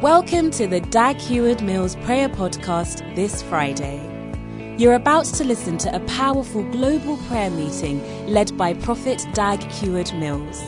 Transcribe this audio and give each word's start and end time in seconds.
Welcome 0.00 0.50
to 0.52 0.66
the 0.66 0.80
Dag 0.80 1.18
Heward 1.18 1.60
Mills 1.60 1.94
Prayer 1.96 2.30
Podcast 2.30 3.14
this 3.14 3.42
Friday. 3.42 4.00
You're 4.78 4.94
about 4.94 5.26
to 5.26 5.44
listen 5.44 5.76
to 5.76 5.94
a 5.94 6.00
powerful 6.06 6.62
global 6.62 7.18
prayer 7.28 7.50
meeting 7.50 8.00
led 8.26 8.56
by 8.56 8.72
Prophet 8.72 9.26
Dag 9.34 9.62
Heward 9.62 10.10
Mills. 10.14 10.62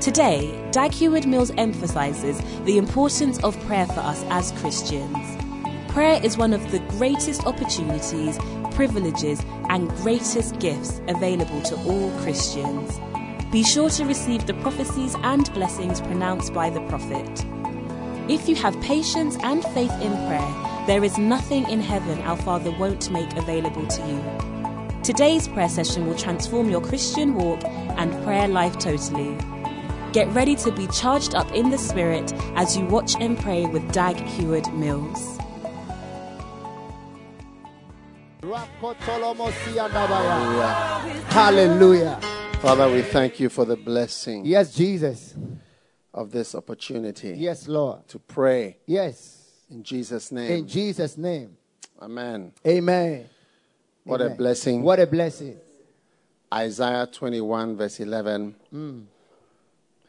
Today, 0.00 0.58
Dag 0.70 0.90
Heward 0.90 1.26
Mills 1.26 1.50
emphasizes 1.58 2.40
the 2.64 2.78
importance 2.78 3.38
of 3.44 3.62
prayer 3.66 3.84
for 3.88 4.00
us 4.00 4.24
as 4.30 4.52
Christians. 4.52 5.36
Prayer 5.88 6.18
is 6.24 6.38
one 6.38 6.54
of 6.54 6.70
the 6.72 6.78
greatest 6.96 7.44
opportunities, 7.44 8.38
privileges, 8.70 9.44
and 9.68 9.90
greatest 9.96 10.58
gifts 10.60 11.02
available 11.08 11.60
to 11.60 11.76
all 11.84 12.10
Christians. 12.22 12.98
Be 13.52 13.62
sure 13.62 13.90
to 13.90 14.06
receive 14.06 14.46
the 14.46 14.54
prophecies 14.54 15.14
and 15.24 15.52
blessings 15.52 16.00
pronounced 16.00 16.54
by 16.54 16.70
the 16.70 16.80
prophet. 16.88 17.44
If 18.28 18.48
you 18.48 18.56
have 18.56 18.80
patience 18.80 19.36
and 19.44 19.62
faith 19.66 19.92
in 20.02 20.10
prayer, 20.26 20.84
there 20.88 21.04
is 21.04 21.16
nothing 21.16 21.70
in 21.70 21.80
heaven 21.80 22.18
our 22.22 22.36
Father 22.36 22.72
won't 22.72 23.08
make 23.08 23.32
available 23.36 23.86
to 23.86 24.02
you. 24.02 25.00
Today's 25.04 25.46
prayer 25.46 25.68
session 25.68 26.08
will 26.08 26.16
transform 26.16 26.68
your 26.68 26.80
Christian 26.80 27.36
walk 27.36 27.64
and 27.64 28.12
prayer 28.24 28.48
life 28.48 28.76
totally. 28.80 29.38
Get 30.12 30.26
ready 30.34 30.56
to 30.56 30.72
be 30.72 30.88
charged 30.88 31.36
up 31.36 31.52
in 31.52 31.70
the 31.70 31.78
Spirit 31.78 32.32
as 32.56 32.76
you 32.76 32.84
watch 32.86 33.14
and 33.20 33.38
pray 33.38 33.64
with 33.66 33.92
Dag 33.92 34.16
Heward 34.16 34.74
Mills. 34.74 35.38
Hallelujah. 41.28 42.18
Father, 42.60 42.90
we 42.90 43.02
thank 43.02 43.38
you 43.38 43.48
for 43.48 43.64
the 43.64 43.76
blessing 43.76 44.44
Yes, 44.44 44.74
Jesus. 44.74 45.36
Of 46.16 46.30
this 46.32 46.54
opportunity 46.54 47.34
Yes, 47.36 47.68
Lord. 47.68 48.08
to 48.08 48.18
pray 48.18 48.78
Yes. 48.86 49.50
in 49.70 49.82
Jesus' 49.84 50.32
name. 50.32 50.50
In 50.50 50.66
Jesus' 50.66 51.16
name. 51.16 51.56
Amen. 52.02 52.52
Amen. 52.66 53.28
What 54.04 54.20
a 54.22 54.30
blessing. 54.30 54.82
What 54.82 54.98
a 54.98 55.06
blessing. 55.06 55.58
Isaiah 56.52 57.06
21, 57.06 57.76
verse 57.76 58.00
11. 58.00 58.54
Mm. 58.72 59.04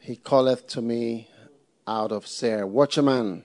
He 0.00 0.16
calleth 0.16 0.66
to 0.68 0.80
me 0.82 1.28
out 1.86 2.12
of 2.12 2.26
Seir, 2.26 2.66
Watchman, 2.66 3.44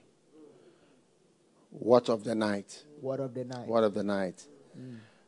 watch 1.72 2.10
of 2.10 2.24
the 2.24 2.36
night, 2.36 2.84
Word 3.02 3.20
of 3.20 3.34
the 3.34 3.44
night. 3.46 3.68
what 3.68 3.84
of 3.84 3.94
the 3.94 4.04
night. 4.04 4.46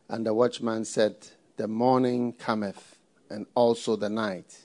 And 0.09 0.25
the 0.25 0.33
watchman 0.33 0.85
said, 0.85 1.15
The 1.57 1.67
morning 1.67 2.33
cometh, 2.33 2.97
and 3.29 3.45
also 3.55 3.95
the 3.95 4.09
night. 4.09 4.55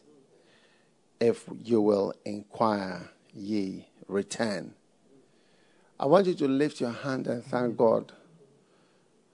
If 1.21 1.45
you 1.65 1.83
will 1.83 2.15
inquire, 2.25 3.11
ye 3.35 3.87
return. 4.09 4.73
I 5.99 6.07
want 6.07 6.27
you 6.27 6.35
to 6.35 6.49
lift 6.49 6.81
your 6.81 6.91
hand 6.93 7.27
and 7.27 7.45
thank 7.45 7.77
God 7.77 8.11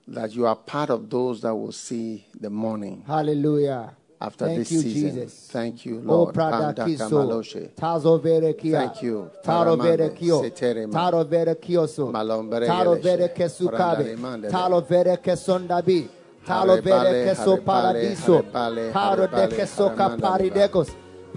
that 0.08 0.32
you 0.34 0.46
are 0.46 0.56
part 0.56 0.90
of 0.90 1.08
those 1.08 1.40
that 1.42 1.54
will 1.54 1.70
see 1.72 2.26
the 2.40 2.50
morning 2.50 3.04
Hallelujah. 3.06 3.92
after 4.20 4.46
Thank 4.46 4.58
this 4.58 4.72
you, 4.72 4.80
season. 4.82 5.10
Jesus. 5.10 5.48
Thank 5.52 5.86
you, 5.86 5.98
Oh, 6.08 6.24
Lord. 6.24 6.34
Kiso. 6.34 7.08
Kamaloshe. 7.08 7.70
Tazo 7.76 8.20
Vere 8.20 8.54
Kia. 8.54 8.80
Thank 8.88 9.02
you. 9.02 9.30
Taro 9.44 9.76
Vere 9.76 10.10
Kio. 10.10 10.42
Seterema. 10.42 10.92
Taro 10.92 11.22
Vere 11.24 11.54
Kioso. 11.54 12.10
Malombere 12.12 12.66
Taro 12.66 12.96
Geleshe. 12.96 13.02
Vere 13.02 13.28
Kesukabe. 13.28 14.16
Brandarimande. 14.16 14.50
Talo 14.50 14.80
Vere 14.88 15.16
Kesondabi. 15.18 16.08
Talo 16.44 16.82
Vere 16.82 17.26
Keso 17.28 17.58
Paradiso. 17.64 18.42
harebale, 18.42 18.92
Paro 18.92 19.26
de 19.26 19.36
harebale, 19.36 19.56
Kesoka 19.56 20.16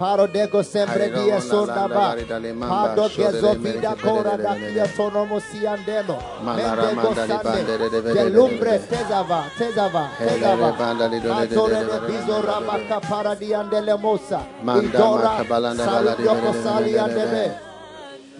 Paridegos. 0.00 0.08
Paro 0.08 0.26
dego 0.26 0.62
sempre 0.62 1.10
dia 1.10 1.40
sondaba. 1.40 2.14
landa 2.14 2.24
gari 2.24 2.52
mamba, 2.52 2.88
Pado 2.88 3.08
shodere 3.08 3.32
gezo 3.32 3.58
mere 3.58 3.72
vida 3.74 3.94
ke 3.94 4.02
cora 4.02 4.36
da 4.36 4.54
kia 4.54 4.86
sonomo 4.86 5.40
siandeno. 5.40 6.18
Malara 6.42 6.82
Mendego 6.82 7.14
manda 7.14 7.24
li 7.24 7.38
bandere 7.42 7.88
de 7.90 8.00
sande. 8.00 8.12
Gelumbre 8.12 8.78
tezava, 8.88 9.44
tezava, 9.56 10.08
tezava. 10.18 10.66
le 10.70 10.76
banda 10.78 11.06
li 11.06 11.20
dole 11.20 11.46
de 11.46 11.54
Matore 11.54 11.84
de 11.84 12.00
bizo 12.06 12.42
rabaka 12.42 13.00
paradiandele 13.00 13.96
mosa. 14.00 14.40
Manda 14.62 14.88
Idora 14.88 15.22
makabalanda 15.22 15.86
bala 15.86 16.14
di 16.16 16.24
saludioko 16.24 16.52
bedere 16.52 16.62
sali 16.62 16.92
bedere. 16.92 17.60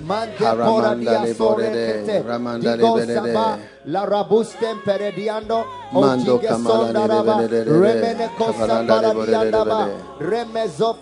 Mande 0.00 0.36
cora 0.36 0.94
dia 0.94 1.34
sore 1.34 1.36
borede, 1.36 2.04
kete. 2.04 2.22
ramanda 2.26 2.74
li 2.74 2.82
Digo 2.82 2.94
bedere. 2.94 3.69
La 3.86 4.04
rabustem 4.04 4.80
perediando. 4.84 5.64
Mando 5.92 6.34
Ojige 6.36 6.46
kamala 6.48 6.78
li 6.78 6.92
sondaraba. 6.92 7.36
bedere. 7.36 7.64
Remene 7.80 8.30
kosa 8.38 8.52
Kabalanda 8.52 9.00
li 9.00 9.14
borede 9.14 9.32
paradiandaba. 9.32 9.84
bedere. 9.84 10.30
Remezo 10.30 10.94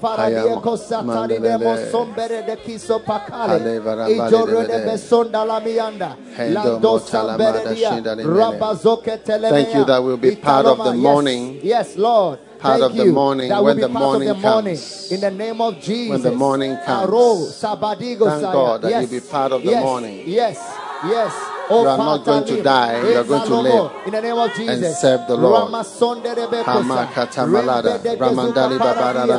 kosa 0.62 1.02
mandelele. 1.02 1.58
taridemo 1.58 1.90
sombere 1.90 2.42
de 2.46 2.56
kiso 2.56 2.98
pakale. 3.00 3.80
varabale 3.80 4.14
Ijoro 4.16 4.66
de 4.66 4.78
besonda 4.86 5.44
la 5.44 5.60
mianda. 5.60 6.16
Hendo 6.36 6.54
Lando 6.54 6.88
motala 6.98 7.32
mada 7.38 7.52
samberedia. 7.52 7.90
shinda 7.90 8.14
li 8.16 8.24
mene. 8.24 8.36
Rabazoke 8.38 9.18
telemea. 9.24 9.50
Thank 9.50 9.74
you 9.74 9.84
that 9.84 10.02
we'll 10.02 10.16
be 10.16 10.36
part 10.36 10.66
of 10.66 10.78
the. 10.78 10.92
Yes. 10.92 11.02
morning. 11.02 11.60
Yes, 11.62 11.96
Lord. 11.96 12.38
Part 12.58 12.80
Thank 12.80 12.90
of 12.90 12.96
the 12.96 13.04
you. 13.04 13.12
morning 13.12 13.48
That 13.50 13.62
when 13.62 13.76
will 13.76 13.82
the 13.82 13.88
be 13.88 13.92
part 13.92 14.04
morning 14.04 14.28
of 14.30 14.36
the 14.40 14.48
morning. 14.48 14.74
comes. 14.76 15.12
In 15.12 15.20
the 15.20 15.30
name 15.30 15.60
of 15.60 15.80
Jesus. 15.80 16.10
When 16.10 16.22
the 16.22 16.32
morning 16.32 16.76
comes. 16.84 17.08
Thank. 17.10 18.52
God 18.52 18.82
that 18.82 18.90
yes. 18.90 19.02
you'll 19.10 19.20
be 19.20 19.26
part 19.26 19.52
of 19.52 19.62
the 19.62 19.70
yes. 19.70 19.82
morning. 19.84 20.22
Yes. 20.26 20.58
Yes. 21.04 21.32
Oh, 21.70 21.82
you 21.82 21.88
are 21.88 21.98
not 21.98 22.24
going 22.24 22.44
to 22.46 22.62
die, 22.62 23.10
you 23.10 23.16
are 23.18 23.24
going 23.24 23.46
to 23.46 23.60
live 23.60 23.90
In 24.06 24.12
the 24.12 24.20
name 24.22 24.38
of 24.38 24.54
Jesus. 24.54 25.00
serve 25.00 25.26
the 25.28 25.36
Lord. 25.36 25.70
Hamakatamalada. 25.72 27.98
Ramandali 28.02 28.16
gezuka 28.16 28.68
babara 28.78 28.94
paradia. 28.94 29.38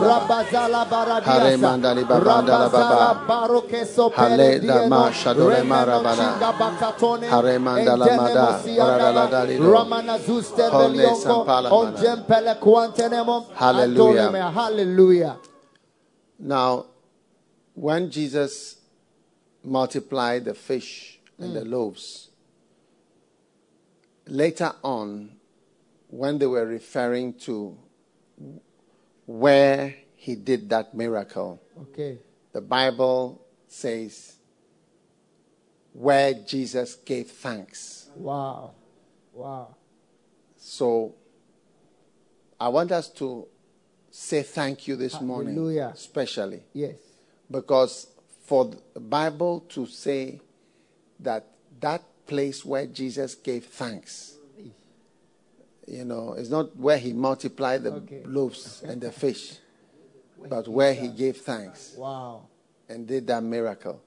Rabazala 0.00 0.84
baradiasa. 0.88 1.24
Hare 1.24 1.56
mandali 1.56 2.04
babandala 2.04 2.68
Rabazala 2.68 3.26
baba. 3.26 3.48
barokeso 3.48 4.10
Hale 4.12 4.36
pere 4.60 4.66
da 4.66 4.88
ma 4.88 5.10
shadole 5.10 5.62
marabada. 5.64 6.16
chinga 6.16 6.52
bakatone. 6.58 7.28
Hare 7.28 7.58
mandala 7.58 8.16
mada. 8.16 8.62
mosiandala. 8.62 9.28
Orala. 9.30 9.58
Ramana 9.58 10.18
zuste 10.18 10.68
Hole 10.70 11.14
sampala 11.14 11.70
On 11.72 11.92
jempele. 11.94 12.56
Hallelujah. 13.54 14.50
Hallelujah. 14.52 15.36
Now, 16.38 16.86
when 17.74 18.10
Jesus 18.10 18.76
multiplied 19.64 20.44
the 20.44 20.54
fish 20.54 21.09
and 21.40 21.56
the 21.56 21.60
mm. 21.60 21.70
loaves, 21.70 22.30
later 24.26 24.72
on, 24.82 25.36
when 26.08 26.38
they 26.38 26.46
were 26.46 26.66
referring 26.66 27.34
to 27.34 27.76
where 29.26 29.94
he 30.14 30.34
did 30.34 30.68
that 30.70 30.94
miracle, 30.94 31.60
Okay. 31.80 32.18
the 32.52 32.60
Bible 32.60 33.40
says, 33.68 34.36
where 35.92 36.34
Jesus 36.34 36.94
gave 36.96 37.30
thanks. 37.30 38.10
Wow. 38.14 38.74
Wow. 39.32 39.76
So 40.56 41.14
I 42.60 42.68
want 42.68 42.92
us 42.92 43.08
to 43.14 43.46
say 44.10 44.42
thank 44.42 44.86
you 44.86 44.96
this 44.96 45.20
morning, 45.20 45.58
especially 45.78 46.62
Yes. 46.72 46.98
because 47.50 48.08
for 48.44 48.70
the 48.92 49.00
Bible 49.00 49.60
to 49.70 49.86
say 49.86 50.40
that 51.22 51.46
that 51.80 52.02
place 52.26 52.64
where 52.64 52.86
Jesus 52.86 53.34
gave 53.34 53.64
thanks, 53.66 54.34
you 55.86 56.04
know, 56.04 56.34
it's 56.34 56.50
not 56.50 56.76
where 56.76 56.98
he 56.98 57.12
multiplied 57.12 57.82
the 57.82 57.92
Okay. 57.92 58.22
loaves 58.24 58.82
and 58.82 59.00
the 59.00 59.10
fish, 59.10 59.58
but 60.48 60.68
where 60.68 60.94
he 60.94 61.08
gave 61.08 61.38
thanks 61.38 61.94
Wow. 61.96 62.46
and 62.88 63.06
did 63.06 63.26
that 63.26 63.42
miracle, 63.42 64.00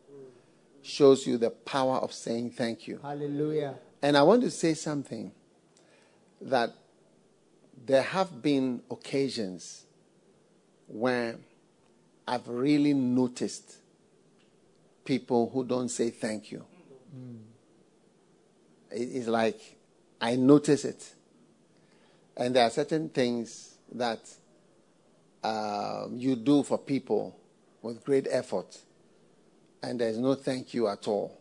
shows 0.82 1.28
you 1.28 1.38
the 1.38 1.50
power 1.50 1.98
of 1.98 2.14
saying 2.14 2.52
thank 2.52 2.88
you. 2.88 3.00
Hallelujah. 3.02 3.76
And 4.02 4.16
I 4.18 4.24
want 4.24 4.42
to 4.44 4.52
say 4.52 4.74
something 4.74 5.32
that 6.42 6.72
there 7.86 8.02
have 8.02 8.42
been 8.42 8.82
occasions 8.90 9.84
where 10.88 11.36
I've 12.28 12.48
really 12.48 12.94
noticed 12.94 13.78
people 15.04 15.50
who 15.50 15.66
don't 15.66 15.90
say 15.90 16.10
thank 16.10 16.52
you. 16.52 16.66
It- 18.92 19.16
It's 19.16 19.28
like 19.28 19.60
I 20.22 20.36
notice 20.36 20.86
it. 20.86 21.14
And 22.38 22.56
there 22.56 22.64
are 22.66 22.70
certain 22.70 23.10
things 23.10 23.76
that 23.92 24.20
um, 25.44 26.16
you 26.18 26.36
do 26.36 26.64
for 26.64 26.78
people 26.78 27.36
with 27.82 28.04
great 28.04 28.28
effort, 28.30 28.80
and 29.82 30.00
there's 30.00 30.18
no 30.18 30.34
thank 30.36 30.74
you 30.74 30.88
at 30.88 31.08
all. 31.08 31.38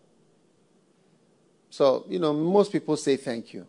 So, 1.70 2.04
you 2.08 2.19
know, 2.19 2.32
most 2.32 2.72
people 2.72 2.96
say 2.96 3.16
thank 3.16 3.54
you. 3.54 3.66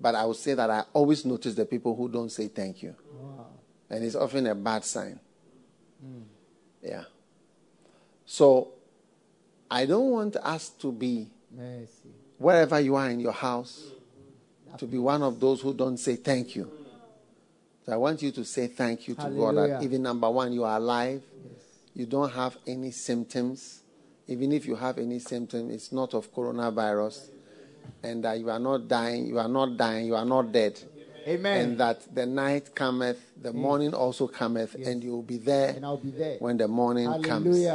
But 0.00 0.14
I 0.16 0.24
would 0.24 0.36
say 0.36 0.54
that 0.54 0.68
I 0.70 0.84
always 0.92 1.24
notice 1.24 1.54
the 1.54 1.64
people 1.66 1.94
who 1.94 2.08
don't 2.08 2.30
say 2.32 2.48
thank 2.48 2.82
you. 2.82 2.96
And 3.90 4.02
it's 4.02 4.16
often 4.16 4.46
a 4.46 4.54
bad 4.54 4.84
sign. 4.84 5.20
Yeah. 6.82 7.04
So, 8.26 8.72
I 9.72 9.86
don't 9.86 10.10
want 10.10 10.36
us 10.36 10.68
to 10.80 10.92
be, 10.92 11.28
Mercy. 11.50 12.10
wherever 12.36 12.78
you 12.78 12.94
are 12.94 13.08
in 13.08 13.20
your 13.20 13.32
house, 13.32 13.84
to 14.76 14.86
be 14.86 14.98
one 14.98 15.22
of 15.22 15.40
those 15.40 15.62
who 15.62 15.72
don't 15.72 15.96
say 15.96 16.16
thank 16.16 16.54
you. 16.56 16.70
So 17.86 17.92
I 17.92 17.96
want 17.96 18.20
you 18.22 18.30
to 18.32 18.44
say 18.44 18.66
thank 18.66 19.08
you 19.08 19.14
to 19.14 19.30
God 19.30 19.56
that 19.56 19.82
even 19.82 20.02
number 20.02 20.30
one, 20.30 20.52
you 20.52 20.64
are 20.64 20.76
alive. 20.76 21.22
You 21.94 22.04
don't 22.06 22.30
have 22.32 22.58
any 22.66 22.90
symptoms. 22.90 23.80
Even 24.28 24.52
if 24.52 24.66
you 24.66 24.76
have 24.76 24.98
any 24.98 25.18
symptom, 25.18 25.70
it's 25.70 25.90
not 25.90 26.12
of 26.14 26.32
coronavirus. 26.34 27.28
And 28.02 28.22
that 28.24 28.38
you 28.40 28.50
are 28.50 28.58
not 28.60 28.86
dying, 28.88 29.26
you 29.26 29.38
are 29.38 29.48
not 29.48 29.76
dying, 29.78 30.06
you 30.06 30.14
are 30.14 30.24
not 30.24 30.52
dead. 30.52 30.78
Amen. 31.26 31.60
And 31.60 31.78
that 31.78 32.14
the 32.14 32.26
night 32.26 32.74
cometh, 32.74 33.20
the 33.40 33.52
morning 33.52 33.94
also 33.94 34.26
cometh, 34.26 34.74
and 34.74 35.02
you 35.02 35.12
will 35.12 35.22
be 35.22 35.38
there 35.38 35.70
And 35.70 35.84
I'll 35.84 35.96
be 35.96 36.10
there. 36.10 36.36
when 36.40 36.56
the 36.58 36.68
morning 36.68 37.22
comes. 37.22 37.66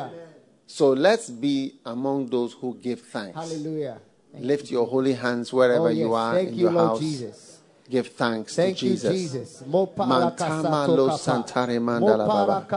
So 0.67 0.91
let's 0.91 1.29
be 1.29 1.79
among 1.85 2.27
those 2.27 2.51
who 2.53 2.75
give 2.75 3.01
thanks. 3.01 3.35
Hallelujah. 3.35 3.99
Thank 4.33 4.45
Lift 4.45 4.69
your 4.69 4.85
holy 4.85 5.13
hands 5.13 5.53
wherever 5.53 5.87
Oh, 5.87 5.87
yes. 5.87 5.97
you 5.97 6.13
are 6.13 6.33
Thank 6.35 6.49
in 6.49 6.55
you, 6.55 6.61
your 6.63 6.71
Lord 6.71 6.87
house. 6.89 6.99
Jesus. 6.99 7.59
Give 7.89 8.07
thanks 8.07 8.53
Thank 8.53 8.77
to 8.79 8.85
you, 8.85 8.91
Jesus. 8.91 9.11
Jesus. 9.11 9.63
Mantama 9.63 10.87
lo 10.87 11.07
santare 11.15 11.79
mandala 11.79 12.27
baba. 12.27 12.67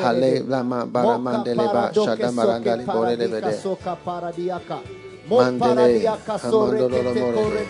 Hale 0.00 0.40
lama 0.48 0.86
bara 0.86 1.18
ba 1.18 1.92
shada 1.92 2.32
marandali 2.32 2.86
bore 2.86 3.16
de 3.16 3.28
bede. 3.28 3.52
Mandele 5.28 6.06
amandolo 6.08 6.88
lo 6.88 7.14
more. 7.14 7.66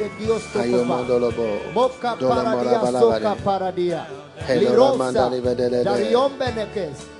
Hayo 0.54 0.84
mandolo 0.84 1.30
bo. 1.34 1.58
Mora 1.74 2.16
paradia 2.16 2.80
bala 2.80 3.00
soka 3.00 4.06
Hello, 4.46 4.70
Lirosa. 4.70 4.96
Ramandali 4.96 5.40
vedele. 5.42 5.84
Darion 5.84 6.38
benekes. 6.38 7.19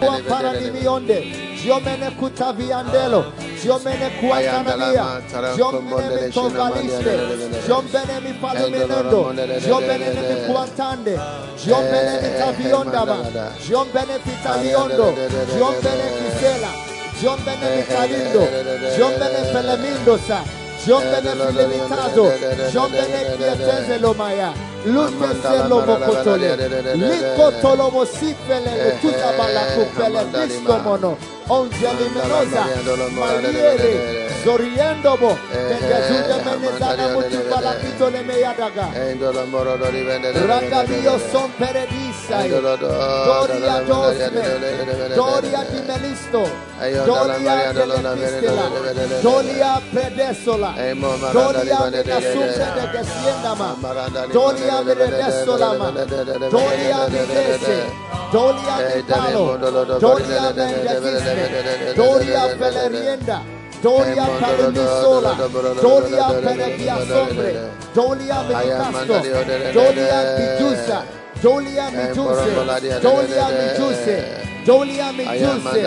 Kwa 0.00 0.18
parani 0.28 0.70
mionde. 0.70 1.36
Jomene 1.66 2.10
kutaviandelo. 2.10 3.24
Jomene 3.64 4.10
kuandalia. 4.20 5.04
Jomene 5.56 6.26
mitovaliste. 6.26 7.12
Jomene 7.68 8.20
mipalumenendo. 8.26 9.34
Jomene 9.68 10.06
mikuantande. 10.30 11.18
Jomene 11.66 12.20
mitaviondaba. 12.22 13.16
Jomene 13.68 14.18
pitaliondo. 14.24 15.14
Jomene 15.58 16.06
kisela. 16.18 16.70
Jomene 17.22 17.76
mikalindo. 17.76 18.42
Jomene 18.98 19.40
pelemindo 19.52 20.18
sa. 20.28 20.40
Jomene 20.86 21.30
filimitado. 21.46 22.32
Jomene 22.72 23.18
kietezelomaya. 23.36 24.52
Lumeselo 24.86 25.80
bokotole. 25.86 26.48
Likotolo 26.96 27.90
mosifele 27.90 28.72
tutabala 29.00 29.62
kupele 29.74 30.22
diskomono. 30.46 31.12
Ongelimenosa. 31.48 32.64
Mariere. 33.18 33.92
Zoriendo 34.44 35.12
bo. 35.20 35.32
Tengezude 35.68 36.36
menezana 36.44 37.04
mutubala 37.14 37.72
kitole 37.80 38.20
meyadaga. 38.22 38.86
Randa 40.48 40.80
dio 40.84 41.14
son 41.32 41.48
peredisa. 41.58 42.38
Doria 43.26 43.76
dosme. 43.88 44.42
Doria 45.16 45.62
di. 45.70 45.80
Doria 47.06 47.54
delestistela. 47.74 48.66
Doria 49.22 49.72
predesola. 49.92 50.70
Doria 51.32 51.78
menasumbe 51.90 52.66
de 52.76 52.84
gesiendama. 52.92 53.68
Doria 54.32 54.69
Dolia 54.70 54.82
Meredesolama, 54.82 55.90
Dolia 55.90 57.08
Medese, 57.08 57.90
Dolia 58.30 58.76
Mitalo, 58.94 59.56
Dolia 59.98 60.52
Mendekiste, 60.54 61.94
Dolia 61.96 62.56
Pelerienda, 62.56 63.42
Doria 63.82 64.26
Paramisola, 64.38 65.34
Doria 65.80 66.26
Peredia 66.40 66.96
Sombre, 67.06 67.70
Doria 67.92 68.42
Medicastro, 68.42 69.20
Doria 69.72 70.20
Pidusa, 70.36 71.04
Dolia 71.40 71.90
Mituse, 71.90 73.00
Dolia 73.00 73.48
Mituse, 73.50 74.24
Dolia 74.64 75.10
Mituse, 75.10 75.82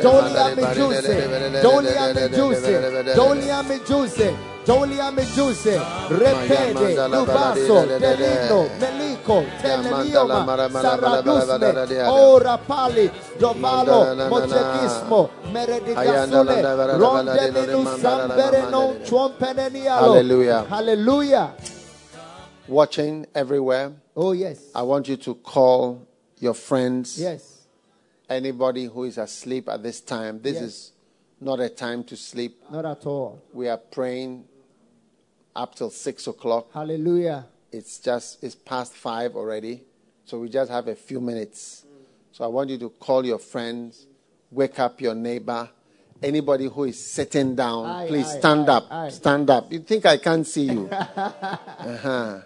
Dolia 0.00 0.48
Mituse, 0.56 1.14
Dolia 1.62 2.12
Mituse, 2.14 3.14
Dolia 3.14 3.62
Mituse, 3.62 4.53
Dolia 4.64 5.10
Mejuse, 5.10 5.78
Repede, 6.08 6.96
Lubaso, 7.08 7.84
Delino, 7.98 8.68
Melico, 8.80 9.44
Telelioma, 9.60 10.68
Saradusme, 10.70 12.08
Ora 12.08 12.56
Pali, 12.58 13.10
Dovalo, 13.38 14.28
Mojegismo, 14.30 15.30
Meredigasule, 15.52 16.62
Rondelinu, 16.98 17.84
Samberenon, 17.98 19.04
Chompenenialo. 19.04 20.00
Hallelujah. 20.00 20.64
Hallelujah. 20.68 21.54
Watching 22.66 23.26
everywhere. 23.34 23.92
Oh, 24.16 24.32
yes. 24.32 24.70
I 24.74 24.82
want 24.82 25.08
you 25.08 25.18
to 25.18 25.34
call 25.34 26.06
your 26.38 26.54
friends. 26.54 27.20
Yes. 27.20 27.66
Anybody 28.30 28.86
who 28.86 29.04
is 29.04 29.18
asleep 29.18 29.68
at 29.68 29.82
this 29.82 30.00
time. 30.00 30.40
This 30.40 30.54
yes. 30.54 30.62
is 30.62 30.92
not 31.38 31.60
a 31.60 31.68
time 31.68 32.02
to 32.04 32.16
sleep. 32.16 32.62
Not 32.70 32.86
at 32.86 33.04
all. 33.04 33.42
We 33.52 33.68
are 33.68 33.76
praying 33.76 34.44
up 35.54 35.74
till 35.74 35.90
six 35.90 36.26
o'clock. 36.26 36.68
Hallelujah. 36.72 37.46
It's 37.72 37.98
just 37.98 38.42
it's 38.42 38.54
past 38.54 38.94
five 38.94 39.36
already, 39.36 39.82
so 40.24 40.40
we 40.40 40.48
just 40.48 40.70
have 40.70 40.88
a 40.88 40.94
few 40.94 41.20
minutes. 41.20 41.84
So 42.32 42.44
I 42.44 42.48
want 42.48 42.70
you 42.70 42.78
to 42.78 42.90
call 42.90 43.24
your 43.24 43.38
friends 43.38 44.06
wake 44.54 44.78
up 44.78 45.00
your 45.00 45.14
neighbor. 45.14 45.68
Anybody 46.22 46.66
who 46.66 46.84
is 46.84 47.04
sitting 47.04 47.54
down, 47.54 47.86
Aye, 47.86 48.06
please 48.08 48.26
aye, 48.26 48.38
stand 48.38 48.70
aye, 48.70 48.76
up. 48.76 49.12
Stand 49.12 49.50
up. 49.50 49.70
You 49.70 49.80
think 49.80 50.06
I 50.06 50.16
can't 50.16 50.46
see 50.46 50.72
you? 50.72 50.88
uh-huh. 50.90 52.40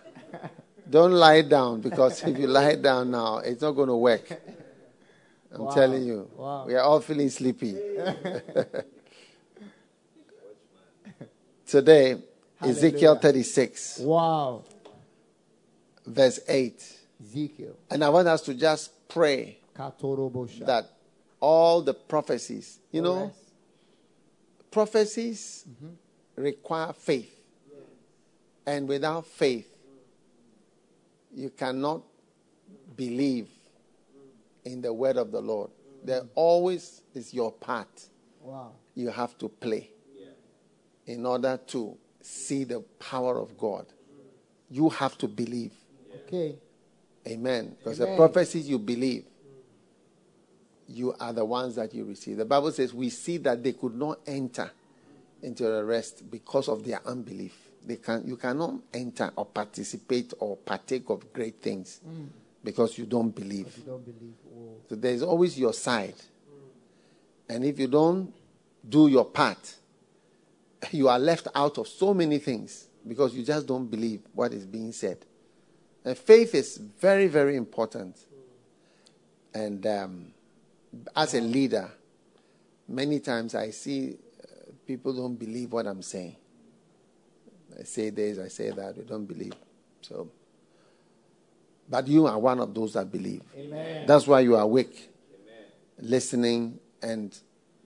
Don't 0.88 1.12
lie 1.12 1.42
down 1.42 1.80
because 1.80 2.24
if 2.24 2.36
you 2.38 2.46
lie 2.48 2.74
down 2.76 3.10
now, 3.12 3.38
it's 3.38 3.60
not 3.60 3.72
going 3.72 3.88
to 3.88 3.96
work. 3.96 4.32
I'm 5.52 5.62
Wow. 5.62 5.74
telling 5.74 6.04
you. 6.04 6.28
Wow. 6.34 6.66
We 6.66 6.74
are 6.74 6.82
all 6.82 7.00
feeling 7.00 7.30
sleepy. 7.30 7.76
Today, 11.66 12.16
Ezekiel 12.60 13.16
36, 13.16 14.00
Wow. 14.00 14.64
verse 16.06 16.40
8. 16.48 16.98
Ezekiel. 17.22 17.76
And 17.90 18.04
I 18.04 18.08
want 18.08 18.28
us 18.28 18.42
to 18.42 18.54
just 18.54 18.90
pray 19.08 19.58
that 20.66 20.84
all 21.40 21.82
the 21.82 21.94
prophecies, 21.94 22.78
you 22.90 23.02
know, 23.02 23.26
Yes. 23.26 23.34
prophecies 24.70 25.64
require 26.36 26.92
faith. 26.92 27.34
And 28.66 28.86
without 28.88 29.26
faith, 29.26 29.66
you 31.34 31.50
cannot 31.50 32.02
believe 32.96 33.48
in 34.64 34.82
the 34.82 34.92
word 34.92 35.16
of 35.16 35.30
the 35.30 35.40
Lord. 35.40 35.70
There 36.04 36.28
always 36.34 37.02
is 37.14 37.32
your 37.32 37.50
part 37.52 38.08
Wow. 38.42 38.72
you 38.94 39.08
have 39.08 39.36
to 39.38 39.48
play 39.48 39.90
in 41.06 41.24
order 41.24 41.56
to 41.68 41.96
see 42.28 42.64
the 42.64 42.80
power 42.98 43.38
of 43.38 43.56
God. 43.56 43.86
You 44.70 44.90
have 44.90 45.16
to 45.18 45.28
believe. 45.28 45.72
Okay. 46.26 46.56
Amen. 47.26 47.74
Because 47.78 47.98
the 47.98 48.14
prophecies 48.16 48.68
you 48.68 48.78
believe, 48.78 49.24
you 50.86 51.14
are 51.18 51.32
the 51.32 51.44
ones 51.44 51.76
that 51.76 51.94
you 51.94 52.04
receive. 52.04 52.36
The 52.36 52.44
Bible 52.44 52.70
says 52.72 52.92
we 52.92 53.08
see 53.10 53.38
that 53.38 53.62
they 53.62 53.72
could 53.72 53.94
not 53.94 54.20
enter 54.26 54.70
into 55.42 55.64
the 55.64 55.84
rest 55.84 56.30
because 56.30 56.68
of 56.68 56.84
their 56.84 57.00
unbelief. 57.06 57.56
They 57.84 57.96
can 57.96 58.26
you 58.26 58.36
cannot 58.36 58.74
enter 58.92 59.30
or 59.36 59.46
participate 59.46 60.34
or 60.38 60.56
partake 60.56 61.08
of 61.08 61.32
great 61.32 61.62
things 61.62 62.00
mm. 62.06 62.26
because 62.62 62.98
you 62.98 63.06
don't 63.06 63.30
believe. 63.34 63.74
You 63.78 63.84
don't 63.84 64.04
believe. 64.04 64.34
Oh. 64.54 64.76
So 64.88 64.94
there's 64.96 65.22
always 65.22 65.58
your 65.58 65.72
side. 65.72 66.14
And 67.48 67.64
if 67.64 67.78
you 67.78 67.86
don't 67.86 68.32
do 68.86 69.08
your 69.08 69.24
part, 69.24 69.77
you 70.92 71.08
are 71.08 71.18
left 71.18 71.48
out 71.54 71.78
of 71.78 71.88
so 71.88 72.14
many 72.14 72.38
things 72.38 72.88
because 73.06 73.34
you 73.34 73.44
just 73.44 73.66
don't 73.66 73.86
believe 73.86 74.22
what 74.34 74.52
is 74.52 74.66
being 74.66 74.92
said. 74.92 75.18
And 76.04 76.16
faith 76.16 76.54
is 76.54 76.76
very, 76.76 77.26
very 77.26 77.56
important. 77.56 78.16
And 79.54 79.86
um, 79.86 80.26
as 81.14 81.34
a 81.34 81.40
leader, 81.40 81.90
many 82.86 83.20
times 83.20 83.54
I 83.54 83.70
see 83.70 84.16
uh, 84.42 84.72
people 84.86 85.12
don't 85.12 85.36
believe 85.36 85.72
what 85.72 85.86
I'm 85.86 86.02
saying. 86.02 86.36
I 87.78 87.84
say 87.84 88.10
this, 88.10 88.38
I 88.38 88.48
say 88.48 88.70
that, 88.70 88.96
they 88.96 89.02
don't 89.02 89.26
believe. 89.26 89.52
So, 90.02 90.28
but 91.88 92.06
you 92.08 92.26
are 92.26 92.38
one 92.38 92.60
of 92.60 92.74
those 92.74 92.94
that 92.94 93.10
believe. 93.10 93.42
Amen. 93.56 94.06
That's 94.06 94.26
why 94.26 94.40
you 94.40 94.56
are 94.56 94.62
awake, 94.62 95.10
listening 95.98 96.78
and 97.02 97.38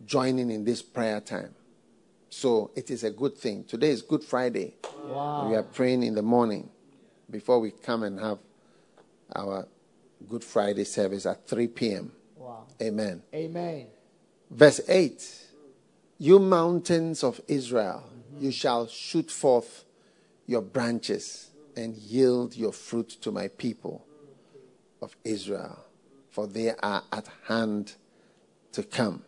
joining 0.07 0.51
in 0.51 0.65
this 0.65 0.83
prayer 0.83 1.21
time. 1.21 1.55
So 2.33 2.71
it 2.75 2.91
is 2.91 3.05
a 3.05 3.11
good 3.11 3.37
thing. 3.37 3.65
Today 3.65 3.91
is 3.91 4.01
Good 4.01 4.25
Friday. 4.25 4.73
Wow. 5.05 5.51
We 5.51 5.55
are 5.55 5.63
praying 5.63 6.03
in 6.03 6.15
the 6.15 6.23
morning 6.23 6.71
before 7.31 7.61
we 7.61 7.73
come 7.73 8.05
and 8.05 8.19
have 8.19 8.39
our 9.37 9.69
Good 10.31 10.43
Friday 10.43 10.85
service 10.85 11.27
at 11.27 11.47
3 11.47 11.67
p.m. 11.69 12.11
Wow. 12.35 12.65
Amen. 12.81 13.23
Amen. 13.35 13.89
Verse 14.51 14.81
8 14.89 15.23
You 16.17 16.39
mountains 16.39 17.23
of 17.23 17.39
Israel, 17.49 18.09
you 18.39 18.49
mm-hmm. 18.49 18.51
shall 18.51 18.87
shoot 18.87 19.31
forth 19.31 19.85
your 20.47 20.63
branches 20.63 21.51
and 21.77 21.95
yield 21.95 22.57
your 22.57 22.73
fruit 22.73 23.11
to 23.11 23.31
my 23.31 23.49
people 23.49 24.07
of 25.03 25.15
Israel, 25.23 25.85
for 26.31 26.47
they 26.47 26.71
are 26.83 27.03
at 27.13 27.29
hand 27.47 27.97
to 28.73 28.83
come. 28.83 29.23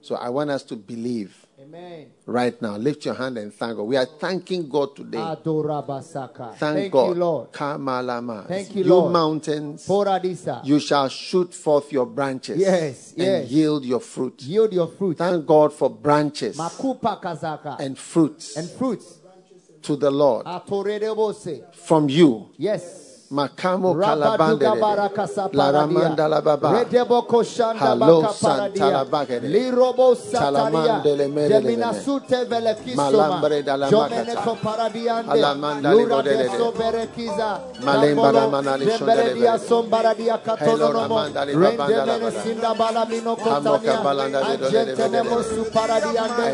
So 0.00 0.14
I 0.14 0.28
want 0.28 0.50
us 0.50 0.62
to 0.64 0.76
believe 0.76 1.45
Amen. 1.58 2.08
right 2.26 2.60
now. 2.60 2.76
Lift 2.76 3.06
your 3.06 3.14
hand 3.14 3.38
and 3.38 3.52
thank 3.52 3.76
God. 3.76 3.84
We 3.84 3.96
are 3.96 4.04
thanking 4.04 4.68
God 4.68 4.94
today. 4.94 5.16
Thank, 5.16 6.58
Thank 6.58 6.92
God. 6.92 7.08
you, 7.08 7.14
Lord. 7.14 7.52
Kamalama. 7.52 8.46
Thank 8.46 8.74
you, 8.74 8.84
you 8.84 8.90
Lord. 8.90 9.06
You 9.06 9.12
mountains, 9.12 9.86
Poradisa. 9.86 10.60
you 10.64 10.78
shall 10.78 11.08
shoot 11.08 11.54
forth 11.54 11.90
your 11.92 12.04
branches 12.04 12.58
Yes, 12.58 13.12
and 13.12 13.22
yes. 13.26 13.50
yield 13.50 13.86
your 13.86 14.00
fruit. 14.00 14.42
Yield 14.42 14.72
your 14.74 14.88
fruit. 14.88 15.16
Thank 15.16 15.46
God 15.46 15.72
for 15.72 15.88
branches 15.88 16.58
Makupa 16.58 17.20
kazaka. 17.22 17.80
and 17.80 17.98
fruits 17.98 18.56
and 18.56 18.68
fruits. 18.68 19.18
to 19.82 19.96
the 19.96 20.10
Lord 20.10 20.46
from 21.72 22.08
you. 22.10 22.50
Yes. 22.58 23.05
Makamo 23.32 23.92
Rabaduga 23.94 24.36
kalabande 24.36 24.80
barakasa 24.80 25.50
la 25.52 25.72
ramanda 25.72 26.28
la 26.28 26.40
baba. 26.40 26.70
Halo 27.74 28.22
baka 28.22 28.32
paradia. 28.40 29.04
santalabagere. 29.04 29.48
Lirobo 29.50 30.14
sataria. 30.14 31.02
Talamande 31.02 31.16
le 31.16 31.26
mere 31.28 31.48
le 31.60 31.60
Gemina 31.74 31.90
mene. 31.92 32.46
velekisoma. 32.48 33.10
Malambre 33.10 33.62
da 33.64 33.76
la 33.76 33.88
Jomene 33.90 34.24
makata. 34.34 34.42
Alamanda 35.32 35.90
le 35.92 36.02
Lura 36.04 36.16
godele 36.22 36.36
de. 36.36 36.48
deso 36.50 36.72
berekiza. 36.72 37.60
Malemba 37.82 38.22
Tambolo, 38.22 38.38
ramana 38.40 38.76
le 38.78 38.84
Dembeledia 38.86 39.58
shondele 39.58 39.66
sombaradia 39.68 40.38
katononomo. 40.38 41.16
ramanda 41.18 41.44
le 41.44 41.52
babanda 41.54 42.04
la 42.06 42.18
Rendemene 42.18 42.30
bada. 42.30 42.42
sinda 42.42 42.74
balamino 42.74 43.36
Hamoka 43.36 43.78
kotania. 43.78 44.02
balanda 44.04 44.40
le 44.44 44.56
dole 44.56 44.70
le 44.70 44.78
Anjentenemo 44.78 45.36
bedele. 45.36 45.54
suparadiande. 45.56 46.44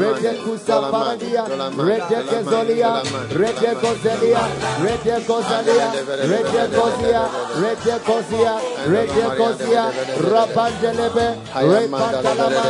Rede 0.00 0.32
kusa 0.44 0.80
paradia. 0.90 1.44
Rede 1.76 2.24
kezolia. 2.24 2.88
dolamande, 2.88 3.34
Rede 3.36 3.52
dolamande. 3.52 3.80
gozelia. 3.82 4.40
Rede 4.80 5.24
gozalia. 5.26 5.92
Rede 6.22 6.62
gozia. 6.76 7.22
Rede 7.60 7.94
gozia. 8.06 8.54
Rede 8.86 9.24
gozia. 9.38 9.84
Rabandelebe. 10.30 11.26
Repantalama. 11.54 12.64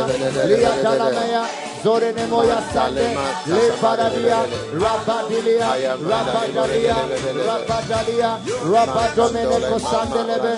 Liatalamaya. 1.83 1.93
Zorenemoya 1.93 2.61
Sande, 2.71 3.15
Le 3.45 3.69
Paradia, 3.81 4.45
Rabadilia, 4.73 5.67
Rabadalia, 5.99 6.95
Rabadalia, 7.47 8.39
Rabadomeneco 8.63 9.79
Sandelebe, 9.79 10.53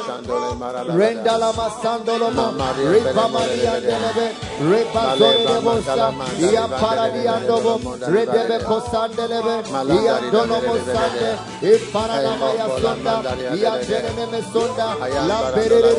Rendala 0.95 1.51
Masandolomo, 1.53 2.45
Ripa 2.91 3.27
Maria 3.29 3.79
Delebe, 3.81 4.27
Ripa 4.69 5.03
Zorenemosa, 5.17 6.13
Ia 6.39 6.67
Paradiandobo, 6.67 7.73
Redebe 8.07 8.57
Cosandelebe, 8.63 9.55
Ia 10.03 10.15
Donomo 10.31 10.75
Sande, 10.85 11.29
E 11.61 11.77
Paranamaya 11.91 12.67
Sonda, 12.79 13.15
Ia 13.55 13.73
Geneme 13.83 14.41
Sonda, 14.51 14.87
La 15.27 15.51
Perebe, 15.51 15.91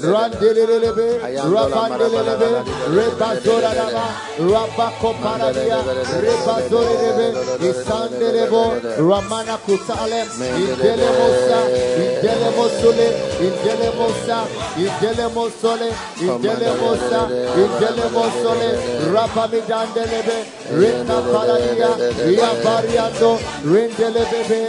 Randelebe, 0.00 1.08
Rabandelebe, 1.52 2.50
Ripa 2.88 3.28
Zoranama, 3.42 4.06
Rabako 4.54 5.10
Paradia, 5.18 5.78
Ripa 6.22 6.56
Zorebe, 6.70 7.28
Isandelebo, 7.58 8.62
Ramana 9.02 9.56
Kutale, 9.66 10.22
Indelemosa, 10.62 11.58
Indelemosule, 11.98 13.08
Indelemosa, 13.46 14.38
Indelemosole, 14.78 15.90
Indelemosa, 16.22 17.20
Indelemosole, 17.62 18.70
Rapamidandelebe, 19.12 20.38
Renda 20.70 21.18
Paradia, 21.32 21.90
Ia 22.30 22.50
Variando, 22.62 23.30
Rendelebebe, 23.72 24.60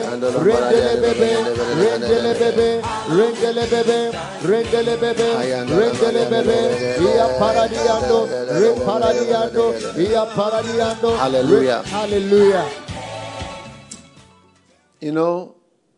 Rendelebebe, 0.46 1.32
Rendelebebe, 1.82 2.70
Rendelebebe, 3.18 4.00
Rendelebebe, 4.50 5.30
Rendelebebe, 5.78 6.58
Ia 7.06 7.28
Paradiando, 7.38 8.20
Reparadiando, 8.50 8.96
Paradiando, 8.96 9.75
Hallelujah. 11.18 11.84
Hallelujah. 11.84 12.72
You 15.02 15.12
know, 15.12 15.56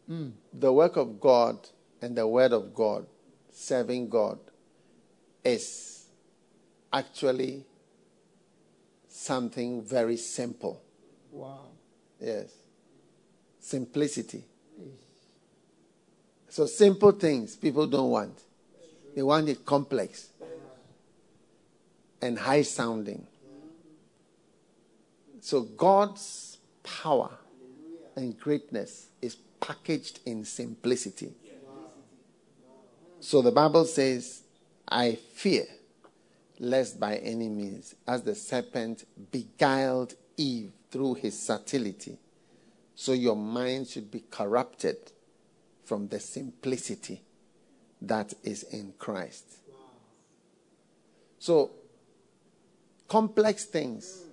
mm. 0.09 0.31
the 0.51 0.73
work 0.73 0.97
of 0.97 1.19
God 1.19 1.59
and 2.01 2.17
the 2.17 2.27
word 2.27 2.53
of 2.53 2.73
God, 2.73 3.05
serving 3.51 4.09
God, 4.09 4.39
is 5.43 6.07
actually 6.91 7.65
something 9.07 9.83
very 9.83 10.17
simple. 10.17 10.81
Wow. 11.31 11.67
Yes. 12.19 12.51
Simplicity. 13.59 14.43
So, 16.49 16.65
simple 16.65 17.11
things 17.11 17.55
people 17.55 17.85
don't 17.85 18.09
want. 18.09 18.41
They 19.13 19.21
want 19.21 19.47
it 19.49 19.63
complex 19.63 20.29
and 22.21 22.39
high 22.39 22.63
sounding. 22.63 23.27
So, 25.47 25.61
God's 25.61 26.57
power 26.83 27.29
and 28.17 28.37
greatness 28.37 29.07
is 29.21 29.37
packaged 29.61 30.19
in 30.25 30.43
simplicity. 30.43 31.31
So, 33.21 33.41
the 33.41 33.53
Bible 33.53 33.85
says, 33.85 34.41
I 34.85 35.13
fear 35.15 35.63
lest 36.59 36.99
by 36.99 37.15
any 37.15 37.47
means, 37.47 37.95
as 38.05 38.23
the 38.23 38.35
serpent 38.35 39.05
beguiled 39.31 40.15
Eve 40.35 40.73
through 40.91 41.13
his 41.13 41.39
subtlety, 41.41 42.17
so 42.93 43.13
your 43.13 43.37
mind 43.37 43.87
should 43.87 44.11
be 44.11 44.25
corrupted 44.29 44.97
from 45.85 46.09
the 46.09 46.19
simplicity 46.19 47.21
that 48.01 48.33
is 48.43 48.63
in 48.63 48.95
Christ. 48.99 49.45
So, 51.39 51.71
complex 53.07 53.63
things 53.63 54.26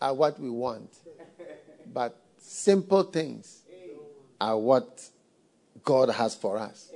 are 0.00 0.14
what 0.14 0.40
we 0.40 0.50
want, 0.50 0.96
but 1.92 2.16
simple 2.38 3.02
things 3.02 3.62
are 4.40 4.58
what 4.58 5.08
God 5.84 6.10
has 6.10 6.34
for 6.34 6.58
us. 6.58 6.90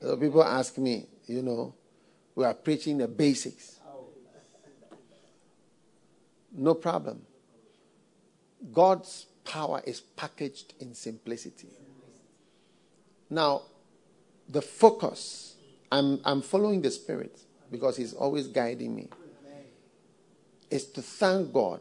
So 0.00 0.16
people 0.16 0.42
ask 0.42 0.78
me, 0.78 1.06
you 1.26 1.42
know, 1.42 1.74
we 2.34 2.44
are 2.44 2.54
preaching 2.54 2.98
the 2.98 3.08
basics. 3.08 3.78
No 6.52 6.74
problem. 6.74 7.22
God's 8.72 9.26
power 9.44 9.82
is 9.84 10.00
packaged 10.00 10.74
in 10.80 10.94
simplicity. 10.94 11.68
Now, 13.30 13.62
the 14.48 14.62
focus, 14.62 15.56
I'm, 15.92 16.20
I'm 16.24 16.42
following 16.42 16.82
the 16.82 16.90
Spirit 16.90 17.38
because 17.70 17.96
He's 17.96 18.14
always 18.14 18.48
guiding 18.48 18.94
me, 18.94 19.08
is 20.70 20.86
to 20.92 21.02
thank 21.02 21.52
God. 21.52 21.80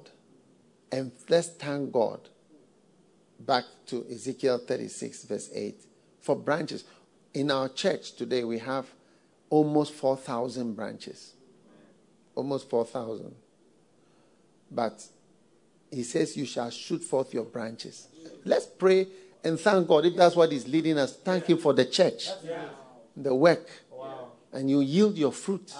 And 0.91 1.11
let's 1.29 1.49
thank 1.49 1.91
God 1.91 2.29
back 3.39 3.65
to 3.87 4.05
Ezekiel 4.09 4.59
36, 4.59 5.23
verse 5.25 5.49
8, 5.53 5.75
for 6.21 6.35
branches. 6.35 6.83
In 7.33 7.51
our 7.51 7.69
church 7.69 8.13
today, 8.13 8.43
we 8.43 8.59
have 8.59 8.87
almost 9.49 9.93
4,000 9.93 10.73
branches. 10.73 11.33
Almost 12.35 12.69
4,000. 12.69 13.35
But 14.71 15.03
he 15.91 16.03
says, 16.03 16.35
You 16.35 16.45
shall 16.45 16.69
shoot 16.69 17.03
forth 17.03 17.33
your 17.33 17.45
branches. 17.45 18.07
Let's 18.43 18.65
pray 18.65 19.07
and 19.43 19.59
thank 19.59 19.87
God. 19.87 20.05
If 20.05 20.15
that's 20.15 20.35
what 20.35 20.51
He's 20.51 20.67
leading 20.67 20.97
us, 20.97 21.15
thank 21.15 21.45
Him 21.45 21.57
for 21.57 21.73
the 21.73 21.85
church, 21.85 22.29
the 23.15 23.33
work. 23.33 23.67
And 24.51 24.69
you 24.69 24.81
yield 24.81 25.17
your 25.17 25.31
fruit. 25.31 25.73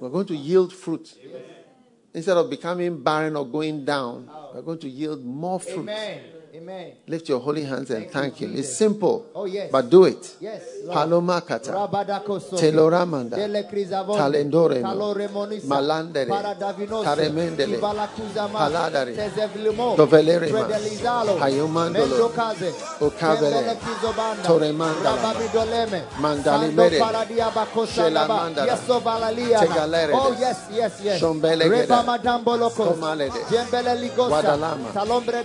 We're 0.00 0.08
going 0.08 0.26
to 0.26 0.36
yield 0.36 0.72
fruit. 0.72 1.14
Instead 2.14 2.36
of 2.36 2.48
becoming 2.48 3.02
barren 3.02 3.36
or 3.36 3.44
going 3.44 3.84
down, 3.84 4.30
we're 4.54 4.62
going 4.62 4.78
to 4.78 4.88
yield 4.88 5.24
more 5.24 5.58
fruit. 5.58 5.82
Amen. 5.82 6.20
Amen. 6.56 6.92
Lift 7.08 7.28
your 7.28 7.40
holy 7.40 7.64
hands 7.64 7.90
and 7.90 8.02
Thank 8.08 8.12
thank 8.12 8.36
Him. 8.36 8.50
Jesus. 8.52 8.68
It's 8.70 8.78
simple, 8.78 9.26
Oh, 9.34 9.44
yes. 9.44 9.72
but 9.72 9.90
do 9.90 10.04
it. 10.04 10.36
Yes. 10.40 10.62
Paloma 10.86 11.40
kata. 11.40 11.72
Teloramanda. 11.72 13.34
Talendoremo. 13.34 14.94
Malandere. 15.66 16.28
Taremendele. 17.02 17.80
Paladare. 17.80 19.16
Tezevlimo. 19.16 19.96
Dovelerema. 19.96 20.68
Hayomandolo. 21.40 22.30
Tembele. 22.30 23.76
Toremandala. 24.44 25.16
Rababidoleme. 25.16 26.02
Mandali 26.20 26.72
mere. 26.72 26.98
paradiabakosanaba. 27.00 28.54
Shelamandala. 28.54 28.78
Tegalere. 29.58 30.12
Oh, 30.14 30.36
yes, 30.38 30.58
yes, 30.70 31.00
yes. 31.02 31.20
Shombele 31.20 31.64
Reba 31.68 31.82
geda. 31.82 32.02
madambo 32.04 32.56
lokos. 32.56 32.86
Komalede. 32.94 33.40
Jembele 33.50 33.94
ligosa. 34.00 34.28
Guadalama. 34.28 34.92
Talombre 34.94 35.42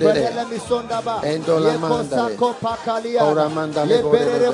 de 0.00 0.12
vinomo. 0.12 0.20
Guadale 0.20 0.20
modere. 0.20 0.20
Guadele 0.20 0.44
misondaba. 0.50 1.20
Endola 1.22 1.72
Yeko 1.72 1.88
mandale. 1.88 2.32
sako 2.34 2.54
pakalia. 2.60 3.24
Ora 3.24 3.48
mandale 3.48 4.02
borere. 4.02 4.50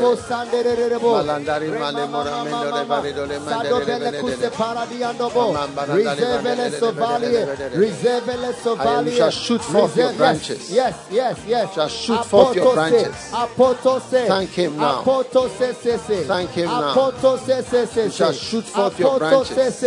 Malandari 1.01 1.69
male 1.69 2.07
mora 2.07 2.45
mendole 2.45 2.85
baridole 2.87 3.39
mandere 3.39 3.69
Sado 3.69 3.79
bele 3.87 3.99
bele 3.99 4.19
kuse 4.21 4.37
bele. 4.37 4.51
paradiandobo. 4.51 5.53
Mambarandale 5.53 6.05
Reserve 6.05 6.55
le 6.57 6.71
sovalie. 6.79 7.45
Reserve 7.75 8.37
le 8.37 8.53
sovalie. 8.63 9.17
shall 9.17 9.31
shoot 9.31 9.63
forth 9.63 9.97
your 9.97 10.13
branches. 10.13 10.71
Yes, 10.71 10.95
yes, 11.11 11.37
yes. 11.47 11.75
Shall 11.75 11.89
shoot 11.89 12.25
forth 12.25 12.57
your 12.57 12.75
branches. 12.75 13.15
Apotose. 13.33 14.27
Thank 14.27 14.51
him 14.51 14.77
now. 14.77 15.03
Apotose 15.03 15.75
se 15.83 15.99
se. 15.99 16.25
Thank 16.25 16.51
him 16.51 16.67
now. 16.67 16.93
Apotose 16.95 17.63
se 17.63 17.87
se 17.87 18.05
You 18.05 18.11
shall 18.11 18.33
shoot 18.33 18.65
forth 18.65 18.99
your 18.99 19.19
branches. 19.19 19.83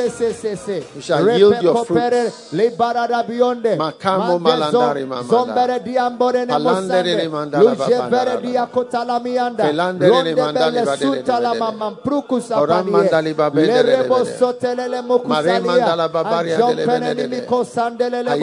You 0.95 1.01
shall 1.01 1.25
yield 1.37 1.61
your 1.61 1.73
Repekopere, 1.75 2.31
Le 2.53 2.71
barada 2.71 3.23
bionde. 3.23 3.75
Makamo 3.77 4.39
malandari 4.39 5.05
mamanda. 5.05 5.48
Zombere 5.49 5.79
diambore 5.83 6.45
ne 6.45 6.57
mosande. 6.57 7.15
mianda. 9.19 9.63
Ronde 9.99 10.35
bele 10.35 10.85
mamam 11.59 11.95
prukus 12.03 12.51
apanie. 12.51 12.83
mokusalia. 15.01 15.95
Anjompene 16.25 17.13
nimiko 17.13 17.63
sandelele 17.65 18.29
sonde. 18.29 18.41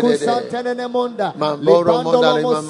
kusantenene 0.00 0.86
monda. 0.86 1.32
Libandolo 1.60 2.40
mosa. 2.42 2.60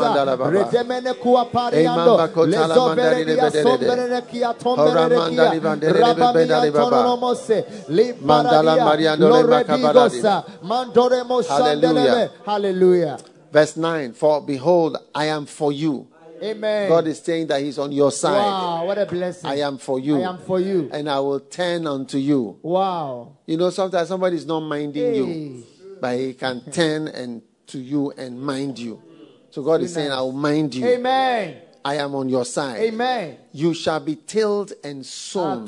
kuapariando. 1.14 1.78
Eimamba 1.78 2.28
kotala 2.28 2.66
Lezovere 2.68 2.96
mandali 2.96 3.24
dia 3.24 3.34
lebedele. 3.34 3.62
sombere 3.62 4.22
kia 4.30 4.54
tombere 4.54 5.18
kia. 5.28 5.52
Rabamia 5.98 6.54
lebedele 6.54 6.70
Mandala 7.16 8.76
Libaradia. 8.76 9.16
Loredigosa. 9.16 10.44
Mandore. 10.62 11.46
Hallelujah. 11.46 12.30
Hallelujah. 12.44 13.18
Verse 13.50 13.76
9 13.76 14.12
For 14.12 14.42
behold, 14.42 14.98
I 15.14 15.26
am 15.26 15.46
for 15.46 15.72
you. 15.72 16.08
Amen. 16.42 16.88
God 16.88 17.06
is 17.08 17.18
saying 17.18 17.48
that 17.48 17.60
He's 17.62 17.78
on 17.78 17.90
your 17.90 18.12
side. 18.12 18.32
Wow, 18.32 18.84
what 18.86 18.98
a 18.98 19.06
blessing. 19.06 19.50
I 19.50 19.56
am 19.56 19.78
for 19.78 19.98
you. 19.98 20.20
I 20.20 20.28
am 20.28 20.38
for 20.38 20.60
you. 20.60 20.88
And 20.92 21.10
I 21.10 21.18
will 21.18 21.40
turn 21.40 21.86
unto 21.86 22.18
you. 22.18 22.58
Wow. 22.62 23.38
You 23.46 23.56
know, 23.56 23.70
sometimes 23.70 24.08
somebody 24.08 24.36
is 24.36 24.46
not 24.46 24.60
minding 24.60 25.02
Hey. 25.02 25.16
you, 25.16 25.64
but 26.00 26.16
he 26.16 26.34
can 26.34 26.60
turn 26.70 27.08
and 27.08 27.42
to 27.68 27.78
you 27.78 28.12
and 28.16 28.40
mind 28.40 28.78
you. 28.78 29.02
So 29.50 29.62
God 29.62 29.80
is 29.82 29.94
saying, 29.94 30.12
I 30.12 30.20
will 30.20 30.32
mind 30.32 30.74
you. 30.74 30.86
Amen. 30.86 31.56
I 31.84 31.96
am 31.96 32.14
on 32.14 32.28
your 32.28 32.44
side. 32.44 32.80
Amen. 32.80 33.36
You 33.52 33.74
shall 33.74 34.00
be 34.00 34.16
tilled 34.16 34.72
and 34.84 35.04
sown. 35.04 35.66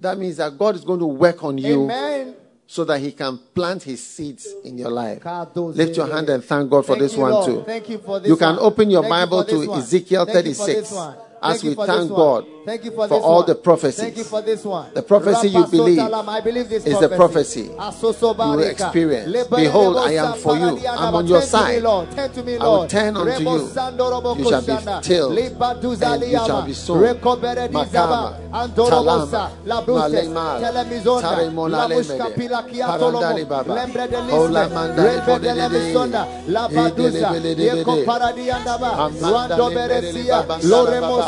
That 0.00 0.16
means 0.18 0.38
that 0.38 0.56
God 0.58 0.74
is 0.74 0.84
going 0.84 1.00
to 1.00 1.06
work 1.06 1.44
on 1.44 1.58
you 1.58 1.84
Amen. 1.84 2.34
so 2.66 2.84
that 2.84 3.00
He 3.00 3.12
can 3.12 3.38
plant 3.54 3.82
His 3.82 4.04
seeds 4.04 4.46
in 4.64 4.78
your 4.78 4.90
life. 4.90 5.24
Lift 5.54 5.96
your 5.96 6.06
hand 6.12 6.28
and 6.30 6.44
thank 6.44 6.70
God 6.70 6.86
for 6.86 6.92
Thank 6.92 7.02
this 7.02 7.14
you, 7.16 7.22
one 7.22 7.44
too. 7.46 7.62
Thank 7.64 7.88
you 7.88 7.98
for 7.98 8.20
this 8.20 8.28
You 8.28 8.36
can 8.36 8.56
one. 8.56 8.64
open 8.64 8.90
your 8.90 9.02
Thank 9.02 9.10
Bible 9.10 9.44
this 9.44 9.62
to 9.62 9.68
one. 9.68 9.78
Ezekiel 9.78 10.24
Thank 10.26 10.46
you 10.46 10.54
for 10.54 10.64
36 10.64 10.80
this 10.88 10.92
one. 10.92 11.16
As 11.42 11.60
Thank 11.60 11.64
you 11.64 11.70
we 11.80 11.86
thank. 11.86 12.08
God 12.08 12.46
Thank 12.66 12.84
you 12.84 12.90
for, 12.90 13.06
for 13.06 13.20
all 13.20 13.36
one. 13.36 13.46
the 13.46 13.54
prophecies. 13.54 14.02
Thank 14.02 14.16
you 14.16 14.24
for 14.24 14.42
this 14.42 14.64
one. 14.64 14.92
The 14.92 15.02
prophecy 15.02 15.50
you 15.50 15.64
believe 15.66 15.98
Rapasotalam, 15.98 16.28
I 16.28 16.40
believe 16.40 16.68
this 16.68 16.84
is 16.84 16.98
the 16.98 17.08
prophecy 17.10 17.62
you 17.62 17.70
will 17.70 18.60
experience. 18.62 19.48
Behold, 19.48 19.98
I 19.98 20.12
am 20.14 20.34
for 20.38 20.56
you. 20.56 20.84
I'm 20.88 21.14
on 21.14 21.28
your 21.28 21.42
Turn 21.42 21.48
to 21.50 21.56
me, 21.56 21.62
side. 21.62 21.82
Lord. 21.82 22.10
Turn 22.10 22.32
to 22.32 22.42
me, 22.42 22.56
I 22.58 22.64
will 22.64 22.88
turn 22.88 23.16
unto 23.16 23.30
Rebo 23.30 23.52
you. 23.54 24.42
You 24.42 24.50
shall 24.50 24.62
be 24.62 24.76
tilled, 25.06 25.38
and 25.38 26.22
you 26.24 26.38
shall 26.38 26.66
be 26.66 26.72
sown. 26.72 27.02
Makama. 27.04 28.34
Talama, 28.74 29.50
La 29.64 29.80
Bruce. 29.82 30.00
Malemar, 30.00 30.60
Telemizonda. 30.60 31.22
Taremona 31.22 31.70
La 31.70 31.86
Lemede, 31.86 32.18
Mushkapila 32.18 32.62
Parandali 32.66 33.44
Kiatolomo. 33.44 33.48
Baba, 33.48 33.74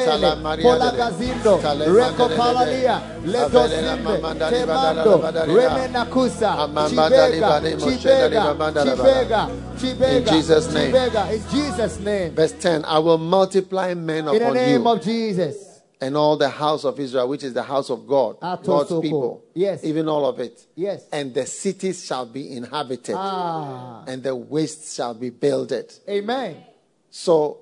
Sala 0.05 0.37
Maria 0.37 0.64
Polagazindo, 0.64 1.61
Sala 1.61 1.85
Reko 1.85 2.29
Mandele. 2.29 2.37
Palalia, 2.37 3.03
Avelena 3.25 3.94
Ledosimbe, 3.94 4.18
Mamandali 4.18 4.57
Temando, 4.57 5.18
Badala 5.18 5.47
Badala. 5.47 5.53
Remenakusa, 5.55 6.51
Amambandali 6.59 7.33
Chibega, 7.33 7.49
Badi 7.49 7.75
Moshedali 7.75 7.92
Chibega, 7.94 8.03
Babandala 8.03 8.03
Chibega, 8.03 8.05
Chibega, 8.05 8.24
In 8.33 10.25
Jesus' 10.27 10.73
name. 10.73 10.93
Chibega, 10.93 11.33
in 11.33 11.51
Jesus' 11.51 11.99
name. 12.01 12.35
Verse 12.35 12.53
10 12.53 12.85
I 12.85 12.99
will 12.99 13.19
multiply 13.19 13.95
men 13.95 14.25
upon 14.29 14.35
you. 14.35 14.47
In 14.47 14.49
the 14.49 14.55
name 14.55 14.83
you 14.83 14.89
of 14.89 15.03
Jesus. 15.03 15.81
and 16.01 16.17
all 16.17 16.37
the 16.37 16.49
house 16.49 16.85
of 16.85 17.01
Israel, 17.01 17.29
which 17.29 17.43
is 17.45 17.55
the 17.55 17.63
house 17.63 17.89
of 17.89 18.07
God, 18.07 18.39
God's 18.41 19.01
people. 19.01 19.43
Yes. 19.55 19.85
Even 19.85 20.09
all 20.09 20.27
of 20.27 20.39
it. 20.41 20.67
Yes. 20.75 21.07
And 21.13 21.33
the 21.33 21.47
cities 21.47 22.05
shall 22.05 22.27
be 22.27 22.53
inhabited, 22.53 23.15
Ah, 23.17 24.05
and 24.07 24.23
the 24.23 24.35
wastes 24.37 24.95
shall 24.95 25.15
be 25.15 25.31
builded. 25.31 25.93
amen. 26.09 26.57
So 27.11 27.59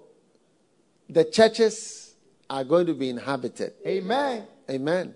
the 1.09 1.25
churches 1.25 2.15
are 2.49 2.65
going 2.65 2.87
to 2.87 2.95
be 2.95 3.11
inhabited. 3.11 3.75
Amen. 3.87 4.45
Amen. 4.69 5.15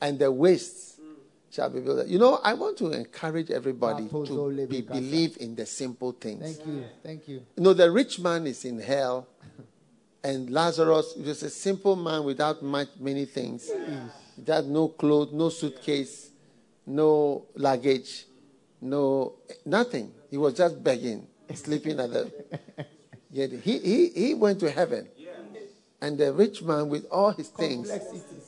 And 0.00 0.18
the 0.18 0.32
wastes 0.32 0.89
shall 1.50 1.68
be 1.68 1.80
built. 1.80 2.06
You 2.06 2.18
know, 2.18 2.40
I 2.42 2.54
want 2.54 2.78
to 2.78 2.92
encourage 2.92 3.50
everybody 3.50 4.08
to 4.08 4.66
be, 4.68 4.80
believe 4.82 5.36
in 5.40 5.54
the 5.56 5.66
simple 5.66 6.12
things. 6.12 6.56
Thank 6.56 6.66
you. 6.66 6.84
Thank 7.02 7.28
you. 7.28 7.42
You 7.56 7.62
know, 7.62 7.72
the 7.72 7.90
rich 7.90 8.20
man 8.20 8.46
is 8.46 8.64
in 8.64 8.78
hell, 8.78 9.26
and 10.22 10.50
Lazarus 10.50 11.14
was 11.16 11.42
a 11.42 11.50
simple 11.50 11.96
man 11.96 12.24
without 12.24 12.62
much, 12.62 12.88
many 12.98 13.24
things. 13.24 13.70
He 14.44 14.50
had 14.50 14.66
no 14.66 14.88
clothes, 14.88 15.32
no 15.32 15.48
suitcase, 15.48 16.30
no 16.86 17.46
luggage, 17.56 18.26
no 18.80 19.34
nothing. 19.66 20.12
He 20.30 20.36
was 20.36 20.54
just 20.54 20.82
begging, 20.82 21.26
sleeping 21.54 21.98
at 21.98 22.10
the. 22.12 22.32
Yet 23.32 23.52
he, 23.52 23.78
he, 23.78 24.08
he 24.08 24.34
went 24.34 24.58
to 24.60 24.70
heaven. 24.70 25.06
And 26.02 26.16
the 26.16 26.32
rich 26.32 26.62
man, 26.62 26.88
with 26.88 27.06
all 27.10 27.30
his 27.30 27.48
things, 27.48 27.90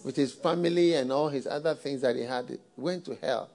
with 0.04 0.16
his 0.16 0.32
family 0.32 0.94
and 0.94 1.12
all 1.12 1.28
his 1.28 1.46
other 1.46 1.74
things 1.74 2.00
that 2.02 2.16
he 2.16 2.22
had, 2.22 2.58
went 2.76 3.04
to 3.06 3.16
hell. 3.20 3.50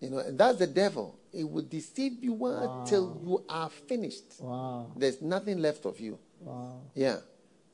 You 0.00 0.10
know, 0.10 0.18
and 0.18 0.38
that's 0.38 0.58
the 0.58 0.66
devil. 0.66 1.18
It 1.32 1.48
will 1.48 1.62
deceive 1.62 2.22
you 2.22 2.44
until 2.46 3.20
you 3.24 3.44
are 3.48 3.70
finished. 3.70 4.24
Wow. 4.38 4.92
There's 4.96 5.20
nothing 5.22 5.58
left 5.58 5.84
of 5.84 5.98
you. 5.98 6.18
Wow. 6.40 6.80
Yeah. 6.94 7.18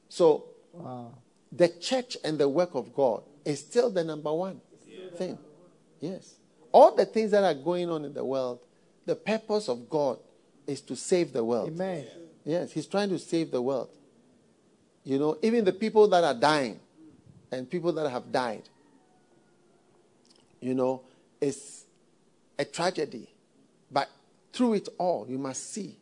So 0.09 0.45
Wow. 0.73 1.15
the 1.51 1.69
church 1.69 2.17
and 2.23 2.39
the 2.39 2.49
work 2.49 2.75
of 2.75 2.95
God 2.95 3.25
is 3.45 3.59
still 3.61 3.91
the 3.91 4.05
number 4.05 4.33
one 4.33 4.61
thing. 5.17 5.39
Yes. 6.01 6.37
All 6.73 6.95
the 6.95 7.05
things 7.05 7.33
that 7.33 7.43
are 7.43 7.55
going 7.55 7.91
on 7.91 8.05
in 8.05 8.15
the 8.15 8.25
world, 8.25 8.61
the 9.07 9.17
purpose 9.17 9.69
of 9.69 9.89
God 9.91 10.19
is 10.67 10.81
to 10.83 10.95
save 10.95 11.33
the 11.33 11.43
world. 11.45 11.71
Amen. 11.71 12.07
Yes, 12.45 12.73
He's 12.73 12.87
trying 12.87 13.09
to 13.11 13.19
save 13.19 13.51
the 13.51 13.61
world. 13.61 13.91
You 15.05 15.19
know, 15.19 15.39
even 15.43 15.65
the 15.65 15.73
people 15.73 16.07
that 16.09 16.23
are 16.23 16.35
dying 16.35 16.79
and 17.53 17.69
people 17.69 17.93
that 17.93 18.09
have 18.09 18.31
died, 18.31 18.69
you 20.61 20.75
know, 20.75 21.03
it's 21.41 21.85
a 22.59 22.65
tragedy. 22.65 23.29
But 23.91 24.09
through 24.53 24.75
it 24.75 24.89
all, 24.99 25.27
you 25.29 25.39
must 25.39 25.73
see 25.73 25.97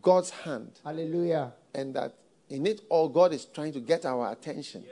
God's 0.00 0.30
hand 0.30 0.70
Hallelujah. 0.84 1.52
and 1.74 1.94
that 1.94 2.14
in 2.48 2.66
it 2.66 2.80
all, 2.88 3.08
God 3.08 3.32
is 3.32 3.44
trying 3.44 3.72
to 3.72 3.80
get 3.80 4.06
our 4.06 4.32
attention. 4.32 4.84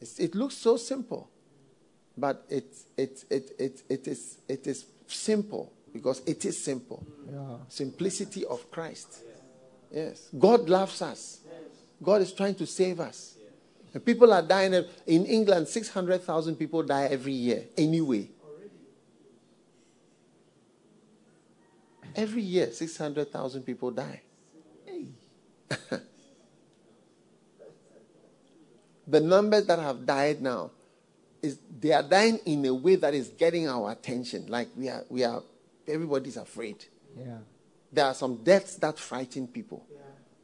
It's, 0.00 0.18
it 0.20 0.34
looks 0.34 0.56
so 0.56 0.76
simple, 0.76 1.28
but 2.16 2.44
it, 2.48 2.72
it, 2.96 3.24
it, 3.28 3.50
it, 3.58 3.82
it, 3.88 4.08
is, 4.08 4.38
it 4.46 4.66
is 4.66 4.86
simple 5.08 5.72
because 5.92 6.22
it 6.26 6.44
is 6.44 6.62
simple. 6.62 7.04
Yeah. 7.28 7.56
Simplicity 7.68 8.44
of 8.44 8.70
Christ. 8.70 9.24
Yes. 9.90 10.28
God 10.38 10.68
loves 10.68 11.02
us. 11.02 11.37
God 12.02 12.22
is 12.22 12.32
trying 12.32 12.54
to 12.56 12.66
save 12.66 13.00
us. 13.00 13.34
And 13.92 14.04
people 14.04 14.32
are 14.32 14.42
dying. 14.42 14.74
In 15.06 15.26
England, 15.26 15.68
600,000 15.68 16.56
people 16.56 16.82
die 16.82 17.04
every 17.04 17.32
year, 17.32 17.64
anyway. 17.76 18.28
Every 22.14 22.42
year, 22.42 22.72
600,000 22.72 23.62
people 23.62 23.90
die. 23.90 24.22
the 29.06 29.20
numbers 29.20 29.66
that 29.66 29.78
have 29.78 30.04
died 30.04 30.40
now 30.42 30.70
is 31.42 31.58
they 31.80 31.92
are 31.92 32.02
dying 32.02 32.40
in 32.44 32.64
a 32.66 32.74
way 32.74 32.96
that 32.96 33.14
is 33.14 33.28
getting 33.28 33.68
our 33.68 33.92
attention. 33.92 34.46
Like 34.48 34.68
we 34.76 34.88
are, 34.88 35.04
we 35.08 35.22
are, 35.24 35.42
everybody's 35.86 36.36
afraid. 36.36 36.84
Yeah. 37.16 37.38
There 37.92 38.04
are 38.04 38.14
some 38.14 38.36
deaths 38.36 38.74
that 38.76 38.98
frighten 38.98 39.46
people, 39.46 39.86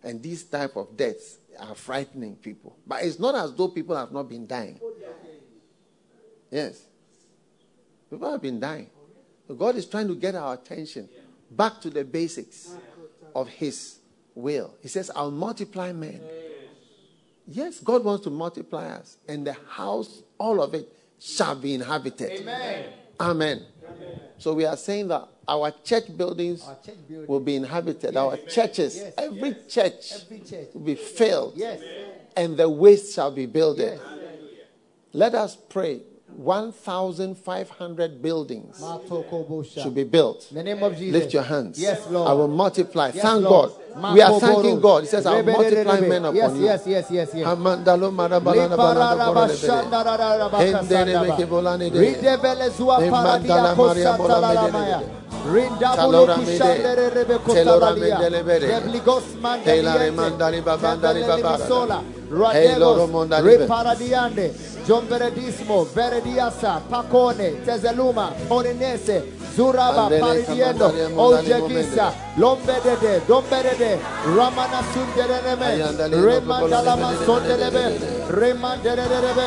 and 0.03 0.23
these 0.23 0.45
type 0.45 0.77
of 0.77 0.97
deaths 0.97 1.39
are 1.59 1.75
frightening 1.75 2.37
people. 2.37 2.77
But 2.87 3.05
it's 3.05 3.19
not 3.19 3.35
as 3.35 3.55
though 3.55 3.69
people 3.69 3.97
have 3.97 4.13
not 4.13 4.29
been 4.29 4.47
dying. 4.47 4.81
Yes, 6.51 6.83
people 8.11 8.31
have 8.31 8.43
been 8.43 8.61
dying. 8.61 8.91
So 9.49 9.55
God 9.55 9.77
is 9.77 9.87
trying 9.87 10.09
to 10.09 10.15
get 10.15 10.35
our 10.35 10.55
attention 10.55 11.09
back 11.51 11.81
to 11.83 11.91
the 11.91 12.05
basics 12.05 12.71
of 13.35 13.49
His 13.49 13.99
will. 14.35 14.75
He 14.81 14.89
says, 14.89 15.11
"I'll 15.15 15.31
multiply 15.31 15.93
men." 15.93 16.21
Yes, 17.47 17.81
God 17.81 18.05
wants 18.05 18.25
to 18.25 18.31
multiply 18.31 18.87
us, 18.89 19.19
and 19.29 19.47
the 19.47 19.53
house, 19.53 20.23
all 20.39 20.63
of 20.63 20.75
it, 20.75 20.91
shall 21.19 21.55
be 21.55 21.75
inhabited. 21.75 22.41
Amen. 22.41 22.93
Amen. 23.21 23.67
So 24.39 24.53
we 24.55 24.65
are 24.65 24.77
saying 24.77 25.09
that 25.09 25.29
our 25.47 25.73
church 25.85 26.17
buildings 26.17 26.63
Our 26.67 26.77
church 26.85 26.97
will 27.29 27.41
be 27.41 27.55
inhabited. 27.57 28.17
Our 28.17 28.37
churches, 28.37 28.97
Yes. 28.97 29.15
every 29.17 29.57
church 29.69 30.13
Every 30.23 30.41
church. 30.41 30.69
will 30.75 30.81
be 30.83 30.95
filled, 30.97 31.53
Yes. 31.57 31.81
and 32.37 32.57
the 32.57 32.69
waste 32.69 33.15
shall 33.15 33.31
be 33.31 33.47
builded. 33.47 33.99
Yes. 33.99 34.21
Let 35.13 35.35
us 35.35 35.57
pray. 35.69 36.03
1,500 36.37 38.21
buildings 38.21 38.83
should 39.73 39.95
be 39.95 40.03
built. 40.05 40.47
In 40.51 40.57
the 40.57 40.63
name 40.65 40.83
of 40.83 40.97
Jesus. 40.97 41.21
Lift 41.21 41.33
your 41.35 41.45
hands. 41.45 41.79
Yes, 41.81 42.09
Lord. 42.11 42.29
I 42.29 42.33
will 42.33 42.49
multiply. 42.49 43.13
Yes, 43.15 43.23
Thank 43.23 43.45
Lord. 43.45 43.71
God. 43.71 43.81
We 44.13 44.21
are 44.23 44.41
thanking 44.41 44.81
God. 44.81 45.03
He 45.05 45.09
says, 45.09 45.25
I 45.27 45.41
will 45.41 45.53
multiply 45.53 46.01
men 46.01 46.25
upon 46.25 46.35
yes, 46.37 46.53
you. 46.57 46.65
Yes, 46.65 46.87
yes, 46.87 47.11
yes, 47.11 47.35
yes. 47.35 47.47
Amandalo 47.47 48.11
marabalana 48.11 48.77
balana 48.77 49.25
borelebele. 49.25 50.73
Hendele 50.73 51.21
meke 51.21 51.47
volane 51.47 51.91
de. 51.91 51.99
Ridebelezua 52.01 52.99
Emandala 53.05 53.75
paradia 53.75 53.77
Maria 53.77 54.13
kosata 54.13 54.19
Bola 54.19 54.41
lalamaya. 54.41 54.99
Medele. 54.99 55.25
Rindabulu 55.45 55.97
Talora 55.97 56.35
kushandere 56.35 57.05
mede. 57.05 57.15
rebe 57.15 57.39
Telora 57.39 57.87
kotalalia. 57.87 58.19
mendele 58.19 58.43
bere. 58.43 58.67
Rebligos 58.67 59.25
Tela 59.25 59.43
mandeliente. 59.43 59.99
remandali 59.99 60.61
babandali 60.61 61.21
Tembelele 61.21 61.43
babara. 61.43 61.65
misola. 61.65 62.03
Hey, 62.53 62.79
loro 62.79 62.95
Radegos. 62.95 63.11
mondali 63.11 63.49
be. 63.49 63.57
Reparadiande. 63.59 64.53
Jomberedismo. 64.89 65.85
Verediasa. 65.95 66.81
Pacone. 66.91 67.51
Tezeluma. 67.65 68.33
Orinese. 68.51 69.23
Zuraba. 69.57 70.09
Paridiendo. 70.09 70.89
kamandalia 70.89 71.09
mondali 71.09 71.53
Ojegisa. 71.53 72.13
Lombedede. 72.37 73.23
Domberede. 73.29 73.99
Ramana 74.37 74.83
sundereme. 74.93 75.67
Ayandali 75.67 76.17
Remandalama 76.17 77.13
nopopolo 77.13 77.27
sondelebe. 77.27 77.85
Remanderebe. 78.29 79.47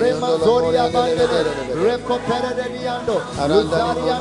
Remanzoria 0.00 0.88
bandele. 0.92 1.26
Recopere 1.82 2.50
de 2.54 2.78
Diando. 2.78 3.16
Luzaria 3.48 4.18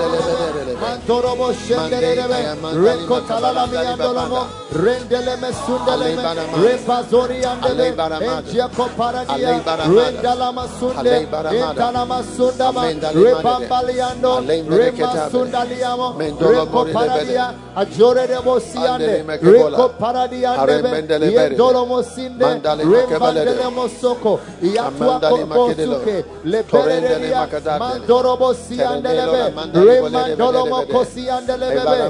Mantorobo 0.81 1.53
shenderebe. 1.53 2.39
Recotala 2.73 3.67
miandolomo. 3.67 4.47
Rendeleme 4.73 5.49
sundeleme. 5.65 6.23
Repazori 6.63 7.45
andele. 7.45 7.93
Enjeko 8.25 8.89
paradia. 8.97 9.61
Rendalama 9.85 10.65
sunde. 10.79 11.27
Entalama 11.53 12.23
sundama. 12.35 12.81
Repambaliando. 13.13 14.41
Rema 14.69 15.29
sundaliamo. 15.29 16.15
Reco 16.17 16.85
paradia. 16.91 17.53
Ajo 17.75 18.06
Dore 18.07 18.25
de 18.27 18.39
Bosiande, 18.39 19.23
Rico 19.41 19.89
Paradiande, 19.99 21.27
Yedolomo 21.29 22.01
Sinde, 22.03 22.45
Rembandele 22.45 23.69
Mosoko, 23.69 24.39
Yatua 24.61 25.19
Kosuke, 25.19 26.23
Lepereria, 26.45 27.47
Mandorobo 27.77 28.53
Siandelebe, 28.53 29.53
Remandolomo 29.73 30.85
Kosiandelebe, 30.85 32.09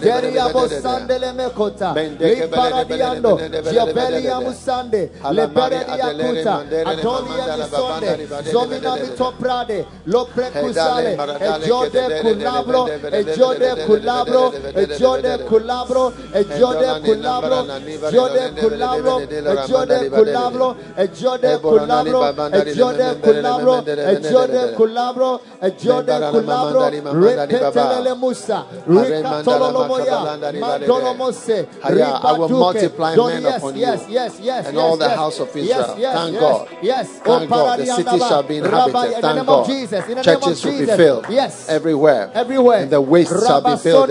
Deriabo 0.00 0.68
Sandele 0.68 1.32
Mekota, 1.32 1.92
Riparadiando, 1.94 3.36
Giabelia 3.70 4.40
Musande, 4.40 5.10
Lepereria 5.32 6.14
Kuta, 6.14 6.64
Adolia 6.86 7.56
Misonde, 7.56 8.26
Zomina 8.52 8.96
Mitoprade, 8.96 9.86
Loprekusale, 10.06 11.16
Ejode 11.40 12.20
Kulabro, 12.22 12.88
Ejode 13.12 13.74
Kulabro, 13.86 14.52
Ejode 14.74 15.38
kulabro, 15.48 16.12
ejode 16.34 17.00
kulabro, 17.04 17.66
ejode 18.08 18.50
kulabro, 18.60 19.22
ejode 19.46 20.10
kulabro, 20.10 20.76
ejode 20.96 21.58
kulabro, 21.60 22.34
ejode 22.52 23.14
kulabro, 23.22 23.84
ejode 24.08 24.62
kulabro, 24.76 25.40
ejode 25.62 26.20
kulabro, 26.30 26.90
repetelele 27.12 28.14
Musa, 28.18 28.64
rikatololomoya, 28.86 30.38
mandolomose, 30.60 31.66
ribatuke, 31.82 32.90
yes, 33.38 33.62
yes, 33.76 34.08
yes, 34.08 34.40
yes, 34.40 34.66
and 34.66 34.78
all 34.78 34.96
the 34.96 35.08
house 35.08 35.40
of 35.40 35.54
Israel. 35.56 35.96
Thank 35.98 36.38
God. 36.40 36.68
Yes. 36.82 37.08
Thank 37.24 37.50
God. 37.50 37.78
The 37.78 37.86
city 37.86 38.18
shall 38.18 38.42
be 38.42 38.58
inhabited. 38.58 39.20
Thank 39.20 39.46
God. 39.46 39.66
Churches 40.24 40.64
will 40.64 40.78
be 40.78 40.86
filled. 40.86 41.26
Yes. 41.30 41.68
Everywhere. 41.68 42.30
Everywhere. 42.34 42.82
And 42.82 42.90
the 42.90 43.00
wastes 43.00 43.46
shall 43.46 43.60
be 43.62 43.76
filled. 43.76 44.10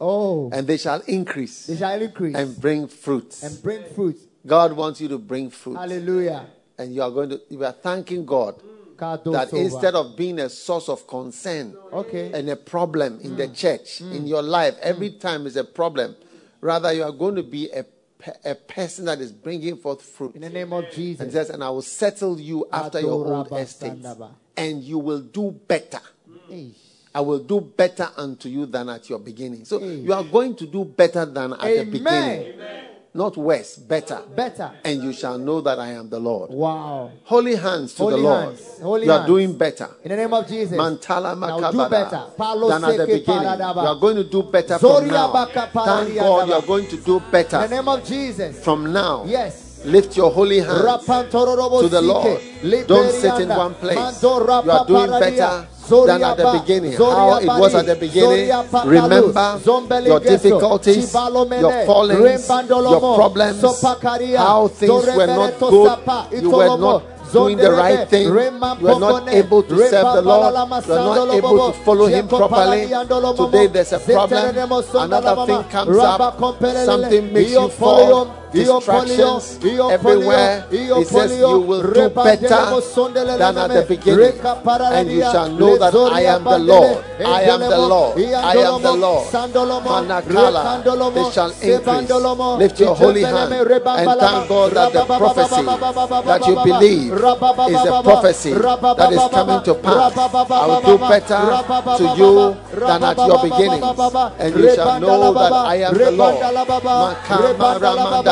Oh, 0.00 0.50
and 0.52 0.66
they 0.66 0.76
shall 0.76 1.00
increase 1.06 1.66
they 1.66 1.76
shall 1.76 2.00
increase 2.00 2.36
and 2.36 2.60
bring 2.60 2.86
fruits. 2.86 3.42
and 3.42 3.62
bring 3.62 3.84
fruit. 3.94 4.16
God 4.46 4.72
wants 4.72 5.00
you 5.00 5.08
to 5.08 5.18
bring 5.18 5.50
fruit. 5.50 5.76
Hallelujah. 5.76 6.46
And 6.78 6.94
you 6.94 7.02
are 7.02 7.10
going 7.10 7.30
to, 7.30 7.40
you 7.48 7.64
are 7.64 7.72
thanking 7.72 8.24
God 8.24 8.62
that 8.98 9.50
instead 9.52 9.94
of 9.94 10.16
being 10.16 10.40
a 10.40 10.48
source 10.48 10.88
of 10.88 11.06
concern 11.06 11.76
Okay. 11.92 12.32
and 12.32 12.48
a 12.48 12.56
problem 12.56 13.20
in 13.20 13.36
the 13.36 13.48
mm. 13.48 13.56
church, 13.56 14.00
mm. 14.00 14.14
in 14.14 14.26
your 14.26 14.42
life, 14.42 14.76
every 14.82 15.10
mm. 15.10 15.20
time 15.20 15.46
is 15.46 15.56
a 15.56 15.64
problem, 15.64 16.16
rather 16.60 16.92
you 16.92 17.04
are 17.04 17.12
going 17.12 17.36
to 17.36 17.42
be 17.42 17.70
a, 17.70 17.84
a 18.44 18.54
person 18.54 19.04
that 19.04 19.20
is 19.20 19.30
bringing 19.30 19.76
forth 19.76 20.02
fruit. 20.02 20.34
In 20.34 20.42
the 20.42 20.50
name 20.50 20.72
of 20.72 20.84
And 20.84 20.92
Jesus. 20.92 21.32
says, 21.32 21.50
and 21.50 21.62
I 21.62 21.70
will 21.70 21.82
settle 21.82 22.40
you 22.40 22.66
after 22.72 23.00
your 23.00 23.26
old 23.26 23.52
estate, 23.52 24.04
and 24.56 24.82
you 24.82 24.98
will 24.98 25.20
do 25.20 25.52
better. 25.52 26.00
I 27.18 27.20
will 27.20 27.40
do 27.40 27.60
better 27.60 28.08
unto 28.16 28.48
you 28.48 28.66
than 28.66 28.88
at 28.88 29.10
your 29.10 29.18
beginning. 29.18 29.64
So 29.64 29.80
Hey. 29.80 29.96
you 30.06 30.12
are 30.12 30.22
going 30.22 30.54
to 30.54 30.66
do 30.66 30.84
better 30.84 31.24
than 31.26 31.52
at 31.54 31.60
the 31.60 31.80
Amen. 31.80 31.90
beginning. 31.90 32.52
Not 33.12 33.36
worse, 33.36 33.74
better. 33.76 34.20
Better. 34.36 34.70
And 34.84 35.02
you 35.02 35.12
shall 35.12 35.36
know 35.36 35.60
that 35.62 35.80
I 35.80 35.88
am 35.94 36.08
the 36.10 36.20
Lord. 36.20 36.50
Wow. 36.50 37.10
Holy 37.24 37.56
hands 37.56 37.94
to 37.94 38.02
Holy 38.04 38.14
the 38.16 38.22
Lord. 38.22 38.44
hands. 38.44 38.78
Holy 38.80 39.06
you 39.06 39.10
are 39.12 39.18
hands. 39.18 39.26
doing 39.26 39.52
better. 39.58 39.88
In 40.04 40.10
the 40.10 40.16
name 40.16 40.32
of 40.32 40.46
Jesus. 40.46 40.78
Mantala 40.78 41.36
Now 41.36 41.58
do 41.72 41.78
makabada. 41.78 41.90
better. 41.90 42.22
Palo 42.36 42.68
Than 42.68 42.84
at 42.84 42.96
the 42.98 43.06
beginning. 43.06 43.42
You 43.42 43.88
are 43.92 43.96
going 43.98 44.16
to 44.16 44.24
do 44.24 44.42
better 44.44 44.78
from 44.78 45.08
now. 45.08 45.32
Thank 45.46 45.74
God 45.74 46.48
you 46.48 46.54
are 46.54 46.62
going 46.62 46.86
to 46.86 46.96
do 46.98 47.20
better. 47.32 47.56
In 47.64 47.70
the 47.70 47.76
name 47.76 47.88
of 47.88 48.04
Jesus. 48.04 48.62
from 48.62 48.92
now. 48.92 49.24
Yes. 49.26 49.67
Lift 49.84 50.16
your 50.16 50.30
holy 50.30 50.58
hands 50.60 50.82
Rapantororobo 50.84 51.80
to 51.82 51.88
the. 51.88 52.02
Lord. 52.02 52.40
Don't 52.88 53.12
sit 53.12 53.40
in 53.40 53.48
one 53.48 53.74
place. 53.74 54.22
You 54.22 54.28
are 54.30 54.86
doing 54.86 55.10
better 55.10 55.66
than 56.06 56.22
at 56.22 56.36
the 56.36 56.60
beginning. 56.60 56.92
How 56.92 57.38
it 57.38 57.46
was 57.46 57.74
at 57.74 57.86
the 57.86 57.94
beginning. 57.96 58.50
Remember 58.84 59.60
your 60.04 60.20
difficulties, 60.20 61.14
your 61.14 61.86
fallings, 61.86 62.48
your 62.48 63.00
problems, 63.00 63.62
how 64.36 64.68
things 64.68 65.06
were 65.06 65.26
not 65.26 65.58
good. 65.60 66.42
You 66.42 66.50
were 66.50 66.76
not 66.78 67.02
doing 67.32 67.56
the 67.58 67.70
right 67.70 68.08
thing. 68.08 68.24
You 68.26 68.32
were 68.32 68.98
not 68.98 69.28
able 69.28 69.62
to 69.62 69.76
serve 69.88 70.14
the 70.14 70.22
Lord. 70.22 70.54
You 70.86 70.92
are 70.92 71.16
not 71.16 71.34
able 71.34 71.72
to 71.72 71.78
follow 71.84 72.06
Him 72.06 72.26
properly. 72.28 72.88
Today 73.36 73.66
there's 73.68 73.92
a 73.92 74.00
problem. 74.00 74.56
Another 74.94 75.46
thing 75.46 75.64
comes 75.70 75.96
up. 75.98 76.38
Something 76.84 77.32
makes 77.32 77.52
you 77.52 77.68
fall 77.68 78.37
distractions 78.52 79.58
everywhere. 79.90 80.64
He 80.70 81.04
says, 81.04 81.30
You 81.50 81.60
will 81.60 81.82
do 81.92 82.08
better 82.10 82.76
than 83.38 83.58
at 83.58 83.72
the 83.72 83.82
beginning, 83.82 84.32
and 84.90 85.10
you 85.10 85.22
shall 85.22 85.48
know 85.50 85.76
that 85.76 85.94
I 85.94 86.20
am 86.26 86.44
the 86.44 86.58
Lord. 86.58 87.04
I 87.24 87.42
am 87.44 87.60
the 87.60 87.78
Lord. 87.88 88.18
I 88.44 88.56
am 88.56 88.82
the 88.82 88.92
Lord. 88.92 89.26
Manakala, 89.88 90.84
they 91.14 91.24
shall 91.24 91.50
increase. 91.62 92.10
Lift 92.58 92.80
your 92.80 92.94
holy 92.96 93.24
hand 93.24 93.52
and 93.52 94.10
thank 94.20 94.48
God 94.48 94.72
that 94.74 94.92
the 94.92 95.04
prophecy 95.04 95.66
that 96.26 96.46
you 96.46 96.56
believe 96.56 97.12
is 97.68 97.84
a 97.84 98.02
prophecy 98.02 98.52
that 98.96 99.10
is 99.12 99.28
coming 99.30 99.60
to 99.62 99.74
pass. 99.74 100.12
I 100.50 100.66
will 100.66 100.80
do 100.82 100.98
better 100.98 101.40
to 101.96 102.04
you 102.18 102.56
than 102.86 103.04
at 103.04 103.18
your 103.26 103.38
beginnings, 103.38 103.84
and 104.38 104.54
you 104.56 104.68
shall 104.74 105.00
know 105.00 105.34
that 105.34 105.52
I 105.52 105.76
am 105.82 105.98
the 105.98 106.10
Lord. 106.10 106.46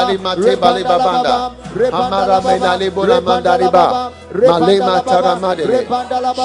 Mandali 0.06 0.18
Matebali 0.22 0.82
Babanda. 0.84 1.50
Amara 1.92 2.40
Menali 2.40 2.90
Bura 2.90 3.20
Mandariba. 3.20 4.12
Malema 4.36 5.00
taramadele. 5.00 5.86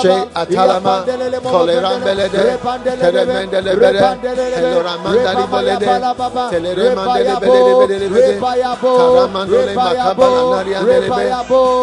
She 0.02 0.14
atalama. 0.36 1.04
Kolerambelede. 1.52 2.58
Teremendele 3.02 3.76
bere. 3.76 4.00
Eloramandali 4.58 5.44
bolede. 5.52 5.86
Teleremandele. 6.50 8.40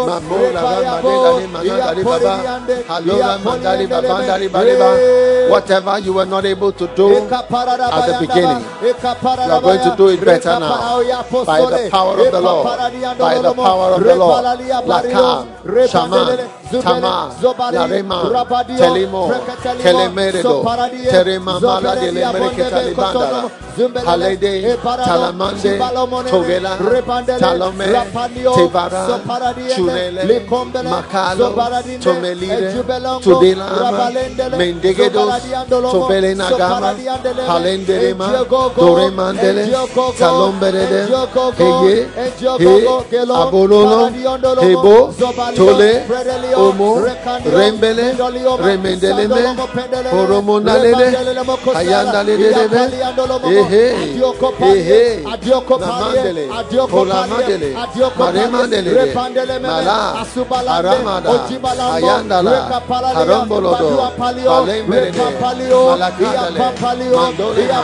Mamola 0.07 0.61
baba. 0.73 0.85
Halora 2.89 3.39
mandali 3.45 3.87
babandali 3.87 4.49
bariba. 4.49 4.89
Whatever 5.49 5.99
you 6.01 6.13
were 6.13 6.27
not 6.27 6.45
able 6.45 6.73
to 6.73 6.87
do 6.95 7.09
at 7.17 8.07
the 8.07 8.17
beginning, 8.21 8.65
you 8.83 8.95
are 9.53 9.61
going 9.63 9.81
to 9.81 9.95
do 9.97 10.09
it 10.09 10.21
better 10.25 10.59
now. 10.61 11.01
By 11.47 11.61
the 11.65 11.89
power 11.91 12.21
of 12.21 12.31
the 12.31 12.41
Lord. 12.41 12.67
By 13.19 13.39
the 13.41 13.55
power 13.55 13.93
of 13.95 14.03
the 14.05 14.15
Lord. 14.15 14.45
Lakam, 14.87 15.47
Shaman, 15.99 16.39
Tama, 16.83 17.35
Larema, 17.73 18.19
Telimo, 18.77 19.31
Kelemeredo, 19.83 20.65
Terema 21.11 21.61
Mala 21.61 21.95
de 21.97 22.11
Lemereketa 22.13 22.83
Libanda, 22.83 23.51
Halede, 24.05 24.77
Talamande, 25.05 25.79
Togela, 26.31 26.77
Talome, 27.39 27.87
Tevara, 28.55 29.07
Chunele, 29.75 30.47
Makalo, 30.85 31.55
Tomelire, 32.01 32.73
Tudela, 33.23 33.67
Mendegedos, 34.57 35.43
Tobele 35.69 36.35
Nagama, 36.35 36.95
Palenderema, 37.47 38.29
Doremandele, 38.77 39.71
Talomberede, 40.19 41.09
Heye, 41.59 42.09
He, 42.59 42.87
Abololo, 43.29 44.11
Hebo, 44.61 45.15
Tole, 45.57 45.88
Omo, 46.57 47.01
Rembele, 47.45 48.17
Remendeleme, 48.59 49.57
Oromonalele, 50.13 51.07
Ayandalele, 51.75 52.49
Ehe, 53.49 53.85
Ehe, 54.61 55.25
Namandele, 55.79 56.49
Kolamandele, 56.89 57.77
Maremandele, 58.19 59.15
Mala, 59.61 60.27
Aramada, 60.69 61.31
Ayandala, 61.95 62.83
Harombolodo, 63.15 64.13
Palemberede, 64.19 65.13
Malakadale, 65.89 66.59
Mandolema, 67.17 67.83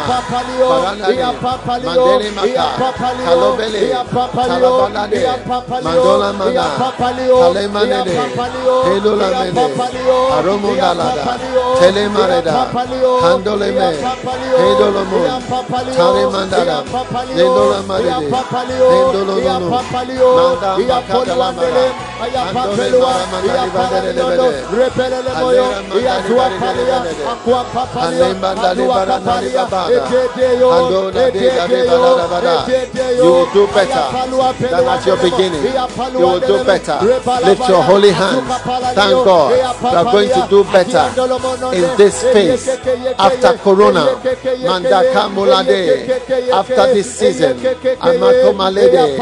Paranale, 0.71 1.17
Mandele 1.85 2.31
Maka, 2.35 2.67
Kalobele, 3.25 3.81
Kalabalade, 4.49 5.21
Mandola 5.83 6.33
Manda, 6.33 6.65
Kalema 7.55 7.84
manede. 7.87 8.15
Helola 8.85 9.29
mene. 9.29 9.65
Aromongalada. 10.39 11.25
Telemareda. 11.81 12.53
Handoleme. 13.23 13.89
Hedolomon. 14.59 15.43
Tarimandada. 15.97 16.77
Lendola 17.37 17.81
marede. 17.89 18.27
Hendolonono. 18.95 19.69
Manda 20.35 20.71
bakadala 20.89 21.53
mara. 21.53 21.85
Handole 22.55 22.91
mara 23.01 23.25
mandari 23.33 23.71
bandere 23.75 24.13
lebede. 24.13 24.49
Alera 25.35 25.79
mandari 25.89 26.35
bandere 26.35 26.83
lebede. 26.91 27.25
Alembanda 28.01 28.71
lebara 28.75 29.19
nari 29.19 29.51
babada. 29.51 30.05
Andoda 30.77 31.25
de 31.31 31.51
balada 31.89 32.27
bada. 32.29 32.55
You 33.17 33.33
will 33.33 33.47
do 33.53 33.67
better 33.67 34.07
than 34.71 34.89
at 34.89 35.07
your 35.07 35.17
beginning. 35.17 35.65
You 36.19 36.27
will 36.27 36.41
do 36.41 36.65
better. 36.65 36.99
Lift 37.45 37.69
your 37.69 37.74
holy 37.83 38.11
hands. 38.11 38.43
Thank 38.95 39.25
God. 39.25 39.51
You 39.55 39.99
are 39.99 40.05
going 40.05 40.29
to 40.29 40.47
do 40.49 40.65
better 40.65 41.07
in 41.75 41.97
this 41.97 42.23
phase 42.23 42.69
after 43.19 43.59
Corona. 43.59 44.07
Mandaka 44.65 45.29
Mulade. 45.33 46.09
After 46.53 46.95
this 46.95 47.19
season. 47.19 47.57
Amako 47.59 48.55
Malede. 48.55 49.17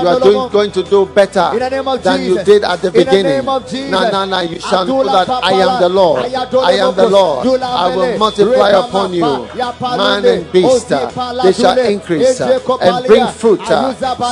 You 0.00 0.08
are 0.08 0.20
doing, 0.20 0.48
going 0.50 0.72
to 0.72 0.82
do 0.82 1.06
better 1.06 1.50
In 1.52 1.58
the 1.60 1.70
name 1.70 1.88
of 1.88 2.02
than 2.02 2.22
you 2.22 2.42
did 2.42 2.64
at 2.64 2.80
the 2.82 2.90
beginning. 2.90 3.22
name 3.24 3.48
of 3.48 3.68
Jesus. 3.68 3.90
Na 3.90 4.10
na 4.10 4.24
na. 4.24 4.40
You 4.40 4.60
shall 4.60 4.84
know 4.84 5.04
that 5.04 5.28
I 5.28 5.52
am 5.52 5.80
the 5.80 5.88
Lord. 5.88 6.24
I 6.24 6.72
am 6.72 6.94
the 6.94 7.08
Lord. 7.08 7.46
I 7.62 7.96
will 7.96 8.18
multiply 8.18 8.70
upon 8.70 9.12
you 9.12 9.48
man 9.96 10.24
and 10.24 10.52
beast. 10.52 10.88
They 10.88 11.52
shall 11.52 11.78
increase 11.78 12.40
and 12.40 13.06
bring 13.06 13.26
fruit. 13.28 13.60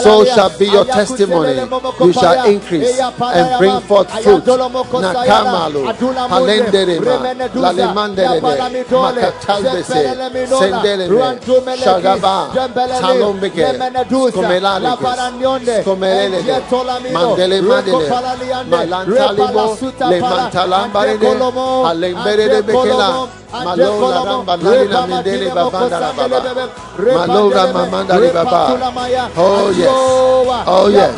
So 0.03 0.25
shall 0.25 0.59
be 0.59 0.67
your 0.67 0.85
testimony. 0.85 1.55
You 2.01 2.13
shall 2.13 2.49
increase 2.49 2.99
and 3.01 3.59
bring 3.59 3.66
Yama, 3.67 3.81
forth 3.81 4.11
fruit. 4.11 4.45
Ayadolo 4.45 4.69
Moko 4.71 5.01
Sayana, 5.03 5.53
Nakamalo, 5.53 5.81
Adula 5.91 6.29
Munde, 6.29 6.35
Halenderema, 6.35 7.05
Remene 7.07 7.49
Duza, 7.49 7.73
Lalemandelede, 7.73 8.41
Yapala 8.41 8.69
Midole, 8.71 9.21
Makatalbese, 9.23 9.93
Zepelele 9.93 10.47
Sendeleme, 10.47 11.41
Shagaba, 11.85 12.51
Jembelele, 12.55 13.01
Talombeke, 13.01 13.63
Lemene 13.73 14.05
Duza, 14.09 14.31
Skomelalekes, 14.33 15.01
Labaranyonde, 15.01 15.83
Skomelelede, 15.83 16.39
Enje 16.39 16.61
Tolamino, 16.71 17.13
Mandele 17.13 17.61
Reko 17.61 17.69
Mandele, 17.69 18.09
Palaliande, 18.09 18.77
Malantalibo, 18.77 19.65
Le 20.11 20.21
Mantalambarede, 20.21 21.27
Ande 21.27 21.39
Kolomo, 21.39 21.87
Alembere 21.87 22.37
de 22.49 22.57
Ande 22.57 22.63
Bekela, 22.67 23.29
Malola 23.65 24.25
Ramba 24.25 24.57
Nalina 24.57 25.07
Mindele 25.07 25.49
Matile 25.49 25.55
Babanda 25.55 25.99
Moko 26.01 26.17
Baba, 26.17 26.41
Sandele 26.41 26.55
Bebe, 26.55 26.65
Malora 27.15 27.73
Mamanda 27.73 28.15
Baba. 28.33 28.63
Oh 29.37 29.71
yes, 29.71 29.89
oh 30.67 30.89
yes, 30.89 31.15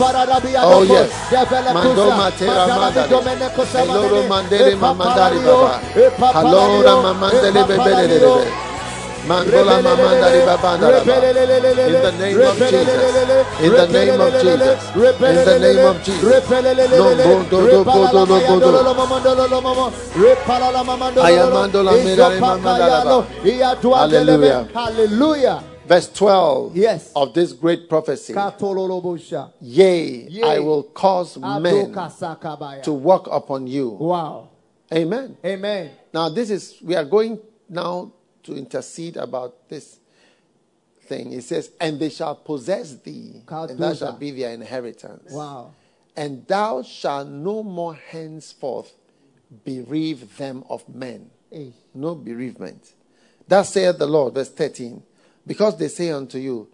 oh 0.62 0.82
yes. 0.82 1.11
Devele 1.30 1.72
Mando 1.72 2.04
Kusa, 2.04 2.16
Matera 2.46 2.68
Mandala 2.68 3.09
Mandale, 3.09 3.09
Midomene 3.09 3.51
Kosa 3.55 3.85
Eloro 3.85 4.22
Mandele, 4.22 4.29
Mandele 4.29 4.77
Epa 4.77 4.94
Mamandari 4.94 5.40
Palalio, 5.40 5.44
Baba, 5.44 5.83
Epa 5.94 6.33
Halora 6.33 6.96
Palalio, 6.96 7.03
Mamandele 7.03 7.62
Epa 7.62 7.66
Bebele 7.66 8.07
Palalio, 8.07 8.46
Mangola 9.27 9.79
Mamandari 9.81 10.42
Babanda 10.42 10.92
Baba. 10.92 11.29
In 11.87 12.01
the 12.01 12.12
name 12.12 12.44
of 12.44 12.62
Jesus. 12.66 13.16
In 13.61 13.74
the 13.74 13.87
name 13.88 14.20
of 14.20 14.38
Jesus. 14.38 14.94
In 15.27 15.44
the 15.44 15.57
name 15.57 15.85
of 15.85 16.03
Jesus. 16.03 16.44
No 16.94 17.14
bodo 17.16 17.66
do 17.68 17.85
bodo 17.85 18.27
do 18.27 18.40
bodo. 18.40 18.87
Ayamandola 21.20 21.98
Mirare. 21.98 22.40
Hallelujah. 23.92 24.68
Hallelujah. 24.74 25.62
Verse 25.88 26.12
12 26.12 26.77
Yes. 26.77 27.12
of 27.16 27.33
this 27.33 27.55
great 27.55 27.88
prophecy. 27.88 28.35
Yea, 28.35 30.29
Yea. 30.29 30.42
I 30.42 30.59
will 30.59 30.83
cause 30.83 31.38
men 31.38 31.94
to 32.83 32.92
walk 32.92 33.27
upon 33.31 33.66
you. 33.66 33.88
Wow. 33.90 34.51
Amen. 34.92 35.37
Amen. 35.44 35.90
Now, 36.12 36.29
this 36.29 36.51
is, 36.51 36.77
we 36.83 36.94
are 36.94 37.05
going 37.05 37.40
now 37.68 38.12
to 38.42 38.55
intercede 38.55 39.16
about 39.16 39.68
this 39.68 39.98
thing. 41.03 41.33
It 41.33 41.44
says, 41.44 41.70
And 41.81 41.98
they 41.98 42.11
shall 42.11 42.35
possess 42.35 42.94
thee, 42.96 43.42
and 43.48 43.79
that 43.79 43.96
shall 43.96 44.12
be 44.12 44.31
their 44.31 44.53
inheritance. 44.53 45.33
Wow. 45.33 45.72
And 46.16 46.46
thou 46.46 46.83
shalt 46.83 47.29
no 47.29 47.62
more 47.62 47.94
henceforth 47.94 48.92
bereave 49.64 50.37
them 50.37 50.64
of 50.68 50.87
men. 50.88 51.31
Hey. 51.51 51.72
No 51.94 52.14
bereavement. 52.14 52.92
Thus 53.46 53.72
saith 53.72 53.98
the 53.98 54.07
Lord, 54.07 54.35
verse 54.35 54.51
13, 54.51 55.03
because 55.48 55.76
they 55.78 55.88
say 55.88 56.11
unto 56.11 56.38
you, 56.38 56.68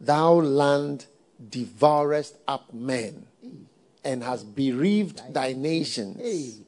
Thou 0.00 0.34
land 0.34 1.06
devourest 1.48 2.36
up 2.46 2.72
men, 2.72 3.26
and 4.04 4.22
hast 4.22 4.54
bereaved 4.54 5.34
thy 5.34 5.54
nations. 5.54 6.60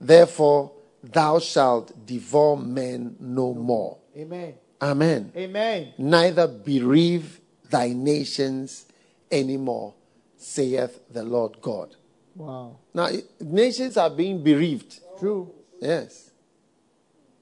Therefore, 0.00 0.72
thou 1.02 1.40
shalt 1.40 2.06
devour 2.06 2.56
men 2.56 3.16
no 3.18 3.54
more. 3.54 3.98
Amen. 4.16 4.54
Amen. 4.80 5.32
Amen. 5.36 5.92
Neither 5.98 6.46
bereave 6.46 7.40
thy 7.68 7.88
nations 7.88 8.86
anymore, 9.32 9.94
saith 10.36 11.00
the 11.12 11.24
Lord 11.24 11.60
God. 11.60 11.96
Wow. 12.36 12.76
Now, 12.94 13.08
nations 13.40 13.96
are 13.96 14.10
being 14.10 14.44
bereaved. 14.44 15.00
True. 15.18 15.52
Yes. 15.80 16.30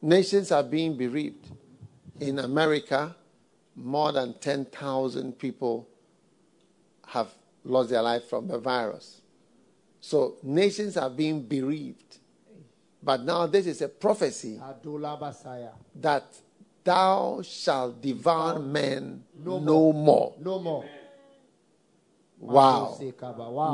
Nations 0.01 0.51
are 0.51 0.63
being 0.63 0.97
bereaved. 0.97 1.46
In 2.21 2.39
America, 2.39 3.15
more 3.75 4.13
than 4.13 4.35
10,000 4.35 5.39
people 5.39 5.89
have 7.09 7.29
lost 7.65 7.91
their 7.91 8.03
life 8.03 8.25
from 8.29 8.49
the 8.49 8.59
virus. 8.59 9.21
So, 10.01 10.37
nations 10.43 10.97
are 10.97 11.11
being 11.11 11.43
bereaved. 11.43 12.19
But 13.03 13.25
now, 13.25 13.47
this 13.47 13.67
is 13.67 13.83
a 13.83 13.89
prophecy 13.89 14.61
that 15.97 16.25
thou 16.85 17.43
shalt 17.43 18.01
devour 18.01 18.59
men 18.59 19.25
No 19.45 19.59
no, 19.59 19.93
more. 19.93 20.35
No 20.41 20.59
more. 20.59 20.85
Wow. 22.39 22.99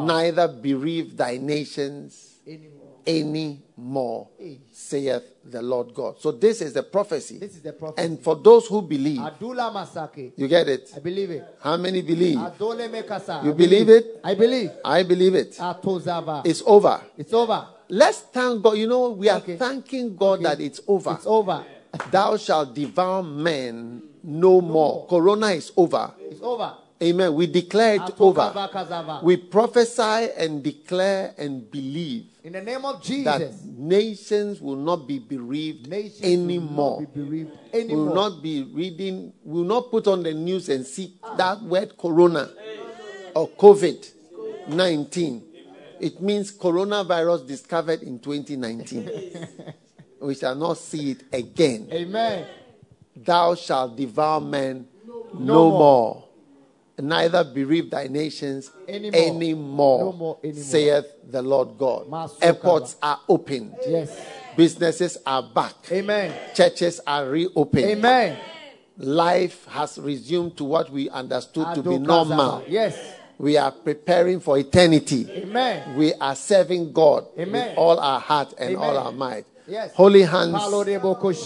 Neither 0.07 0.49
bereave 0.49 1.17
thy 1.17 1.37
nations 1.37 2.41
Anymore. 2.47 2.97
any 3.07 3.63
more, 3.83 4.29
Hey. 4.39 4.61
saith 4.71 5.23
the 5.45 5.61
Lord 5.61 5.93
God. 5.95 6.15
So 6.21 6.31
this 6.33 6.61
is 6.63 6.73
the 6.73 6.83
prophecy. 6.83 7.39
This 7.39 7.57
is 7.57 7.63
the 7.63 7.73
prophecy. 7.73 8.07
And 8.07 8.21
for 8.23 8.37
those 8.37 8.67
who 8.67 8.83
believe, 8.83 9.21
you 10.37 10.49
get 10.49 10.69
it? 10.69 10.93
I 10.97 11.01
believe 11.01 11.31
it. 11.31 11.45
How 11.61 11.77
many 11.77 12.03
believe? 12.03 12.39
You 13.45 13.53
believe 13.55 13.89
it? 13.89 14.21
I 14.25 14.35
believe. 14.35 14.71
I 14.85 15.03
believe 15.03 15.35
it. 15.35 15.59
It's 16.45 16.63
over. 16.65 17.01
It's 17.17 17.33
over. 17.33 17.67
Let's 17.89 18.21
thank 18.21 18.63
God. 18.63 18.79
You 18.79 18.87
know, 18.87 19.11
we 19.11 19.29
are 19.29 19.39
Okay. 19.39 19.57
thanking 19.57 20.17
God 20.17 20.39
Okay. 20.39 20.45
that 20.45 20.61
it's 20.61 20.81
over. 20.87 21.13
It's 21.13 21.27
over. 21.27 21.65
Thou 22.11 22.37
shalt 22.39 22.75
devour 22.75 23.23
men 23.23 24.03
no 24.23 24.61
more. 24.63 25.07
Corona 25.09 25.49
is 25.49 25.73
over. 25.77 26.11
It's 26.21 26.41
over. 26.41 26.73
Amen. 27.03 27.35
We 27.35 27.47
declare 27.49 27.97
it 27.97 28.21
over. 28.21 29.21
We 29.23 29.37
prophesy 29.37 30.31
and 30.37 30.63
declare 30.63 31.35
and 31.37 31.69
believe 31.71 32.27
In 32.45 32.53
the 32.53 32.61
name 32.63 32.85
of 32.85 33.01
that 33.03 33.07
Jesus. 33.07 33.63
nations 33.65 34.61
will 34.61 34.77
not 34.77 35.07
be 35.09 35.19
bereaved 35.19 35.89
Nations 35.89 36.23
anymore. 36.23 36.99
will 36.99 37.01
not 37.01 37.15
be 37.15 37.21
bereaved 37.21 37.51
We 37.73 37.81
anymore. 37.81 38.07
will 38.07 38.15
not 38.15 38.43
be 38.43 38.63
reading, 38.65 39.33
will 39.45 39.65
not 39.65 39.91
put 39.91 40.07
on 40.07 40.23
the 40.23 40.33
news 40.35 40.69
and 40.69 40.87
see 40.87 41.15
that 41.37 41.61
word 41.63 41.97
corona 41.99 42.51
or 43.35 43.49
COVID 43.49 44.11
19. 44.69 45.43
It 46.01 46.21
means 46.21 46.53
coronavirus 46.53 47.47
discovered 47.47 48.03
in 48.03 48.19
2019. 48.19 49.11
we 50.21 50.35
shall 50.35 50.55
not 50.55 50.79
see 50.79 51.13
it 51.13 51.23
again. 51.33 51.89
Amen. 51.93 52.47
Thou 53.17 53.55
shalt 53.55 53.97
devour 53.97 54.41
men 54.41 54.87
no, 55.07 55.27
No 55.39 55.71
more. 55.71 55.79
more. 55.79 56.25
Neither 56.99 57.43
bereave 57.45 57.91
thy 57.91 58.07
nations 58.07 58.71
Anymore. 58.89 59.21
anymore, 59.23 59.99
No 60.05 60.13
more 60.13 60.39
anymore. 60.45 60.63
saith 60.65 61.07
the 61.31 61.43
Lord 61.43 61.79
God. 61.79 62.07
Airports 62.43 62.97
are 63.03 63.19
opened, 63.29 63.75
Yes. 63.87 64.11
businesses 64.57 65.19
are 65.27 65.43
back, 65.43 65.75
Amen. 65.91 66.33
churches 66.55 67.01
are 67.07 67.27
reopened. 67.29 67.85
Amen. 67.85 68.39
Life 68.99 69.67
has 69.71 69.99
resumed 69.99 70.57
to 70.59 70.65
what 70.65 70.91
we 70.91 71.09
understood 71.09 71.75
to 71.75 71.83
be 71.83 71.99
normal. 71.99 72.63
Yes. 72.69 72.97
We 73.39 73.57
are 73.57 73.73
preparing 73.73 74.39
for 74.39 74.57
eternity. 74.59 75.27
Amen. 75.29 75.97
We 75.97 76.13
are 76.15 76.37
serving 76.37 76.93
God 76.93 77.27
Amen. 77.39 77.71
with 77.71 77.79
all 77.79 77.99
our 77.99 78.21
heart 78.21 78.55
and 78.59 78.77
all 78.77 78.97
our 78.97 79.11
might 79.11 79.47
holy 79.95 80.23
hands 80.23 80.55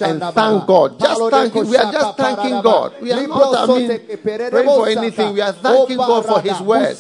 and 0.03 0.23
thank 0.35 0.67
God. 0.67 0.99
Just 0.99 1.21
thank 1.31 1.55
him. 1.55 1.69
We 1.69 1.77
are 1.77 1.93
just 1.93 2.17
thanking 2.17 2.61
God. 2.63 2.93
We 3.01 3.13
are 3.13 3.27
not, 3.27 3.55
I 3.55 3.67
mean, 3.67 3.89
praying 4.51 4.69
for 4.69 4.89
anything. 4.89 5.35
We 5.35 5.41
are 5.41 5.53
thanking 5.53 5.97
God 5.97 6.27
for 6.27 6.41
his 6.41 6.61
word. 6.61 6.97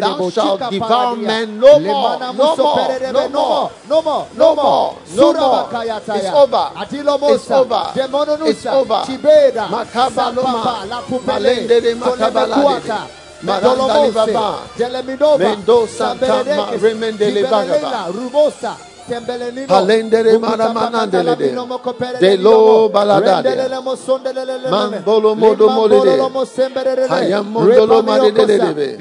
Thou 0.00 0.30
shalt 0.30 0.70
devour 0.70 1.16
men 1.16 1.60
no 1.60 1.78
more. 1.80 2.18
No 2.34 2.56
more. 2.56 3.00
No 3.12 3.28
more. 3.28 3.70
No 3.88 4.04
more. 4.04 4.26
No 4.36 4.54
more. 4.54 4.96
No 5.16 5.32
more. 5.32 5.68
It's 6.16 6.28
over. 6.34 6.70
It's 7.34 7.50
over. 7.50 7.92
It's 8.48 8.66
over. 8.66 9.04
Makaba 9.68 10.34
loma. 10.34 10.86
Malendele 11.26 11.94
makaba 11.94 12.46
Maranda 13.42 14.06
libaba. 14.06 14.58
Mendoza 15.38 16.14
kama 16.18 16.76
remendele 16.76 17.42
bagaba. 17.44 18.12
Rubosa. 18.12 18.87
Halendere 19.68 20.38
manamanandele 20.38 21.36
de. 21.36 21.54
De 22.20 22.36
lo 22.36 22.88
baladade. 22.88 23.56
Mandolo 24.70 25.34
modo 25.34 25.68
molede. 25.68 26.20
Hayam 27.08 27.46
mondolo 27.50 28.02
madedele 28.02 28.58
debe. 28.58 28.96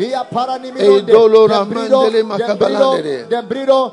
E 0.80 1.02
dolo 1.02 1.48
ramandele 1.48 2.24
makabalandere. 2.24 3.26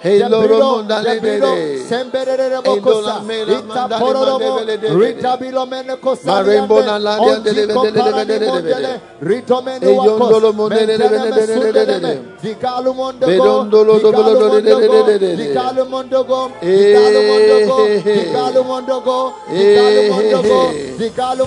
E 0.03 0.19
dolo 0.29 0.59
mondale 0.59 1.21
debe. 1.21 1.79
Semberere 1.89 2.61
mokosa. 2.65 3.23
Ita 3.49 3.89
pororo 3.99 4.39
mo. 4.39 4.61
Rita 4.99 5.37
bilomene 5.37 5.97
kosa. 6.01 6.27
Marembo 6.27 6.81
na 6.83 6.99
landia 6.99 7.39
dele 7.41 7.67
dele 7.67 7.91
dele 7.93 8.25
dele 8.25 8.62
dele. 8.62 9.01
Ritomene 9.21 9.87
wakos. 9.87 10.43
Mendele 10.71 11.19
mesundele. 11.31 12.19
Digalu 12.43 12.95
mondoko. 12.95 13.65
Digalu 13.99 14.33
mondoko. 14.41 15.03
Digalu 15.37 15.85
mondoko 15.85 16.04
mondogo, 16.05 16.51
eh. 16.61 16.95
mondogo, 17.29 17.87
eh. 17.87 18.65
mondogo, 18.65 19.29
eh. 19.51 19.81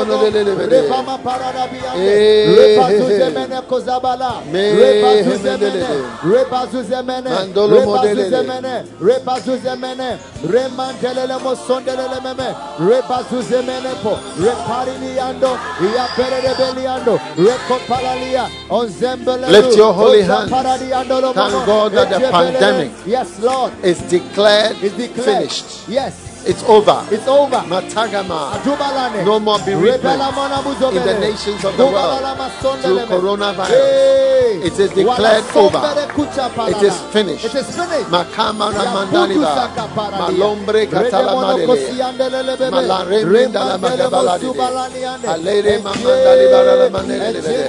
Lift 19.51 19.77
your 19.77 19.93
holy 19.93 20.23
hands. 20.23 20.51
Thank 20.51 21.67
God 21.67 21.93
that 21.93 22.09
the 22.11 22.19
pandemic 22.31 22.78
Yes, 23.07 23.41
Lord. 23.41 23.73
is 23.85 23.99
declared 24.03 24.77
It's 24.83 24.97
declared. 24.97 25.51
finished. 25.51 25.89
Yes, 25.89 26.28
it's 26.47 26.63
over. 26.65 27.05
It's 27.11 27.27
over. 27.29 27.63
Matagama. 27.69 28.55
No 29.25 29.39
more 29.41 29.59
bereavement 29.59 30.21
in 30.93 31.03
the 31.05 31.19
nations 31.21 31.65
of 31.65 31.77
the 31.77 31.85
world 31.87 32.23
through 32.83 33.01
coronavirus. 33.07 34.19
It 34.65 34.79
is 34.79 34.91
declared 34.91 35.45
over. 35.55 35.83
It 36.69 36.83
is 36.83 36.97
finished. 37.13 37.45
It 37.45 37.55
is 37.55 37.67
finished. 37.77 38.09
Makama 38.11 38.73
Ramandaniva. 38.73 39.69
Malombre 40.19 40.87
Catalamadele. 40.87 41.77
Malarem 42.71 43.53
Dalamabalade. 43.53 44.53
Alere 45.27 45.79
Mamandaliba 45.83 46.61
Ramanele. 46.65 47.69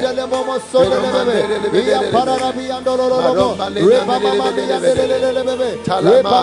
Talama. 5.84 6.39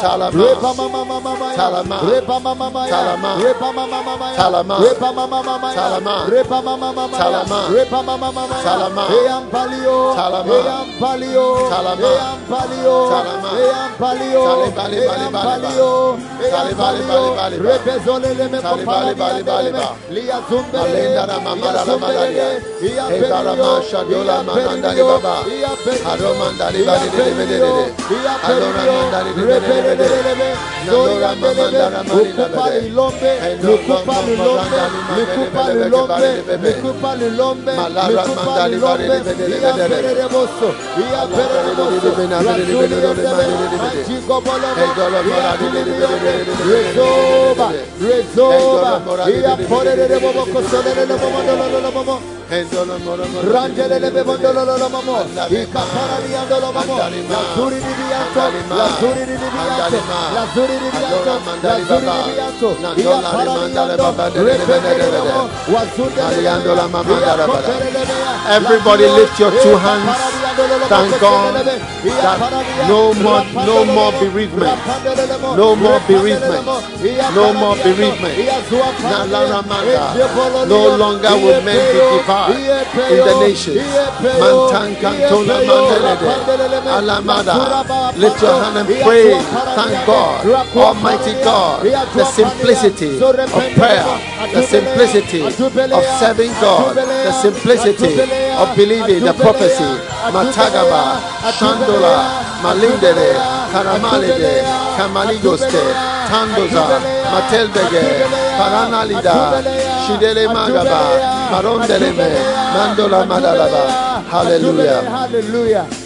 Talama. 0.00 1.39
Talama, 1.40 1.98
Repamama, 2.00 2.68
Talama, 2.88 3.30
Repamama, 3.40 4.36
Talama, 4.36 4.76
Repamama, 4.78 5.72
Talama, 5.74 6.26
Repamama, 6.28 7.08
Talama, 7.16 7.58
Repamama, 7.72 8.44
Talama, 8.62 9.04
Eam 9.08 9.44
Palio, 9.50 10.14
Talama, 10.14 10.52
Eam 10.52 10.88
Palio, 11.00 11.46
Talama, 11.70 12.10
Eam 12.12 12.40
Palio, 12.50 12.96
Talama, 13.10 13.50
Eam 13.56 13.92
Palio, 13.98 14.42
Eam 14.60 15.32
Palio, 15.32 16.18
Eam 16.44 16.74
Palio, 16.76 17.20
Repezole 17.58 18.30
le 18.34 18.46
me 18.48 18.60
Palio, 18.60 18.84
Palio, 18.84 19.44
Palio, 19.44 19.96
Lia 20.10 20.38
Zumbe, 20.48 20.78
Alenda 20.78 21.26
la 21.26 21.38
mamma 21.40 21.72
la 21.72 21.84
malaria, 21.96 22.60
Ia 22.82 23.04
Pedalama, 23.08 23.80
Shadiola, 23.82 24.42
Mandali 24.44 25.02
Baba, 25.02 25.44
Ia 25.48 25.70
Pedalama, 25.84 26.44
Mandali 26.44 26.84
Baba, 26.84 27.04
Ia 28.10 28.34
ne 31.34 31.48
le 32.36 32.48
pas 32.48 32.70
le 32.70 32.88
lombe, 32.88 33.14
ne 33.20 33.68
le 33.68 33.94
pas 34.04 34.22
le 34.26 34.34
lombe, 34.36 34.64
ne 35.10 35.20
le 35.20 35.46
pas 35.50 35.68
le 35.72 35.84
lombe, 35.88 36.10
ne 36.60 36.70
coupe 36.72 37.00
pas 37.00 37.16
le 37.16 37.28
lombe, 37.28 37.66
ne 37.66 38.16
coupe 38.22 38.52
pas 38.52 38.66
le 38.66 38.76
lombe, 38.78 39.00
via 39.50 39.74
pererebosso, 39.74 40.68
via 40.96 41.22
pererebosso, 41.26 42.08
Rezoba, 46.70 47.68
rezoba, 47.98 49.24
via 49.24 49.56
pererebosso, 49.56 50.50
cosolere 50.50 51.04
le 51.06 51.16
momondo 51.16 51.54
lo 51.56 51.80
lo 51.80 51.90
momo, 51.90 52.20
rangele 53.50 53.98
le 53.98 54.10
bevondo 54.10 54.52
lo 54.52 54.64
lo 54.64 54.88
momo, 54.88 55.24
i 55.48 55.68
capara 55.70 56.18
di 56.24 56.34
andolo 56.34 56.72
momo, 56.72 56.96
la 56.96 57.08
zuri 57.54 57.76
di 57.76 57.92
bianco, 57.94 58.40
la 58.74 58.88
zuri 58.98 59.24
di 59.24 59.36
la 60.32 60.46
zuri 60.52 60.78
di 60.78 60.88
bianco, 60.90 61.19
everybody 68.48 69.06
lift 69.06 69.38
your 69.38 69.50
two 69.62 69.76
hands. 69.76 70.16
Thank 70.88 71.20
God 71.20 71.64
that 71.64 72.88
no 72.88 73.14
more 73.14 73.44
no 73.66 73.84
more 73.84 74.12
bereavement. 74.20 74.78
No 75.56 75.76
more 75.76 76.00
bereavement. 76.06 76.66
No 77.34 77.52
more 77.54 77.76
bereavement. 77.76 78.34
No 80.68 80.96
longer 80.96 81.30
will 81.36 81.62
men 81.62 81.80
be 81.92 82.00
divided 82.18 82.70
in 83.10 83.24
the 83.24 83.34
nation 83.40 83.74
mantankantona 84.40 85.56
mandale 85.68 86.12
alamada. 86.96 87.56
Lift 88.16 88.42
your 88.42 88.62
hand 88.62 88.76
and 88.78 88.88
pray. 88.88 89.34
thank 89.76 90.06
God. 90.06 90.46
Almighty 90.76 91.09
Almighty. 91.10 91.44
God, 91.44 91.82
the 92.14 92.24
simplicity 92.24 93.16
of 93.18 93.64
prayer, 93.74 94.04
the 94.52 94.62
simplicity 94.62 95.42
of 95.42 96.04
serving 96.20 96.52
God, 96.60 96.96
the 96.96 97.32
simplicity 97.32 98.20
of 98.56 98.76
believing 98.76 99.24
the 99.24 99.34
prophecy. 99.34 99.90
Matagaba, 100.30 101.18
Shandola, 101.56 102.14
Malindere, 102.62 103.34
Karamalide, 103.72 104.62
Kamaligoste, 104.96 105.82
Tandoza, 106.28 106.86
Matelbege, 107.32 108.04
Paranalida, 108.58 109.62
Shidele 110.06 110.46
Magaba, 110.54 111.00
Marondeleme, 111.50 112.30
Mandola 112.74 113.26
Madalaba. 113.26 114.22
Hallelujah. 114.30 115.02
Hallelujah. 115.10 115.99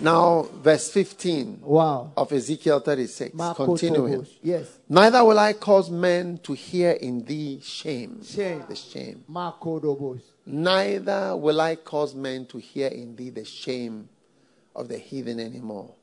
Now, 0.00 0.42
verse 0.62 0.90
15 0.90 1.60
Wow. 1.62 2.12
of 2.16 2.32
Ezekiel 2.32 2.80
36, 2.80 3.34
Marco 3.34 3.64
continuing. 3.66 4.20
Tobos. 4.20 4.28
Yes. 4.42 4.78
Neither 4.88 5.24
will 5.24 5.38
I 5.38 5.52
cause 5.54 5.90
men 5.90 6.38
to 6.44 6.52
hear 6.52 6.92
in 6.92 7.24
thee 7.24 7.60
shame. 7.62 8.22
Shame. 8.24 8.64
The 8.68 8.76
shame. 8.76 9.24
Marco 9.26 9.80
Dobos. 9.80 10.20
Neither 10.46 11.36
will 11.36 11.60
I 11.60 11.76
cause 11.76 12.14
men 12.14 12.46
to 12.46 12.58
hear 12.58 12.88
in 12.88 13.16
thee 13.16 13.30
the 13.30 13.44
shame 13.44 14.08
of 14.74 14.88
the 14.88 14.98
heathen 14.98 15.40
anymore. 15.40 15.94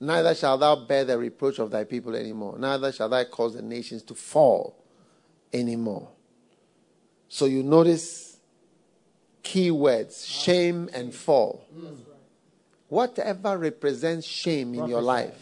Neither 0.00 0.34
shalt 0.34 0.60
thou 0.60 0.76
bear 0.76 1.04
the 1.04 1.16
reproach 1.18 1.58
of 1.58 1.70
thy 1.70 1.84
people 1.84 2.14
anymore. 2.16 2.58
Neither 2.58 2.90
shall 2.92 3.08
thou 3.08 3.24
cause 3.24 3.54
the 3.54 3.62
nations 3.62 4.02
to 4.04 4.14
fall 4.14 4.82
anymore. 5.52 6.08
So 7.28 7.44
you 7.46 7.62
notice 7.62 8.38
key 9.42 9.70
words 9.70 10.26
shame 10.26 10.88
and 10.92 11.14
fall. 11.14 11.64
Mm. 11.74 11.96
Whatever 12.88 13.58
represents 13.58 14.26
shame 14.26 14.74
in 14.74 14.86
your 14.88 15.02
life, 15.02 15.34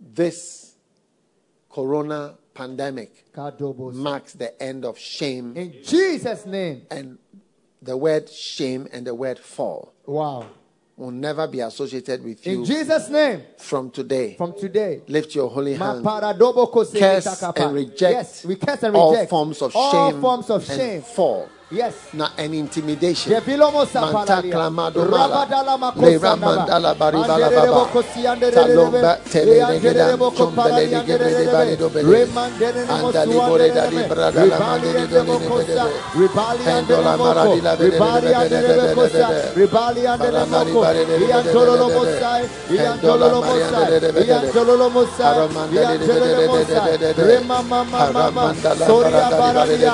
this 0.00 0.74
corona 1.70 2.34
pandemic 2.54 3.24
marks 3.94 4.34
the 4.34 4.62
end 4.62 4.84
of 4.84 4.98
shame 4.98 5.56
In 5.56 5.72
Jesus' 5.82 6.44
name. 6.44 6.82
and 6.90 7.18
the 7.80 7.96
word 7.96 8.28
shame 8.28 8.86
and 8.92 9.06
the 9.06 9.14
word 9.14 9.38
fall 9.38 9.92
Wow. 10.06 10.46
will 10.96 11.10
never 11.10 11.46
be 11.48 11.60
associated 11.60 12.22
with 12.22 12.46
you. 12.46 12.58
In 12.60 12.64
Jesus' 12.64 13.08
name. 13.08 13.42
from 13.58 13.90
today. 13.90 14.34
From 14.36 14.52
today. 14.58 15.00
Lift 15.08 15.34
your 15.34 15.48
holy 15.48 15.74
hand. 15.74 16.04
Curse 16.04 17.42
and 17.56 17.74
reject 17.74 18.00
Yes, 18.00 18.44
we 18.44 18.56
curse 18.56 18.82
and 18.82 18.94
all 18.94 19.26
forms 19.26 19.62
of 19.62 19.74
all 19.74 20.10
shame 20.10 20.20
forms 20.20 20.50
of 20.50 20.68
and 20.70 20.78
shame 20.80 21.02
fall 21.02 21.48
Yes. 21.72 21.94
na 22.12 22.28
an 22.36 22.52
intimidation. 22.52 23.32
Manta 23.32 23.86
sapalaria. 23.88 24.52
clamado 24.52 25.04
mala. 25.08 25.46
Le 25.96 26.18
makosa 26.18 26.18
ramandala 26.36 26.94
bari 26.98 27.16
bala 27.16 27.46
Anderebo 27.46 27.72
baba. 27.72 27.90
kosi 27.92 28.26
anderebe. 28.26 28.54
Talomba 28.54 29.16
telenegeda. 29.32 30.04
Anderebo 30.04 30.30
Chombele 30.36 30.52
kopalari 30.52 30.86
digebrede 30.88 31.44
bari 31.50 31.72
anderebe. 31.72 31.76
dobele. 31.78 32.26
Andali 32.88 33.34
bore 33.48 33.68
dali 33.72 33.96
neme. 33.96 34.08
brada 34.08 34.44
la 34.44 34.44
Ribali 34.44 34.60
mandeli 34.60 34.98
anderebo 35.00 35.32
dole 35.32 35.48
kosa. 35.48 35.64
nebede. 35.64 36.00
Ribali 36.14 36.62
Endola 36.68 37.12
anderebo 37.12 37.24
maradi 37.24 37.60
la 37.62 37.70
ko. 37.72 37.76
bede 37.82 37.90
Ribali 37.90 38.20
bede 38.20 38.36
bede 38.36 38.56
anderebo 38.56 38.84
bede 38.84 38.94
kosa. 38.94 39.28
bede. 39.28 39.52
Ribali 39.54 40.06
anderebo 40.06 40.36
Paramari 40.38 40.72
ko. 40.72 40.80
bare 40.80 41.04
bede 41.06 41.18
bede 41.18 41.24
Iantololo 41.32 41.86
bede 41.88 41.98
bede. 41.98 42.20
mosai. 42.20 42.42
Mosai. 44.92 45.48
Mama 47.46 47.84
mama. 47.84 48.54
Soria 48.86 49.30
baradia. 49.30 49.92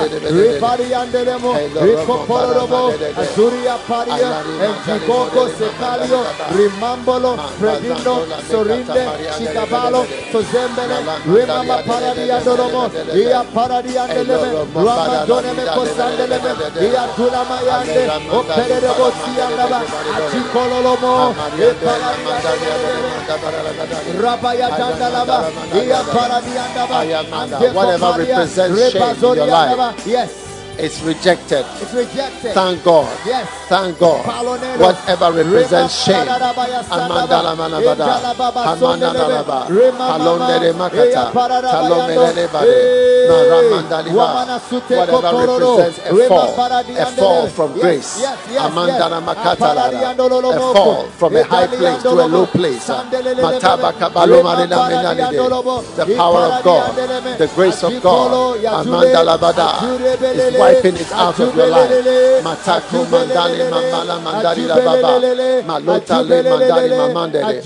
Ricoporobo. 1.74 2.92
Azuria 3.16 3.76
paria. 3.88 4.14
Alari 4.14 4.54
Enjikoko 4.66 5.40
mandali 5.40 5.56
sekalio. 5.58 6.20
Rimambolo. 6.56 7.32
Predino. 7.58 8.14
Sorinde. 8.50 9.02
Chicabalo. 9.36 10.06
Sozembele. 10.32 10.96
Dolomo. 12.44 12.90
Ia 13.14 13.44
paradia 13.54 14.06
deleme. 14.06 14.50
Ramadone 14.74 15.52
me 15.56 15.64
kosandeleme. 15.74 16.50
Ia 16.80 17.04
tulamayande. 17.16 18.02
Operere 18.32 18.90
bosiandaba. 18.98 19.80
Ajikololomo. 20.16 21.34
Paradia 21.34 21.72
deleme. 21.80 22.98
Rabaya 24.18 24.68
Dandalaba, 24.70 25.50
Ia 25.74 26.00
Paradiandaba. 26.02 27.74
Whatever 27.74 28.18
represents 28.18 28.92
shame 28.92 29.02
in 29.02 29.36
your 29.36 29.46
life. 29.46 30.06
Yes, 30.06 30.47
It's 30.78 31.02
rejected. 31.02 31.66
it's 31.82 31.92
rejected. 31.92 32.54
Thank 32.54 32.84
God. 32.84 33.10
Yes. 33.26 33.50
Thank 33.68 33.98
God. 33.98 34.22
Whatever 34.78 35.32
represents 35.32 36.04
shame. 36.06 36.22
Amandala 36.22 37.56
manabada. 37.58 38.06
Ejalababa 38.06 38.62
Hamanalaba. 38.62 39.66
Sondelebe, 39.66 39.74
Rema 39.74 40.06
Halondere 40.14 40.72
Mama, 40.72 40.90
makata. 40.90 41.10
Eya 41.10 41.32
Pararabaya 41.34 41.82
Talomelele 41.82 42.46
Do, 42.46 42.52
bade. 42.54 42.78
Maramandaliba. 43.28 44.22
Wamana 44.22 44.60
Sute 44.60 44.96
Whatever 44.96 45.34
represents 45.34 45.98
a 45.98 46.28
fall. 46.28 46.54
A 46.96 47.06
fall 47.06 47.48
from 47.48 47.72
grace. 47.80 48.20
Yes, 48.20 48.38
yes, 48.48 48.70
Amandana 48.70 49.18
yes. 49.18 49.26
makatalara. 49.26 49.90
Aparadiandololomoko. 49.90 50.70
A 50.70 50.74
fall 50.74 51.08
from 51.18 51.36
a 51.36 51.42
high 51.42 51.66
place 51.66 52.02
to 52.04 52.10
a 52.10 52.26
low 52.26 52.46
place. 52.46 52.88
Mataba 52.88 53.92
kabalo 53.98 54.36
Rema 54.36 54.54
marina 54.54 54.76
menalide. 54.76 55.34
Paradiandolomo. 55.34 55.82
The 55.96 56.06
power 56.14 56.54
of 56.54 56.62
God, 56.62 56.94
the 57.36 57.50
grace 57.56 57.82
of 57.82 58.00
God, 58.00 58.60
Yajule, 58.62 58.86
Amandalabada 58.86 59.98
is 60.22 60.54
wiping 60.74 60.96
it 60.96 61.12
out 61.12 61.38
of 61.40 61.54
your 61.56 61.66
life. 61.66 61.90
Matako 62.44 63.04
mamala 63.06 64.22
la 64.66 64.76
baba. 64.76 65.20
Malota 65.66 66.22
le 66.28 66.42
mandali 66.42 66.90
mamandele. 66.96 67.62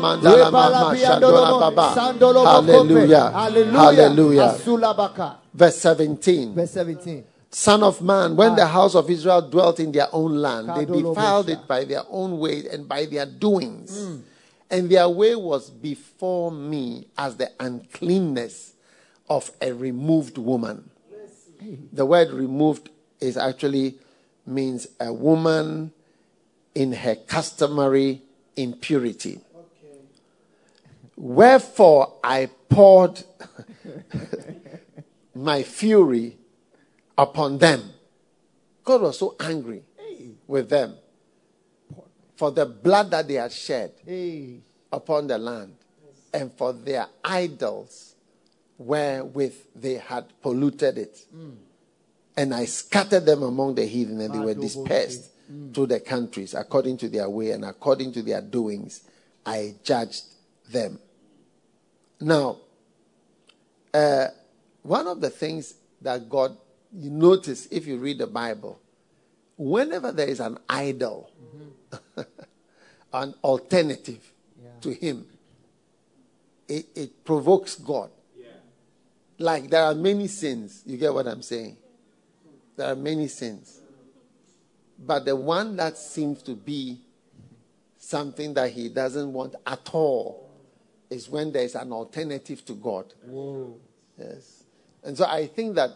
Mandala 0.00 0.50
mama 0.50 1.70
baba. 1.70 1.94
Hallelujah. 2.44 3.30
Hallelujah. 3.30 4.48
Hallelujah. 4.48 5.38
Verse 5.54 5.76
17. 5.78 6.54
Verse 6.54 6.70
17. 6.72 7.24
Son 7.54 7.82
of 7.82 8.00
man, 8.00 8.34
when 8.34 8.52
ah. 8.52 8.54
the 8.54 8.66
house 8.66 8.94
of 8.94 9.10
Israel 9.10 9.42
dwelt 9.42 9.78
in 9.78 9.92
their 9.92 10.08
own 10.12 10.36
land, 10.36 10.70
they 10.74 10.86
defiled 10.86 11.50
it 11.50 11.68
by 11.68 11.84
their 11.84 12.02
own 12.08 12.38
way 12.38 12.64
and 12.72 12.88
by 12.88 13.04
their 13.04 13.26
doings. 13.26 13.92
Mm. 13.92 14.22
And 14.70 14.88
their 14.90 15.06
way 15.06 15.36
was 15.36 15.68
before 15.68 16.50
me 16.50 17.08
as 17.18 17.36
the 17.36 17.50
uncleanness 17.60 18.72
of 19.28 19.50
a 19.60 19.70
removed 19.72 20.38
woman. 20.38 20.88
The 21.92 22.04
word 22.06 22.30
removed 22.30 22.90
is 23.20 23.36
actually 23.36 23.96
means 24.46 24.86
a 25.00 25.12
woman 25.12 25.92
in 26.74 26.92
her 26.92 27.14
customary 27.14 28.22
impurity. 28.56 29.40
Wherefore 31.16 32.14
I 32.24 32.48
poured 32.68 33.22
my 35.34 35.62
fury 35.62 36.36
upon 37.16 37.58
them. 37.58 37.92
God 38.84 39.02
was 39.02 39.18
so 39.18 39.36
angry 39.38 39.82
with 40.46 40.68
them 40.68 40.96
for 42.36 42.50
the 42.50 42.66
blood 42.66 43.10
that 43.12 43.28
they 43.28 43.34
had 43.34 43.52
shed 43.52 43.92
Hey. 44.04 44.58
upon 44.90 45.28
the 45.28 45.38
land 45.38 45.76
and 46.34 46.52
for 46.54 46.72
their 46.72 47.06
idols 47.24 48.11
wherewith 48.78 49.54
they 49.74 49.94
had 49.94 50.24
polluted 50.40 50.98
it. 50.98 51.26
And 52.36 52.54
I 52.54 52.64
scattered 52.64 53.26
them 53.26 53.42
among 53.42 53.74
the 53.74 53.84
heathen, 53.86 54.20
and 54.20 54.34
they 54.34 54.38
were 54.38 54.54
dispersed 54.54 55.30
to 55.74 55.86
the 55.86 56.00
countries 56.00 56.54
according 56.54 56.96
to 56.98 57.08
their 57.08 57.28
way 57.28 57.50
and 57.50 57.64
according 57.64 58.12
to 58.12 58.22
their 58.22 58.40
doings. 58.40 59.02
I 59.44 59.74
judged 59.84 60.24
them. 60.70 60.98
Now, 62.20 62.58
uh, 63.92 64.28
one 64.82 65.06
of 65.06 65.20
the 65.20 65.30
things 65.30 65.74
that 66.00 66.28
God, 66.28 66.56
you 66.92 67.10
notice 67.10 67.66
if 67.70 67.86
you 67.86 67.98
read 67.98 68.18
the 68.18 68.26
Bible, 68.26 68.80
whenever 69.56 70.12
there 70.12 70.28
is 70.28 70.40
an 70.40 70.58
idol, 70.68 71.30
an 73.12 73.34
alternative 73.44 74.32
to 74.80 74.92
Him, 74.92 75.26
it, 76.68 76.86
it 76.94 77.24
provokes 77.24 77.74
God. 77.74 78.10
Like 79.42 79.70
there 79.70 79.82
are 79.82 79.94
many 79.94 80.28
sins. 80.28 80.84
You 80.86 80.96
get 80.96 81.12
what 81.12 81.26
I'm 81.26 81.42
saying? 81.42 81.76
There 82.76 82.86
are 82.86 82.96
many 82.96 83.26
sins. 83.26 83.80
But 84.96 85.24
the 85.24 85.34
one 85.34 85.76
that 85.76 85.98
seems 85.98 86.42
to 86.44 86.54
be 86.54 87.00
something 87.98 88.54
that 88.54 88.70
He 88.70 88.88
doesn't 88.88 89.32
want 89.32 89.56
at 89.66 89.90
all 89.92 90.48
is 91.10 91.28
when 91.28 91.50
there 91.50 91.64
is 91.64 91.74
an 91.74 91.92
alternative 91.92 92.64
to 92.66 92.74
God. 92.74 93.12
Yes. 94.16 94.62
And 95.02 95.18
so 95.18 95.24
I 95.24 95.48
think 95.48 95.74
that 95.74 95.90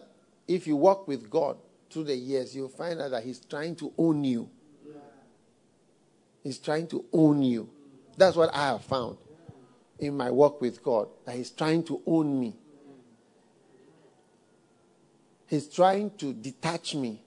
if 0.49 0.67
you 0.67 0.75
walk 0.75 1.07
with 1.07 1.31
God 1.31 1.57
through 1.89 2.05
the 2.05 2.17
years, 2.17 2.55
you'll 2.55 2.69
find 2.69 3.01
out 3.01 3.13
that 3.13 3.23
He's 3.23 3.39
trying 3.39 3.77
to 3.77 3.93
own 3.97 4.25
you. 4.25 4.51
He's 6.43 6.59
trying 6.59 6.89
to 6.89 7.05
own 7.13 7.43
you. 7.43 7.71
That's 8.17 8.35
what 8.35 8.53
I 8.53 8.73
have 8.73 8.83
found 8.85 9.19
in 10.01 10.17
my 10.17 10.33
walk 10.33 10.61
with 10.61 10.83
God, 10.83 11.09
that 11.25 11.37
He's 11.37 11.51
trying 11.51 11.85
to 11.85 12.03
own 12.07 12.41
me. 12.41 12.57
He's 15.47 15.69
trying 15.69 16.11
to 16.19 16.33
detach 16.33 16.95
me 16.95 17.21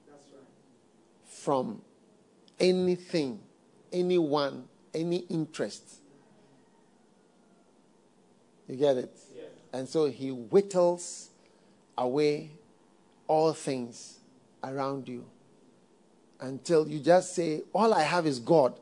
from 1.28 1.82
anything, 2.60 3.40
anyone, 3.92 4.66
any 4.94 5.18
interest. 5.30 6.00
You 8.68 8.76
get 8.76 8.98
it? 8.98 9.18
And 9.72 9.88
so 9.88 10.06
he 10.06 10.30
whittles 10.30 11.30
away 11.98 12.52
all 13.28 13.54
things 13.54 14.20
around 14.64 15.08
you 15.08 15.26
until 16.40 16.88
you 16.88 17.00
just 17.00 17.36
say, 17.36 17.62
All 17.74 17.94
I 17.94 18.04
have 18.04 18.26
is 18.26 18.40
God. 18.40 18.80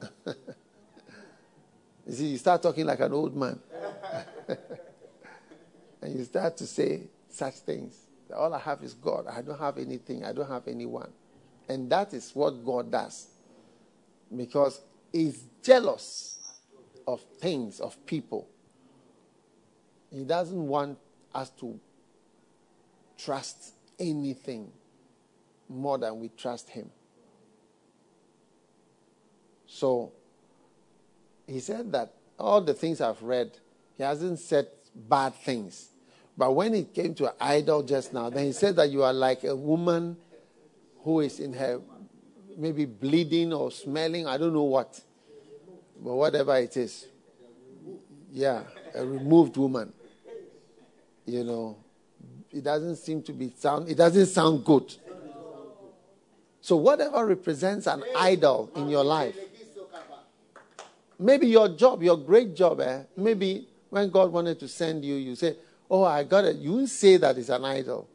you 0.26 0.34
see, 2.12 2.26
you 2.28 2.38
start 2.38 2.62
talking 2.62 2.86
like 2.86 3.00
an 3.00 3.12
old 3.12 3.36
man. 3.36 3.58
and 6.02 6.18
you 6.18 6.24
start 6.24 6.56
to 6.56 6.66
say 6.66 7.02
such 7.30 7.54
things. 7.54 7.94
All 8.34 8.52
I 8.54 8.58
have 8.58 8.82
is 8.82 8.94
God. 8.94 9.26
I 9.26 9.42
don't 9.42 9.58
have 9.58 9.78
anything. 9.78 10.24
I 10.24 10.32
don't 10.32 10.48
have 10.48 10.68
anyone. 10.68 11.10
And 11.68 11.90
that 11.90 12.14
is 12.14 12.30
what 12.34 12.64
God 12.64 12.90
does. 12.90 13.28
Because 14.34 14.80
He's 15.12 15.44
jealous 15.62 16.38
of 17.06 17.22
things, 17.40 17.80
of 17.80 18.04
people. 18.06 18.48
He 20.10 20.24
doesn't 20.24 20.66
want 20.66 20.98
us 21.34 21.50
to 21.60 21.78
trust 23.16 23.74
anything 23.98 24.70
more 25.68 25.98
than 25.98 26.20
we 26.20 26.28
trust 26.28 26.70
Him. 26.70 26.90
So, 29.66 30.12
He 31.46 31.60
said 31.60 31.92
that 31.92 32.14
all 32.38 32.60
the 32.60 32.74
things 32.74 33.00
I've 33.00 33.22
read, 33.22 33.58
He 33.96 34.02
hasn't 34.02 34.38
said 34.38 34.68
bad 34.94 35.34
things. 35.34 35.88
But 36.38 36.52
when 36.54 36.72
it 36.72 36.94
came 36.94 37.14
to 37.16 37.34
idol 37.40 37.82
just 37.82 38.14
now, 38.14 38.30
then 38.30 38.46
He 38.46 38.52
said 38.52 38.76
that 38.76 38.90
you 38.90 39.02
are 39.02 39.12
like 39.12 39.42
a 39.42 39.56
woman 39.56 40.16
who 41.02 41.20
is 41.20 41.40
in 41.40 41.52
her 41.54 41.80
maybe 42.56 42.84
bleeding 42.84 43.52
or 43.52 43.72
smelling, 43.72 44.26
I 44.26 44.38
don't 44.38 44.52
know 44.52 44.62
what. 44.62 45.00
But 46.00 46.14
whatever 46.14 46.56
it 46.56 46.76
is. 46.76 47.06
Yeah, 48.32 48.62
a 48.94 49.04
removed 49.04 49.56
woman. 49.56 49.92
You 51.26 51.42
know, 51.42 51.76
it 52.52 52.62
doesn't 52.62 52.96
seem 52.96 53.22
to 53.22 53.32
be 53.32 53.52
sound, 53.56 53.88
it 53.88 53.96
doesn't 53.96 54.26
sound 54.26 54.64
good. 54.64 54.94
So, 56.60 56.76
whatever 56.76 57.26
represents 57.26 57.86
an 57.86 58.04
idol 58.16 58.70
in 58.76 58.88
your 58.88 59.04
life, 59.04 59.34
maybe 61.18 61.48
your 61.48 61.68
job, 61.70 62.02
your 62.02 62.16
great 62.16 62.54
job, 62.54 62.80
eh? 62.80 63.02
maybe 63.16 63.66
when 63.90 64.10
God 64.10 64.30
wanted 64.32 64.60
to 64.60 64.68
send 64.68 65.04
you, 65.04 65.14
you 65.16 65.34
say, 65.34 65.56
Oh, 65.90 66.04
I 66.04 66.24
got 66.24 66.44
it. 66.44 66.56
You 66.56 66.72
won't 66.72 66.88
say 66.88 67.16
that 67.16 67.38
it's 67.38 67.48
an 67.48 67.64
idol. 67.64 68.08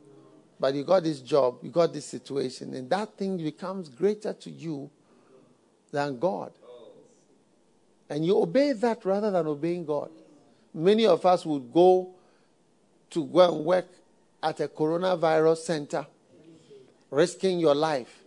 but 0.63 0.75
you 0.75 0.85
got 0.85 1.03
this 1.03 1.19
job, 1.19 1.57
you 1.61 1.69
got 1.69 1.91
this 1.91 2.05
situation, 2.05 2.73
and 2.73 2.89
that 2.89 3.17
thing 3.17 3.35
becomes 3.35 3.89
greater 3.89 4.31
to 4.31 4.49
you 4.49 4.89
than 5.91 6.17
God. 6.17 6.53
And 8.09 8.25
you 8.25 8.41
obey 8.41 8.71
that 8.71 9.03
rather 9.03 9.29
than 9.29 9.45
obeying 9.45 9.85
God. 9.85 10.09
Many 10.73 11.05
of 11.05 11.25
us 11.25 11.45
would 11.45 11.73
go 11.73 12.11
to 13.09 13.25
go 13.25 13.53
and 13.53 13.65
work 13.65 13.87
at 14.41 14.61
a 14.61 14.69
coronavirus 14.69 15.57
center, 15.57 16.07
risking 17.11 17.59
your 17.59 17.75
life. 17.75 18.23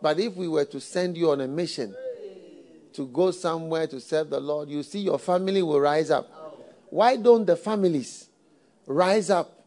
But 0.00 0.20
if 0.20 0.36
we 0.36 0.46
were 0.46 0.66
to 0.66 0.80
send 0.80 1.16
you 1.16 1.32
on 1.32 1.40
a 1.40 1.48
mission 1.48 1.92
to 2.92 3.06
go 3.08 3.32
somewhere 3.32 3.88
to 3.88 4.00
serve 4.00 4.30
the 4.30 4.38
Lord, 4.38 4.68
you 4.68 4.84
see 4.84 5.00
your 5.00 5.18
family 5.18 5.60
will 5.60 5.80
rise 5.80 6.12
up. 6.12 6.30
Why 6.88 7.16
don't 7.16 7.46
the 7.46 7.56
families 7.56 8.28
rise 8.90 9.30
up 9.30 9.66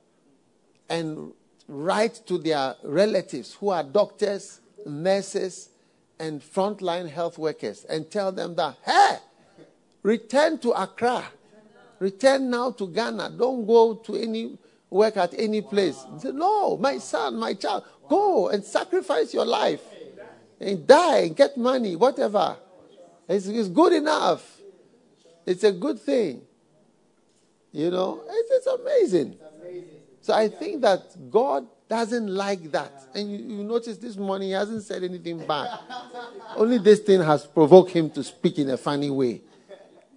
and 0.90 1.32
write 1.68 2.22
to 2.28 2.38
their 2.38 2.76
relatives 2.84 3.54
who 3.54 3.70
are 3.70 3.82
doctors, 3.84 4.60
nurses, 4.86 5.70
and 6.20 6.42
frontline 6.42 7.10
health 7.10 7.38
workers 7.38 7.86
and 7.86 8.12
tell 8.12 8.32
them 8.32 8.56
that, 8.56 8.76
hey, 8.86 9.18
return 10.04 10.58
to 10.60 10.72
Accra. 10.72 11.24
Return 12.00 12.50
now 12.50 12.72
to 12.72 12.86
Ghana. 12.88 13.32
Don't 13.38 13.66
go 13.66 13.96
to 13.96 14.16
any 14.16 14.58
work 14.90 15.16
at 15.16 15.34
any 15.38 15.62
place. 15.62 16.06
Say, 16.20 16.32
no, 16.32 16.76
my 16.76 16.98
son, 16.98 17.38
my 17.38 17.54
child, 17.54 17.86
go 18.10 18.50
and 18.50 18.64
sacrifice 18.64 19.34
your 19.34 19.46
life 19.46 19.82
and 20.60 20.86
die 20.86 21.20
and 21.20 21.36
get 21.36 21.56
money, 21.56 21.96
whatever. 21.96 22.58
It's, 23.30 23.48
it's 23.48 23.70
good 23.70 23.94
enough. 23.94 24.60
It's 25.46 25.64
a 25.64 25.72
good 25.72 26.00
thing. 26.00 26.42
You 27.74 27.90
know, 27.90 28.24
it's, 28.30 28.52
it's 28.52 28.68
amazing. 28.68 29.38
So 30.22 30.34
I 30.34 30.48
think 30.48 30.82
that 30.84 31.30
God 31.30 31.68
doesn't 31.90 32.28
like 32.28 32.72
that. 32.72 33.08
And 33.16 33.32
you, 33.32 33.58
you, 33.58 33.64
notice 33.64 33.98
this 33.98 34.16
morning 34.16 34.50
he 34.50 34.54
hasn't 34.54 34.84
said 34.84 35.04
anything 35.04 35.46
bad. 35.46 35.80
Only 36.56 36.78
this 36.78 37.00
thing 37.00 37.22
has 37.22 37.46
provoked 37.46 37.92
him 37.92 38.10
to 38.12 38.24
speak 38.24 38.60
in 38.60 38.70
a 38.70 38.78
funny 38.78 39.10
way 39.10 39.42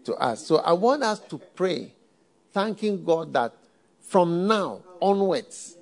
to 0.05 0.15
us. 0.15 0.47
So 0.47 0.59
I 0.59 0.75
want 0.75 1.03
us 1.03 1.19
to 1.19 1.39
pray, 1.39 1.93
thanking 2.53 3.03
God 3.03 3.33
that 3.33 3.55
from 4.01 4.47
now 4.47 4.83
onwards, 5.01 5.77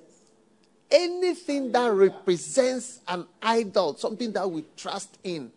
anything 0.89 1.71
that 1.73 1.91
represents 1.91 3.01
an 3.07 3.27
idol, 3.41 3.95
something 3.95 4.31
that 4.31 4.49
we 4.49 4.63
trust 4.77 5.17
in 5.23 5.51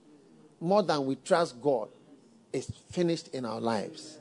more 0.60 0.82
than 0.82 1.06
we 1.06 1.14
trust 1.14 1.62
God, 1.62 1.88
is 2.52 2.70
finished 2.90 3.28
in 3.28 3.44
our 3.44 3.60
lives. 3.60 4.18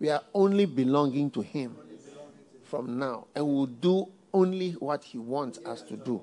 We 0.00 0.10
are 0.10 0.22
only 0.32 0.66
belonging 0.66 1.30
to 1.32 1.40
Him 1.40 1.76
from 2.64 2.98
now, 2.98 3.26
and 3.34 3.46
we'll 3.46 3.66
do 3.66 4.06
only 4.32 4.72
what 4.72 5.02
He 5.04 5.18
wants 5.18 5.58
us 5.64 5.82
to 5.82 5.96
do 5.96 6.22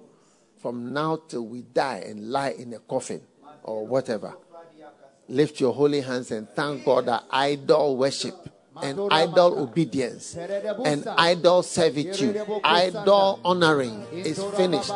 from 0.61 0.93
now 0.93 1.19
till 1.27 1.45
we 1.45 1.61
die 1.61 2.03
and 2.07 2.29
lie 2.31 2.51
in 2.57 2.73
a 2.73 2.79
coffin 2.79 3.21
or 3.63 3.85
whatever. 3.85 4.33
Lift 5.27 5.59
your 5.59 5.73
holy 5.73 6.01
hands 6.01 6.31
and 6.31 6.47
thank 6.49 6.85
God 6.85 7.07
that 7.07 7.23
idol 7.31 7.97
worship 7.97 8.49
and 8.81 8.99
idol 9.11 9.59
obedience 9.59 10.35
and 10.35 11.07
idol 11.17 11.63
servitude, 11.63 12.41
idol 12.63 13.39
honoring 13.43 14.05
is 14.11 14.43
finished 14.55 14.91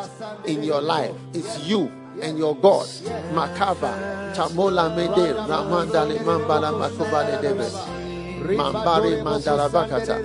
in 0.46 0.62
your 0.62 0.80
life. 0.80 1.14
It's 1.34 1.66
you 1.66 1.90
and 2.20 2.38
your 2.38 2.54
God. 2.56 2.86
Makaba, 3.32 4.34
Tamola 4.34 4.94
Mede, 4.94 5.34
Ramandali 5.36 6.18
Mambala 6.18 6.72
Makobale 6.74 7.40
Debes. 7.40 8.09
Mambari 8.40 9.22
mandala 9.22 9.68
bakata. 9.68 10.16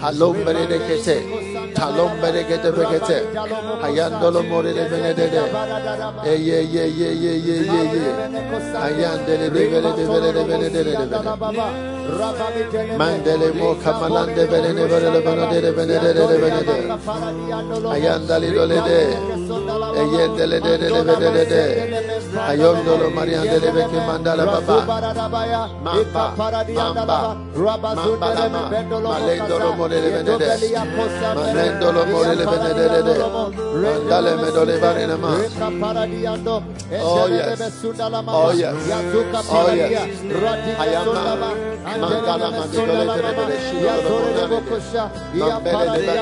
Halom 0.00 0.36
berede 0.44 0.78
kete. 0.86 1.16
Talom 1.74 2.12
berede 2.20 2.70
bekete. 2.76 3.18
Hayandolo 3.82 4.40
more 4.48 4.72
de 4.72 4.84
benedede. 4.90 5.42
E 6.26 6.34
ye 6.36 6.58
ye 6.62 6.84
ye 6.98 7.10
ye 7.22 7.32
ye 7.46 7.54
ye. 7.94 8.10
Ayandele 8.86 9.48
de 9.54 9.62
bele 9.70 9.90
de 9.96 10.04
bele 10.10 10.30
de 10.32 10.42
bele 10.44 10.68
de 10.70 10.80
bele. 10.84 11.06
Mandele 12.98 13.48
mo 13.54 13.74
kamalande 13.82 14.44
bele 14.50 14.70
de 14.74 14.84
bele 14.88 15.08
de 15.60 15.70
bele 15.72 15.96
de. 16.68 16.76
Ayandali 17.94 18.48
dole 18.52 18.78
de. 18.88 19.00
E 19.94 20.02
yendele 20.14 20.58
de 20.60 20.72
de 20.78 20.88
de 20.90 21.28
de 21.30 21.44
de. 21.46 22.09
Ayondolo 22.38 23.10
mariandele 23.10 23.70
beke 23.74 24.00
mandala 24.06 24.44
baba. 24.46 24.76
Mamba. 25.84 26.24
Mamba. 26.74 27.18
Bendolo 28.70 29.08
malendolo 29.10 29.68
morele 29.76 30.08
benede 30.10 30.46
malendolo 31.34 32.00
mandale 33.82 34.32
medole 34.42 34.74
ma. 35.18 35.30
Oh, 36.92 37.22
oh 37.22 37.26
yes. 37.28 37.60
oh 38.28 38.50
yes. 38.52 38.74
Oh 39.50 39.70
yes. 39.74 40.08
ayama 40.80 41.22
mandala 42.00 42.48
mandole 42.50 43.04
benede 43.22 43.56
shiyolo 43.66 44.14
bokosha 44.50 45.04
mambele 45.34 45.98
de 46.06 46.14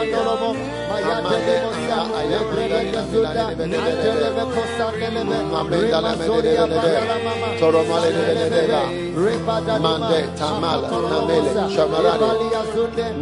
mande 9.85 10.21
tamala 10.39 10.89
namele 11.11 11.51
shamarani 11.75 12.29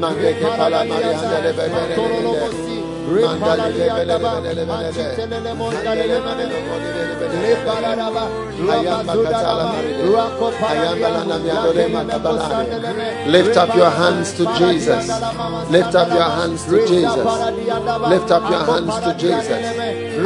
mande 0.01 0.31
ke 0.41 0.49
pala 0.59 0.81
mari 0.91 1.11
handele 1.19 1.51
benede 1.57 1.97
Mandale 3.07 3.69
lebele 3.79 4.19
lebele 4.55 4.67
Lift 13.27 13.57
up 13.57 13.75
your 13.77 13.91
hands 13.91 14.33
to 14.37 14.47
Jesus. 14.59 15.11
Lift 15.71 15.95
up 15.95 16.09
your 16.09 16.31
hands 16.31 16.65
to 16.65 16.87
Jesus. 16.87 17.17
Lift 18.09 18.31
up 18.31 18.51
your 18.51 18.65
hands 18.65 18.95
to 19.05 19.13
Jesus. 19.19 19.51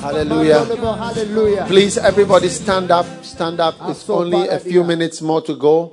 Hallelujah. 0.00 0.64
Hallelujah. 0.96 1.64
Please 1.66 1.98
everybody 1.98 2.48
stand 2.48 2.90
up. 2.90 3.06
Stand 3.24 3.60
up. 3.60 3.74
It's 3.88 4.08
only 4.08 4.46
a 4.48 4.58
few 4.58 4.84
minutes 4.84 5.20
more 5.22 5.42
to 5.42 5.54
go. 5.56 5.90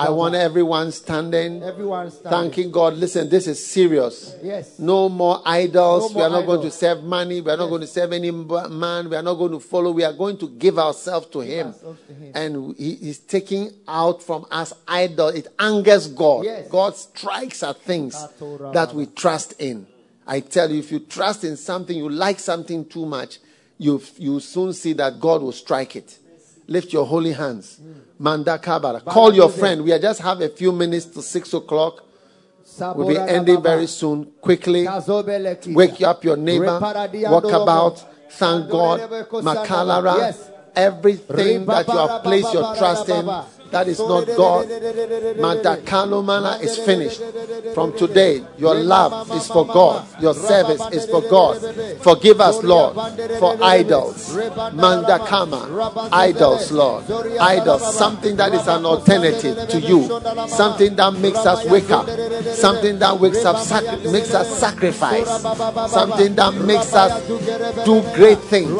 I 0.00 0.10
want 0.10 0.34
everyone 0.34 0.92
standing. 0.92 1.62
Everyone 1.62 2.10
standing. 2.10 2.30
Thanking 2.30 2.70
God. 2.70 2.94
Listen, 2.94 3.28
this 3.28 3.46
is 3.46 3.64
serious. 3.64 4.34
Yes. 4.42 4.78
No 4.78 5.08
more 5.08 5.42
idols. 5.44 6.14
We 6.14 6.22
are 6.22 6.30
not 6.30 6.46
going 6.46 6.62
to 6.62 6.70
serve 6.70 7.02
money. 7.04 7.40
We 7.40 7.50
are 7.50 7.56
not 7.56 7.68
going 7.68 7.82
to 7.82 7.86
serve 7.86 8.12
any 8.12 8.30
man. 8.30 9.10
We 9.10 9.16
are 9.16 9.22
not 9.22 9.34
going 9.34 9.52
to 9.52 9.60
follow. 9.60 9.90
We 9.92 10.04
are 10.04 10.12
going 10.12 10.38
to 10.38 10.48
give 10.48 10.78
ourselves 10.78 11.26
to 11.28 11.40
Him. 11.40 11.68
Ourselves 11.68 12.00
to 12.08 12.14
him. 12.14 12.32
And 12.34 12.76
he 12.76 12.92
is 13.10 13.18
taking 13.18 13.70
out 13.86 14.22
from 14.22 14.46
us 14.50 14.72
idol. 14.86 15.28
It 15.28 15.48
angers 15.58 16.06
God. 16.08 16.44
Yes. 16.44 16.68
God 16.68 16.77
strikes 16.94 17.62
at 17.62 17.80
things 17.82 18.14
that 18.72 18.92
we 18.94 19.06
trust 19.06 19.54
in. 19.60 19.86
I 20.26 20.40
tell 20.40 20.70
you, 20.70 20.78
if 20.78 20.92
you 20.92 21.00
trust 21.00 21.44
in 21.44 21.56
something, 21.56 21.96
you 21.96 22.08
like 22.08 22.38
something 22.38 22.84
too 22.84 23.06
much, 23.06 23.38
you 23.78 24.02
you 24.16 24.40
soon 24.40 24.72
see 24.72 24.92
that 24.94 25.20
God 25.20 25.42
will 25.42 25.52
strike 25.52 25.96
it. 25.96 26.18
Lift 26.66 26.92
your 26.92 27.06
holy 27.06 27.32
hands. 27.32 27.80
Manda 28.18 28.58
kabara. 28.58 29.02
Call 29.04 29.34
your 29.34 29.48
friend. 29.48 29.84
We 29.84 29.98
just 29.98 30.20
have 30.20 30.40
a 30.42 30.48
few 30.50 30.72
minutes 30.72 31.06
to 31.06 31.22
six 31.22 31.54
o'clock. 31.54 32.04
We'll 32.94 33.08
be 33.08 33.16
ending 33.16 33.62
very 33.62 33.86
soon. 33.86 34.26
Quickly, 34.42 34.86
wake 35.68 36.02
up 36.02 36.24
your 36.24 36.36
neighbor. 36.36 36.78
Walk 36.78 37.44
about. 37.44 38.04
Thank 38.30 38.70
God. 38.70 39.00
Makalara 39.42 40.34
everything 40.78 41.66
that 41.66 41.88
you 41.88 41.98
have 41.98 42.22
placed 42.22 42.52
your 42.54 42.74
trust 42.76 43.08
in 43.08 43.26
that 43.70 43.88
is 43.88 43.98
not 43.98 44.26
God, 44.36 44.66
Mantakalomana 45.38 46.60
is 46.62 46.78
finished. 46.78 47.22
From 47.74 47.92
today, 47.96 48.42
your 48.56 48.74
love 48.74 49.30
is 49.34 49.46
for 49.46 49.66
God, 49.66 50.06
your 50.20 50.34
service 50.34 50.82
is 50.92 51.06
for 51.06 51.20
God. 51.22 51.58
Forgive 52.00 52.40
us, 52.40 52.62
Lord, 52.62 52.94
for 53.38 53.56
idols. 53.62 54.34
Mandakama, 54.74 56.10
idols, 56.12 56.72
Lord. 56.72 57.04
Idols, 57.40 57.94
something 57.96 58.36
that 58.36 58.54
is 58.54 58.66
an 58.66 58.84
alternative 58.86 59.68
to 59.68 59.80
you, 59.80 60.08
something 60.48 60.94
that 60.96 61.12
makes 61.14 61.38
us 61.38 61.64
wake 61.66 61.90
up, 61.90 62.08
something 62.54 62.98
that 62.98 63.18
wakes 63.18 63.44
up, 63.44 63.56
sac- 63.58 64.02
makes 64.04 64.34
us 64.34 64.58
sacrifice, 64.58 65.28
something 65.92 66.34
that 66.34 66.54
makes 66.54 66.94
us 66.94 67.26
do 67.84 68.02
great 68.14 68.38
things 68.38 68.70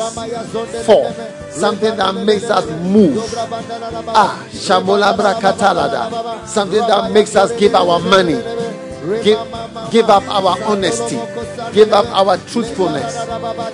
for, 0.84 1.12
something 1.50 1.96
that 1.96 2.14
makes 2.24 2.44
us 2.50 2.66
move. 2.82 3.18
Ah, 4.14 4.44
Shamola 4.50 5.14
Brakatalada, 5.16 6.46
something 6.46 6.80
that 6.80 7.12
makes 7.12 7.34
us 7.36 7.52
give 7.58 7.74
our 7.74 7.98
money. 8.00 8.34
Give, 9.22 9.38
give 9.90 10.08
up 10.10 10.22
our 10.28 10.56
honesty. 10.64 11.16
Give 11.72 11.92
up 11.92 12.06
our 12.12 12.36
truthfulness. 12.36 13.16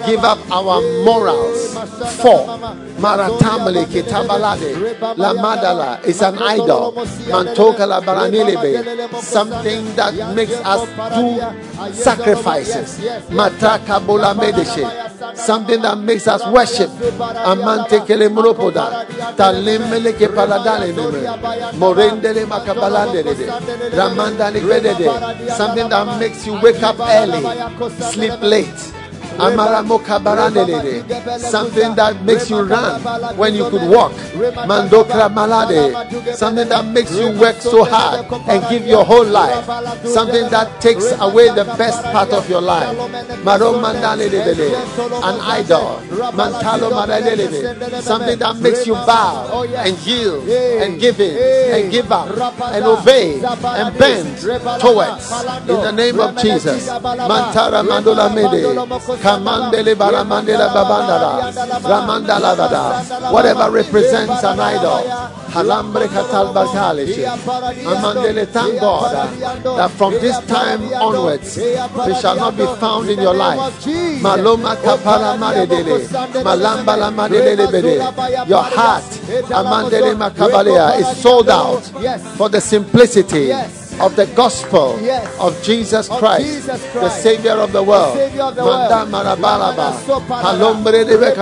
Give 0.06 0.20
up 0.22 0.38
our 0.50 0.80
morals. 1.04 1.74
For 2.22 2.46
Maratamale 3.02 3.84
Kitabalade 3.86 5.18
La 5.18 5.34
Madala 5.34 6.04
is 6.04 6.22
an 6.22 6.38
idol. 6.38 6.92
Mantoka 7.30 7.86
la 7.86 8.00
Baranilebe. 8.00 9.10
Something 9.20 9.94
that 9.96 10.14
makes 10.34 10.52
us 10.54 10.86
do 11.14 11.94
sacrifices. 11.94 13.00
Mataka 13.30 14.04
Bola 14.06 14.34
Medeshe. 14.34 14.86
Something 15.36 15.82
that 15.82 15.98
makes 15.98 16.28
us 16.28 16.46
worship. 16.46 16.90
Amante 17.44 18.00
Kele 18.06 18.28
Muropoda. 18.28 19.04
Talemele 19.36 20.12
Kepaladale 20.12 20.92
Morendele 21.74 22.46
Makabalande 22.46 23.22
Ramanda 23.92 24.50
Libede 24.50 25.23
something 25.56 25.88
that 25.88 26.18
makes 26.18 26.46
you 26.46 26.54
wake 26.60 26.82
up 26.82 26.96
early, 27.00 27.42
sleep 28.12 28.40
late. 28.40 28.94
Something 31.38 31.94
that 31.96 32.22
makes 32.24 32.50
you 32.50 32.62
run 32.62 33.00
when 33.36 33.54
you 33.54 33.68
could 33.68 33.88
walk. 33.90 34.12
Mandokra 34.66 35.28
malade. 35.28 35.94
Something 36.36 36.68
that 36.68 36.84
makes 36.86 37.12
you 37.12 37.30
work 37.38 37.56
so 37.60 37.84
hard 37.84 38.26
and 38.48 38.64
give 38.70 38.86
your 38.86 39.04
whole 39.04 39.24
life. 39.24 39.66
Something 40.06 40.48
that 40.50 40.80
takes 40.80 41.10
away 41.18 41.48
the 41.50 41.64
best 41.76 42.02
part 42.04 42.32
of 42.32 42.48
your 42.48 42.60
life. 42.60 42.88
An 45.24 45.40
idol. 45.40 46.00
Something 48.02 48.38
that 48.38 48.56
makes 48.60 48.86
you 48.86 48.94
bow 48.94 49.64
and 49.76 49.98
yield 50.06 50.48
and 50.48 51.00
give 51.00 51.20
in 51.20 51.36
and 51.74 51.90
give 51.90 52.10
up 52.12 52.28
and 52.72 52.84
obey 52.84 53.40
and 53.42 53.98
bend 53.98 54.38
towards. 54.80 55.32
In 55.68 55.80
the 55.82 55.92
name 55.92 56.20
of 56.20 56.36
Jesus. 56.36 56.88
Mantara. 56.88 57.82
Kamandele 59.24 59.94
baramandela 59.94 60.68
babandara. 60.68 61.32
Ramandala 61.80 62.52
bada. 62.54 63.32
Whatever 63.32 63.70
represents 63.70 64.44
an 64.44 64.60
idol. 64.60 65.00
Halambre 65.48 66.06
katal. 66.08 66.52
Amandele, 66.54 68.46
thank 68.48 68.80
God 68.80 69.12
that 69.78 69.90
from 69.92 70.12
this 70.14 70.38
time 70.46 70.82
onwards, 70.94 71.54
they 71.56 72.14
shall 72.20 72.36
not 72.36 72.54
be 72.56 72.66
found 72.78 73.08
in 73.08 73.18
your 73.18 73.34
life. 73.34 73.58
Maloma 74.20 74.76
kapara 74.76 75.38
maredele. 75.38 76.06
Malamba 76.44 76.98
la 76.98 77.10
maredele 77.10 77.70
bede. 77.72 77.96
Your 78.46 78.62
heart, 78.62 79.04
Amandele 79.48 80.14
makabalea, 80.16 80.98
is 81.00 81.22
sold 81.22 81.48
out 81.48 81.80
for 82.36 82.50
the 82.50 82.60
simplicity 82.60 83.52
of 84.00 84.16
the 84.16 84.26
gospel 84.34 84.98
Yes. 85.02 85.26
of 85.38 85.62
Jesus 85.62 86.08
Of 86.08 86.18
Christ, 86.18 86.46
Jesus 86.46 86.82
the 86.82 86.98
Christ, 87.00 87.22
Savior 87.22 87.52
of 87.52 87.72
the 87.72 87.82
world. 87.82 88.16
Savior 88.16 88.42
of 88.42 88.54
the 88.56 88.64
world. 88.64 88.90
Manda 88.90 89.06
marabalaba, 89.06 89.92
halombre 90.42 91.04
de 91.04 91.16
de 91.16 91.34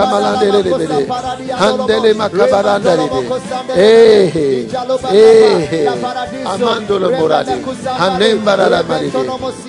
handele 1.55 2.13
makabaranda 2.13 2.95
de 2.95 3.03
eh, 3.75 4.67
eh, 5.11 5.87
amandolo 6.45 7.09
morade, 7.11 7.51
hanembara 7.97 8.69
la 8.69 8.83
maride, 8.83 9.17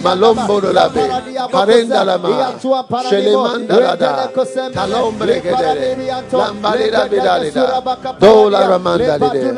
malombo 0.03 0.61
lo 0.61 0.73
labe, 0.73 1.01
parenda 1.51 2.05
la 2.05 2.19
ma, 2.19 2.55
shelemanda 3.09 3.81
la 3.81 3.97
da, 3.97 4.31
talombre 4.73 5.43
lambale 6.33 6.91
la 6.91 7.09
bedale 7.09 7.51
da, 7.51 7.83
dola 8.19 8.67
ramanda 8.67 9.19
de. 9.19 9.55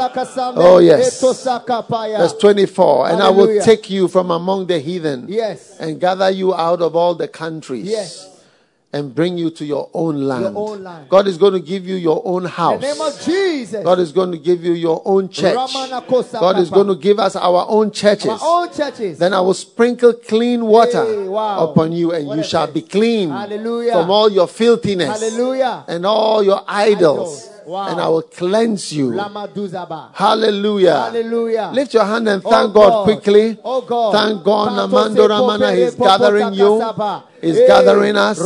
Oh 0.57 0.79
yes. 0.79 1.21
Verse 1.21 2.35
24, 2.39 3.07
and 3.17 3.23
I 3.23 3.31
will 3.31 3.61
take 3.63 3.91
you 3.91 4.09
from 4.09 4.31
among 4.31 4.67
the 4.67 4.79
heathen 4.79 5.27
Yes. 5.29 5.77
and 5.81 6.01
gather 6.01 6.31
you 6.31 6.55
out 6.55 6.81
of 6.83 6.95
all 6.95 7.15
the 7.15 7.29
countries 7.29 7.87
Yes. 7.87 8.29
and 8.93 9.15
bring 9.15 9.37
you 9.37 9.51
to 9.51 9.65
your 9.65 9.91
own 9.93 10.23
land. 10.27 10.57
own 10.57 10.83
land. 10.85 11.09
God 11.09 11.27
is 11.27 11.37
going 11.37 11.53
to 11.53 11.61
give 11.61 11.87
you 11.87 11.97
your 11.97 12.23
own 12.25 12.45
In 12.45 12.51
house. 12.51 12.81
the 12.81 12.87
name 12.87 13.01
of 13.01 13.21
Jesus. 13.21 13.85
God 13.85 13.99
is 13.99 14.13
going 14.13 14.33
to 14.33 14.39
give 14.39 14.65
you 14.65 14.73
your 14.73 15.03
own 15.05 15.29
church. 15.29 15.55
God 15.55 16.59
is 16.59 16.71
going 16.71 16.87
to 16.87 16.95
give 16.95 17.19
us 17.19 17.37
our 17.37 17.67
own 17.69 17.91
churches. 17.91 18.31
Our 18.31 18.39
own 18.43 18.73
churches. 18.73 19.19
Then 19.19 19.35
I 19.35 19.41
will 19.41 19.55
sprinkle 19.55 20.13
clean 20.15 20.65
water 20.65 21.05
Hey, 21.05 21.29
wow. 21.29 21.69
upon 21.71 21.93
you, 21.93 22.13
and 22.13 22.27
What 22.27 22.39
you 22.39 22.45
shall 22.45 22.67
text. 22.69 22.75
be 22.75 22.83
clean 22.83 23.31
Hallelujah. 23.31 23.93
from 23.93 24.11
all 24.11 24.31
your 24.31 24.47
filthiness 24.49 25.09
Hallelujah. 25.21 25.85
and 25.89 26.07
all 26.07 26.43
your 26.43 26.63
idols. 26.67 27.43
Idols. 27.45 27.51
Wow. 27.67 27.89
And 27.89 28.01
I 28.01 28.07
will 28.09 28.23
cleanse 28.23 28.93
you. 28.93 29.11
Hallelujah. 30.13 30.95
Hallelujah. 31.11 31.71
Lift 31.75 31.95
your 31.95 32.05
hand 32.05 32.29
and 32.29 32.41
Oh 32.45 32.51
thank 32.51 32.73
God. 32.73 32.91
God 32.91 33.05
quickly. 33.05 33.59
Oh 33.65 33.81
God. 33.81 34.13
Thank 34.13 34.45
God. 34.45 34.73
Namando 34.77 35.27
Ramana, 35.27 35.91
popo 35.97 36.05
gathering 36.05 36.55
you. 36.55 36.81
He's 37.43 37.59
Eh, 37.59 37.67
gathering 37.67 38.17
us. 38.17 38.39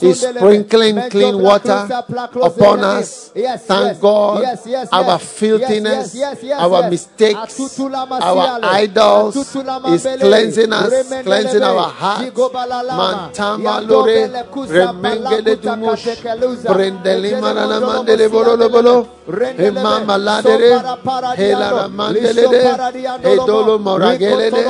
He's 0.00 0.20
sprinkling 0.20 1.00
clean 1.10 1.40
water 1.40 1.86
cruza, 1.86 2.02
pla 2.06 2.26
close 2.26 2.56
upon 2.56 2.80
us. 2.80 3.30
Yes, 3.36 3.64
Thank 3.66 3.84
yes, 3.86 3.98
God. 4.00 4.42
yes, 4.42 4.62
yes, 4.66 4.88
Our 4.90 5.04
yes. 5.04 5.22
filthiness, 5.22 6.14
Yes, 6.14 6.38
yes, 6.42 6.42
yes, 6.42 6.60
our 6.60 6.80
yes. 6.80 6.90
mistakes, 6.90 7.70
our 8.10 8.58
idols 8.64 9.36
is 9.36 10.02
cleansing 10.20 10.72
us, 10.72 11.08
cleansing 11.22 11.62
our 11.62 11.88
hearts. 11.88 12.30
Mantama 12.36 13.80
lore, 13.88 14.10
Yandobele 14.12 14.44
kusa 14.50 14.72
remengele 14.72 15.56
palakuta 15.56 15.76
dumush, 15.76 16.04
katekeluza. 16.04 16.68
brendeli 16.74 17.28
Etele 17.28 17.40
manana 17.40 17.80
mondolo 17.80 17.92
mandele 17.92 18.28
bolo 18.68 18.94
mosiandelebe. 18.94 19.08
bolo, 19.26 19.38
Rendelebe. 19.38 19.78
emama 19.78 20.16
ladere, 20.18 20.68
Sopara 20.70 20.96
paradiando. 20.96 21.42
helara 21.42 21.82
Lisho 21.82 21.96
mandelede, 21.96 22.62
paradiandolo 22.70 23.42
edolo 23.42 23.78
moragelede, 23.78 24.64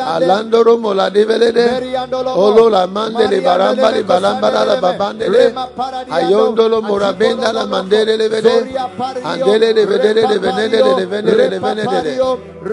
alandoro 0.00 0.78
moladevelede, 0.78 1.66
olo 2.34 2.68
la 2.68 2.86
mandele 2.86 3.40
Mariandele 3.40 3.42
barambali 3.42 4.02
balambara 4.02 4.64
la 4.64 4.76
babandele, 4.76 5.54
ayondolo 6.10 6.82
morabenda 6.82 7.52
la 7.52 7.66
mandele 7.66 8.12
andele. 8.12 8.78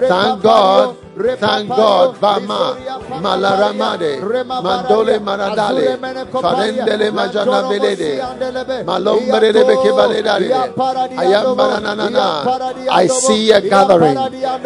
Thank 0.08 0.42
God. 0.42 0.96
Thank 1.38 1.68
God. 1.68 2.16
Vama. 2.20 2.76
Malaramade. 3.20 4.20
Mandole 4.62 5.18
maradale. 5.18 5.98
Farendele 6.32 7.10
majana 7.10 7.62
belede. 7.68 8.84
Malombre 8.84 9.52
de 9.52 9.62
beke 9.64 9.92
baledare. 9.92 10.72
Ayambaranana. 11.16 12.44
I 12.90 13.06
see 13.06 13.50
a 13.52 13.60
gathering. 13.60 14.16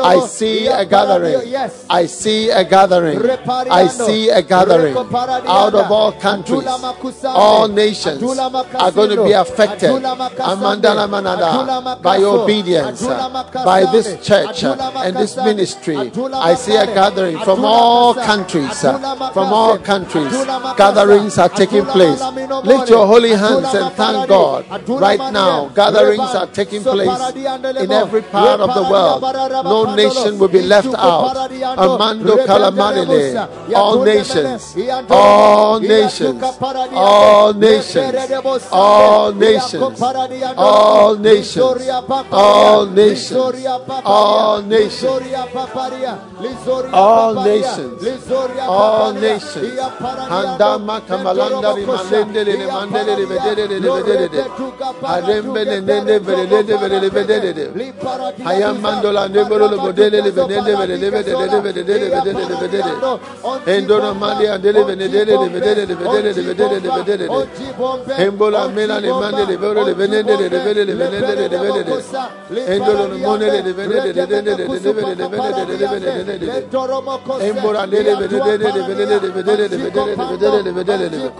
I 0.02 0.20
see 0.20 0.66
a 0.66 0.84
gathering. 0.84 1.54
I 1.90 2.06
see 2.06 2.50
a 2.50 2.64
gathering. 2.64 3.20
I 3.70 3.86
see 3.88 4.28
a 4.30 4.42
gathering 4.42 4.96
out 5.46 5.74
of 5.74 5.90
all 5.90 6.12
countries. 6.12 6.64
All 7.34 7.68
nations 7.68 8.22
are 8.78 8.92
going 8.92 9.10
to 9.10 9.24
be 9.24 9.32
affected. 9.32 9.90
By 12.02 12.22
obedience 12.22 13.02
by 13.64 13.84
this 13.92 14.16
church 14.26 14.62
and 14.64 15.16
this 15.16 15.36
ministry. 15.36 16.12
I 16.50 16.54
see 16.56 16.76
a 16.76 16.86
gathering 16.86 17.38
from 17.46 17.64
all 17.64 18.14
countries. 18.14 18.84
uh, 18.84 18.92
From 19.32 19.52
all 19.52 19.78
countries, 19.78 20.32
gatherings 20.76 21.38
are 21.38 21.48
taking 21.48 21.84
place. 21.94 22.20
Lift 22.64 22.90
your 22.90 23.06
holy 23.06 23.34
hands 23.44 23.74
and 23.74 23.90
thank 23.96 24.28
God. 24.28 24.64
Right 25.06 25.20
now, 25.32 25.70
gatherings 25.74 26.34
are 26.40 26.46
taking 26.60 26.82
place 26.82 27.08
in 27.84 27.90
every 27.92 28.22
part 28.22 28.60
of 28.60 28.70
the 28.74 28.82
world. 28.92 29.22
No 29.64 29.80
nation 29.94 30.38
will 30.38 30.48
be 30.48 30.62
left 30.62 30.92
out. 30.94 31.34
Amando 31.84 32.34
Calamadele. 32.46 33.48
All 33.74 34.04
nations, 34.04 34.62
all 35.10 35.80
nations, 35.80 36.42
all 36.94 37.52
nations, 37.54 38.02
all 38.76 39.32
nations, 39.32 40.00
all 40.56 41.16
nations, 41.16 41.88
all 42.32 42.86
nations, 42.86 43.32
all 44.04 44.62
nations. 44.62 45.22
All 46.92 47.34
nations. 47.34 48.02
All 48.66 49.12
nations. 49.12 49.78
Handama 50.28 51.00
kamalanda 51.00 51.72
rimandende 51.74 52.44
le 52.44 52.66
mandele 52.66 53.16
le 53.16 53.26
vedede 53.26 53.66
le 53.68 53.90
vedede 53.90 54.28
de. 54.28 54.44
Adembe 55.02 55.64
le 55.64 55.80
nende 55.80 56.18
vedede 56.18 56.76
vedede 56.76 57.10
vedede 57.10 57.52
de. 57.54 57.92
Hayamando 58.42 59.12
nebolo 59.28 59.68
le 59.68 59.76
modele 59.76 60.20
le 60.22 60.30
vedede 60.30 60.76
vedede 60.76 61.10
vedede 61.10 61.60
vedede 61.60 62.10
vedede 62.10 62.56
vedede. 62.60 62.92
Endona 63.66 64.12
mandi 64.12 64.46
andele 64.46 64.84
vedede 64.84 65.24
le 65.24 65.48
vedede 65.48 65.86
le 65.86 65.94
vedede 65.94 66.32
le 66.32 66.42
vedede 66.42 66.80
le 66.80 66.90
vedede 66.96 67.28
de. 67.28 68.24
Embola 68.24 68.68
mela 68.68 68.98
le 68.98 69.08
mande 69.12 69.44
le 69.46 69.56
vedede 69.56 69.84
le 69.84 69.94
vedede 69.94 70.34
le 70.34 70.48
vedede 70.48 70.84
le 70.84 70.94
vedede 70.94 71.48
le 71.48 71.58
vedede. 71.58 71.92
Endolo 72.66 73.06
le 73.08 73.18
monele 73.18 73.62
le 73.62 73.72
vedede 73.72 74.12
le 74.12 74.66
vedede 75.86 76.23
Embora 77.38 77.84
lele 77.84 78.16
vedede 78.16 78.56
le 78.56 78.70
vedede 78.70 78.72
le 78.72 78.82
vedede 78.82 79.18
le 79.20 79.28
vedede 79.28 79.68
le 79.68 79.76
vedede 79.82 80.62
le 80.62 80.72
vedede 80.72 81.08
le 81.08 81.32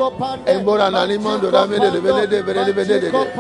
Embora 0.45 0.89
nani 0.91 1.19
mando 1.19 1.51
ramele 1.51 1.91
le 1.91 2.01
vedede 2.01 2.43
vedede 2.43 2.73
vedede 2.73 3.11
le 3.11 3.33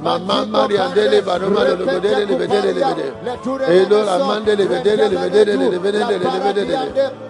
Mamma 0.00 0.44
Maria 0.46 0.88
dele 0.88 1.22
baroma 1.22 1.64
le 1.64 1.74
vedede 1.74 2.24
le 2.24 2.36
vedede 2.36 2.72
le 2.72 2.84
vedede 2.84 3.82
Elo 3.82 4.02
la 4.04 4.18
mandele 4.18 4.64
le 4.64 4.66
vedede 4.66 5.08
le 5.08 5.16
vedede 5.16 5.56
le 5.56 5.78
vedede 5.78 6.18
le 6.18 6.40
vedede 6.52 7.27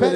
le 0.00 0.09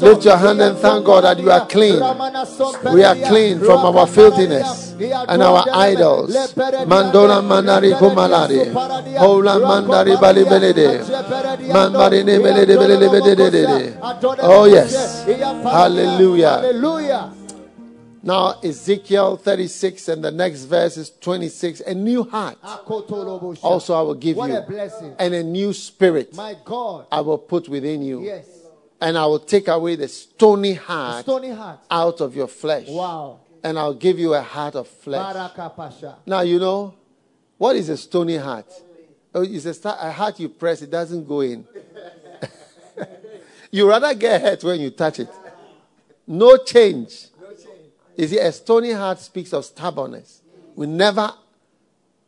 Lift 0.00 0.24
your 0.24 0.36
hand 0.36 0.60
and 0.62 0.78
thank 0.78 1.04
God 1.04 1.24
that 1.24 1.38
you 1.40 1.50
are 1.50 1.66
clean. 1.66 2.00
We 2.94 3.04
are 3.04 3.14
clean 3.28 3.60
from 3.60 3.84
our 3.84 4.06
filthiness 4.46 4.92
and 5.28 5.42
our 5.42 5.64
idols. 5.72 6.30
Mandola 6.86 7.42
manari 7.42 7.92
kumalari. 7.94 8.72
Hola 9.18 9.58
mandari 9.60 10.16
bali 10.20 10.44
belede. 10.44 11.04
Manmarine 11.72 12.38
belede 12.40 12.76
belede 12.76 13.36
belede. 13.36 13.98
Oh 14.42 14.64
yes. 14.64 15.24
Hallelujah. 15.26 16.50
Hallelujah. 16.62 17.34
Now 18.20 18.56
Ezekiel 18.64 19.36
36 19.36 20.08
and 20.08 20.24
the 20.24 20.30
next 20.32 20.64
verse 20.64 20.96
is 20.96 21.08
26. 21.20 21.80
A 21.82 21.94
new 21.94 22.24
heart 22.24 22.58
also 23.62 23.94
I 23.94 24.02
will 24.02 24.14
give 24.16 24.36
What 24.36 24.50
you. 24.50 24.56
a 24.56 24.62
blessing. 24.62 25.14
And 25.18 25.34
a 25.34 25.42
new 25.42 25.72
spirit 25.72 26.34
My 26.34 26.56
God. 26.64 27.06
I 27.12 27.20
will 27.20 27.38
put 27.38 27.68
within 27.68 28.02
you. 28.02 28.22
Yes. 28.24 28.46
And 29.00 29.16
I 29.16 29.24
will 29.26 29.38
take 29.38 29.68
away 29.68 29.94
the 29.94 30.08
stony 30.08 30.74
heart 30.74 31.22
Stony 31.24 31.50
heart. 31.50 31.78
out 31.90 32.20
of 32.20 32.34
your 32.34 32.48
flesh. 32.48 32.88
Wow. 32.88 33.38
And 33.62 33.78
I'll 33.78 33.94
give 33.94 34.18
you 34.18 34.34
a 34.34 34.42
heart 34.42 34.74
of 34.74 34.88
flesh. 34.88 35.34
Now, 36.26 36.40
you 36.40 36.58
know, 36.58 36.94
what 37.56 37.76
is 37.76 37.88
a 37.88 37.96
stony 37.96 38.36
heart? 38.36 38.72
Oh, 39.34 39.42
it's 39.42 39.66
a, 39.66 39.88
a 39.88 40.10
heart 40.10 40.40
you 40.40 40.48
press, 40.48 40.82
it 40.82 40.90
doesn't 40.90 41.26
go 41.26 41.40
in. 41.40 41.66
you 43.70 43.88
rather 43.88 44.14
get 44.14 44.40
hurt 44.40 44.64
when 44.64 44.80
you 44.80 44.90
touch 44.90 45.20
it. 45.20 45.28
No 46.26 46.56
change. 46.58 47.28
You 48.16 48.26
see, 48.26 48.38
a 48.38 48.52
stony 48.52 48.92
heart 48.92 49.20
speaks 49.20 49.52
of 49.52 49.64
stubbornness. 49.64 50.42
We 50.74 50.86
never 50.86 51.32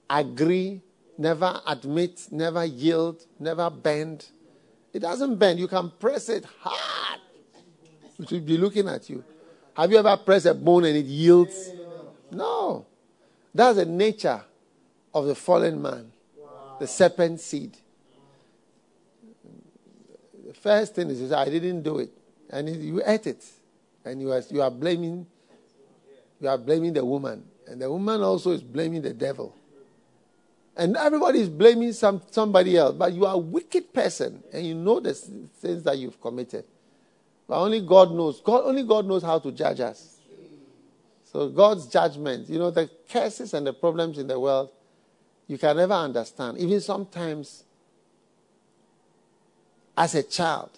agree, 0.09 0.81
never 1.19 1.61
admit, 1.67 2.29
never 2.31 2.65
yield, 2.65 3.25
never 3.39 3.71
bend. 3.71 4.27
It 4.93 5.01
doesn't 5.01 5.37
bend. 5.37 5.59
You 5.59 5.69
can 5.69 5.91
press 5.99 6.29
it 6.29 6.45
hard. 6.61 7.21
It 8.19 8.31
will 8.31 8.41
be 8.41 8.57
looking 8.57 8.89
at 8.89 9.09
you. 9.09 9.25
Have 9.75 9.91
you 9.91 9.99
ever 9.99 10.17
pressed 10.17 10.47
a 10.47 10.55
bone 10.55 10.85
and 10.85 10.97
it 10.97 11.07
yields? 11.07 11.71
No. 12.31 12.87
That's 13.55 13.77
the 13.77 13.87
nature 13.87 14.43
of 15.13 15.27
the 15.27 15.35
fallen 15.35 15.81
man, 15.81 16.13
the 16.79 16.87
serpent 16.87 17.41
seed. 17.41 17.77
The 20.47 20.55
first 20.55 20.95
thing 20.95 21.11
is, 21.11 21.33
I 21.33 21.45
didn't 21.47 21.83
do 21.83 21.99
it. 21.99 22.11
And 22.51 22.69
you 22.69 23.03
ate 23.05 23.27
it. 23.27 23.45
And 24.05 24.21
you 24.21 24.33
are, 24.33 24.43
you 24.51 24.63
are 24.63 24.71
blaming 24.71 25.27
you 26.41 26.49
are 26.49 26.59
blaming 26.59 26.95
the 26.95 27.05
woman. 27.05 27.45
And 27.67 27.81
the 27.81 27.91
woman 27.91 28.23
also 28.23 28.53
is 28.53 28.63
blaming 28.63 29.03
the 29.03 29.13
devil. 29.13 29.55
And 30.77 30.97
everybody 30.97 31.41
is 31.41 31.49
blaming 31.49 31.93
some, 31.93 32.23
somebody 32.31 32.77
else. 32.77 32.95
But 32.95 33.13
you 33.13 33.27
are 33.27 33.35
a 33.35 33.39
wicked 33.39 33.93
person 33.93 34.43
and 34.53 34.67
you 34.67 34.75
know 34.75 35.01
the 35.01 35.15
sins 35.15 35.83
that 35.83 35.99
you've 35.99 36.21
committed. 36.21 36.65
Only 37.59 37.81
God 37.81 38.13
knows. 38.13 38.41
God, 38.41 38.63
only 38.65 38.85
God 38.85 39.07
knows 39.07 39.23
how 39.23 39.39
to 39.41 39.51
judge 39.51 39.81
us. 39.81 40.19
So 41.25 41.49
God's 41.49 41.87
judgment, 41.87 42.49
you 42.49 42.59
know, 42.59 42.71
the 42.71 42.91
curses 43.09 43.55
and 43.55 43.67
the 43.67 43.73
problems 43.73 44.19
in 44.19 44.27
the 44.27 44.39
world, 44.39 44.71
you 45.47 45.59
can 45.59 45.77
never 45.77 45.95
understand. 45.95 46.59
Even 46.59 46.81
sometimes, 46.81 47.65
as 49.97 50.15
a 50.15 50.23
child, 50.23 50.71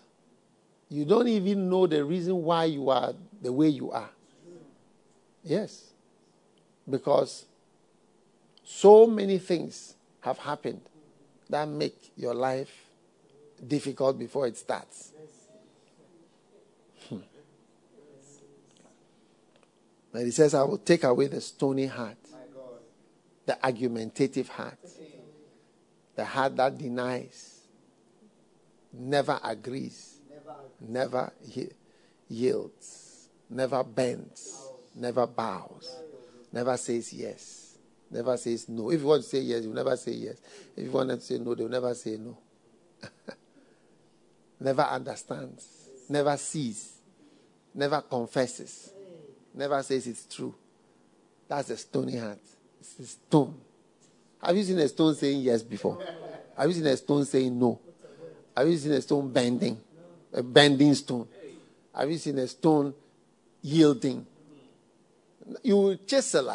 you 0.89 1.05
don't 1.05 1.29
even 1.29 1.71
know 1.71 1.87
the 1.87 2.05
reason 2.05 2.43
why 2.43 2.65
you 2.65 2.91
are 2.91 3.15
the 3.41 3.53
way 3.53 3.69
you 3.69 3.91
are. 3.91 4.11
Yes. 5.43 5.91
Because 6.89 7.47
so 8.63 9.07
many 9.07 9.39
things 9.39 9.95
have 10.21 10.39
happened 10.39 10.83
that 11.49 11.69
make 11.69 12.13
your 12.17 12.35
life 12.35 12.87
difficult 13.67 14.19
before 14.19 14.47
it 14.47 14.57
starts. 14.57 15.12
But 20.13 20.25
he 20.25 20.31
says, 20.31 20.53
I 20.55 20.63
will 20.63 20.79
take 20.79 21.05
away 21.05 21.27
the 21.27 21.41
stony 21.41 21.87
heart, 21.87 22.19
the 23.47 23.65
argumentative 23.65 24.49
heart, 24.49 24.79
the 26.15 26.25
heart 26.25 26.57
that 26.57 26.77
denies, 26.77 27.61
never 28.93 29.41
agrees, 29.43 30.19
never 30.79 31.33
yields, 32.29 33.29
never 33.49 33.83
bends, 33.83 34.71
never 34.95 35.27
bows, 35.27 35.97
never 36.53 36.77
says 36.77 37.11
yes, 37.15 37.79
never 38.11 38.37
says 38.37 38.69
no. 38.69 38.91
If 38.91 39.01
you 39.01 39.07
want 39.07 39.23
to 39.23 39.29
say 39.29 39.41
yes, 39.41 39.65
you 39.65 39.73
never 39.73 39.97
say 39.97 40.13
yes. 40.13 40.37
If 40.77 40.85
you 40.85 40.91
want 40.91 41.09
to 41.09 41.21
say 41.21 41.39
no, 41.39 41.55
they'll 41.55 41.69
never 41.71 41.95
say 41.95 42.19
no. 42.19 42.37
never 44.61 44.83
understands, 44.83 45.67
never 46.11 46.37
sees, 46.37 46.99
never 47.75 48.03
confesses, 48.03 48.93
never 49.55 49.83
says 49.83 50.07
it's 50.07 50.27
true. 50.27 50.55
That's 51.49 51.71
a 51.71 51.77
stony 51.77 52.17
heart. 52.17 52.39
It's 52.81 52.99
a 52.99 53.07
stone. 53.07 53.55
Have 54.43 54.57
you 54.57 54.65
seen 54.65 54.79
a 54.79 54.89
stone 54.89 55.15
saying 55.15 55.41
yes 55.41 55.63
before? 55.63 55.99
Have 56.57 56.69
you 56.69 56.75
seen 56.75 56.87
a 56.87 56.97
stone 56.97 57.25
saying 57.25 57.59
no? 57.59 57.79
Have 58.57 58.69
you 58.69 58.77
seen 58.77 58.93
a 58.93 59.01
stone 59.01 59.33
bending? 59.33 59.79
A 60.33 60.43
bending 60.43 60.95
stone. 60.95 61.29
Have 61.95 62.11
you 62.11 62.19
seen 62.19 62.39
a 62.39 62.49
stone 62.49 62.95
yielding? 63.61 64.27
You 65.63 65.77
will 65.77 65.97
chisel. 66.07 66.53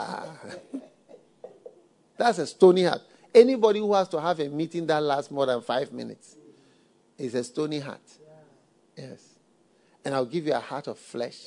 That's 2.18 2.40
a 2.40 2.48
stony 2.48 2.84
heart. 2.84 3.02
Anybody 3.34 3.80
who 3.80 3.94
has 3.94 4.08
to 4.10 4.20
have 4.20 4.40
a 4.40 4.50
meeting 4.50 4.88
that 4.88 5.04
lasts 5.04 5.30
more 5.30 5.46
than 5.46 5.62
five 5.62 5.92
minutes 5.94 6.36
is 7.18 7.36
a 7.36 7.44
stony 7.44 7.80
heart. 7.80 8.02
Yes. 8.96 9.22
And 10.04 10.16
I'll 10.16 10.26
give 10.26 10.48
you 10.48 10.54
a 10.54 10.60
heart 10.60 10.88
of 10.88 10.98
flesh. 10.98 11.46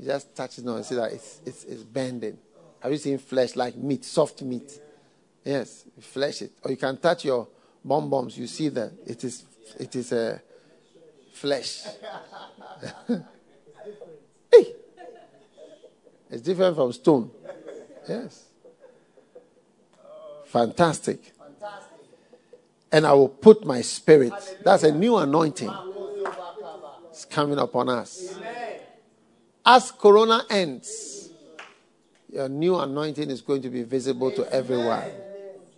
You 0.00 0.06
just 0.06 0.34
touch 0.34 0.56
it 0.56 0.64
now 0.64 0.76
and 0.76 0.84
see 0.84 0.94
that 0.94 1.12
it's, 1.12 1.42
it's, 1.44 1.64
it's 1.64 1.82
bending. 1.82 2.38
Have 2.80 2.90
you 2.90 2.96
seen 2.96 3.18
flesh 3.18 3.54
like 3.54 3.76
meat, 3.76 4.02
soft 4.02 4.40
meat? 4.40 4.80
Yes, 5.44 5.84
you 5.94 6.02
flesh 6.02 6.40
it. 6.40 6.52
Or 6.62 6.70
you 6.70 6.78
can 6.78 6.96
touch 6.96 7.26
your 7.26 7.46
bomb 7.84 8.08
bombs. 8.08 8.38
You 8.38 8.46
see 8.46 8.70
that 8.70 8.92
it 9.06 9.22
is 9.24 9.44
it 9.78 9.94
is 9.94 10.12
a 10.12 10.40
flesh. 11.34 11.84
hey. 14.50 14.74
It's 16.30 16.42
different 16.42 16.76
from 16.76 16.92
stone. 16.92 17.30
Yes. 18.08 18.44
Fantastic. 20.46 21.32
And 22.90 23.06
I 23.06 23.12
will 23.12 23.28
put 23.28 23.66
my 23.66 23.82
spirit. 23.82 24.32
That's 24.64 24.82
a 24.82 24.92
new 24.92 25.16
anointing. 25.18 25.72
It's 27.10 27.26
coming 27.26 27.58
upon 27.58 27.90
us. 27.90 28.38
As 29.64 29.90
Corona 29.92 30.44
ends, 30.48 31.30
your 32.32 32.48
new 32.48 32.78
anointing 32.78 33.30
is 33.30 33.40
going 33.40 33.62
to 33.62 33.68
be 33.70 33.82
visible 33.82 34.30
to 34.32 34.50
everyone. 34.52 35.04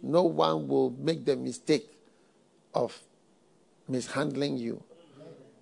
No 0.02 0.24
one 0.24 0.68
will 0.68 0.90
make 0.90 1.24
the 1.24 1.36
mistake 1.36 1.88
of 2.74 2.98
mishandling 3.88 4.56
you 4.56 4.82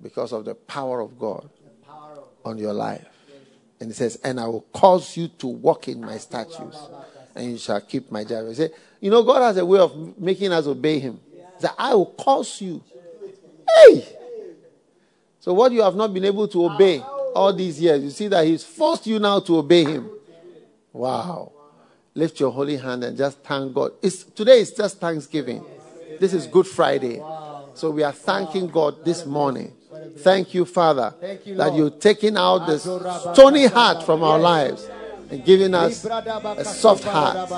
because 0.03 0.33
of 0.33 0.45
the 0.45 0.55
power 0.55 1.01
of 1.01 1.19
God 1.19 1.49
on 2.45 2.59
your 2.59 2.73
life. 2.73 3.07
And 3.81 3.89
he 3.91 3.95
says, 3.95 4.17
And 4.23 4.39
I 4.39 4.47
will 4.47 4.67
cause 4.73 5.17
you 5.17 5.29
to 5.29 5.47
walk 5.47 5.89
in 5.89 6.01
my 6.01 6.19
statutes, 6.19 6.79
and 7.35 7.53
you 7.53 7.59
shall 7.59 7.81
keep 7.81 8.11
my 8.11 8.25
judgment. 8.25 8.57
Say, 8.57 8.71
you 9.01 9.11
know, 9.11 9.23
God 9.23 9.41
has 9.43 9.57
a 9.57 9.65
way 9.65 9.79
of 9.79 10.19
making 10.19 10.53
us 10.53 10.67
obey 10.67 10.99
him. 10.99 11.21
That 11.61 11.75
I 11.79 11.95
will 11.95 12.07
cause 12.07 12.61
you. 12.61 12.83
Hey! 13.77 14.07
So 15.41 15.55
what 15.55 15.73
you 15.73 15.83
have 15.83 15.95
not 15.95 16.13
been 16.13 16.25
able 16.25 16.49
to 16.49 16.67
obey 16.67 17.03
all 17.35 17.53
these 17.53 17.81
years, 17.81 18.03
you 18.03 18.11
see 18.11 18.29
that 18.29 18.47
he's 18.47 18.65
forced 18.65 19.07
you 19.07 19.19
now 19.19 19.41
to 19.41 19.59
obey 19.59 19.85
him. 19.85 20.11
Wow. 20.93 21.53
Lift 22.15 22.41
your 22.41 22.51
holy 22.51 22.77
hand 22.77 23.05
and 23.05 23.17
just 23.17 23.39
thank 23.39 23.73
God. 23.73 23.93
It's, 24.03 24.25
today 24.25 24.61
is 24.61 24.73
just 24.73 24.99
Thanksgiving. 24.99 25.65
This 26.19 26.35
is 26.35 26.47
Good 26.47 26.67
Friday. 26.67 27.23
So 27.75 27.91
we 27.91 28.03
are 28.03 28.13
thanking 28.13 28.67
God 28.67 29.05
this 29.05 29.25
morning. 29.25 29.73
Thank 30.19 30.55
you, 30.55 30.65
Father, 30.65 31.15
that 31.21 31.75
you've 31.75 32.01
taken 32.01 32.37
out 32.37 32.67
this 32.67 32.83
stony 32.83 33.67
heart 33.67 34.03
from 34.05 34.23
our 34.23 34.39
lives 34.39 34.89
and 35.31 35.45
giving 35.45 35.75
us 35.75 36.05
a 36.05 36.65
soft 36.65 37.05
heart. 37.05 37.51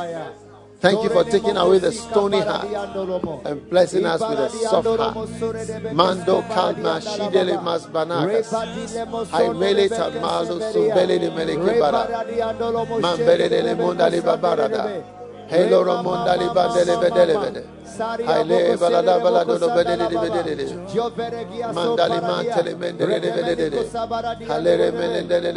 Thank 0.83 1.05
you 1.05 1.11
for 1.11 1.23
taking 1.23 1.57
away 1.57 1.79
the 1.79 1.93
stony 1.93 2.41
heart 2.41 2.67
and 3.47 3.71
blessing 3.71 4.05
us 4.05 4.21
with 4.21 4.41
a 4.41 4.49
soft 4.51 4.89
heart. 4.99 5.95
Mando 5.95 6.43
kalma 6.43 7.01
shidele 7.01 7.63
mas 7.63 7.87
banagas. 7.87 8.51
Haimele 9.31 9.89
tamalo 9.89 10.59
sumbele 10.73 11.21
de 11.21 11.31
meleke 11.31 11.79
bara. 11.79 12.03
Mambele 13.01 13.49
de 13.49 13.63
le 13.63 13.75
monda 13.77 14.11
li 14.11 14.21
babarada. 14.21 15.05
Helo 15.49 15.85
ramonda 15.85 16.37
li 16.37 16.47
bandele 16.57 16.97
bedele 17.01 17.35
bede. 17.43 17.82
Balada 17.99 19.19
balado 19.21 19.59
do. 19.59 19.69
Mandali 21.73 22.21
mantele 22.21 22.75
mendele. 22.75 23.85
Halere 24.49 24.91
menendele. 24.93 25.51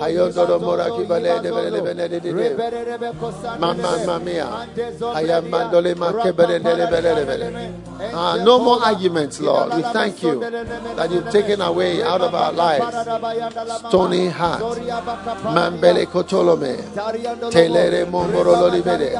Hayondo 0.00 0.46
do 0.46 0.58
bale. 1.08 1.30
Mamma 3.58 3.98
mandole. 5.50 5.94
Ah, 8.12 8.36
no 8.44 8.58
more 8.58 8.80
arguments, 8.84 9.40
Lord. 9.40 9.74
We 9.74 9.82
thank 9.82 10.22
you 10.22 10.40
that 10.40 11.10
you've 11.10 11.30
taken 11.30 11.60
away 11.60 12.02
out 12.02 12.20
of 12.20 12.34
our 12.34 12.52
lives 12.52 12.84
stony 13.88 14.28
heart. 14.28 14.60
Mambele 15.54 16.06
kotolome. 16.06 16.76
Telere 17.50 18.04
momborolo 18.04 18.68
libede. 18.70 19.14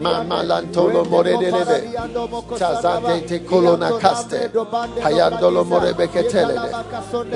Mama 0.00 0.23
lantolo 0.42 1.04
more 1.08 1.36
delebe. 1.36 1.92
Tazante 2.58 3.24
te 3.26 3.44
colona 3.44 3.90
caste. 3.98 4.50
Hayandolo 5.02 5.64
more 5.64 5.92
beketele. 5.94 6.54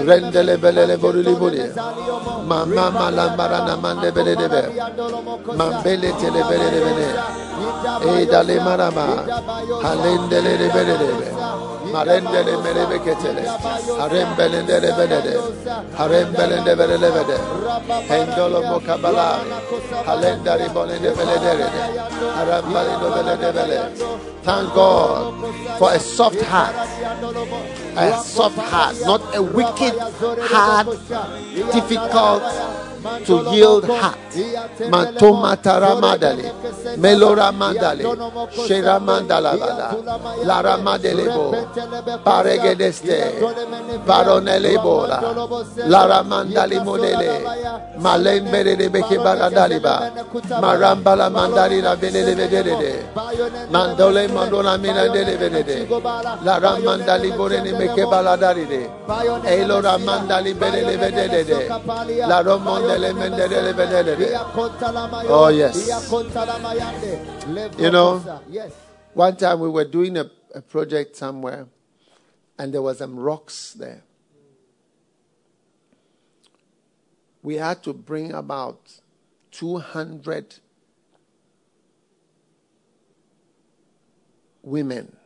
Rendele 0.04 0.56
belele 0.58 0.96
borili 0.96 1.34
buri. 1.34 1.62
Mama 2.46 2.90
malambarana 2.90 3.76
mande 3.76 4.12
bele 4.12 4.34
debe. 4.36 4.62
Mambele 5.56 6.12
tele 6.18 6.42
bele 6.48 6.70
debe. 6.70 7.06
E 8.20 8.26
dale 8.26 8.60
marama. 8.60 9.24
Halendele 9.82 10.56
de 10.58 10.68
bele 10.68 10.96
debe. 10.98 11.77
Thank 24.44 24.72
God 24.74 25.78
for 25.78 25.92
a 25.92 25.98
soft 26.00 26.40
heart. 26.42 26.74
A 27.96 28.22
soft 28.22 28.56
heart, 28.58 28.96
not 29.04 29.20
a 29.36 29.42
wicked, 29.42 29.92
hard, 30.40 30.86
difficult 31.72 32.42
to 33.24 33.50
yield 33.52 33.84
heart. 33.84 34.16
Matoma 34.90 35.56
taramadale, 35.56 36.52
melora 36.96 37.50
mandale, 37.52 38.04
shera 38.66 39.00
mandala 39.00 39.56
bada, 39.58 39.88
lara 40.44 40.76
madelebo, 40.78 41.52
paregedeste, 42.22 43.40
baronele 44.06 44.76
bola, 44.82 45.18
lara 45.86 46.22
mandali 46.22 46.78
modele, 46.84 47.42
malembere 47.98 48.76
de 48.76 48.88
beke 48.88 49.18
baradaliba, 49.18 50.12
marambala 50.60 51.30
mandali 51.30 51.80
la 51.80 51.96
benele 51.96 52.34
vedede, 52.34 53.06
mandole 53.70 54.28
mandona 54.28 54.78
mina 54.78 55.08
dele 55.08 55.36
vedede, 55.36 55.88
lara 56.44 56.78
mandali 56.78 57.30
borene 57.32 57.72
meke 57.72 58.04
baladari 58.06 58.66
elora 59.44 59.98
mandali 59.98 60.54
benele 60.54 60.96
vedede, 60.96 61.68
la 62.28 62.42
romonde 62.42 62.97
Oh, 65.30 65.48
yes. 65.48 65.88
You 67.78 67.90
know, 67.90 68.18
one 69.14 69.36
time 69.36 69.60
we 69.60 69.68
were 69.68 69.84
doing 69.84 70.16
a, 70.16 70.30
a 70.54 70.60
project 70.60 71.16
somewhere 71.16 71.66
and 72.58 72.72
there 72.74 72.82
was 72.82 72.98
some 72.98 73.18
rocks 73.18 73.72
there. 73.74 74.02
We 77.42 77.54
had 77.54 77.82
to 77.84 77.92
bring 77.92 78.32
about 78.32 79.00
200 79.52 80.56
women. 84.62 85.16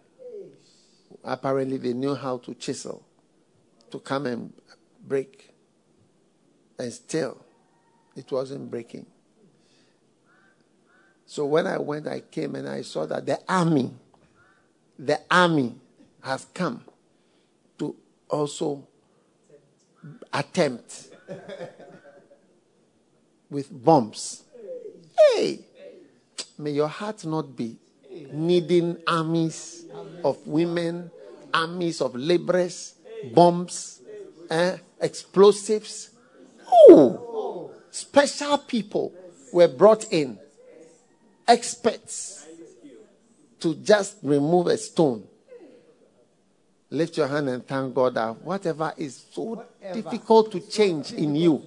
Apparently, 1.25 1.79
they 1.79 1.93
knew 1.95 2.15
how 2.15 2.39
to 2.39 2.55
chisel 2.55 3.05
to 3.91 3.99
come 3.99 4.27
and 4.27 4.53
break. 5.07 5.55
And 6.79 6.93
still, 6.93 7.45
it 8.17 8.31
wasn't 8.31 8.71
breaking. 8.71 9.07
So 11.27 11.47
when 11.47 11.67
I 11.67 11.79
went, 11.79 12.07
I 12.07 12.21
came 12.21 12.55
and 12.57 12.69
I 12.69 12.83
saw 12.83 13.07
that 13.07 13.25
the 13.25 13.41
army, 13.49 13.91
the 14.99 15.21
army 15.31 15.75
has 16.23 16.47
come 16.53 16.85
to 17.79 17.97
also 18.29 18.87
attempt 20.33 21.09
with 23.49 23.71
bombs. 23.71 24.43
Hey, 25.35 25.61
may 26.59 26.73
your 26.73 26.89
heart 26.89 27.25
not 27.25 27.57
be 27.57 27.79
needing 28.31 28.99
armies 29.07 29.85
of 30.25 30.47
women, 30.47 31.11
armies 31.53 32.01
of 32.01 32.15
laborers, 32.15 32.95
bombs, 33.33 34.01
eh, 34.51 34.77
explosives. 35.01 36.11
Oh, 36.91 37.32
special 37.93 38.59
people 38.59 39.13
were 39.53 39.69
brought 39.69 40.13
in, 40.13 40.39
experts, 41.47 42.45
to 43.61 43.77
just 43.77 44.17
remove 44.23 44.67
a 44.67 44.77
stone. 44.77 45.23
Lift 46.91 47.17
your 47.17 47.29
hand 47.29 47.49
and 47.49 47.65
thank 47.67 47.95
God 47.95 48.15
that 48.15 48.43
whatever 48.43 48.93
is 48.97 49.25
so 49.31 49.65
difficult 49.93 50.53
to 50.53 50.61
change 50.61 51.13
in 51.13 51.35
you 51.35 51.63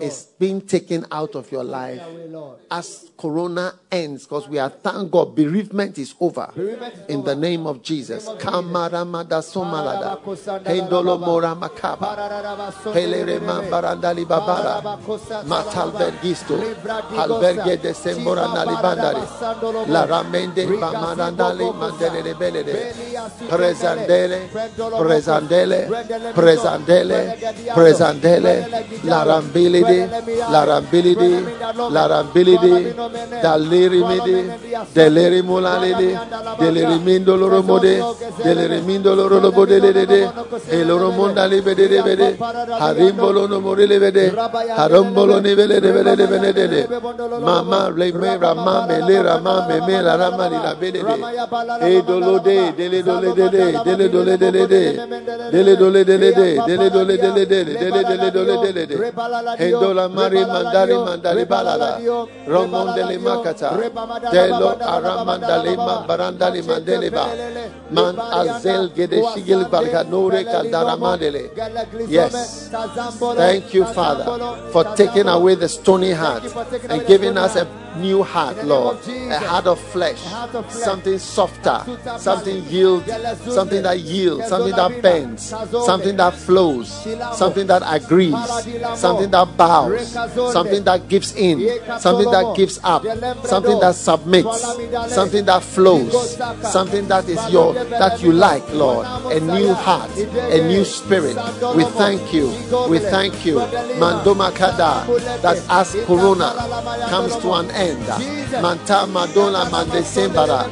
is 0.00 0.28
being 0.38 0.60
taken 0.60 1.04
out 1.10 1.34
of 1.34 1.50
your 1.52 1.64
life 1.64 2.00
as 2.70 3.10
Corona 3.16 3.74
ends. 3.90 4.24
Because 4.24 4.48
we 4.48 4.58
are 4.58 4.70
thank 4.70 5.10
God. 5.10 5.34
Bereavement 5.34 5.98
is 5.98 6.14
over. 6.20 6.50
In 7.08 7.24
the 7.24 7.34
name 7.34 7.66
of 7.66 7.82
Jesus. 7.82 8.28
Kamaramada 8.38 9.42
somalada, 9.42 10.18
hendolo 10.64 11.18
mora 11.20 11.54
makaba, 11.54 12.16
helere 12.92 13.40
mambarandali 13.40 14.24
babara, 14.24 14.82
matalbergisto, 15.46 16.56
albergue 17.16 17.80
de 17.80 17.94
sembora 17.94 18.46
nalibandari, 18.48 19.88
la 19.88 20.04
ramende 20.06 20.66
bamarandali 20.66 21.72
mandele 21.72 22.34
belede, 22.34 22.94
presandele, 23.48 24.48
presandele, 24.98 26.32
presandele, 26.34 27.33
presandele, 27.74 28.66
larambilidi, 29.04 30.06
larambilidi, 30.50 31.44
larambilidi, 31.90 32.94
dalirimidi, 33.42 34.44
delirimulalidi, 34.94 36.16
delirimindoloromode, 36.60 38.02
delirimindolorobodede, 38.44 40.30
eloromondalibedebede, 40.70 42.36
harimbolonomorelebede, 42.78 44.32
harombolonibelebede, 44.76 46.88
mama 47.40 47.90
leme 47.96 48.36
rama 48.40 48.86
mele 48.86 49.22
rama 49.22 49.66
meme 49.68 50.02
la 50.02 50.16
rama 50.16 50.48
ni 50.48 50.56
la 50.56 50.74
bedede, 57.32 57.72
edolode, 57.72 57.78
deledolede, 57.80 58.16
deledolede, 58.16 58.86
deledolede, 58.86 58.86
deledolede, 58.86 58.86
deledolede, 58.86 59.64
endola 59.64 60.08
mari 60.08 60.44
mandari 60.44 60.94
mandari 60.94 61.44
balala, 61.44 61.98
romondele 62.46 63.18
makata, 63.18 63.70
delo 64.32 64.76
aramandale 64.80 65.76
mambarandale 65.76 66.62
mandeleba, 66.62 67.26
man 67.90 68.16
azel 68.18 68.90
gede 68.96 69.22
shigil 69.34 69.64
balganore 69.70 70.44
kaldaramadele. 70.44 71.50
Yes. 72.08 72.70
Thank 73.36 73.74
you, 73.74 73.84
Father, 73.84 74.24
for 74.72 74.84
taking 74.96 75.28
away 75.28 75.54
the 75.54 75.68
stony 75.68 76.12
heart 76.12 76.44
and 76.88 77.06
giving 77.06 77.36
us 77.38 77.56
a 77.56 77.66
new 77.96 78.22
heart, 78.22 78.64
Lord. 78.64 78.98
A 79.08 79.38
heart 79.38 79.66
of 79.66 79.80
flesh, 79.80 80.20
something 80.68 81.18
softer, 81.18 81.82
something 82.18 82.64
yield, 82.64 83.04
something 83.48 83.82
that 83.82 84.00
yields, 84.00 84.48
something 84.48 84.74
that 84.74 85.02
bends, 85.02 85.42
something 85.86 86.16
that 86.16 86.34
flows, 86.34 86.88
something 87.36 87.66
that 87.66 87.82
agrees, 87.86 88.34
something 88.96 89.30
that 89.30 89.56
bows, 89.56 90.08
something 90.52 90.84
that 90.84 91.08
gives 91.08 91.34
in, 91.36 91.80
something 91.98 92.30
that 92.30 92.54
gives 92.56 92.80
up, 92.82 93.02
something 93.44 93.78
that 93.80 93.94
submits, 93.94 94.60
something 95.14 95.44
that 95.44 95.62
flows, 95.62 96.36
something 96.62 97.06
that 97.08 97.28
is 97.28 97.40
your 97.50 97.74
that 97.74 98.20
you 98.22 98.32
like, 98.32 98.68
Lord. 98.72 99.06
A 99.32 99.40
new 99.40 99.72
heart, 99.72 100.10
a 100.16 100.66
new 100.68 100.84
spirit. 100.84 101.36
We 101.74 101.84
thank 101.84 102.32
you. 102.32 102.48
We 102.88 102.98
thank 102.98 103.44
you. 103.44 103.56
Mandoma 103.98 104.54
Kada, 104.54 105.04
that 105.42 105.62
as 105.68 105.96
Corona 106.06 106.54
comes 107.08 107.36
to 107.36 107.52
an 107.52 107.70
end, 107.70 107.83
Manta 108.60 109.06
Madonna 109.06 109.64
Mandesembara, 109.68 110.64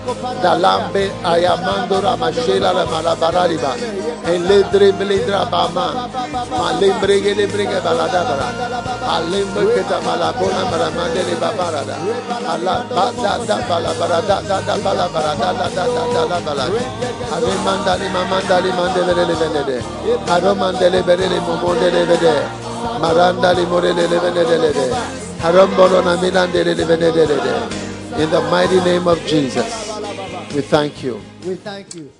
Dalambe 0.43 1.11
Ayamandora 1.23 2.17
Mashela 2.17 2.73
la 2.73 2.87
Malabarariba, 2.87 3.75
and 4.25 4.45
Ledre 4.49 4.93
Bledra 4.93 5.45
Bama, 5.51 6.09
Malembre 6.49 7.21
Gelebrega 7.21 7.81
Baladabara, 7.81 8.49
Alembre 9.05 9.65
Keta 9.75 10.01
Malabona 10.01 10.65
Baramandele 10.71 11.35
Babarada, 11.37 11.97
Allah 12.49 12.87
Bada 12.89 13.47
da 13.47 13.57
Balabarada 13.69 14.37
da 14.49 14.77
Balabarada 14.79 15.53
da 15.59 15.69
da 15.69 15.85
da 16.15 16.27
da 16.29 16.41
Bala, 16.41 16.67
Aremandali 17.35 18.09
Mamandali 18.09 18.71
Mandele 18.73 19.35
Venede, 19.35 19.83
Aromandele 20.29 21.03
Berele 21.03 21.39
Momondele 21.41 22.07
Vede, 22.07 22.35
Marandali 23.01 23.67
Morele 23.67 24.07
Venede. 24.09 25.32
In 25.45 25.49
the 28.31 28.49
mighty 28.49 28.77
name 28.85 29.09
of 29.09 29.19
Jesus, 29.27 30.55
we 30.55 30.61
thank 30.63 31.03
you. 31.03 31.21
We 31.45 31.57
thank 31.57 31.97
you. 31.97 32.13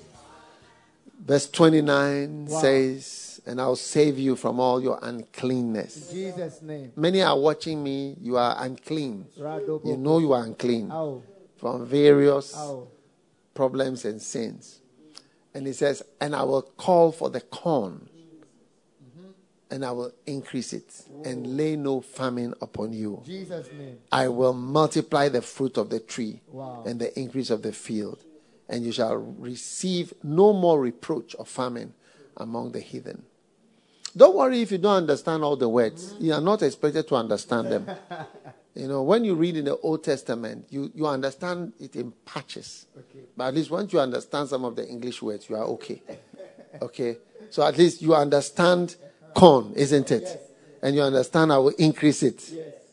Verse 1.25 1.49
29 1.49 2.47
Wow. 2.47 2.59
says, 2.59 3.39
And 3.45 3.61
I'll 3.61 3.77
save 3.77 4.19
you 4.19 4.35
from 4.35 4.59
all 4.59 4.81
your 4.81 4.99
uncleanness. 5.01 6.11
In 6.11 6.17
Jesus' 6.17 6.61
name. 6.61 6.91
Many 6.97 7.21
are 7.21 7.39
watching 7.39 7.81
me, 7.81 8.17
you 8.19 8.35
are 8.35 8.57
unclean. 8.59 9.27
You 9.37 9.95
know 9.97 10.19
you 10.19 10.33
are 10.33 10.43
unclean 10.43 10.91
Ow. 10.91 11.23
from 11.55 11.85
various 11.85 12.53
Ow. 12.57 12.89
problems 13.53 14.03
and 14.03 14.21
sins. 14.21 14.81
And 15.53 15.65
he 15.65 15.71
says, 15.71 16.03
And 16.19 16.35
I 16.35 16.43
will 16.43 16.63
call 16.63 17.13
for 17.13 17.29
the 17.29 17.39
corn, 17.39 18.09
and 19.73 19.83
I 19.83 19.89
will 19.91 20.13
increase 20.27 20.71
it, 20.71 21.01
and 21.25 21.57
lay 21.57 21.75
no 21.75 21.99
famine 21.99 22.53
upon 22.61 22.93
you. 22.93 23.23
Jesus' 23.25 23.67
name. 23.75 23.97
I 24.11 24.27
will 24.27 24.53
multiply 24.53 25.29
the 25.29 25.41
fruit 25.41 25.77
of 25.77 25.89
the 25.89 25.99
tree 25.99 26.41
Wow. 26.51 26.83
and 26.85 26.99
the 26.99 27.19
increase 27.19 27.49
of 27.49 27.63
the 27.63 27.73
field, 27.73 28.19
and 28.69 28.85
you 28.85 28.91
shall 28.91 29.15
receive 29.15 30.13
no 30.21 30.53
more 30.53 30.79
reproach 30.79 31.33
of 31.35 31.47
famine 31.47 31.95
among 32.37 32.73
the 32.73 32.81
heathen. 32.81 33.23
Don't 34.15 34.35
worry 34.35 34.61
if 34.61 34.71
you 34.71 34.77
don't 34.77 34.97
understand 34.97 35.43
all 35.43 35.55
the 35.55 35.67
words. 35.67 36.13
Mm-hmm. 36.13 36.25
You 36.25 36.33
are 36.33 36.41
not 36.41 36.61
expected 36.61 37.07
to 37.07 37.15
understand 37.15 37.71
them. 37.71 37.89
You 38.75 38.87
know, 38.87 39.03
when 39.03 39.23
you 39.23 39.35
read 39.35 39.55
in 39.55 39.65
the 39.65 39.77
Old 39.77 40.03
Testament, 40.03 40.65
you, 40.71 40.91
you 40.95 41.05
understand 41.05 41.73
it 41.79 41.95
in 41.95 42.11
patches. 42.25 42.87
Okay. 42.97 43.25
But 43.37 43.49
at 43.49 43.53
least 43.53 43.69
once 43.69 43.93
you 43.93 43.99
understand 43.99 44.49
some 44.49 44.65
of 44.65 44.75
the 44.75 44.87
English 44.87 45.21
words, 45.21 45.47
you 45.47 45.55
are 45.57 45.65
okay. 45.65 46.01
Okay? 46.81 47.17
So 47.51 47.61
at 47.63 47.77
least 47.77 48.01
you 48.01 48.15
understand 48.15 48.95
corn, 49.33 49.73
isn't 49.75 50.11
it? 50.11 50.39
And 50.81 50.95
you 50.95 51.01
understand 51.01 51.51
I 51.51 51.57
will 51.57 51.73
increase 51.77 52.23
it. 52.23 52.43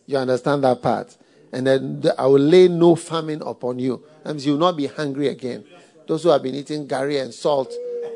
You 0.07 0.19
understand 0.19 0.65
that 0.65 0.83
part. 0.83 1.17
And 1.53 1.67
then 1.67 2.03
I 2.19 2.27
will 2.27 2.41
lay 2.41 2.69
no 2.69 2.95
famine 2.95 3.43
upon 3.43 3.79
you. 3.79 4.03
That 4.23 4.35
means 4.35 4.47
you 4.47 4.53
will 4.53 4.61
not 4.61 4.77
be 4.77 4.87
hungry 4.87 5.29
again. 5.29 5.65
Those 6.07 6.23
who 6.23 6.29
have 6.31 6.43
been 6.43 6.55
eating 6.55 6.87
gari 6.87 7.21
and 7.21 7.33
salt, 7.35 7.73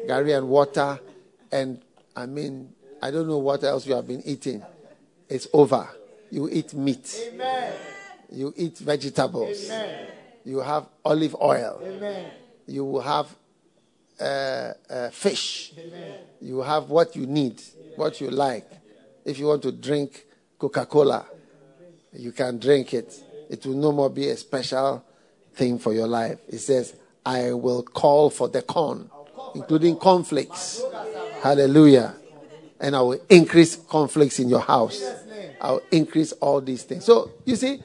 gari 0.07 0.37
and 0.37 0.49
water, 0.49 0.99
and 1.51 1.81
I 2.17 2.27
mean, 2.27 2.73
I 3.03 3.11
don't 3.11 3.29
know 3.29 3.39
what 3.39 3.63
else 3.65 3.87
you 3.87 3.95
have 3.95 4.07
been 4.07 4.23
eating. 4.25 4.63
It's 5.29 5.47
over. 5.53 5.89
You 6.31 6.49
eat 6.51 6.75
meat. 6.75 7.31
You 8.31 8.53
eat 8.57 8.79
vegetables. 8.79 9.71
You 10.45 10.61
have 10.61 10.87
olive 11.05 11.37
oil. 11.41 11.83
You 12.67 12.85
will 12.85 13.01
have 13.01 13.35
uh, 14.21 14.73
uh, 14.91 15.11
fish. 15.11 15.73
You 16.41 16.61
have 16.61 16.91
what 16.91 17.17
you 17.17 17.27
need, 17.27 17.63
what 17.97 18.21
you 18.21 18.31
like. 18.31 18.67
If 19.25 19.39
you 19.39 19.47
want 19.47 19.63
to 19.63 19.73
drink 19.73 20.25
Coca 20.59 20.87
Cola, 20.87 21.27
you 22.13 22.33
can 22.33 22.59
drink 22.59 22.95
it. 22.95 23.15
It 23.51 23.65
will 23.67 23.75
no 23.75 23.93
more 23.93 24.11
be 24.11 24.29
a 24.29 24.37
special 24.37 25.05
thing 25.55 25.79
for 25.79 25.93
your 25.93 26.07
life. 26.07 26.39
It 26.49 26.59
says, 26.59 26.97
I 27.25 27.53
will 27.53 27.83
call 27.83 28.31
for 28.31 28.49
the 28.49 28.63
corn, 28.63 29.11
including 29.55 29.99
conflicts. 29.99 30.83
Hallelujah. 31.43 32.15
And 32.81 32.95
I 32.97 33.01
will 33.01 33.21
increase 33.29 33.77
conflicts 33.77 34.39
in 34.39 34.49
your 34.49 34.61
house. 34.61 35.03
I 35.61 35.73
will 35.73 35.83
increase 35.91 36.33
all 36.33 36.61
these 36.61 36.83
things. 36.83 37.05
So, 37.05 37.31
you 37.45 37.57
see, 37.57 37.83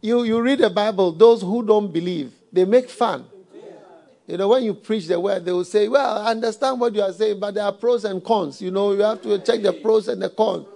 you, 0.00 0.22
you 0.22 0.40
read 0.40 0.60
the 0.60 0.70
Bible, 0.70 1.12
those 1.12 1.42
who 1.42 1.64
don't 1.66 1.92
believe, 1.92 2.32
they 2.52 2.64
make 2.64 2.88
fun. 2.88 3.26
You 4.28 4.36
know, 4.36 4.48
when 4.48 4.62
you 4.62 4.74
preach 4.74 5.06
the 5.06 5.18
word, 5.18 5.46
they 5.46 5.52
will 5.52 5.64
say, 5.64 5.88
Well, 5.88 6.18
I 6.18 6.32
understand 6.32 6.78
what 6.78 6.94
you 6.94 7.00
are 7.00 7.12
saying, 7.12 7.40
but 7.40 7.54
there 7.54 7.64
are 7.64 7.72
pros 7.72 8.04
and 8.04 8.22
cons. 8.22 8.60
You 8.60 8.70
know, 8.70 8.92
you 8.92 9.00
have 9.00 9.22
to 9.22 9.38
check 9.38 9.62
the 9.62 9.72
pros 9.72 10.06
and 10.06 10.20
the 10.20 10.28
cons. 10.28 10.66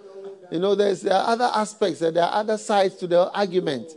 You 0.51 0.59
know, 0.59 0.75
there's 0.75 1.03
there 1.03 1.13
are 1.13 1.29
other 1.29 1.51
aspects 1.55 2.01
and 2.01 2.17
there 2.17 2.25
are 2.25 2.33
other 2.33 2.57
sides 2.57 2.97
to 2.97 3.07
the 3.07 3.31
argument. 3.31 3.93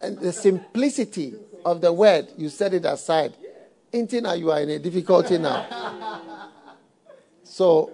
And 0.00 0.18
the 0.18 0.32
simplicity 0.32 1.34
of 1.66 1.82
the 1.82 1.92
word, 1.92 2.28
you 2.38 2.48
set 2.48 2.72
it 2.72 2.86
aside. 2.86 3.34
Intina, 3.92 4.38
you 4.38 4.50
are 4.50 4.60
in 4.60 4.70
a 4.70 4.78
difficulty 4.78 5.36
now. 5.36 6.50
So, 7.44 7.92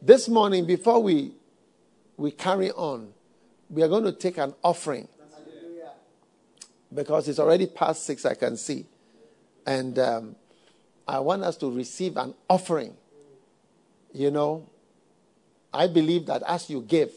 this 0.00 0.28
morning, 0.28 0.64
before 0.64 1.02
we 1.02 1.32
we 2.16 2.30
carry 2.30 2.70
on, 2.70 3.12
we 3.68 3.82
are 3.82 3.88
going 3.88 4.04
to 4.04 4.12
take 4.12 4.38
an 4.38 4.54
offering 4.62 5.08
because 6.94 7.28
it's 7.28 7.40
already 7.40 7.66
past 7.66 8.04
six. 8.06 8.24
I 8.24 8.34
can 8.34 8.56
see. 8.56 8.86
And 9.66 9.98
um, 9.98 10.36
I 11.06 11.20
want 11.20 11.42
us 11.42 11.56
to 11.58 11.70
receive 11.70 12.16
an 12.16 12.34
offering. 12.48 12.96
You 14.12 14.30
know, 14.30 14.68
I 15.72 15.86
believe 15.86 16.26
that 16.26 16.42
as 16.46 16.68
you 16.68 16.82
give, 16.82 17.12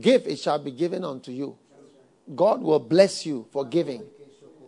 give, 0.00 0.26
it 0.26 0.38
shall 0.38 0.58
be 0.58 0.70
given 0.70 1.04
unto 1.04 1.30
you. 1.30 1.58
God 2.34 2.62
will 2.62 2.78
bless 2.78 3.26
you 3.26 3.46
for 3.52 3.64
giving. 3.64 4.02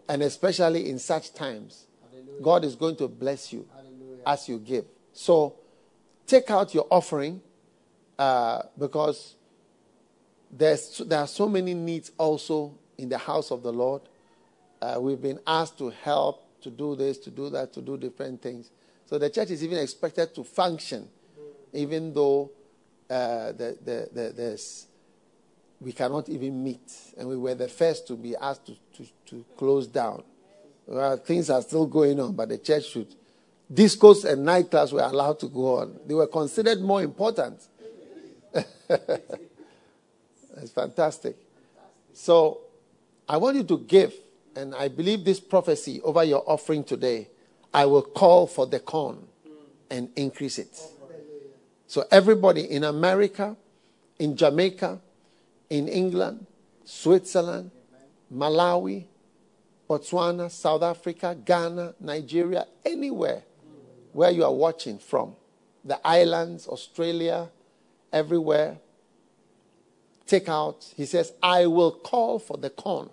And 0.09 0.23
especially 0.23 0.89
in 0.89 0.99
such 0.99 1.33
times, 1.33 1.87
God 2.43 2.65
is 2.65 2.75
going 2.75 2.97
to 2.97 3.09
bless 3.09 3.53
you 3.53 3.67
as 4.27 4.49
you 4.49 4.59
give. 4.59 4.85
So 5.13 5.57
take 6.27 6.51
out 6.51 6.75
your 6.75 6.87
offering 6.91 7.41
uh, 8.19 8.63
because 8.79 9.37
there's, 10.51 10.99
there 10.99 11.21
are 11.21 11.27
so 11.27 11.49
many 11.49 11.75
needs 11.75 12.13
also 12.19 12.75
in 12.99 13.09
the 13.09 13.19
house 13.19 13.51
of 13.51 13.63
the 13.63 13.73
Lord. 13.73 14.03
Uh, 14.81 14.99
we've 15.01 15.21
been 15.21 15.41
asked 15.47 15.79
to 15.79 15.91
help, 15.91 16.46
to 16.67 16.71
do 16.71 16.97
this, 16.97 17.19
to 17.19 17.31
do 17.31 17.49
that, 17.51 17.73
to 17.75 17.81
do 17.81 17.97
different 17.97 18.43
things. 18.43 18.71
So 19.07 19.19
the 19.19 19.31
church 19.31 19.51
is 19.51 19.63
even 19.63 19.79
expected 19.79 20.35
to 20.35 20.43
function, 20.43 21.09
even 21.73 22.13
though 22.13 22.51
uh, 23.09 23.53
the, 23.53 23.79
the, 23.85 24.09
the, 24.13 24.33
there's, 24.37 24.89
we 25.81 25.93
cannot 25.93 26.29
even 26.29 26.65
meet. 26.65 26.93
And 27.17 27.29
we 27.29 27.37
were 27.37 27.55
the 27.55 27.69
first 27.69 28.09
to 28.09 28.17
be 28.17 28.35
asked 28.35 28.67
to, 28.67 28.75
to, 28.97 29.09
to 29.27 29.45
close 29.57 29.87
down. 29.87 30.25
Well, 30.87 31.17
things 31.19 31.51
are 31.51 31.63
still 31.63 31.87
going 31.87 32.19
on, 32.19 32.33
but 32.35 32.49
the 32.49 32.59
church 32.59 32.87
should 32.87 33.15
discos 33.73 34.25
and 34.25 34.47
nightclubs 34.47 34.93
were 34.93 35.03
allowed 35.03 35.39
to 35.41 35.49
go 35.49 35.79
on. 35.79 35.99
They 36.07 36.15
were 36.15 36.27
considered 36.27 36.81
more 36.81 37.03
important. 37.03 37.61
it's 38.89 40.71
fantastic. 40.75 41.37
So 42.13 42.61
I 43.29 43.37
want 43.37 43.57
you 43.57 43.65
to 43.65 43.79
give, 43.79 44.15
and 44.57 44.75
I 44.75 44.89
believe 44.89 45.25
this 45.25 45.39
prophecy 45.39 46.01
over 46.03 46.25
your 46.25 46.43
offering 46.47 46.83
today. 46.83 47.29
I 47.73 47.85
will 47.85 48.03
call 48.03 48.47
for 48.47 48.67
the 48.67 48.81
corn 48.81 49.27
and 49.91 50.09
increase 50.17 50.59
it. 50.59 50.81
So 51.87 52.05
everybody 52.11 52.63
in 52.63 52.83
America, 52.85 53.57
in 54.19 54.37
Jamaica, 54.37 55.01
in 55.69 55.89
England, 55.89 56.47
Switzerland, 56.85 57.71
Malawi, 58.33 59.05
Botswana, 59.89 60.51
South 60.51 60.83
Africa, 60.83 61.37
Ghana, 61.45 61.95
Nigeria, 62.01 62.67
anywhere 62.85 63.43
where 64.13 64.31
you 64.31 64.43
are 64.43 64.55
watching 64.55 64.99
from, 64.99 65.35
the 65.85 66.01
islands, 66.05 66.67
Australia, 66.67 67.51
everywhere, 68.13 68.79
take 70.27 70.49
out. 70.49 70.93
He 70.97 71.05
says, 71.05 71.33
I 71.43 71.67
will 71.67 71.93
call 71.93 72.39
for 72.39 72.57
the 72.57 72.71
corn. 72.71 73.11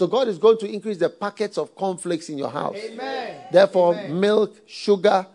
So 0.00 0.06
God 0.06 0.28
is 0.28 0.38
going 0.38 0.56
to 0.60 0.66
increase 0.66 0.96
the 0.96 1.10
packets 1.10 1.58
of 1.58 1.74
cornflakes 1.74 2.30
in 2.30 2.38
your 2.38 2.48
house. 2.48 2.74
Amen. 2.74 3.38
Therefore, 3.52 3.94
Amen. 3.94 4.18
milk, 4.18 4.56
sugar, 4.66 5.26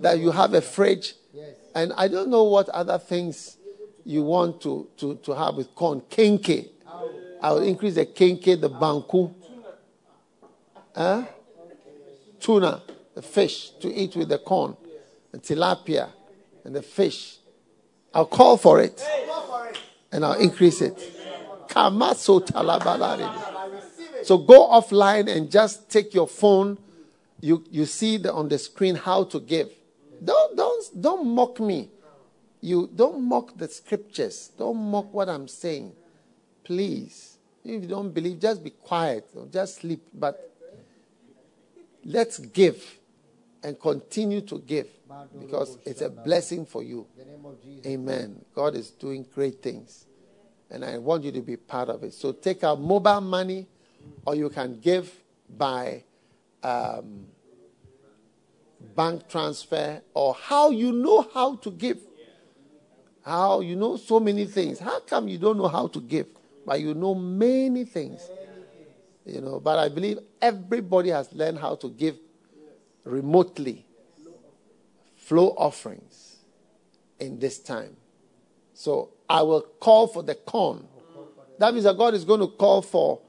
that 0.00 0.18
you 0.18 0.32
have 0.32 0.54
a 0.54 0.60
fridge. 0.60 1.14
Yes. 1.32 1.54
And 1.72 1.92
I 1.96 2.08
don't 2.08 2.28
know 2.28 2.42
what 2.42 2.68
other 2.70 2.98
things 2.98 3.58
you 4.04 4.24
want 4.24 4.60
to, 4.62 4.88
to, 4.96 5.14
to 5.22 5.36
have 5.36 5.54
with 5.54 5.72
corn. 5.76 6.00
Kenke. 6.10 6.68
I 7.40 7.52
will 7.52 7.62
increase 7.62 7.94
the 7.94 8.06
kenke, 8.06 8.60
the 8.60 8.68
banku. 8.68 9.32
Huh? 10.96 11.24
Tuna, 12.40 12.82
the 13.14 13.22
fish 13.22 13.70
to 13.78 13.88
eat 13.88 14.16
with 14.16 14.30
the 14.30 14.38
corn. 14.38 14.76
And 15.32 15.40
tilapia 15.40 16.08
and 16.64 16.74
the 16.74 16.82
fish. 16.82 17.36
I'll 18.12 18.26
call 18.26 18.56
for 18.56 18.80
it. 18.80 19.00
And 20.10 20.24
I'll 20.24 20.40
increase 20.40 20.80
it. 20.80 20.96
Kamaso 21.68 22.44
So 24.28 24.36
go 24.36 24.68
offline 24.68 25.26
and 25.34 25.50
just 25.50 25.88
take 25.88 26.12
your 26.12 26.28
phone. 26.28 26.76
You, 27.40 27.64
you 27.70 27.86
see 27.86 28.18
the, 28.18 28.30
on 28.30 28.50
the 28.50 28.58
screen 28.58 28.94
how 28.94 29.24
to 29.24 29.40
give. 29.40 29.70
Don't, 30.22 30.54
don't, 30.54 31.00
don't 31.00 31.26
mock 31.26 31.58
me. 31.60 31.88
You 32.60 32.90
don't 32.94 33.22
mock 33.22 33.56
the 33.56 33.68
scriptures. 33.68 34.50
Don't 34.58 34.76
mock 34.76 35.14
what 35.14 35.30
I'm 35.30 35.48
saying. 35.48 35.94
Please. 36.62 37.38
If 37.64 37.84
you 37.84 37.88
don't 37.88 38.12
believe, 38.12 38.38
just 38.38 38.62
be 38.62 38.68
quiet. 38.68 39.30
or 39.34 39.46
Just 39.46 39.76
sleep. 39.76 40.02
But 40.12 40.54
let's 42.04 42.38
give 42.38 42.98
and 43.62 43.80
continue 43.80 44.42
to 44.42 44.58
give 44.58 44.88
because 45.40 45.78
it's 45.86 46.02
a 46.02 46.10
blessing 46.10 46.66
for 46.66 46.82
you. 46.82 47.06
Amen. 47.86 48.44
God 48.54 48.74
is 48.74 48.90
doing 48.90 49.24
great 49.34 49.62
things. 49.62 50.04
And 50.70 50.84
I 50.84 50.98
want 50.98 51.24
you 51.24 51.32
to 51.32 51.40
be 51.40 51.56
part 51.56 51.88
of 51.88 52.04
it. 52.04 52.12
So 52.12 52.32
take 52.32 52.62
out 52.62 52.78
mobile 52.78 53.22
money 53.22 53.66
or 54.24 54.34
you 54.34 54.48
can 54.50 54.80
give 54.80 55.12
by 55.56 56.04
um, 56.62 57.26
bank 58.94 59.28
transfer 59.28 60.02
or 60.14 60.34
how 60.34 60.70
you 60.70 60.92
know 60.92 61.28
how 61.32 61.56
to 61.56 61.70
give. 61.70 61.98
How 63.24 63.60
you 63.60 63.76
know 63.76 63.96
so 63.96 64.20
many 64.20 64.46
things. 64.46 64.78
How 64.78 65.00
come 65.00 65.28
you 65.28 65.38
don't 65.38 65.58
know 65.58 65.68
how 65.68 65.86
to 65.88 66.00
give? 66.00 66.26
But 66.64 66.80
you 66.80 66.94
know 66.94 67.14
many 67.14 67.84
things. 67.84 68.28
You 69.26 69.42
know, 69.42 69.60
but 69.60 69.78
I 69.78 69.88
believe 69.88 70.18
everybody 70.40 71.10
has 71.10 71.32
learned 71.34 71.58
how 71.58 71.74
to 71.76 71.90
give 71.90 72.16
remotely 73.04 73.84
flow 75.16 75.48
offerings 75.58 76.36
in 77.18 77.38
this 77.38 77.58
time. 77.58 77.96
So 78.72 79.10
I 79.28 79.42
will 79.42 79.60
call 79.60 80.06
for 80.06 80.22
the 80.22 80.34
corn. 80.34 80.86
That 81.58 81.74
means 81.74 81.84
that 81.84 81.98
God 81.98 82.14
is 82.14 82.24
going 82.24 82.40
to 82.40 82.46
call 82.46 82.80
for 82.80 83.20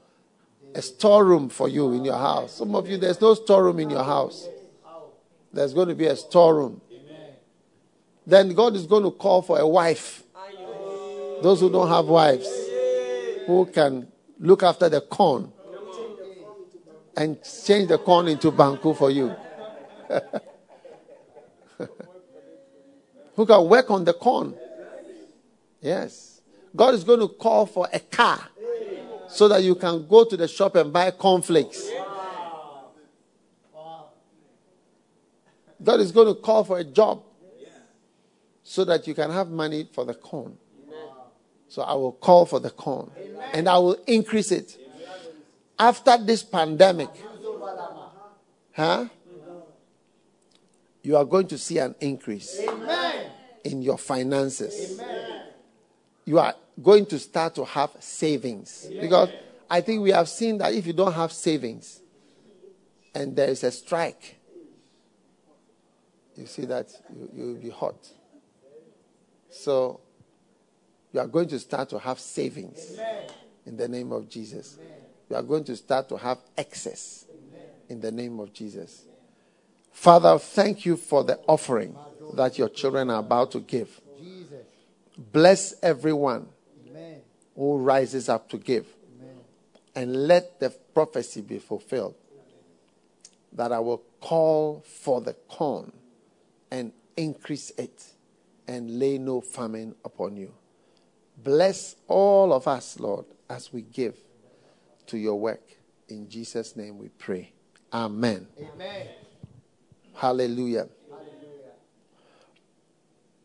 a 0.74 0.82
storeroom 0.82 1.48
for 1.48 1.68
you 1.68 1.92
in 1.92 2.04
your 2.04 2.16
house. 2.16 2.56
Some 2.56 2.74
of 2.74 2.88
you, 2.88 2.96
there's 2.96 3.20
no 3.20 3.34
storeroom 3.34 3.78
in 3.80 3.90
your 3.90 4.04
house. 4.04 4.48
There's 5.52 5.74
going 5.74 5.88
to 5.88 5.94
be 5.94 6.06
a 6.06 6.16
storeroom. 6.16 6.80
Then 8.26 8.54
God 8.54 8.76
is 8.76 8.86
going 8.86 9.02
to 9.02 9.10
call 9.10 9.42
for 9.42 9.58
a 9.58 9.66
wife. 9.66 10.22
Those 11.42 11.60
who 11.60 11.70
don't 11.70 11.88
have 11.88 12.06
wives, 12.06 12.48
who 13.46 13.66
can 13.72 14.06
look 14.38 14.62
after 14.62 14.88
the 14.88 15.00
corn 15.00 15.52
and 17.16 17.38
change 17.42 17.88
the 17.88 17.98
corn 17.98 18.28
into 18.28 18.52
banku 18.52 18.96
for 18.96 19.10
you. 19.10 19.34
who 23.34 23.46
can 23.46 23.68
work 23.68 23.90
on 23.90 24.04
the 24.04 24.12
corn. 24.12 24.54
Yes. 25.80 26.42
God 26.76 26.94
is 26.94 27.02
going 27.02 27.20
to 27.20 27.28
call 27.28 27.66
for 27.66 27.88
a 27.92 27.98
car 27.98 28.49
so 29.30 29.48
that 29.48 29.62
you 29.62 29.74
can 29.74 30.06
go 30.06 30.24
to 30.24 30.36
the 30.36 30.48
shop 30.48 30.76
and 30.76 30.92
buy 30.92 31.10
cornflakes. 31.10 31.90
God 35.82 36.00
is 36.00 36.12
going 36.12 36.28
to 36.28 36.34
call 36.34 36.64
for 36.64 36.78
a 36.78 36.84
job 36.84 37.22
so 38.62 38.84
that 38.84 39.06
you 39.06 39.14
can 39.14 39.30
have 39.30 39.48
money 39.48 39.88
for 39.92 40.04
the 40.04 40.14
corn. 40.14 40.56
So 41.68 41.82
I 41.82 41.94
will 41.94 42.12
call 42.12 42.46
for 42.46 42.60
the 42.60 42.70
corn 42.70 43.10
and 43.52 43.68
I 43.68 43.78
will 43.78 43.96
increase 44.06 44.52
it. 44.52 44.76
After 45.78 46.18
this 46.18 46.42
pandemic, 46.42 47.08
huh? 48.72 49.06
You 51.02 51.16
are 51.16 51.24
going 51.24 51.46
to 51.48 51.56
see 51.56 51.78
an 51.78 51.94
increase 52.00 52.60
in 53.64 53.80
your 53.80 53.96
finances. 53.96 55.00
You 56.30 56.38
are 56.38 56.54
going 56.80 57.06
to 57.06 57.18
start 57.18 57.56
to 57.56 57.64
have 57.64 57.90
savings. 57.98 58.86
Because 59.00 59.30
I 59.68 59.80
think 59.80 60.00
we 60.00 60.10
have 60.10 60.28
seen 60.28 60.58
that 60.58 60.72
if 60.72 60.86
you 60.86 60.92
don't 60.92 61.12
have 61.12 61.32
savings 61.32 62.02
and 63.12 63.34
there 63.34 63.48
is 63.48 63.64
a 63.64 63.72
strike, 63.72 64.36
you 66.36 66.46
see 66.46 66.66
that 66.66 66.86
you, 67.34 67.46
will 67.46 67.54
be 67.56 67.70
hot. 67.70 67.96
So 69.50 69.98
you 71.12 71.18
are 71.18 71.26
going 71.26 71.48
to 71.48 71.58
start 71.58 71.88
to 71.88 71.98
have 71.98 72.20
savings 72.20 72.96
in 73.66 73.76
the 73.76 73.88
name 73.88 74.12
of 74.12 74.28
Jesus. 74.28 74.78
You 75.28 75.34
are 75.34 75.42
going 75.42 75.64
to 75.64 75.74
start 75.74 76.08
to 76.10 76.16
have 76.16 76.38
excess 76.56 77.26
in 77.88 78.00
the 78.00 78.12
name 78.12 78.38
of 78.38 78.52
Jesus. 78.52 79.02
Father, 79.90 80.38
thank 80.38 80.86
you 80.86 80.96
for 80.96 81.24
the 81.24 81.40
offering 81.48 81.96
that 82.34 82.56
your 82.56 82.68
children 82.68 83.10
are 83.10 83.18
about 83.18 83.50
to 83.50 83.58
give. 83.58 84.00
Bless 85.20 85.74
everyone 85.82 86.48
who 87.54 87.76
rises 87.76 88.30
up 88.30 88.48
to 88.48 88.56
give. 88.56 88.86
And 89.94 90.26
let 90.28 90.60
the 90.60 90.70
prophecy 90.70 91.42
be 91.42 91.58
fulfilled 91.58 92.14
that 93.52 93.72
I 93.72 93.80
will 93.80 94.02
call 94.20 94.82
for 94.86 95.20
the 95.20 95.34
corn 95.34 95.92
and 96.70 96.92
increase 97.16 97.70
it 97.76 98.14
and 98.66 98.98
lay 98.98 99.18
no 99.18 99.40
famine 99.40 99.94
upon 100.04 100.36
you. 100.36 100.54
Bless 101.36 101.96
all 102.06 102.52
of 102.52 102.68
us, 102.68 102.98
Lord, 103.00 103.26
as 103.48 103.72
we 103.72 103.82
give 103.82 104.16
to 105.08 105.18
your 105.18 105.38
work. 105.38 105.62
In 106.08 106.28
Jesus' 106.28 106.76
name 106.76 106.96
we 106.98 107.08
pray. 107.08 107.52
Amen. 107.92 108.46
Amen. 108.58 109.08
Hallelujah. 110.14 110.88
Hallelujah. 111.10 111.72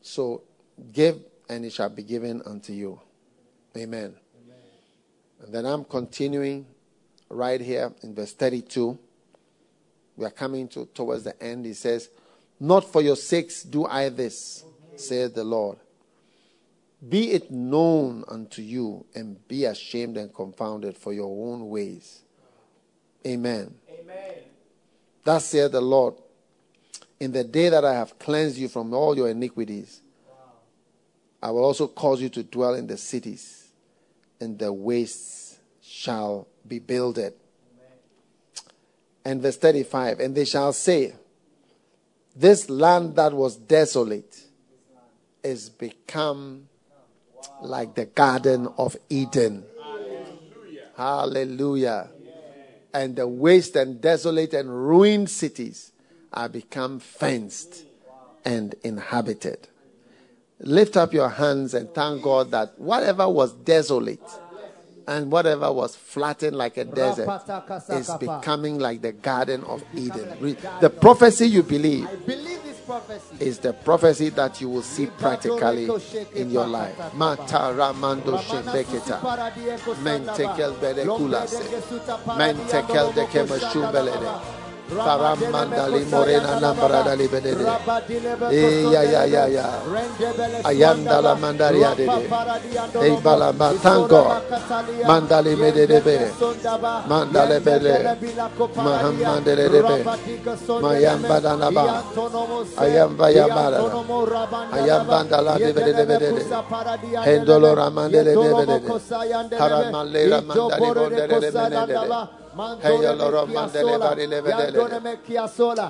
So 0.02 0.43
give 0.91 1.22
and 1.50 1.66
it 1.66 1.74
shall 1.74 1.90
be 1.90 2.04
given 2.04 2.42
unto 2.46 2.74
you. 2.74 3.00
Amen. 3.76 4.16
Amen. 4.44 4.58
And 5.42 5.54
then 5.54 5.66
I'm 5.66 5.84
continuing 5.84 6.66
right 7.30 7.60
here 7.60 7.92
in 8.04 8.16
verse 8.16 8.34
32. 8.34 8.98
We 10.18 10.26
are 10.26 10.32
coming 10.32 10.68
to 10.70 10.86
towards 10.94 11.24
the 11.24 11.42
end. 11.44 11.66
He 11.66 11.74
says, 11.74 12.10
Not 12.60 12.92
for 12.92 13.02
your 13.02 13.16
sakes 13.16 13.64
do 13.64 13.86
I 13.86 14.10
this, 14.10 14.64
saith 14.96 15.36
the 15.36 15.44
Lord. 15.44 15.78
Be 17.08 17.32
it 17.32 17.52
known 17.52 18.24
unto 18.28 18.62
you, 18.62 19.06
and 19.14 19.46
be 19.48 19.66
ashamed 19.66 20.18
and 20.18 20.34
confounded 20.34 20.98
for 20.98 21.14
your 21.14 21.28
own 21.28 21.70
ways. 21.70 22.22
Amen. 23.28 23.76
Amen. 23.90 24.36
Thus 25.24 25.46
saith 25.46 25.72
the 25.72 25.82
Lord, 25.82 26.16
in 27.20 27.32
the 27.32 27.44
day 27.44 27.70
that 27.70 27.84
I 27.84 27.94
have 27.94 28.18
cleansed 28.18 28.58
you 28.58 28.68
from 28.68 28.94
all 28.94 29.16
your 29.16 29.30
iniquities, 29.30 30.02
I 31.46 31.52
will 31.52 31.64
also 31.64 31.88
cause 31.88 32.24
you 32.24 32.30
to 32.30 32.42
dwell 32.42 32.74
in 32.74 32.88
the 32.88 32.98
cities, 32.98 33.68
and 34.40 34.58
the 34.58 34.74
wastes 34.74 35.60
shall 35.80 36.48
be 36.68 36.80
builded. 36.80 37.36
And 39.24 39.44
verse 39.44 39.56
35 39.56 40.22
And 40.22 40.34
they 40.34 40.46
shall 40.46 40.74
say, 40.74 41.14
This 42.36 42.68
land 42.68 43.16
that 43.18 43.32
was 43.32 43.58
desolate 43.58 44.42
is 45.44 45.70
become 45.70 46.68
like 47.62 47.94
the 47.94 48.06
Garden 48.06 48.68
of 48.80 48.98
Eden. 49.10 49.66
Hallelujah. 49.80 50.88
Hallelujah. 50.98 52.10
And 52.92 53.16
the 53.16 53.28
waste 53.28 53.76
and 53.76 54.02
desolate 54.02 54.56
and 54.56 54.68
ruined 54.68 55.30
cities 55.30 55.92
are 56.34 56.50
become 56.50 56.98
fenced 56.98 57.86
and 58.44 58.74
inhabited. 58.84 59.68
Lift 60.66 60.98
up 60.98 61.14
your 61.14 61.30
hands 61.30 61.76
and 61.76 61.88
thank 61.94 62.24
God 62.24 62.50
that 62.50 62.80
whatever 62.80 63.30
was 63.30 63.54
desolate 63.54 64.20
and 65.08 65.32
whatever 65.32 65.72
was 65.72 65.96
flattened 65.96 66.58
like 66.58 66.78
a 66.78 66.86
desert 66.86 67.30
is 67.92 68.10
becoming 68.20 68.80
like 68.80 69.04
the 69.04 69.12
Garden 69.12 69.64
of 69.66 69.84
Eden. 69.96 70.28
The 70.82 70.90
prophecy 70.90 71.46
you 71.46 71.62
believe 71.62 72.08
I 72.08 72.16
believe 72.16 72.64
this 72.64 72.80
prophecy. 72.80 73.36
is 73.40 73.60
the 73.60 73.74
prophecy 73.74 74.30
that 74.30 74.60
you 74.60 74.70
will 74.70 74.82
see 74.82 75.06
practically 75.06 75.88
in 76.34 76.50
your 76.50 76.66
life. 76.66 76.98
Mata 77.14 77.72
ramando 77.76 78.36
shembeketa. 78.40 79.20
Mentekel. 80.02 80.74
Mentekel. 82.36 83.14
Paramandali 84.90 86.06
morena 86.06 86.60
nambaradali 86.62 87.28
bedede. 87.28 87.66
Eh, 88.53 88.86
ya, 88.94 89.02
ya, 89.03 89.26
ya, 89.26 89.48
ya. 89.49 89.66
Ayanda 90.64 91.22
la 91.22 91.34
mandaria 91.36 91.95
dede. 91.95 92.30
Eh, 93.02 93.18
balamba. 93.24 93.74
Thank 93.82 94.10
God. 94.10 94.41
Mandali 95.07 95.56
medede 95.57 96.02
be. 96.06 96.18
Mandale 97.10 97.60
bele. 97.60 98.18
Mahamandele 98.76 99.70
debe. 99.70 100.06
Mayamba 100.82 101.40
danaba. 101.41 102.03
Ayamba 102.78 103.30
yambara. 103.34 103.80
Ayamba 104.72 105.41
la 105.41 105.57
debe 105.57 105.82
debe 105.82 106.06
debe. 106.06 106.45
Hendolo 107.26 107.74
ramandele 107.76 108.36
debe 108.38 108.66
debe. 108.66 108.90
Haramalera 109.57 110.41
mandali 110.41 110.91
bondele 110.94 111.40
debe. 111.41 111.56
Hey, 111.90 112.45
Lord, 112.56 113.49
mandele 113.49 113.98
bari 113.99 114.27
lebe 114.27 114.52
debe. 114.52 114.80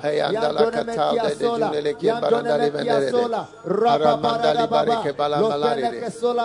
Hey, 0.02 0.18
andala 0.20 0.70
katal 0.70 1.14
de 1.14 1.46
julele 1.46 1.92
ki 1.98 2.06
barandali 2.20 2.70
vendere. 2.70 3.10
Haramandali 3.64 4.66
bari 4.68 4.96
ke 5.02 5.12
bala 5.16 5.38
malari. 5.40 6.00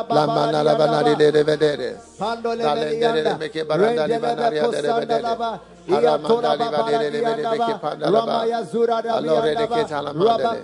La 0.10 0.26
manala 0.27 0.76
banari 0.77 1.15
de 1.18 1.31
de 1.31 1.43
vedere. 1.43 1.98
De 3.23 3.35
meke 3.39 3.64
barandali 3.65 4.18
banari 4.19 4.60
de 4.60 4.81
de 4.81 4.91
vedere. 4.93 5.60
Haramandali 5.90 6.64
badere 6.72 7.12
de 7.12 7.20
de 7.22 7.80
pandala 7.82 8.26
ba. 8.26 8.45
Alore 9.18 9.56
de 9.56 9.84
talamandele. 9.86 10.64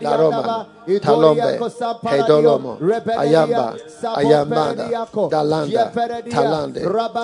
La 0.00 0.66
Talombe. 1.00 1.58
Hedolomo. 2.04 2.78
Ayamba. 3.16 3.74
Ayambanda. 4.16 4.84
Dalanda. 5.30 5.92
Talande. 6.30 6.80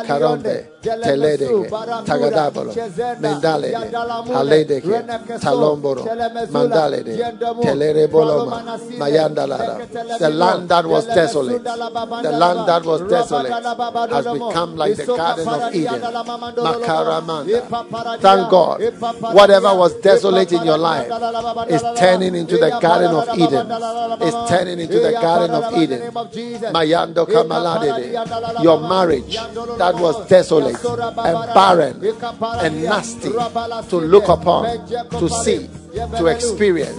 Karombe. 0.06 0.66
Teledeke. 0.82 1.68
Tagadabolo. 2.06 2.72
Mendale. 3.20 3.68
Haledeke. 4.32 5.04
Talomboro. 5.40 6.04
Mandalede. 6.50 7.16
Telere 7.62 8.06
boloma. 8.08 8.62
Mayandalara. 8.98 9.86
The 10.18 10.30
land 10.30 10.68
that 10.68 10.86
was 10.86 11.06
desolate. 11.06 11.62
The 11.64 12.32
land 12.32 12.66
that 12.66 12.84
was 12.86 13.00
desolate 13.02 13.52
has 14.10 14.26
become 14.26 14.76
like 14.76 14.96
the 14.96 15.06
Garden 15.06 15.48
of 15.48 15.74
Eden. 15.74 16.02
Thank 18.20 18.50
God. 18.50 18.80
Whatever 19.34 19.74
was 19.74 19.94
desolate 20.00 20.52
in 20.52 20.64
your 20.64 20.78
life 20.78 21.06
is 21.68 21.82
turning 21.98 22.34
into 22.34 22.56
the 22.58 22.70
Garden 22.80 23.14
of 23.14 23.28
Eden. 23.38 23.70
Is 24.22 24.34
turning 24.48 24.78
into 24.80 24.98
the 25.00 25.12
Garden 25.12 25.50
of 25.50 25.76
Eden. 25.76 26.00
Mayando 26.72 27.26
Kamaladede. 27.26 28.62
Your 28.62 28.80
marriage 28.80 29.34
that 29.78 29.94
was 29.94 30.28
desolate 30.28 30.76
and 30.84 31.54
barren 31.54 32.02
and 32.62 32.82
nasty 32.84 33.30
to 33.88 33.96
look 33.96 34.28
upon, 34.28 34.86
to 35.10 35.28
see, 35.28 35.68
to 35.92 36.26
experience 36.26 36.98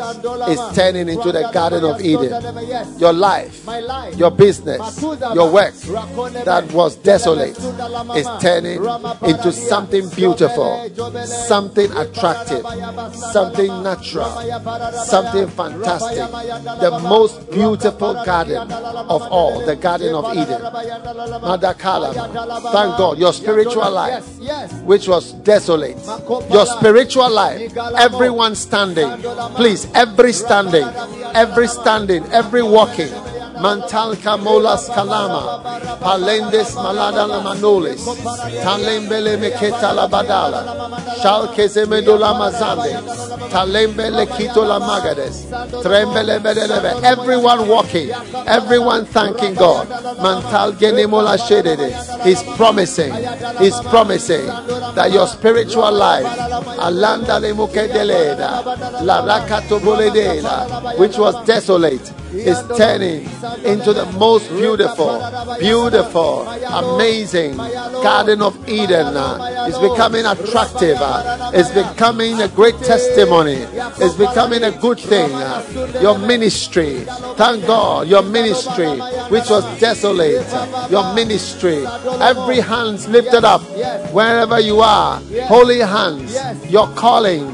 is 0.50 0.76
turning 0.76 1.10
into 1.10 1.32
the 1.32 1.50
Garden 1.54 1.84
of 1.84 2.02
Eden. 2.02 2.32
Your 3.00 3.14
life, 3.14 3.66
your 4.18 4.32
business, 4.32 5.02
your 5.02 5.52
work 5.52 5.74
that 6.46 6.70
was 6.74 6.96
desolate 6.98 7.58
is 8.16 8.28
turning 8.42 8.84
into 9.24 9.52
something 9.52 10.10
beautiful, 10.10 10.90
something 11.26 11.92
attractive, 11.92 12.66
something 13.14 13.84
natural, 13.84 14.30
something 15.06 15.48
fantastic. 15.48 16.18
The 16.82 17.00
most 17.04 17.50
beautiful 17.52 18.14
garden 18.26 18.72
of 18.72 19.22
all, 19.32 19.66
the 19.66 19.76
Garden 19.76 20.16
of 20.16 20.26
Eden. 20.36 20.62
Thank 22.72 22.98
God. 22.98 23.18
Your 23.18 23.34
spiritual 23.34 23.92
life, 23.92 24.26
which 24.84 25.08
was 25.08 25.34
desolate, 25.34 25.98
your 26.52 26.66
spiritual 26.66 27.30
life, 27.30 27.76
everyone 27.98 28.56
standing, 28.82 29.54
please, 29.56 29.88
every 29.94 30.34
standing, 30.34 30.84
every 31.36 31.68
standing, 31.68 32.24
every 32.32 32.64
walking. 32.64 33.12
Mantal 33.62 34.16
Kamolas 34.16 34.88
Kalama, 34.94 35.62
Palendes 36.02 36.76
Malada 36.76 37.28
la 37.28 37.42
Manoles, 37.42 38.02
Talembele 38.64 39.38
Meketa 39.38 39.94
la 39.94 40.08
Badala, 40.08 40.90
Shalkeze 41.22 41.86
Medola 41.86 42.34
Mazande, 42.34 42.92
Talembele 43.52 44.26
Kito 44.28 44.66
la 44.68 44.80
Magades, 44.80 45.46
Trembele 45.84 46.40
Bedelebe, 46.40 47.04
everyone 47.04 47.68
walking, 47.68 48.10
everyone 48.48 49.06
thanking 49.06 49.54
God. 49.54 49.88
Mantal 50.22 50.74
Genemola 50.74 51.38
Shedede, 51.38 52.24
He's 52.24 52.42
promising, 52.58 53.14
He's 53.60 53.80
promising 53.82 54.46
that 54.96 55.12
your 55.14 55.28
spiritual 55.28 55.92
life, 55.92 56.26
Alanda 56.80 57.40
le 57.40 57.54
Mukedeleda, 57.54 59.04
La 59.04 59.22
Rakato 59.24 59.80
which 60.98 61.18
was 61.18 61.36
desolate, 61.46 62.12
is 62.34 62.58
turning 62.78 63.26
into 63.66 63.94
the 63.94 64.06
most 64.18 64.50
beautiful, 64.50 65.22
beautiful, 65.60 66.48
amazing 66.48 67.58
Garden 67.58 68.42
of 68.42 68.58
Eden. 68.70 69.14
It's 69.68 69.78
becoming 69.78 70.26
attractive. 70.26 70.98
It's 71.54 71.72
becoming 71.72 72.42
a 72.42 72.48
great 72.48 72.78
testimony. 72.80 73.66
It's 74.00 74.16
becoming 74.16 74.64
a 74.64 74.72
good 74.72 75.00
thing. 75.00 75.30
Your 76.02 76.18
ministry, 76.18 77.00
thank 77.36 77.66
God, 77.66 78.08
your 78.08 78.24
ministry, 78.24 78.98
which 79.30 79.50
was 79.50 79.64
desolate, 79.80 80.48
your 80.90 81.14
ministry, 81.14 81.86
every 82.22 82.60
hands 82.60 83.08
lifted 83.08 83.44
up 83.44 83.62
wherever 84.14 84.60
you 84.60 84.80
are, 84.80 85.22
holy 85.44 85.80
hands, 85.80 86.38
your 86.70 86.88
calling, 86.96 87.46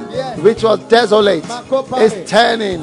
which 0.43 0.63
was 0.63 0.79
desolate, 0.87 1.45
is 1.99 2.29
turning 2.29 2.81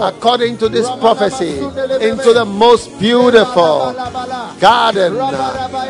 according 0.00 0.58
to 0.58 0.68
this 0.68 0.88
prophecy 0.98 1.29
into 1.40 2.32
the 2.32 2.44
most 2.44 2.98
beautiful 2.98 3.92
garden, 4.60 5.12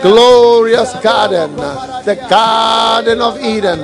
glorious 0.02 0.92
garden, 1.02 1.56
the 2.04 2.16
garden 2.28 3.20
of 3.20 3.38
Eden, 3.40 3.78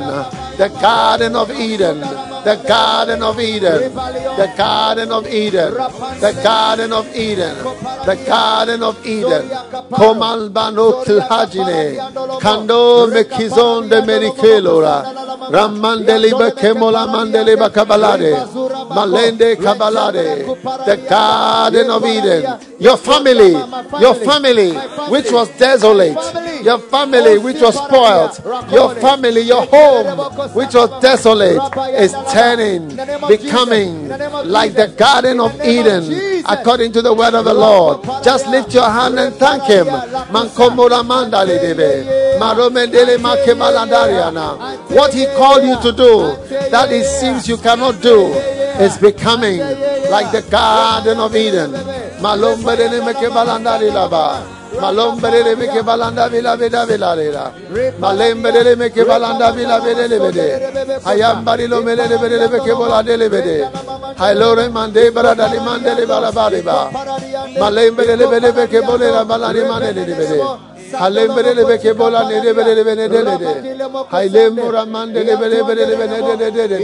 the 0.57 0.69
garden 0.81 1.37
of 1.37 1.51
Eden, 1.51 2.01
the 2.47 2.55
garden 2.69 3.23
of 3.25 3.41
Eden, 3.41 3.93
the 3.93 4.53
garden 4.57 5.11
of 5.11 5.27
Eden, 5.27 5.73
the 6.25 6.33
garden 6.45 6.93
of 6.93 7.07
Eden, 7.17 7.57
the 8.07 8.17
garden 8.25 8.83
of 8.85 8.95
Eden. 9.05 9.51
Komal 9.91 10.51
bano 10.51 11.03
hajine, 11.29 11.99
kando 12.41 13.09
mekizon 13.11 13.89
de 13.91 14.01
merikelora, 14.09 14.97
ramandeli 15.51 16.31
kemola 16.61 17.03
mandeli 17.09 17.57
kabalade, 17.77 18.33
malende 18.95 19.57
kabalade, 19.57 20.47
the 20.87 20.97
garden 21.09 21.91
of 21.91 22.05
Eden. 22.05 22.45
Your 22.79 22.97
family, 22.97 23.53
your 24.01 24.15
family, 24.15 24.71
which 25.11 25.33
was 25.33 25.49
desolate, 25.59 26.15
your 26.67 26.79
family, 26.81 27.39
which 27.39 27.61
was 27.63 27.77
spoiled, 27.77 28.33
your 28.73 28.95
family, 28.97 29.41
your 29.43 29.65
home, 29.67 30.07
which 30.53 30.75
was 30.75 30.91
desolate, 31.01 31.61
is 31.95 32.13
turning, 32.33 32.89
becoming 33.29 34.09
like 34.45 34.75
the 34.75 34.89
Garden 34.99 35.39
of 35.41 35.53
Eden, 35.65 36.03
according 36.49 36.91
to 36.93 37.01
the 37.03 37.15
word 37.15 37.35
of 37.35 37.45
the 37.45 37.55
Lord. 37.55 38.03
Just 38.25 38.49
lift 38.49 38.75
your 38.75 38.91
hand 38.91 39.19
and 39.19 39.35
thank 39.37 39.63
Him. 39.65 39.87
What 44.99 45.15
He 45.15 45.27
called 45.39 45.65
you 45.65 45.77
to 45.81 45.93
do, 45.93 46.37
that 46.71 46.89
it 46.91 47.05
seems 47.07 47.49
you 47.49 47.57
cannot 47.59 48.03
do, 48.03 48.27
is 48.81 48.99
becoming 48.99 49.59
like 50.11 50.33
the 50.33 50.43
Garden 50.51 51.19
of 51.21 51.35
Eden. 51.37 51.71
Malombere 54.81 55.55
mekebalandari 55.57 55.57
laba. 55.57 55.57
Malombere 55.57 55.57
meke 55.57 55.83
balanda 55.85 56.29
vila 56.29 56.57
vila 56.57 56.87
vila 56.87 57.17
vila. 57.17 57.53
Malembere 57.99 58.77
meke 58.77 59.05
balanda 59.05 59.53
vila 59.53 59.81
vila 59.81 60.07
vila 60.09 60.31
vila. 60.31 61.01
Hayambari 61.05 61.67
lo 61.69 61.83
mele 61.83 62.07
le 62.09 62.17
vila 62.17 62.49
meke 62.49 62.73
bola 62.77 63.03
de 63.03 63.17
le 63.17 63.29
vila. 63.29 63.71
Hailore 64.19 64.69
mande 64.71 65.11
barada 65.11 65.47
li 65.53 65.59
mande 65.59 65.95
le 65.99 66.07
bala 66.07 66.31
bala 66.33 66.63
ba. 66.63 66.91
Malembere 67.59 68.17
le 68.17 68.27
vila 68.27 68.53
meke 68.53 68.81
bole 68.87 69.11
la 69.11 69.25
bala 69.25 69.53
li 69.53 69.63
mande 69.65 69.93
le 69.93 70.05
vila. 70.05 70.59
Halemberele 71.01 71.79
ke 71.83 71.93
bola 71.99 72.21
ne 72.29 72.41
de 72.45 72.53
bele 72.55 72.85
bele 72.85 73.09
de 73.09 73.21
de 73.27 73.39
de. 73.39 73.47
Hailembura 74.13 74.85
mande 74.87 75.21
le 75.25 75.37
bele 75.37 75.63
bele 75.69 75.85
bele 76.01 76.19
de 76.27 76.35
de 76.37 76.51
de 76.57 76.67
de. 76.69 76.79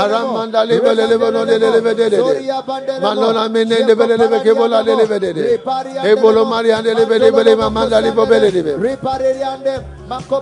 Haramanda 0.00 0.64
le 0.64 0.80
bele 0.80 1.06
le 1.10 1.16
bele 1.18 1.44
de 1.46 1.58
de 1.58 1.80
de 1.80 1.94
de 1.94 2.08
de. 2.10 3.00
Malona 3.00 3.48
mene 3.48 3.76
de 3.86 3.94
bele 3.94 4.16
le 4.16 4.26
ke 4.44 4.52
bola 4.54 4.82
de 4.82 4.94
de 4.96 5.18
de 5.18 5.32
de. 5.32 5.60
He 6.04 6.14
bolo 6.16 6.44
maria 6.44 6.82
de 6.82 6.94
le 6.94 7.04
bele 7.06 7.30
bele 7.30 7.56
mamanda 7.56 8.00
le 8.00 8.10
bele 8.12 8.50
de 8.50 8.62
de. 8.62 9.99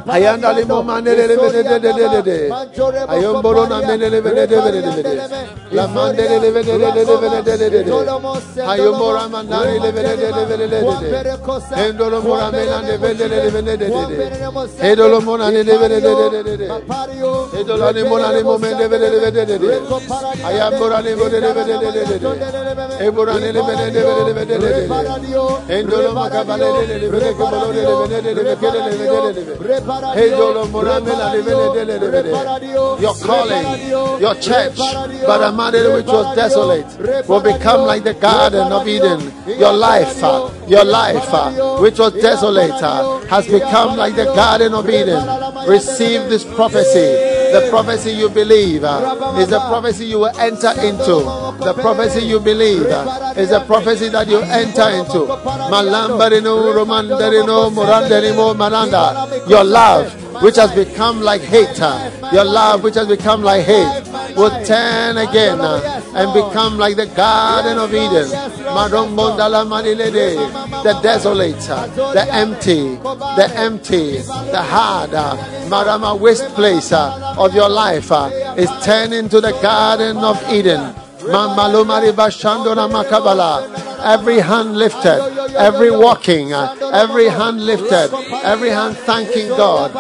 Ayanda 0.09 0.53
le 0.55 0.65
momande 0.65 1.15
le 1.15 1.37
bele 1.37 1.63
de 1.63 1.79
de 1.79 1.93
de 1.93 2.09
de 2.09 2.23
de. 2.23 2.51
Ayomboro 3.07 3.67
na 3.67 3.81
mene 3.81 4.09
le 4.09 4.23
bele 4.23 4.47
de 4.47 4.57
de 4.57 4.81
de 4.81 5.03
de. 5.03 5.21
La 5.73 5.87
mande 5.87 6.25
le 6.27 6.51
bele 6.51 6.73
de 6.73 7.05
de 7.05 7.05
de 7.05 7.57
de 7.59 7.69
de 7.69 7.85
de. 7.85 7.93
Ayombora 8.67 9.29
mandari 9.29 9.79
le 9.79 9.93
bele 9.93 10.17
de 10.17 10.33
de 10.33 10.45
de 10.49 10.57
de 10.57 10.69
de. 10.69 10.79
Endolo 11.77 12.23
mora 12.23 12.51
mena 12.51 12.81
de 12.81 12.97
bele 12.97 13.29
de 13.29 13.51
de 13.51 13.63
de 13.63 13.77
de. 13.77 13.87
Edolo 14.81 15.21
mona 15.21 15.51
ne 15.51 15.63
de 15.63 15.77
bele 15.77 16.01
de 16.01 16.15
de 16.15 16.43
de 16.43 16.57
de. 16.57 16.65
Edolo 17.61 17.93
ne 17.93 18.03
mona 18.05 18.33
ne 18.33 18.43
momen 18.43 18.75
de 18.75 18.89
bele 18.89 19.11
de 19.11 19.31
de 19.31 19.45
de 19.45 19.59
de. 19.59 19.69
Ayambora 20.47 21.03
ne 21.03 21.15
de 21.15 21.41
de. 21.41 21.49
Ebora 23.05 23.35
ne 23.39 23.53
le 23.53 23.63
bele 23.63 23.91
de 23.91 24.01
bele 24.01 24.33
de 24.33 24.45
de 24.47 24.57
de 24.57 24.71
de. 24.73 24.89
Endolo 25.69 26.13
makabale 26.15 26.73
de 26.89 27.01
de 27.01 27.09
bele 27.11 27.35
ke 28.57 29.58
Your 33.01 33.15
calling, 33.15 33.91
your 34.21 34.35
church, 34.37 34.77
but 34.77 35.43
a 35.43 35.53
man 35.53 35.73
which 35.95 36.07
was 36.07 36.37
desolate, 36.37 36.87
will 37.29 37.41
become 37.41 37.81
like 37.87 38.05
the 38.05 38.15
Garden 38.15 38.73
of 38.73 38.87
Eden. 38.87 39.33
Your 39.47 39.73
life, 39.73 40.23
uh, 40.23 40.51
your 40.69 40.85
life, 40.85 41.29
uh, 41.33 41.79
which 41.79 41.99
was 41.99 42.13
desolate, 42.15 42.71
uh, 42.83 43.19
has 43.27 43.47
become 43.47 43.97
like 43.97 44.15
the 44.15 44.27
Garden 44.27 44.75
of 44.75 44.89
Eden. 44.89 45.25
Receive 45.67 46.29
this 46.29 46.45
prophecy. 46.45 47.38
The 47.53 47.69
prophecy 47.71 48.13
you 48.13 48.29
believe 48.29 48.85
is 49.39 49.49
the 49.49 49.61
prophecy 49.69 50.07
you 50.07 50.19
will 50.21 50.37
enter 50.39 50.71
into. 50.83 51.25
The 51.65 51.75
prophecy 51.81 52.23
you 52.27 52.41
believe 52.41 52.87
is 53.37 53.51
the 53.51 53.61
prophecy 53.67 54.09
that 54.11 54.29
you 54.29 54.39
enter 54.41 54.89
into. 54.91 55.27
Malambarino, 55.73 56.73
Romandarino, 56.75 57.71
Murandarimo, 57.71 58.55
Maranda. 58.57 59.29
Your 59.49 59.65
love, 59.65 60.13
which 60.43 60.57
has 60.57 60.73
become 60.73 61.21
like 61.21 61.41
hate, 61.41 61.79
your 62.33 62.45
love, 62.45 62.83
which 62.83 62.95
has 62.95 63.07
become 63.09 63.43
like 63.43 63.65
hate, 63.65 64.03
will 64.37 64.51
turn 64.65 65.17
again 65.17 65.61
and 65.61 66.33
become 66.33 66.79
like 66.79 66.97
the 66.97 67.07
Garden 67.07 67.79
of 67.79 67.95
Eden. 67.95 68.29
The 70.85 71.01
desolate, 71.03 71.59
the 71.59 72.27
empty, 72.31 72.97
the 72.97 73.51
empty, 73.55 74.19
the 74.19 74.63
hard, 74.63 75.13
Marama 75.69 76.15
waste 76.15 76.49
place 76.55 76.93
of 76.93 77.55
your 77.55 77.69
life 77.69 78.11
is 78.57 78.71
turned 78.85 79.13
into 79.15 79.41
the 79.41 79.53
Garden 79.61 80.19
of 80.19 80.43
Eden. 80.51 80.95
Every 84.05 84.41
hand 84.41 84.77
lifted, 84.77 85.21
every 85.57 85.91
walking, 85.91 86.53
every 86.93 87.29
hand 87.29 87.61
lifted, 87.67 88.11
every 88.45 88.71
hand 88.71 88.97
thanking 88.99 89.49
God. 89.49 89.91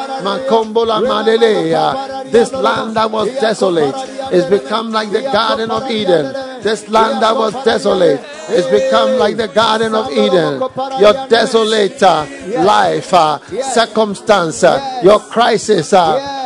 This 2.30 2.52
land 2.52 2.94
that 2.94 3.10
was 3.10 3.28
desolate 3.40 3.94
is 4.32 4.44
become 4.46 4.92
like 4.92 5.10
the 5.10 5.22
Garden 5.22 5.70
of 5.70 5.90
Eden. 5.90 6.26
This 6.62 6.88
land 6.88 7.22
that 7.22 7.36
was 7.36 7.52
desolate 7.64 8.20
is 8.50 8.66
become 8.66 9.18
like 9.18 9.36
the 9.36 9.48
Garden 9.48 9.94
of 9.94 10.10
Eden. 10.10 10.60
Your 11.00 11.28
desolate 11.28 12.02
uh, 12.02 12.26
life, 12.64 13.12
uh, 13.12 13.38
circumstance, 13.72 14.64
uh, 14.64 15.00
your 15.02 15.20
crisis 15.20 15.92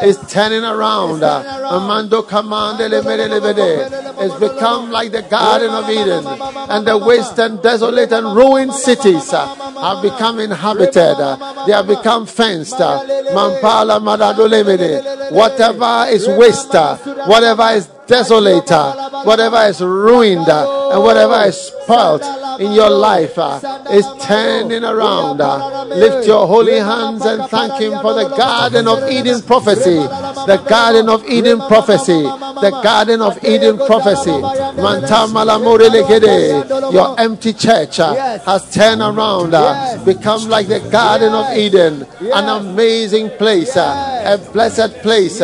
is 0.03 0.19
turning 0.29 0.65
around. 0.65 1.21
Amando 1.23 2.23
It's 4.19 4.35
become 4.41 4.91
like 4.91 5.13
the 5.13 5.23
Garden 5.23 5.71
of 5.71 5.89
Eden. 5.89 6.27
And 6.71 6.87
the 6.87 6.99
waste 6.99 7.39
and 7.39 7.63
desolate 7.63 8.13
and 8.13 8.37
ruined 8.37 8.75
cities 8.75 9.31
have 9.31 10.03
become 10.03 10.41
inhabited. 10.41 11.17
They 11.67 11.73
have 11.73 11.87
become 11.87 12.27
fenced. 12.27 12.79
Mampala. 12.79 14.01
Whatever 15.31 16.07
is 16.11 16.27
waste, 16.29 16.75
whatever 17.27 17.69
is 17.71 17.89
desolate, 18.13 18.71
uh, 18.71 19.23
whatever 19.25 19.57
is 19.65 19.81
ruined, 19.81 20.47
uh, 20.47 20.93
and 20.93 21.03
whatever 21.03 21.49
is 21.49 21.57
spoiled 21.57 22.23
in 22.61 22.73
your 22.73 22.91
life 22.91 23.39
uh, 23.39 23.59
is 23.91 24.07
turning 24.21 24.85
around. 24.85 25.39
Lift 25.89 26.27
your 26.27 26.47
holy 26.47 26.79
hands 26.79 27.25
and 27.25 27.49
thank 27.49 27.73
Him 27.81 27.93
for 28.03 28.13
the 28.13 28.29
Garden 28.37 28.87
of 28.87 28.99
Eden 29.11 29.41
prophecy. 29.41 29.97
The 30.53 30.63
Garden 30.69 31.09
of 31.09 31.25
Eden 31.27 31.59
prophecy. 31.59 32.23
The 32.67 32.81
Garden 32.83 33.23
of 33.23 33.43
Eden 33.43 33.79
prophecy. 33.79 34.37
Your 36.93 37.19
empty 37.19 37.55
church 37.55 37.97
has 37.97 38.71
turned 38.75 39.01
around, 39.01 39.53
become 40.05 40.49
like 40.51 40.69
the 40.69 40.81
Garden 40.91 41.33
of 41.33 41.57
Eden, 41.57 42.07
an 42.21 42.47
amazing 42.61 43.31
place, 43.39 43.75
a 43.77 44.39
blessed 44.53 45.01
place, 45.01 45.41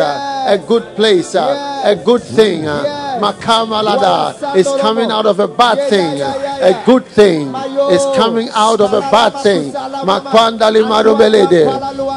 a 0.53 0.57
good 0.57 0.95
place, 0.95 1.35
uh, 1.35 1.81
a 1.85 1.95
good 1.95 2.23
thing. 2.23 2.67
Uh, 2.67 2.99
Makamalada 3.19 4.55
is 4.55 4.67
coming 4.81 5.11
out 5.11 5.25
of 5.25 5.39
a 5.39 5.47
bad 5.47 5.89
thing. 5.89 6.21
A 6.21 6.83
good 6.85 7.05
thing 7.05 7.53
is 7.91 8.03
coming 8.15 8.49
out 8.53 8.79
of 8.81 8.93
a 8.93 9.01
bad 9.11 9.33
thing. 9.43 9.71
Makwandali 9.71 10.81
marubelede. 10.87 11.67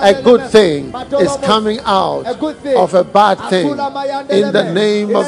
A 0.03 0.23
good 0.23 0.43
thing 0.51 0.93
is 1.21 1.37
coming 1.43 1.81
out 1.85 2.27
of 2.27 2.95
a 2.95 3.05
bad 3.05 3.39
thing. 3.51 3.69
In 4.31 4.53
the 4.53 4.73
name 4.73 5.15
of 5.17 5.27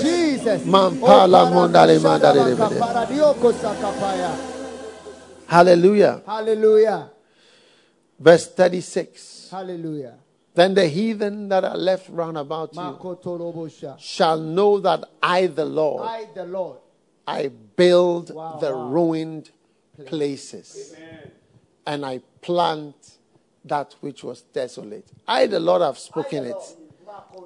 Jesus. 0.00 0.64
Mampala 0.64 1.46
mondale 1.50 1.98
Hallelujah. 5.46 6.22
Hallelujah. 6.26 7.10
Verse 8.20 8.46
36. 8.48 9.48
Hallelujah. 9.50 10.14
Then 10.54 10.74
the 10.74 10.88
heathen 10.88 11.48
that 11.48 11.64
are 11.64 11.76
left 11.76 12.08
round 12.08 12.36
about 12.36 12.74
you 12.74 13.96
shall 13.98 14.38
know 14.38 14.80
that 14.80 15.04
I, 15.22 15.46
the 15.46 15.64
Lord, 15.64 16.02
I, 16.02 16.28
the 16.34 16.44
Lord, 16.44 16.78
I 17.26 17.48
build 17.76 18.34
Wow, 18.34 18.58
the 18.60 18.74
wow. 18.74 18.88
ruined 18.88 19.50
places 20.06 20.94
and 21.86 22.04
I 22.04 22.20
plant 22.40 22.94
that 23.64 23.94
which 24.00 24.24
was 24.24 24.42
desolate. 24.42 25.06
I, 25.26 25.46
the 25.46 25.60
Lord, 25.60 25.82
have 25.82 25.98
spoken 25.98 26.44
it 26.44 26.76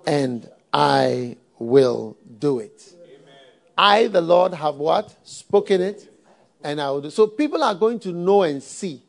and 0.07 0.49
I 0.73 1.37
will 1.59 2.17
do 2.39 2.61
it. 2.61 2.95
I, 3.77 4.07
the 4.07 4.21
Lord, 4.21 4.55
have 4.55 4.77
what? 4.77 5.15
Spoken 5.25 5.81
it 5.83 6.09
and 6.63 6.81
I 6.81 6.91
will 6.91 7.03
do. 7.03 7.09
it. 7.09 7.11
So 7.11 7.27
people 7.27 7.63
are 7.63 7.75
going 7.75 7.99
to 8.01 8.13
know 8.13 8.43
and 8.43 8.63
see 8.63 9.03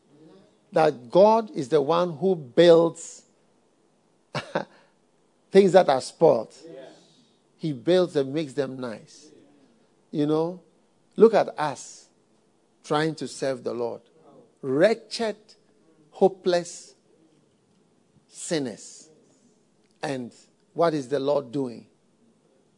that 0.72 1.09
God 1.09 1.51
is 1.51 1.69
the 1.69 1.81
one 1.81 2.17
who 2.17 2.35
builds 2.35 3.22
things 5.52 5.72
that 5.74 5.90
are 5.90 6.02
spoiled. 6.02 6.53
He 7.57 7.74
builds 7.74 8.16
and 8.16 8.34
makes 8.34 8.53
them 8.53 8.80
nice. 8.80 9.30
You 10.12 10.28
know, 10.28 10.62
look 11.16 11.34
at 11.34 11.57
us 11.60 12.07
trying 12.84 13.16
to 13.16 13.28
serve 13.28 13.64
the 13.64 13.74
Lord. 13.74 14.02
Wretched, 14.62 15.38
hopeless 16.12 16.95
sinners. 18.28 19.10
And 20.02 20.32
what 20.74 20.94
is 20.94 21.07
the 21.07 21.20
Lord 21.20 21.52
doing? 21.52 21.88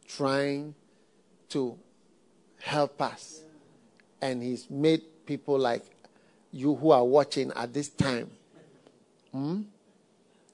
Trying 0.06 0.74
to 1.50 1.78
help 2.60 3.00
us. 3.02 3.42
And 4.22 4.42
He's 4.42 4.68
made 4.70 5.02
people 5.26 5.58
like 5.58 5.84
you 6.52 6.74
who 6.74 6.90
are 6.90 7.04
watching 7.04 7.52
at 7.54 7.72
this 7.72 7.88
time. 7.88 8.30
Hmm? 9.32 9.62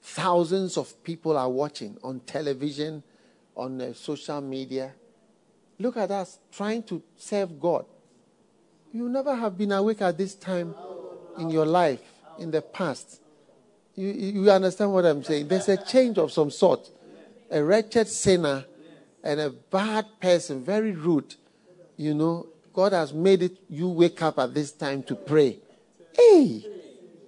Thousands 0.05 0.77
of 0.77 1.03
people 1.03 1.35
are 1.35 1.49
watching 1.49 1.97
on 2.03 2.19
television, 2.19 3.01
on 3.55 3.81
uh, 3.81 3.91
social 3.93 4.39
media. 4.39 4.93
Look 5.79 5.97
at 5.97 6.11
us 6.11 6.37
trying 6.51 6.83
to 6.83 7.01
serve 7.17 7.59
God. 7.59 7.85
You 8.93 9.09
never 9.09 9.35
have 9.35 9.57
been 9.57 9.71
awake 9.71 10.03
at 10.03 10.15
this 10.15 10.35
time 10.35 10.75
in 11.39 11.49
your 11.49 11.65
life 11.65 12.01
in 12.37 12.51
the 12.51 12.61
past. 12.61 13.19
You, 13.95 14.09
you 14.09 14.43
you 14.43 14.51
understand 14.51 14.93
what 14.93 15.05
I'm 15.05 15.23
saying? 15.23 15.47
There's 15.47 15.69
a 15.69 15.83
change 15.83 16.19
of 16.19 16.31
some 16.31 16.51
sort. 16.51 16.87
A 17.49 17.63
wretched 17.63 18.07
sinner 18.07 18.63
and 19.23 19.39
a 19.39 19.49
bad 19.49 20.05
person, 20.21 20.63
very 20.63 20.91
rude. 20.91 21.33
You 21.97 22.13
know, 22.13 22.47
God 22.71 22.93
has 22.93 23.11
made 23.11 23.41
it 23.41 23.57
you 23.67 23.87
wake 23.87 24.21
up 24.21 24.37
at 24.37 24.53
this 24.53 24.71
time 24.71 25.01
to 25.03 25.15
pray. 25.15 25.57
Hey! 26.15 26.74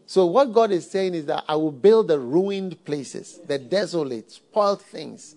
So, 0.09 0.25
what 0.25 0.53
God 0.53 0.71
is 0.71 0.89
saying 0.89 1.15
is 1.15 1.25
that 1.25 1.43
I 1.49 1.57
will 1.57 1.71
build 1.71 2.07
the 2.07 2.17
ruined 2.17 2.83
places, 2.85 3.41
the 3.45 3.59
desolate, 3.59 4.31
spoiled 4.31 4.81
things. 4.81 5.35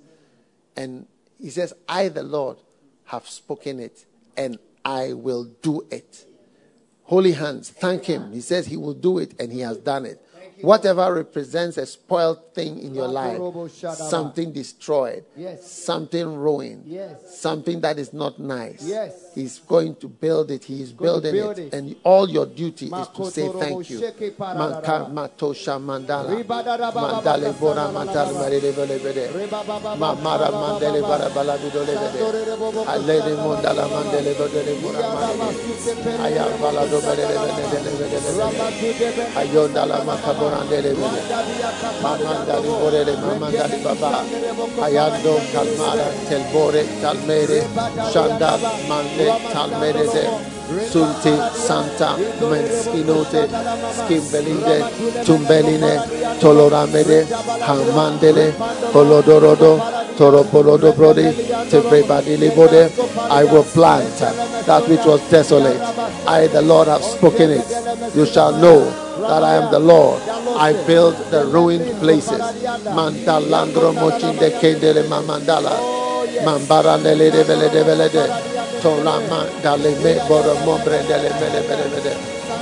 And 0.77 1.09
He 1.41 1.51
says, 1.51 1.75
I, 1.89 2.09
the 2.09 2.23
Lord, 2.23 2.59
have 3.07 3.29
spoken 3.29 3.81
it, 3.81 4.07
and 4.37 4.59
I 4.85 5.13
will 5.13 5.45
do 5.61 5.87
it. 5.91 6.25
Holy 7.03 7.33
hands, 7.33 7.69
thank 7.69 8.05
Him. 8.05 8.31
He 8.33 8.41
says 8.41 8.69
He 8.69 8.77
will 8.77 8.95
do 8.95 9.19
it, 9.19 9.35
and 9.41 9.53
He 9.53 9.59
has 9.61 9.77
done 9.79 10.07
it. 10.07 10.25
Whatever 10.62 11.15
represents 11.15 11.77
a 11.78 11.87
spoiled 11.87 12.55
thing 12.55 12.78
in 12.78 12.95
your 12.95 13.09
life, 13.09 13.41
something 13.82 14.53
destroyed, 14.53 15.24
Yes. 15.37 15.70
something 15.70 16.37
ruined, 16.37 16.85
Yes. 16.87 17.39
something 17.41 17.81
that 17.81 17.99
is 17.99 18.12
not 18.12 18.39
nice. 18.39 18.82
Yes. 18.82 19.12
He's 19.35 19.59
going 19.59 19.95
to 19.97 20.09
build 20.09 20.51
it. 20.51 20.65
He 20.65 20.82
is 20.82 20.93
building 20.93 21.32
build 21.32 21.59
it. 21.59 21.73
it. 21.73 21.74
And 21.74 21.97
all 22.05 22.28
your 22.28 22.47
duty 22.47 22.87
is 22.87 23.09
to 23.16 23.31
say 23.31 23.49
thank 23.49 23.89
you. 23.91 24.01
matosha 24.01 25.78
mandala. 25.81 26.28
Mandale 26.45 27.53
bora 27.59 27.89
Mamara 29.97 30.51
mandele 30.51 31.01
bara. 31.03 31.31
Alele 32.91 33.37
mondala 33.37 33.89
mandele 33.89 34.35
bora 34.37 34.51
mandele. 34.51 35.51
Do. 36.91 37.01
Ayonda 39.37 39.87
Ayando 44.82 45.35
telbore 46.28 46.82
talmere. 47.02 47.60
Shanda 48.12 48.51
mande 48.89 49.27
talmere 49.52 50.05
de. 50.12 50.24
Sulti 50.70 51.35
Santa 51.52 52.14
Menskinote 52.48 53.48
Skimbelinde 53.97 55.24
Tumbeline 55.24 55.94
Hamandele 57.66 58.52
Kolodorodo 58.93 59.72
Bode 62.55 62.90
I 63.31 63.44
will 63.44 63.64
plant 63.64 64.18
that 64.66 64.89
which 64.89 65.05
was 65.05 65.20
desolate. 65.31 65.81
I 66.27 66.47
the 66.47 66.62
Lord 66.62 66.86
have 66.89 67.02
spoken 67.02 67.51
it. 67.51 68.14
You 68.14 68.27
shall 68.27 68.52
know 68.52 69.10
that 69.21 69.45
I 69.45 69.55
am 69.57 69.71
the 69.71 69.79
Lord. 69.79 70.23
I 70.57 70.73
build 70.87 71.17
the 71.31 71.45
ruined 71.47 72.01
places. 72.01 72.41
Mandalandro 72.97 73.93
mochinde 73.93 74.51
kendele 74.61 75.03
mamandala. 75.09 75.73
Mambara 76.45 76.97
nele 76.99 77.31
de 77.31 77.43
vele 77.45 77.69
de 77.69 77.83
vele 77.85 78.09
de. 78.09 78.25
Tola 78.83 79.21
mandale 79.29 79.93
me 80.03 80.13
boro 80.29 80.55
mombre 80.65 81.03
dele 81.09 81.31
mele 81.41 81.61
mele 81.69 81.87
mele. 81.93 82.17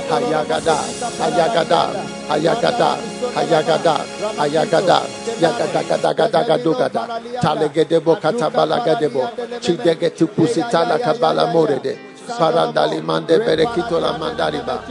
Hayagada, 0.09 0.77
hayagada, 1.19 1.81
hayagada, 2.27 2.97
hayagada, 3.35 3.95
hayagada, 4.37 5.01
yagada 5.39 5.83
gada 5.83 6.13
gada 6.13 6.43
gada 6.43 6.57
gada. 6.57 7.21
Talegedebo 7.41 8.15
katabalagadebo. 8.15 9.29
Chidege 9.61 10.09
pusitala 10.35 10.97
kabala 10.97 11.47
morede. 11.53 12.08
Parandali 12.37 13.01
mande 13.01 13.37
berekito 13.39 13.99
la 13.99 14.17
mandaliba. 14.17 14.83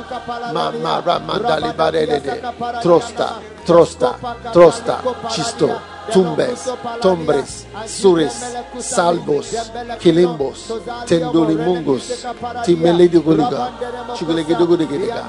Mamara 0.53 1.19
mandali 1.19 1.73
barede. 1.73 2.41
Trosta, 2.81 3.41
trosta, 3.65 4.19
trosta, 4.51 5.03
chisto. 5.29 5.97
Tumbes, 6.13 6.69
Tombres, 7.01 7.67
Suris, 7.87 8.33
Salvos, 8.79 9.55
Kilimbos, 9.99 10.73
Tendulimungus, 11.07 12.27
Timeliduguliga, 12.65 13.71
Chiglegidugudigida, 14.17 15.29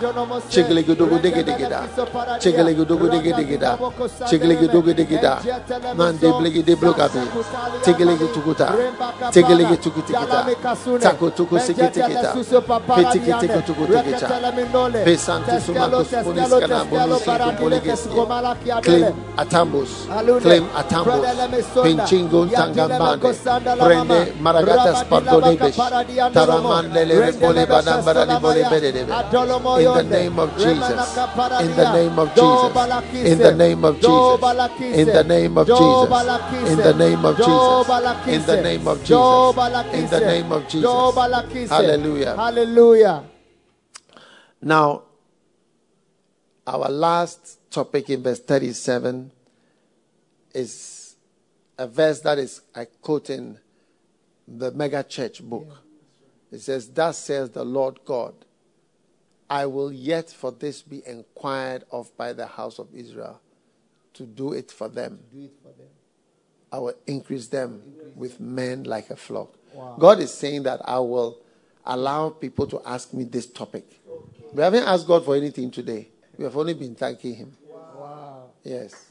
Chiglegidugudigida, 0.49 1.83
Chiglegidugudigida, 2.39 3.77
Chiglegidugudigida, 4.29 5.39
Mande 5.95 6.31
Bligidi 6.39 6.75
Blugabi, 6.75 7.19
Tiglegituguta, 7.83 8.73
Tiglegitugutigita, 9.31 10.45
Taco 11.01 11.29
Tukusikitikita, 11.31 12.35
Petikitikutikita, 12.95 14.27
Pesanti 15.03 15.59
Sumakus 15.61 16.07
Puniskana 20.69 21.03
Bonusi 21.03 21.03
Puligesi, 21.03 21.03
Claim 21.03 21.03
Atambus, 21.03 21.03
Claim 21.03 21.19
Atambus, 21.19 21.83
Pinchingun 21.83 22.49
Tangambande, 22.49 23.33
Prende 23.79 24.33
Maragatas 24.39 25.03
Pardonebesh, 25.07 25.75
Taramandele 26.33 27.19
Repole 27.19 27.65
Badambara 27.65 28.25
Libole 28.25 28.63
Bedebe. 28.69 29.13
In 29.79 29.93
the 29.93 30.03
name 30.03 30.39
of 30.39 30.57
Jesus, 30.57 31.17
in 31.61 31.75
the 31.75 31.91
name 31.91 32.19
of 32.19 32.33
Jesus, 32.35 32.73
in 33.25 33.37
the 33.39 33.51
name 33.53 33.85
of 33.85 33.99
Jesus, 34.01 34.41
in 34.97 35.07
the 35.07 35.23
name 35.23 35.57
of 35.57 35.67
Jesus, 35.67 36.09
in 36.67 36.77
the 36.77 36.93
name 36.93 37.25
of 37.25 37.37
Jesus, 37.37 37.87
in 38.27 38.45
the 38.45 38.61
name 38.61 38.87
of 38.87 39.03
Jesus, 39.03 39.55
in 39.93 40.07
the 40.09 40.19
name 40.19 40.51
of 40.51 40.67
Jesus. 40.67 41.69
Hallelujah. 41.69 42.35
Hallelujah. 42.35 43.23
Now, 44.61 45.03
our 46.67 46.89
last 46.89 47.57
topic 47.71 48.09
in 48.09 48.21
verse 48.21 48.39
37 48.39 49.31
is 50.53 51.15
a 51.77 51.87
verse 51.87 52.21
that 52.21 52.37
is 52.37 52.61
I 52.75 52.85
quote 52.85 53.29
in 53.29 53.59
the 54.47 54.71
mega 54.71 55.03
church 55.03 55.43
book. 55.43 55.67
It 56.51 56.59
says, 56.59 56.89
Thus 56.89 57.17
says 57.17 57.51
the 57.51 57.63
Lord 57.63 57.99
God, 58.05 58.33
I 59.49 59.65
will 59.65 59.91
yet 59.91 60.29
for 60.29 60.51
this 60.51 60.81
be 60.81 61.01
inquired 61.05 61.83
of 61.91 62.15
by 62.17 62.33
the 62.33 62.45
house 62.47 62.79
of 62.79 62.87
Israel 62.93 63.39
to 64.13 64.25
do 64.25 64.53
it 64.53 64.71
for 64.71 64.87
them. 64.87 65.19
Do 65.31 65.43
it 65.45 65.53
for 65.61 65.69
them. 65.69 65.87
I 66.71 66.79
will 66.79 66.93
increase 67.07 67.47
them 67.47 67.81
with 68.15 68.39
men 68.39 68.83
like 68.83 69.09
a 69.09 69.15
flock. 69.15 69.55
God 69.97 70.19
is 70.19 70.33
saying 70.33 70.63
that 70.63 70.81
I 70.85 70.99
will 70.99 71.39
allow 71.85 72.29
people 72.29 72.67
to 72.67 72.81
ask 72.85 73.13
me 73.13 73.23
this 73.23 73.45
topic. 73.47 73.85
We 74.53 74.61
haven't 74.61 74.83
asked 74.83 75.07
God 75.07 75.25
for 75.25 75.35
anything 75.35 75.71
today. 75.71 76.09
We 76.37 76.43
have 76.43 76.57
only 76.57 76.73
been 76.73 76.95
thanking 76.95 77.35
Him. 77.35 77.57
Wow. 77.67 78.49
Yes. 78.63 79.08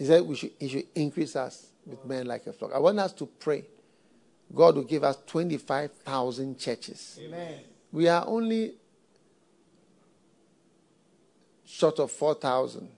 He 0.00 0.06
said 0.06 0.22
we 0.22 0.34
should, 0.34 0.52
He 0.58 0.66
should 0.66 0.86
increase 0.94 1.36
us 1.36 1.66
with 1.84 2.02
men 2.06 2.26
like 2.26 2.46
a 2.46 2.54
flock. 2.54 2.70
I 2.74 2.78
want 2.78 2.98
us 2.98 3.12
to 3.12 3.26
pray. 3.26 3.66
God 4.54 4.76
will 4.76 4.84
give 4.84 5.04
us 5.04 5.18
25,000 5.26 6.58
churches. 6.58 7.20
Amen. 7.22 7.60
We 7.92 8.08
are 8.08 8.24
only 8.26 8.76
short 11.66 11.98
of 11.98 12.10
4,000. 12.12 12.88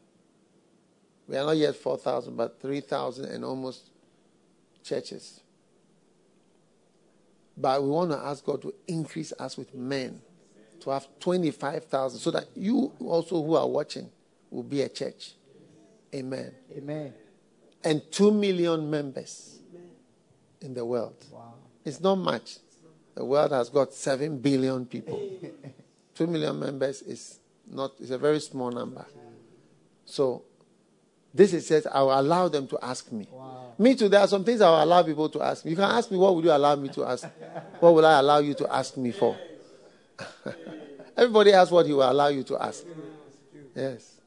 We 1.27 1.37
are 1.37 1.45
not 1.45 1.57
yet 1.57 1.75
4,000, 1.75 2.37
but 2.37 2.61
3,000 2.63 3.25
and 3.25 3.45
almost 3.45 3.91
churches. 4.85 5.41
But 7.57 7.83
we 7.83 7.91
want 7.91 8.13
to 8.13 8.19
ask 8.19 8.45
God 8.45 8.63
to 8.63 8.73
increase 8.87 9.33
us 9.41 9.57
with 9.57 9.75
men 9.75 10.23
to 10.79 10.91
have 10.91 11.09
25,000 11.19 12.21
so 12.21 12.31
that 12.31 12.47
you 12.55 12.93
also 13.01 13.43
who 13.43 13.57
are 13.57 13.69
watching 13.69 14.09
will 14.53 14.63
be 14.63 14.83
a 14.83 14.89
church. 14.89 15.35
Amen. 16.15 16.53
Amen. 16.77 17.15
And 17.85 18.03
2 18.13 18.31
million 18.33 18.89
members 18.91 19.59
in 20.61 20.75
the 20.75 20.85
world. 20.85 21.17
Wow. 21.33 21.55
It's 21.85 22.01
not 22.01 22.17
much. 22.17 22.59
The 23.15 23.25
world 23.25 23.53
has 23.53 23.69
got 23.69 23.93
7 23.93 24.39
billion 24.39 24.87
people. 24.87 25.21
2 26.15 26.27
million 26.27 26.59
members 26.59 27.03
is 27.03 27.39
not 27.71 27.93
is 28.01 28.11
a 28.11 28.19
very 28.19 28.41
small 28.41 28.71
number. 28.71 29.05
So 30.05 30.45
this 31.35 31.53
is 31.55 31.67
says 31.67 31.87
I 31.87 32.01
will 32.03 32.19
allow 32.21 32.49
them 32.49 32.67
to 32.69 32.79
ask 32.83 33.11
me. 33.11 33.27
Wow. 33.31 33.73
Me 33.79 33.95
too, 33.95 34.09
there 34.09 34.21
are 34.21 34.29
some 34.29 34.45
things 34.45 34.61
I 34.61 34.69
will 34.69 34.85
allow 34.85 35.03
people 35.03 35.29
to 35.31 35.43
ask 35.43 35.65
me. 35.65 35.71
You 35.71 35.77
can 35.77 35.91
ask 35.91 36.11
me 36.11 36.19
what 36.19 36.35
would 36.35 36.45
you 36.45 36.51
allow 36.51 36.77
me 36.77 36.89
to 36.91 37.05
ask? 37.05 37.27
What 37.81 37.95
will 37.95 38.05
I 38.07 38.19
allow 38.19 38.39
you 38.39 38.55
to 38.55 38.75
ask 38.75 38.97
me 38.97 39.13
for? 39.13 39.37
Everybody 41.17 41.53
has 41.53 41.71
what 41.71 41.87
he 41.87 41.93
will 41.93 42.11
allow 42.11 42.29
you 42.29 42.43
to 42.45 42.63
ask. 42.63 42.85
Yes. 43.75 44.21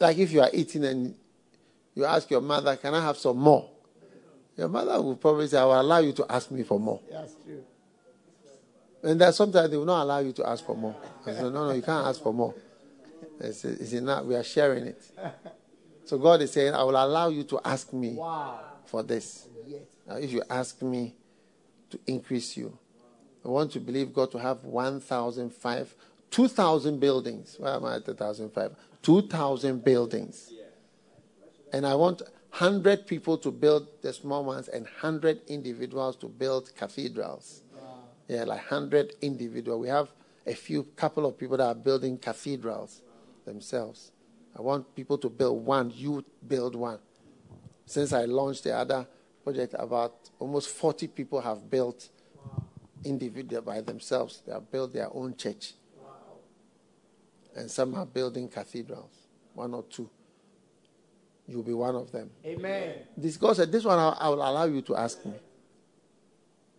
Like 0.00 0.18
if 0.18 0.30
you 0.32 0.40
are 0.40 0.50
eating 0.52 0.84
and 0.84 1.14
you 1.94 2.04
ask 2.04 2.30
your 2.30 2.40
mother, 2.40 2.76
Can 2.76 2.94
I 2.94 3.02
have 3.02 3.16
some 3.18 3.38
more? 3.38 3.68
Your 4.56 4.68
mother 4.68 5.00
will 5.00 5.16
probably 5.16 5.46
say, 5.46 5.58
I 5.58 5.64
will 5.64 5.80
allow 5.80 5.98
you 5.98 6.12
to 6.12 6.26
ask 6.28 6.50
me 6.50 6.62
for 6.64 6.80
more. 6.80 7.00
That's 7.10 7.34
true. 7.44 7.62
And 9.02 9.20
then 9.20 9.32
sometimes 9.32 9.70
they 9.70 9.76
will 9.76 9.84
not 9.84 10.02
allow 10.02 10.18
you 10.18 10.32
to 10.32 10.48
ask 10.48 10.64
for 10.64 10.76
more. 10.76 10.96
I 11.24 11.32
say, 11.32 11.42
no, 11.42 11.50
no, 11.50 11.70
you 11.72 11.82
can't 11.82 12.06
ask 12.06 12.20
for 12.20 12.34
more. 12.34 12.54
It's, 13.38 13.64
it's 13.64 13.92
enough. 13.92 14.24
We 14.24 14.34
are 14.34 14.42
sharing 14.42 14.84
it. 14.86 15.00
So 16.04 16.18
God 16.18 16.42
is 16.42 16.50
saying, 16.52 16.74
I 16.74 16.82
will 16.82 16.96
allow 16.96 17.28
you 17.28 17.44
to 17.44 17.60
ask 17.64 17.92
me 17.92 18.14
Wow. 18.14 18.58
for 18.86 19.04
this. 19.04 19.46
Yes. 19.66 19.82
Now, 20.08 20.16
if 20.16 20.32
you 20.32 20.42
ask 20.50 20.82
me 20.82 21.14
to 21.90 22.00
increase 22.08 22.56
you, 22.56 22.76
I 23.44 23.48
want 23.48 23.70
to 23.72 23.80
believe 23.80 24.12
God 24.12 24.32
to 24.32 24.38
have 24.38 24.64
1,005, 24.64 25.94
2,000 26.30 26.98
buildings. 26.98 27.54
Why 27.58 27.76
am 27.76 27.84
I 27.84 27.96
at 27.96 28.06
1,005? 28.08 28.74
2,000 29.02 29.84
buildings. 29.84 30.52
And 31.72 31.86
I 31.86 31.94
want 31.94 32.22
100 32.50 33.06
people 33.06 33.38
to 33.38 33.50
build 33.50 33.88
the 34.02 34.12
small 34.12 34.44
ones 34.44 34.68
and 34.68 34.84
100 34.84 35.42
individuals 35.48 36.16
to 36.16 36.26
build 36.26 36.74
cathedrals. 36.74 37.62
Yeah, 38.26 38.44
like 38.44 38.70
100 38.70 39.14
individual. 39.22 39.78
We 39.80 39.88
have 39.88 40.08
a 40.46 40.54
few, 40.54 40.84
couple 40.96 41.26
of 41.26 41.38
people 41.38 41.56
that 41.58 41.66
are 41.66 41.74
building 41.74 42.18
cathedrals 42.18 43.02
themselves. 43.44 44.12
I 44.56 44.62
want 44.62 44.94
people 44.94 45.18
to 45.18 45.28
build 45.28 45.64
one, 45.64 45.92
you 45.94 46.24
build 46.46 46.74
one. 46.74 46.98
Since 47.86 48.12
I 48.12 48.24
launched 48.24 48.64
the 48.64 48.74
other 48.74 49.06
project, 49.44 49.74
about 49.78 50.30
almost 50.38 50.68
40 50.68 51.08
people 51.08 51.40
have 51.40 51.70
built 51.70 52.08
individual 53.04 53.62
by 53.62 53.80
themselves. 53.80 54.42
They 54.44 54.52
have 54.52 54.70
built 54.70 54.92
their 54.92 55.08
own 55.14 55.36
church. 55.36 55.74
And 57.58 57.70
some 57.70 57.94
are 57.94 58.06
building 58.06 58.48
cathedrals, 58.48 59.26
one 59.54 59.74
or 59.74 59.82
two. 59.84 60.08
You'll 61.46 61.62
be 61.62 61.72
one 61.72 61.96
of 61.96 62.12
them. 62.12 62.30
Amen. 62.44 62.94
This 63.16 63.36
God 63.36 63.56
said, 63.56 63.72
This 63.72 63.84
one 63.84 63.98
I, 63.98 64.28
will 64.28 64.36
allow 64.36 64.64
you 64.64 64.82
to 64.82 64.96
ask 64.96 65.24
me. 65.24 65.34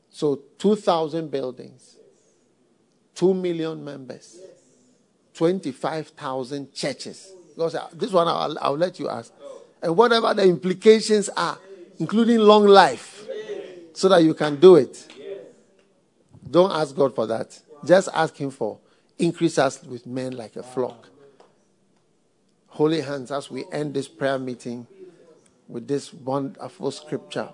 So, 0.10 0.42
2,000 0.58 1.30
buildings, 1.30 1.98
2 3.16 3.34
million 3.34 3.84
members, 3.84 4.40
25,000 5.34 6.74
churches. 6.74 7.32
God 7.58 7.72
said, 7.72 7.82
This 7.94 8.12
one 8.12 8.28
I'll, 8.28 8.58
I'll 8.60 8.78
let 8.78 9.00
you 9.00 9.10
ask. 9.10 9.34
And 9.82 9.96
whatever 9.96 10.34
the 10.34 10.44
implications 10.44 11.30
are, 11.30 11.58
including 12.00 12.40
long 12.40 12.66
life, 12.66 13.26
so 13.94 14.08
that 14.10 14.24
you 14.24 14.34
can 14.34 14.60
do 14.60 14.76
it. 14.76 15.08
Don't 16.50 16.72
ask 16.72 16.96
God 16.96 17.14
for 17.14 17.28
that. 17.28 17.60
Just 17.86 18.10
ask 18.14 18.36
Him 18.36 18.52
for 18.52 18.80
increase 19.20 19.58
us 19.58 19.84
with 19.84 20.08
men 20.08 20.36
like 20.36 20.56
a 20.56 20.64
flock. 20.64 21.10
Holy 22.68 23.02
hands, 23.02 23.32
as 23.32 23.52
we 23.52 23.66
end 23.72 23.94
this 23.94 24.08
prayer 24.08 24.40
meeting 24.40 24.88
with 25.68 25.88
this 25.88 26.14
wonderful 26.14 26.91
scripture, 26.91 27.50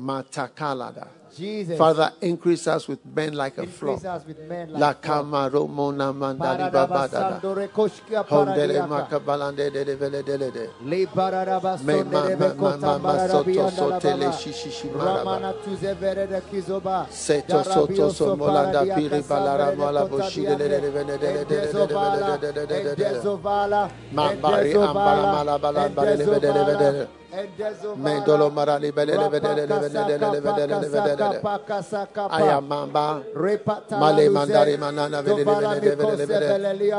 Matakalada. 0.00 1.06
Jesus. 1.36 1.78
Father, 1.78 2.12
increase 2.22 2.66
us 2.66 2.88
with 2.88 2.98
men 3.06 3.34
like 3.34 3.56
a 3.58 3.64
flock. 3.64 3.92
Increase 4.02 4.04
us 4.04 4.26
with 4.26 4.38
men 4.48 4.72
La 4.72 4.88
like 4.88 5.04
flock. 5.04 5.22
kamaro 5.24 5.68
mona 5.68 6.12
mandali 6.12 6.68
babadada. 6.72 7.38
Paradabasando 7.40 7.54
rekoshkia 7.54 8.24
Hondele 8.26 8.82
makabalande 8.88 9.70
de 9.72 9.84
de 9.84 9.94
vele 9.94 10.22
de 10.24 10.36
de. 10.50 10.70
Le 10.84 11.06
paradabasonde 11.06 11.84
Me 11.86 12.02
ma- 12.02 12.26
de 12.26 12.36
ma- 12.36 12.48
bekota 12.48 12.78
ma- 12.80 12.98
ma- 12.98 13.12
bararabi 13.12 13.54
soto 13.54 13.66
andala 13.68 14.00
sotele 14.00 14.24
baba. 14.24 14.32
shishishi 14.32 14.88
maraba. 14.90 15.18
Ramana 15.24 15.52
tuze 15.62 15.94
vere 15.94 16.26
de 16.26 16.40
kizoba. 16.50 17.06
Seto 17.10 17.62
Darabio 17.62 17.74
soto 17.74 18.10
so 18.10 18.24
so 18.24 18.36
molanda 18.36 18.72
paradiaka 18.82 18.94
piri 18.96 19.22
balara 19.22 19.64
savere 19.66 19.70
de 19.70 19.76
mola 19.76 20.00
kota 20.08 20.22
boshi 20.24 20.42
de 20.46 20.56
de 20.56 20.68
de 20.68 20.80
de 20.80 20.90
de 20.90 20.90
de 20.90 21.16
de 21.16 21.18
de 21.20 21.44
de 21.44 21.44
de 21.46 21.54
Endezovala, 21.54 22.38
de 22.40 22.52
de 22.52 22.52
de 22.52 22.66
de 22.66 22.66
de 22.66 22.82
de 22.82 22.96
de. 22.96 23.04
endezovala, 23.04 23.90
Mambari 24.12 24.72
ambala 24.74 25.32
mala 25.32 25.58
bala 25.58 25.88
bala 25.88 26.16
de 26.16 26.16
de 26.16 26.24
de 26.24 26.40
de 26.40 26.64
de 26.64 26.92
de. 26.92 27.19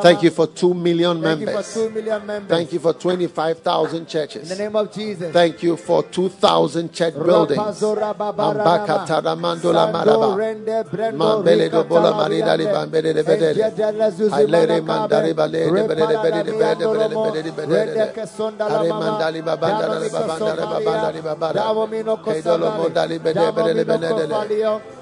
Thank 0.02 0.22
you 0.22 0.32
for 0.32 0.48
2 0.48 0.74
million 0.74 1.20
members. 1.20 2.50
Thank 2.50 2.74
you 2.74 2.80
for 2.80 2.94
25,000 2.94 4.06
churches. 4.08 4.52
In 4.52 4.58
the 4.58 4.64
name 4.64 4.76
of 4.76 4.92
Jesus. 4.92 5.34
Thank 5.34 5.64
you 5.64 5.78
for 5.78 6.04
2,000 6.04 6.92
church 6.94 7.14
buildings. 7.14 7.62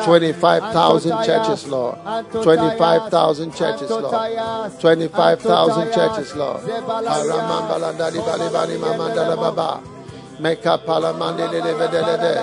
25,000 0.06 1.24
churches, 1.26 1.68
Lord, 1.68 1.98
25,000 2.32 3.52
churches, 3.54 3.90
Lord, 3.90 4.72
25,000 4.80 5.92
churches, 5.92 6.36
Lord, 6.36 6.62
Haramambalandali 6.62 8.20
Balibani 8.20 8.78
Mamandala 8.80 9.36
Baba. 9.36 9.82
Meka 10.42 10.78
palamande 10.80 11.46
le 11.52 11.60
le 11.62 11.74
bedele 11.80 12.18
de. 12.24 12.34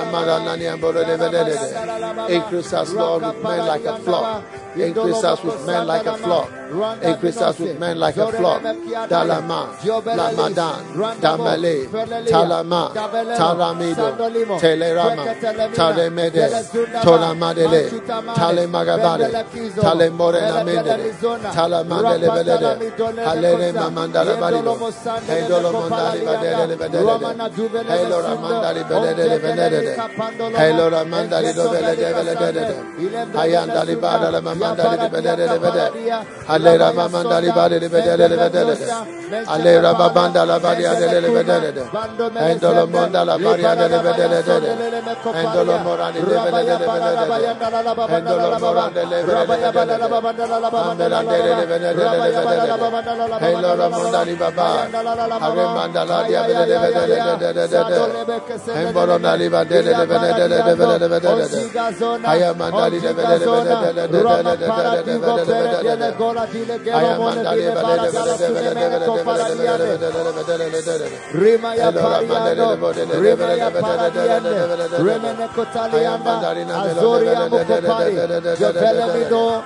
Amara 0.00 0.36
nani 0.44 0.66
ambore 0.66 1.02
le 1.06 1.16
bedele 1.16 1.54
de. 1.56 2.34
Increase 2.34 2.72
us, 2.74 2.92
Lord, 2.92 3.22
with 3.22 3.42
men 3.42 3.66
like 3.66 3.84
a 3.86 3.96
flock. 3.98 4.44
Increase 4.76 5.24
us 5.24 5.42
with 5.42 5.66
men 5.66 5.86
like 5.86 6.06
a 6.06 6.16
flock. 6.18 6.59
Increase 6.70 7.38
us 7.38 7.58
with 7.58 7.80
men 7.80 7.98
like 7.98 8.16
a 8.16 8.30
flock. 8.30 8.62
Dalama, 8.62 9.74
Lamadan, 9.80 10.94
Damale, 11.20 11.86
Talama, 12.28 12.92
Talamido, 12.94 14.16
Telerama, 14.60 15.24
Talemede, 15.74 16.46
Tolamadele, 17.02 17.90
Talemagabade, 18.34 19.30
Talemorena 19.74 20.62
Mendele, 20.64 21.12
Talamadele 21.52 22.28
Belede, 22.30 22.70
Halere 23.24 23.72
Mamandala 23.72 24.34
Barido, 24.38 24.74
Hedolo 25.26 25.70
Mondali 25.72 26.20
Badele 26.24 26.76
Bedele, 26.76 27.04
Helora 27.88 28.34
Mandali 28.36 28.82
Bedele 28.84 29.38
Bedele, 29.40 29.94
Helora 30.56 31.04
Mandali 31.04 31.52
Bedele 31.52 31.94
Bedele, 32.36 32.74
Hayandali 33.34 33.96
Badala 33.96 34.40
Mamandali 34.40 35.08
Bedele 35.10 35.46
Bedele, 35.58 35.90
Ale 36.60 36.76
Rama 36.78 37.08
Mandali 37.08 37.50
Badi 37.52 37.88
Bedele 37.88 38.28
Bedele 38.28 38.76
Ale 39.46 39.80
Rama 39.80 40.10
Bandala 40.10 40.60
Badi 40.60 40.84
Adele 40.84 41.28
Bedele 41.28 41.72
Endolo 42.50 42.86
Mondala 42.86 43.38
Badi 43.38 43.64
Adele 43.64 43.98
Bedele 44.04 44.42
Endolo 45.40 45.78
Morani 45.82 46.20
Bedele 46.20 46.76
Bedele 46.76 47.24
Endolo 48.16 48.58
Morande 48.60 49.02
Bedele 49.08 49.36
Andele 50.90 51.64
Bedele 51.70 51.94
Bedele 51.94 52.30
Endolo 53.40 53.88
Mondali 53.90 54.34
Baba 54.36 54.68
Ave 55.40 55.64
Mandala 55.76 56.16
Dia 56.26 56.42
Bedele 56.44 56.76
Bedele 56.78 57.16
Endolo 58.76 59.16
Nali 59.18 59.48
Bedele 59.48 59.92
Bedele 59.94 60.58
Bedele 60.62 61.08
Bedele 61.08 61.46
Aya 62.26 62.52
Mandali 62.54 62.98
Bedele 63.00 63.46
Bedele 63.48 63.80
Bedele 63.80 64.04
Bedele 64.10 64.56
Bedele 64.60 65.18
Bedele 65.20 65.54
Bedele 65.72 66.49
Rimaya 71.32 71.92
Pariano, 71.92 72.68
Rimaya 73.22 73.70
Paradiane, 73.70 74.52
Remene 74.98 75.46
Kotaliana, 75.54 76.34
Azoria 76.82 77.48
Mukopari, 77.48 78.14
Javelamido, 78.58 79.62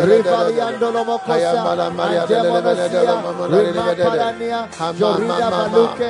Rivaliandolo 0.00 1.04
Mocosa, 1.04 1.62
Rivaliandolo 3.48 6.09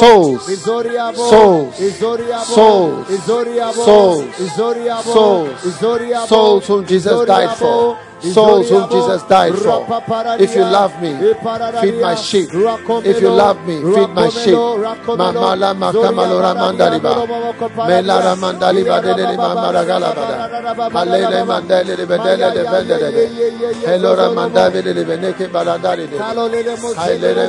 Souls, 0.00 0.42
souls, 1.28 1.74
souls, 2.54 3.06
souls, 3.84 4.24
souls, 5.04 5.48
souls 6.28 6.66
whom 6.68 6.86
Jesus 6.86 7.26
died 7.26 7.50
for. 7.58 7.96
souls 8.20 8.68
whom 8.70 8.88
Jesus 8.90 9.22
died 9.28 9.54
for. 9.54 9.86
If 10.40 10.54
you 10.56 10.64
love 10.64 10.92
me, 11.02 11.12
feed 11.80 12.00
my 12.00 12.14
sheep. 12.16 12.48
If 13.04 13.20
you 13.20 13.30
love 13.30 13.58
me, 13.66 13.76
feed 13.94 14.10
my 14.14 14.28
sheep. 14.28 14.54
Mamala 15.16 15.74
makamalora 15.74 16.54
mandaliba. 16.54 17.14
Melara 17.86 18.34
mandaliba 18.36 19.00
de 19.02 19.14
de. 19.14 19.36
Halele 20.90 21.44
mandele 21.44 21.96
de 21.96 22.06
bedele 22.06 22.50
de 22.54 22.64
bedele 22.64 23.12
de. 23.12 23.86
Helora 23.86 24.30
mandale 24.30 24.82
de 24.82 25.04
beneke 25.04 25.46
baladari 25.48 26.06
de. 26.08 26.18
Halele 26.96 27.48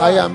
I 0.00 0.10
am 0.18 0.34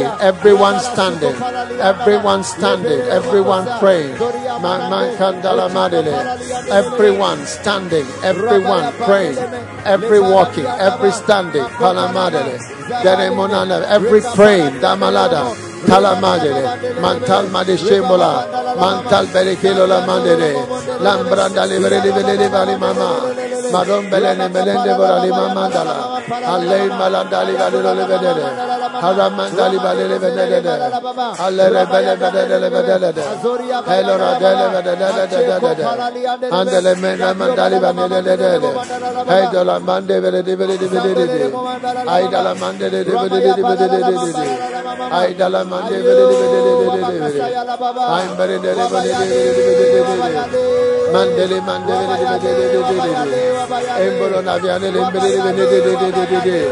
everyone 0.00 0.80
standing, 0.80 1.36
everyone 1.80 2.42
standing, 2.44 3.00
everyone 3.10 3.66
praying. 3.78 4.16
Everyone 6.70 7.46
standing, 7.46 8.06
everyone 8.22 8.92
praying, 9.04 9.38
every 9.84 10.20
walking, 10.20 10.66
every 10.66 11.12
standing. 11.12 11.66
Every 13.92 14.20
praying 14.34 15.71
tala 15.86 16.12
madere 16.24 16.62
mantal 17.00 17.46
madescemola 17.54 18.30
mantal 18.78 19.26
berekelo 19.32 19.84
la 19.86 20.00
madere 20.08 20.50
lambranda 21.04 21.64
le 21.64 21.78
vere 21.78 21.98
le 22.00 22.34
le 22.68 22.76
mama 22.84 23.08
madon 23.72 24.04
belene 24.10 24.48
belende 24.54 24.92
vora 24.98 25.18
mama 25.38 25.64
dala 25.74 25.96
alle 26.52 26.78
malanda 26.98 27.42
le 27.46 27.54
vale 27.60 27.80
le 27.98 28.04
vedere 28.10 28.44
haramanda 29.04 29.68
le 29.68 29.78
vale 29.84 30.06
le 30.06 30.18
vedere 30.18 30.72
alle 31.44 31.66
le 31.74 31.86
bele 31.92 32.16
vedere 32.22 32.58
le 32.58 32.68
vedere 32.68 33.24
elora 33.96 34.32
dele 34.42 34.66
vedere 34.74 35.26
vedere 35.64 35.84
andele 36.50 36.94
mena 36.96 37.32
mandali 37.32 37.78
vale 37.78 38.08
le 38.08 38.22
vedere 38.22 38.70
hai 39.26 39.48
dala 39.50 39.78
mande 39.78 40.20
vere 40.20 40.42
le 40.42 40.56
vere 40.56 40.76
le 40.76 40.88
vedere 40.88 41.50
dala 42.32 42.54
mande 42.54 42.88
le 42.88 43.04
vedere 43.04 43.54
le 43.54 43.62
vedere 43.62 44.58
ai 45.10 45.34
dala 45.34 45.64
Mandele 51.12 51.60
mandele. 51.60 52.04
Embolo 54.02 54.40
naviane 54.42 54.88
bele 54.90 55.10
bele 55.12 55.54
bele 55.54 55.80
bele 55.82 56.10
bele 56.12 56.38
bele. 56.44 56.62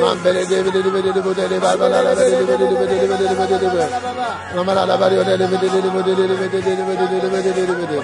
Mambele 0.00 0.42
bele 0.46 0.70
bele 0.70 0.90
bele 0.94 1.10
bele 1.12 1.32
bele 1.34 1.56
bala 1.60 1.86
bala 1.90 2.14
bele 2.14 2.42
bele 2.48 2.64
bele 2.70 2.86
bele 2.90 3.06
bele 3.10 3.34
bele 3.38 3.68
bele. 3.72 3.86
Mamala 4.54 4.82
la 4.86 4.94
bari 4.96 5.16
bele 5.16 5.46
bele 5.50 5.68
bele 5.72 5.90
bele 5.90 6.12
bele 6.12 6.34
bele 6.38 6.82
bele 6.88 7.28
bele 7.30 7.50
bele 7.56 7.74
bele. 7.80 7.98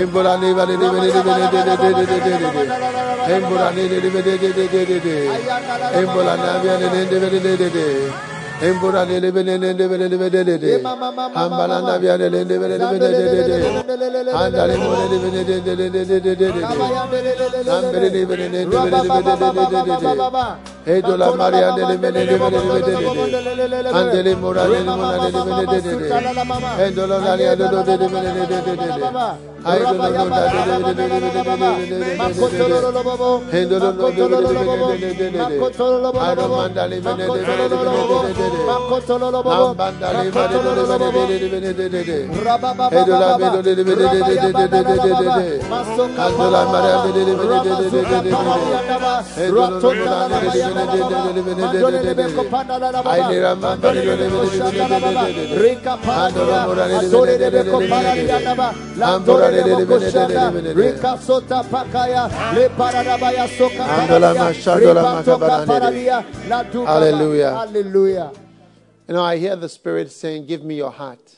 Embolani 0.00 0.50
Embora 8.62 9.06
de 9.06 9.18
lebelele 9.20 9.72
lebelele 9.72 10.82
Ambalanda 11.34 11.98
via 11.98 12.18
de 12.18 12.28
lebelele 12.28 12.84
Andale 14.34 14.76
mole 14.76 15.08
lebelele 15.08 15.60
Nambele 17.64 18.10
lebelele 18.10 18.64
lebelele 18.66 19.40
Edo 20.84 21.16
la 21.16 21.34
Maria 21.34 21.72
de 21.72 21.84
lebelele 21.86 22.36
lebelele 22.36 23.90
Andele 23.90 24.34
mora 24.36 24.66
de 24.66 24.80
mora 24.84 25.18
de 25.18 25.30
lebelele 25.30 25.90
Edo 26.84 27.06
la 27.06 27.18
Maria 27.18 27.56
de 27.56 27.68
do 27.68 27.82
de 27.82 27.96
lebelele 27.96 28.46
Aido 29.64 29.92
la 29.98 30.10
mora 30.10 30.48
de 30.52 30.94
lebelele 31.04 32.16
Makotolo 32.18 32.78
lo 32.80 33.02
bobo 33.02 33.42
Makotolo 33.50 34.40
lo 34.40 34.52
bobo 34.52 34.88
Makotolo 35.38 35.96
lo 36.00 36.12
bobo 36.12 36.20
Aromanda 36.20 36.86
lebelele 36.86 38.49
Hallelujah. 66.86 67.50
Hallelujah. 67.54 68.39
You 69.10 69.16
know, 69.16 69.24
I 69.24 69.38
hear 69.38 69.56
the 69.56 69.68
Spirit 69.68 70.12
saying, 70.12 70.46
Give 70.46 70.62
me 70.62 70.76
your 70.76 70.92
heart. 70.92 71.34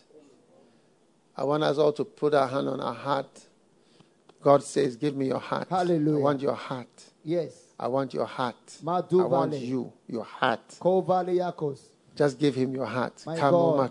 I 1.35 1.43
want 1.45 1.63
us 1.63 1.79
all 1.79 1.95
to 1.95 2.05
put 2.05 2.35
our 2.35 2.47
hand 2.47 2.69
on 2.69 2.83
our 2.83 2.93
heart. 2.93 3.47
God 4.43 4.63
says, 4.63 4.95
Give 4.95 5.17
me 5.17 5.29
your 5.29 5.39
heart. 5.39 5.69
Hallelujah. 5.71 6.19
I 6.19 6.23
want 6.23 6.43
your 6.43 6.53
heart. 6.53 7.05
Yes. 7.25 7.55
I 7.81 7.89
want 7.89 8.13
your 8.13 8.27
heart. 8.27 8.57
Madu 8.83 9.23
I 9.23 9.25
want 9.25 9.53
vale. 9.53 9.63
you, 9.63 9.93
your 10.07 10.23
heart. 10.23 10.61
Just 12.15 12.39
give 12.39 12.55
him 12.55 12.75
your 12.75 12.85
heart. 12.85 13.25
My 13.25 13.41
God. 13.41 13.91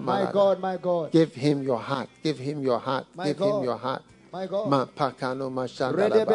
My. 0.00 0.32
God, 0.32 0.58
my 0.58 0.78
God. 0.78 1.12
Give 1.12 1.34
him 1.34 1.62
your 1.62 1.78
heart. 1.78 2.08
Give 2.22 2.38
him 2.38 2.62
your 2.62 2.78
heart. 2.78 3.04
My 3.14 3.26
give 3.26 3.36
God. 3.36 3.58
him 3.58 3.64
your 3.64 3.76
heart. 3.76 4.02
My 4.32 4.46
God. 4.46 4.70
Ma 4.70 4.86
pakano 4.86 5.50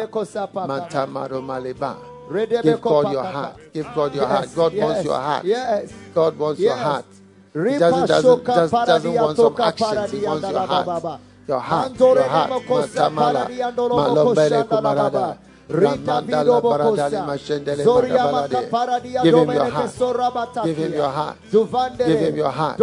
kosapa. 0.08 0.68
Mantamaro 0.68 1.42
maleba. 1.42 2.15
Give 2.62 2.80
God 2.80 3.12
your 3.12 3.24
heart. 3.24 3.56
Give 3.72 3.86
God 3.94 4.14
your 4.14 4.24
yes, 4.24 4.30
heart. 4.32 4.54
God 4.54 4.72
yes, 4.72 4.84
wants 4.84 5.04
your 5.04 5.14
heart. 5.14 5.44
Yes. 5.44 5.92
God 6.14 6.38
wants 6.38 6.60
yes. 6.60 6.68
your 6.68 6.76
heart. 6.76 7.04
He 7.52 7.78
doesn't, 7.78 8.08
doesn't, 8.08 8.46
just, 8.46 8.72
doesn't 8.72 9.14
want 9.14 9.36
some 9.36 9.60
actions. 9.60 10.12
He 10.12 10.26
wants 10.26 10.48
your 10.48 10.66
heart. 10.66 10.86
Your 10.86 11.00
heart. 11.00 11.20
Your 11.46 11.60
heart. 11.60 11.98
Your 11.98 12.28
heart. 12.28 12.50
Your 12.50 13.10
heart. 13.10 13.50
Your 13.54 13.70
heart. 13.80 15.12
Your 15.12 15.20
heart. 15.20 15.38
Rita 15.68 16.22
Give 19.22 19.36
him 19.36 19.52
your 19.52 19.70
heart. 19.70 19.90
Give 20.64 20.76
him 20.76 20.94
your 20.94 21.10
heart. 21.10 21.36
Give 22.06 22.20
him 22.20 22.38
your 22.38 22.50
heart. 22.50 22.78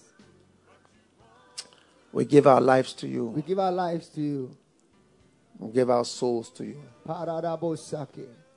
We 2.13 2.25
give 2.25 2.47
our 2.47 2.61
lives 2.61 2.93
to 2.93 3.07
you. 3.07 3.27
We 3.27 3.41
give 3.41 3.59
our 3.59 3.71
lives 3.71 4.07
to 4.09 4.21
you. 4.21 4.57
We 5.59 5.71
give 5.71 5.89
our 5.89 6.05
souls 6.05 6.49
to 6.51 6.65
you. 6.65 6.81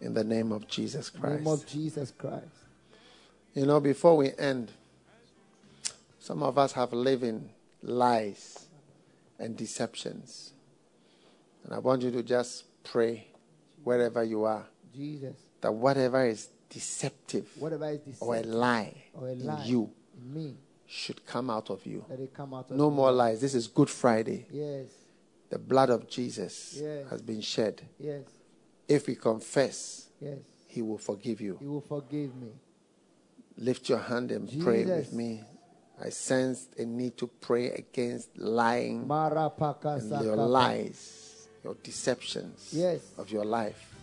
In 0.00 0.14
the 0.14 0.24
name 0.24 0.52
of 0.52 0.66
Jesus 0.68 1.10
In 1.14 1.20
the 1.20 1.28
name 1.28 1.46
of 1.46 1.60
Christ. 1.60 1.68
Jesus 1.68 2.10
Christ. 2.10 2.46
You 3.54 3.66
know, 3.66 3.78
before 3.80 4.16
we 4.16 4.32
end, 4.36 4.72
some 6.18 6.42
of 6.42 6.58
us 6.58 6.72
have 6.72 6.92
lived 6.92 7.22
in 7.22 7.50
lies 7.82 8.66
and 9.38 9.56
deceptions. 9.56 10.52
And 11.62 11.72
I 11.72 11.78
want 11.78 12.02
you 12.02 12.10
to 12.10 12.22
just 12.22 12.64
pray 12.82 13.28
wherever 13.84 14.24
you 14.24 14.44
are 14.44 14.66
Jesus. 14.94 15.36
that 15.60 15.72
whatever 15.72 16.24
is 16.26 16.48
deceptive 16.70 17.48
Whatever 17.58 17.90
is 17.90 18.18
or 18.20 18.36
a 18.36 18.42
lie 18.42 18.94
or 19.12 19.28
a 19.28 19.32
in 19.32 19.44
lie 19.46 19.64
you 19.64 19.90
in 20.16 20.34
me, 20.34 20.56
should 20.94 21.26
come 21.26 21.50
out 21.50 21.70
of 21.70 21.84
you. 21.86 22.04
let 22.08 22.20
it 22.20 22.32
come 22.32 22.54
out 22.54 22.70
of 22.70 22.76
No 22.76 22.88
me. 22.88 22.96
more 22.96 23.10
lies. 23.12 23.40
This 23.40 23.54
is 23.54 23.66
Good 23.66 23.90
Friday. 23.90 24.46
Yes, 24.50 24.86
The 25.50 25.58
blood 25.58 25.90
of 25.90 26.08
Jesus 26.08 26.78
Yes. 26.80 27.08
has 27.10 27.20
been 27.22 27.40
shed. 27.40 27.82
yes, 27.98 28.22
If 28.88 29.06
we 29.08 29.14
confess, 29.16 30.08
yes. 30.20 30.38
He 30.68 30.82
will 30.82 30.98
forgive 30.98 31.40
you. 31.40 31.56
He 31.60 31.66
will 31.66 31.80
forgive 31.80 32.34
me. 32.34 32.50
Lift 33.56 33.88
your 33.88 33.98
hand 33.98 34.30
and 34.32 34.48
pray 34.60 34.84
with 34.84 35.12
me. 35.12 35.42
I 36.00 36.10
sense 36.10 36.66
a 36.76 36.84
need 36.84 37.16
to 37.18 37.28
pray 37.40 37.70
against 37.70 38.36
lying 38.36 39.08
and 39.08 40.24
your 40.24 40.36
lies, 40.36 41.46
your 41.62 41.74
deceptions 41.82 42.70
Yes. 42.72 43.00
of 43.16 43.30
your 43.30 43.44
life. 43.44 43.94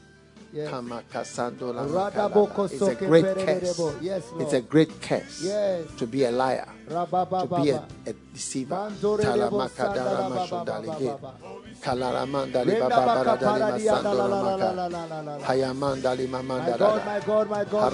Yes. 0.54 0.70
Kamakasandola 0.70 1.88
Radaboko 1.88 2.68
makalala. 2.68 2.72
It's 2.72 2.82
a 2.82 2.96
great 2.96 3.24
curse. 3.46 3.80
Yes, 4.02 4.24
It's 4.40 4.54
a 4.54 4.62
great 4.62 5.02
curse 5.02 5.42
Yes. 5.44 5.86
to 5.98 6.08
be 6.08 6.24
a 6.26 6.32
liar, 6.32 6.68
to 6.88 7.62
be 7.62 7.70
a, 7.72 7.84
a 8.08 8.14
deceiver. 8.34 8.92
My 16.62 16.78
God, 16.78 17.06
my 17.06 17.20
God, 17.26 17.50
my 17.50 17.64
God. 17.66 17.92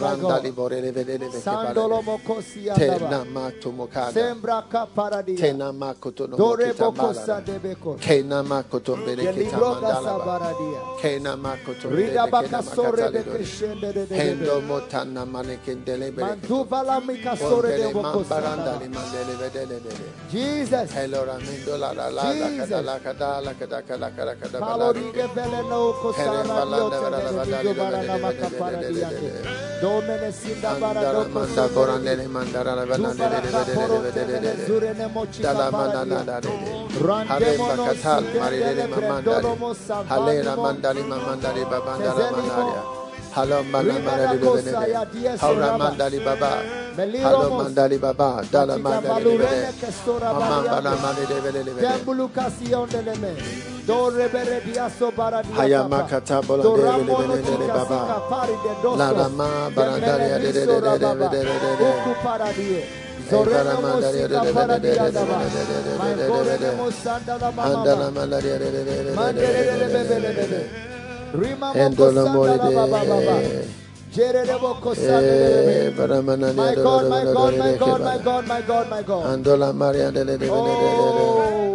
Jesus. 20.32 20.92
Jesus. 20.92 22.72
Hello, 43.34 43.64
Mandali 45.78 46.20
Baba. 46.24 46.64
Hello, 46.98 47.50
Mandali 47.60 47.98
Baba. 48.00 48.42
Dala 48.52 48.78
Mandali 48.78 49.36
Baba. 49.36 49.68
Hayamakata 55.56 56.42
Baba. 56.48 56.64
La 58.98 59.12
Rama 59.12 59.70
Barandaria 59.76 60.40
de 60.40 60.66
Baba. 60.66 61.32
Zorena 63.30 63.76
Endolomoride. 71.76 73.66
My 76.56 76.76
God, 76.76 77.10
my 77.10 77.24
God, 77.34 77.54
my 77.58 77.78
God, 77.78 78.02
my 78.02 78.18
God, 78.24 78.48
my 78.48 78.62
God, 78.62 78.90
my 78.90 79.04
God. 79.04 79.26
Oh. 80.50 81.67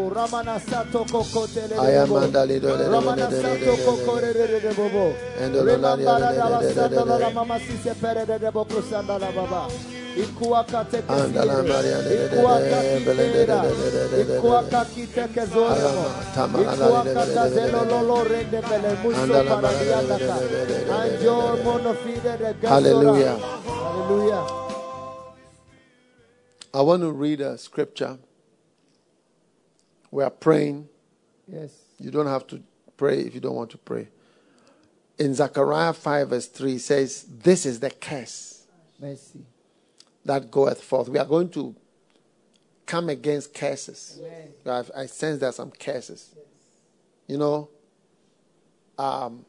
Hallelujah. 22.68 23.38
Hallelujah. 23.64 24.44
I 26.74 26.80
want 26.82 27.02
to 27.02 27.12
read 27.12 27.40
a 27.40 27.56
scripture 27.58 28.18
we 30.12 30.22
are 30.22 30.30
praying. 30.30 30.88
Yes. 31.48 31.72
You 31.98 32.12
don't 32.12 32.26
have 32.26 32.46
to 32.48 32.62
pray 32.96 33.20
if 33.20 33.34
you 33.34 33.40
don't 33.40 33.56
want 33.56 33.70
to 33.70 33.78
pray. 33.78 34.08
In 35.18 35.34
Zechariah 35.34 35.94
5, 35.94 36.28
verse 36.28 36.46
3 36.46 36.74
it 36.74 36.80
says, 36.80 37.24
This 37.24 37.66
is 37.66 37.80
the 37.80 37.90
curse 37.90 38.66
Mercy. 39.00 39.40
that 40.24 40.50
goeth 40.50 40.82
forth. 40.82 41.08
We 41.08 41.18
are 41.18 41.24
going 41.24 41.48
to 41.50 41.74
come 42.84 43.08
against 43.08 43.54
curses. 43.54 44.20
Amen. 44.66 44.84
I, 44.94 45.02
I 45.02 45.06
sense 45.06 45.40
there 45.40 45.48
are 45.48 45.52
some 45.52 45.70
curses. 45.70 46.34
You 47.26 47.38
know, 47.38 47.68
um, 48.98 49.46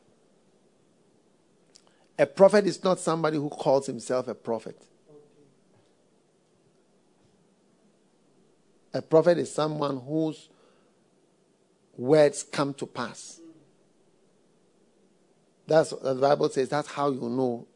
a 2.18 2.26
prophet 2.26 2.66
is 2.66 2.82
not 2.84 3.00
somebody 3.00 3.36
who 3.38 3.50
calls 3.50 3.86
himself 3.86 4.30
a 4.30 4.36
prophet. 4.36 4.82
A 8.94 9.02
prophet 9.02 9.40
is 9.40 9.52
someone 9.54 10.00
whose 10.00 10.48
words 11.98 12.44
come 12.44 12.74
to 12.76 12.86
pass. 12.86 13.40
That's 15.68 15.92
what 15.92 16.04
the 16.04 16.16
Bible 16.16 16.50
says. 16.50 16.70
That's 16.70 16.90
how 16.90 17.12
you 17.12 17.30
know 17.30 17.68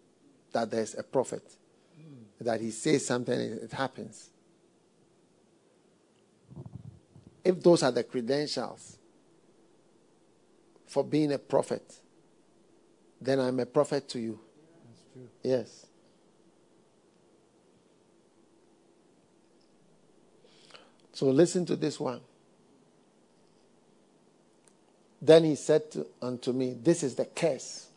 that 0.51 0.71
there's 0.71 0.95
a 0.95 1.03
prophet. 1.03 1.43
That 2.39 2.61
he 2.61 2.71
says 2.71 3.05
something, 3.05 3.39
it 3.39 3.71
happens. 3.71 4.29
If 7.43 7.63
those 7.63 7.81
are 7.81 7.91
the 7.91 8.03
credentials 8.03 8.97
for 10.85 11.03
being 11.03 11.31
a 11.31 11.39
prophet, 11.39 11.99
then 13.19 13.39
I'm 13.39 13.59
a 13.59 13.65
prophet 13.65 14.07
to 14.09 14.19
you. 14.19 14.39
Yes. 15.41 15.85
So 21.13 21.27
listen 21.27 21.65
to 21.65 21.75
this 21.75 21.99
one. 21.99 22.21
Then 25.21 25.43
he 25.43 25.55
said 25.55 25.91
to, 25.91 26.05
unto 26.21 26.53
me, 26.53 26.75
This 26.81 27.03
is 27.03 27.15
the 27.15 27.25
curse 27.25 27.87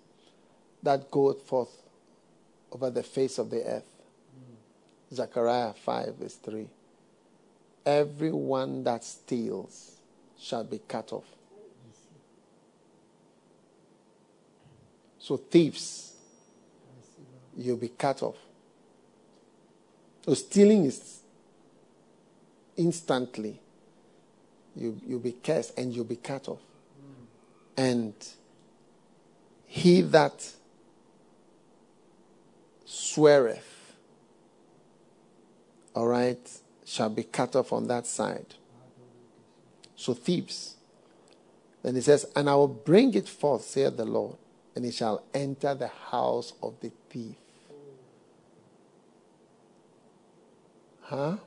that 0.82 1.10
goeth 1.10 1.42
forth 1.42 1.82
over 2.72 2.90
the 2.90 3.02
face 3.02 3.38
of 3.38 3.50
the 3.50 3.64
earth. 3.64 3.84
Zechariah 5.12 5.74
5, 5.74 6.14
verse 6.16 6.34
3. 6.36 6.68
Everyone 7.84 8.84
that 8.84 9.04
steals 9.04 9.96
shall 10.38 10.64
be 10.64 10.80
cut 10.86 11.12
off. 11.12 11.24
So, 15.18 15.36
thieves, 15.36 16.14
you'll 17.56 17.76
be 17.76 17.88
cut 17.88 18.22
off. 18.22 18.36
So, 20.24 20.34
stealing 20.34 20.84
is 20.84 21.20
instantly. 22.76 23.60
You, 24.76 24.98
you'll 25.06 25.18
be 25.18 25.32
cursed 25.32 25.76
and 25.76 25.92
you'll 25.92 26.04
be 26.04 26.16
cut 26.16 26.48
off. 26.48 26.60
And 27.80 28.12
he 29.64 30.02
that 30.02 30.52
sweareth, 32.84 33.94
all 35.94 36.06
right, 36.06 36.60
shall 36.84 37.08
be 37.08 37.22
cut 37.22 37.56
off 37.56 37.72
on 37.72 37.86
that 37.86 38.06
side. 38.06 38.54
So 39.96 40.12
thieves. 40.12 40.76
Then 41.82 41.94
he 41.94 42.02
says, 42.02 42.26
And 42.36 42.50
I 42.50 42.54
will 42.54 42.68
bring 42.68 43.14
it 43.14 43.26
forth, 43.26 43.62
saith 43.62 43.96
the 43.96 44.04
Lord, 44.04 44.36
and 44.76 44.84
it 44.84 44.92
shall 44.92 45.24
enter 45.32 45.74
the 45.74 45.88
house 45.88 46.52
of 46.62 46.78
the 46.80 46.92
thief. 47.08 47.36
Huh? 51.00 51.38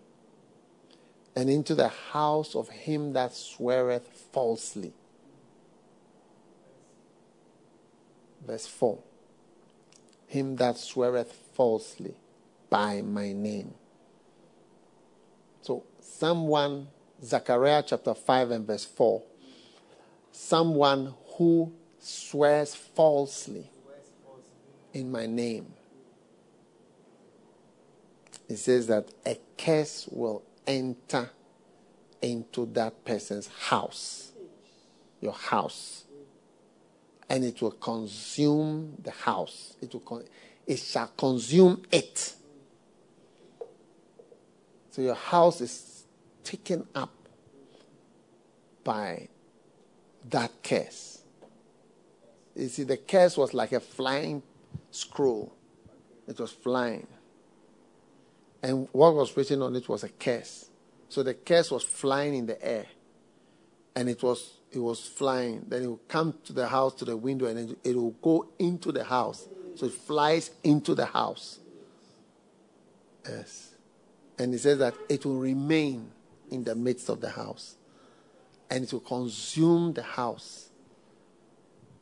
And 1.35 1.47
into 1.47 1.75
the 1.75 1.89
house 1.89 2.55
of 2.55 2.69
him 2.69 3.13
that 3.13 3.35
sweareth 3.35 4.07
falsely. 4.31 4.93
Verse 8.45 8.67
4 8.67 8.99
Him 10.27 10.55
that 10.57 10.77
sweareth 10.77 11.31
falsely 11.53 12.15
by 12.69 13.01
my 13.01 13.31
name. 13.33 13.73
So, 15.61 15.83
someone, 16.01 16.87
Zechariah 17.23 17.83
chapter 17.85 18.13
5 18.13 18.51
and 18.51 18.67
verse 18.67 18.85
4, 18.85 19.23
someone 20.31 21.13
who 21.37 21.71
swears 21.99 22.75
falsely 22.75 23.69
in 24.91 25.11
my 25.11 25.25
name. 25.25 25.73
It 28.49 28.57
says 28.57 28.87
that 28.87 29.09
a 29.25 29.39
curse 29.57 30.07
will 30.11 30.43
enter 30.67 31.29
into 32.21 32.65
that 32.73 33.05
person's 33.05 33.47
house, 33.47 34.31
your 35.21 35.33
house, 35.33 36.02
and 37.29 37.43
it 37.43 37.61
will 37.61 37.71
consume 37.71 38.95
the 39.01 39.11
house. 39.11 39.75
It 39.81 39.93
will 39.93 40.01
con- 40.01 40.25
it 40.65 40.79
shall 40.79 41.11
consume 41.17 41.83
it. 41.91 42.35
So 44.91 45.01
your 45.01 45.15
house 45.15 45.61
is 45.61 46.05
taken 46.43 46.87
up 46.93 47.11
by 48.83 49.27
that 50.29 50.51
curse. 50.63 51.23
You 52.55 52.67
see, 52.67 52.83
the 52.83 52.97
curse 52.97 53.35
was 53.35 53.53
like 53.53 53.71
a 53.71 53.79
flying 53.79 54.43
scroll. 54.91 55.53
It 56.27 56.39
was 56.39 56.51
flying. 56.51 57.07
And 58.61 58.87
what 58.91 59.15
was 59.15 59.35
written 59.35 59.61
on 59.61 59.75
it 59.75 59.89
was 59.89 60.03
a 60.03 60.09
curse. 60.09 60.69
So 61.09 61.23
the 61.23 61.33
curse 61.33 61.71
was 61.71 61.83
flying 61.83 62.35
in 62.35 62.45
the 62.45 62.63
air. 62.63 62.85
And 63.95 64.09
it 64.09 64.23
was 64.23 64.51
it 64.73 64.79
was 64.79 65.05
flying. 65.05 65.65
Then 65.67 65.83
it 65.83 65.87
will 65.87 66.01
come 66.07 66.33
to 66.45 66.53
the 66.53 66.67
house, 66.67 66.95
to 66.95 67.05
the 67.05 67.15
window, 67.15 67.45
and 67.45 67.77
it, 67.83 67.95
will 67.95 68.15
go 68.21 68.47
into 68.57 68.91
the 68.91 69.03
house. 69.03 69.47
So 69.75 69.85
it 69.85 69.93
flies 69.93 70.51
into 70.63 70.95
the 70.95 71.05
house. 71.05 71.59
Yes. 73.27 73.75
And 74.37 74.53
it 74.53 74.59
says 74.59 74.79
that 74.79 74.95
it 75.07 75.25
will 75.25 75.37
remain 75.37 76.11
in 76.49 76.63
the 76.63 76.75
midst 76.75 77.09
of 77.09 77.21
the 77.21 77.29
house. 77.29 77.75
And 78.69 78.83
it 78.83 78.91
will 78.91 78.99
consume 79.01 79.93
the 79.93 80.01
house. 80.01 80.69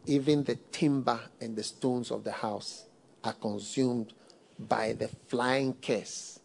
Even 0.05 0.43
the 0.43 0.55
timber 0.55 1.19
and 1.41 1.55
the 1.55 1.63
stones 1.63 2.09
of 2.09 2.23
the 2.23 2.31
house 2.31 2.85
are 3.23 3.33
consumed 3.33 4.13
by 4.57 4.93
the 4.93 5.09
flying 5.27 5.73
curse 5.73 6.39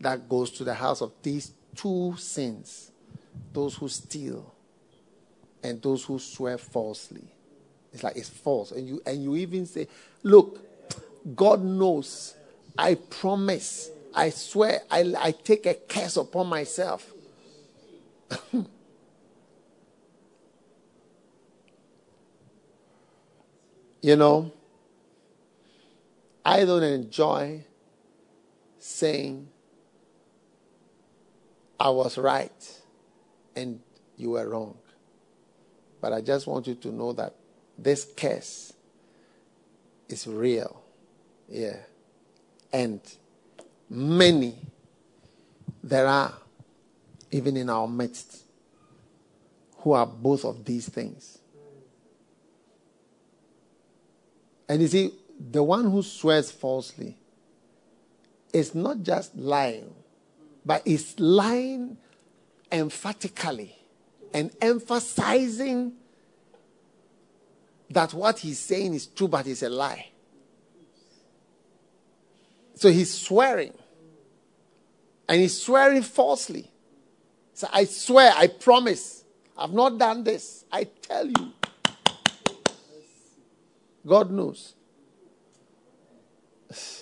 that 0.00 0.28
goes 0.28 0.50
to 0.50 0.64
the 0.64 0.74
house 0.74 1.00
of 1.00 1.12
these 1.22 1.52
two 1.74 2.14
sins 2.18 2.92
those 3.52 3.76
who 3.76 3.88
steal 3.88 4.53
and 5.64 5.82
those 5.82 6.04
who 6.04 6.20
swear 6.20 6.58
falsely. 6.58 7.24
It's 7.92 8.04
like 8.04 8.16
it's 8.16 8.28
false. 8.28 8.70
And 8.70 8.86
you 8.86 9.00
and 9.06 9.22
you 9.22 9.34
even 9.36 9.66
say, 9.66 9.88
Look, 10.22 10.60
God 11.34 11.64
knows. 11.64 12.34
I 12.76 12.96
promise. 12.96 13.90
I 14.14 14.30
swear 14.30 14.82
I, 14.90 15.14
I 15.18 15.30
take 15.32 15.66
a 15.66 15.74
curse 15.74 16.16
upon 16.16 16.48
myself. 16.48 17.12
you 24.02 24.16
know, 24.16 24.52
I 26.44 26.64
don't 26.64 26.82
enjoy 26.82 27.64
saying 28.78 29.48
I 31.80 31.90
was 31.90 32.18
right 32.18 32.80
and 33.56 33.80
you 34.16 34.30
were 34.30 34.48
wrong. 34.48 34.76
But 36.04 36.12
I 36.12 36.20
just 36.20 36.46
want 36.46 36.66
you 36.66 36.74
to 36.74 36.92
know 36.92 37.14
that 37.14 37.34
this 37.78 38.06
curse 38.14 38.74
is 40.06 40.26
real. 40.26 40.82
Yeah. 41.48 41.78
And 42.70 43.00
many 43.88 44.54
there 45.82 46.06
are, 46.06 46.34
even 47.30 47.56
in 47.56 47.70
our 47.70 47.88
midst, 47.88 48.42
who 49.78 49.92
are 49.92 50.04
both 50.04 50.44
of 50.44 50.66
these 50.66 50.90
things. 50.90 51.38
And 54.68 54.82
you 54.82 54.88
see, 54.88 55.10
the 55.40 55.62
one 55.62 55.90
who 55.90 56.02
swears 56.02 56.50
falsely 56.50 57.16
is 58.52 58.74
not 58.74 59.02
just 59.02 59.34
lying, 59.34 59.94
but 60.66 60.86
is 60.86 61.18
lying 61.18 61.96
emphatically 62.70 63.78
and 64.34 64.50
emphasizing 64.60 65.92
that 67.88 68.12
what 68.12 68.40
he's 68.40 68.58
saying 68.58 68.92
is 68.92 69.06
true, 69.06 69.28
but 69.28 69.46
it's 69.46 69.62
a 69.62 69.68
lie. 69.68 70.10
So 72.74 72.90
he's 72.90 73.14
swearing. 73.14 73.72
And 75.28 75.40
he's 75.40 75.62
swearing 75.62 76.02
falsely. 76.02 76.68
So 77.54 77.68
I 77.72 77.84
swear, 77.84 78.32
I 78.36 78.48
promise, 78.48 79.24
I've 79.56 79.72
not 79.72 79.96
done 79.98 80.24
this. 80.24 80.64
I 80.70 80.84
tell 80.84 81.28
you. 81.28 81.52
God 84.04 84.30
knows. 84.30 84.74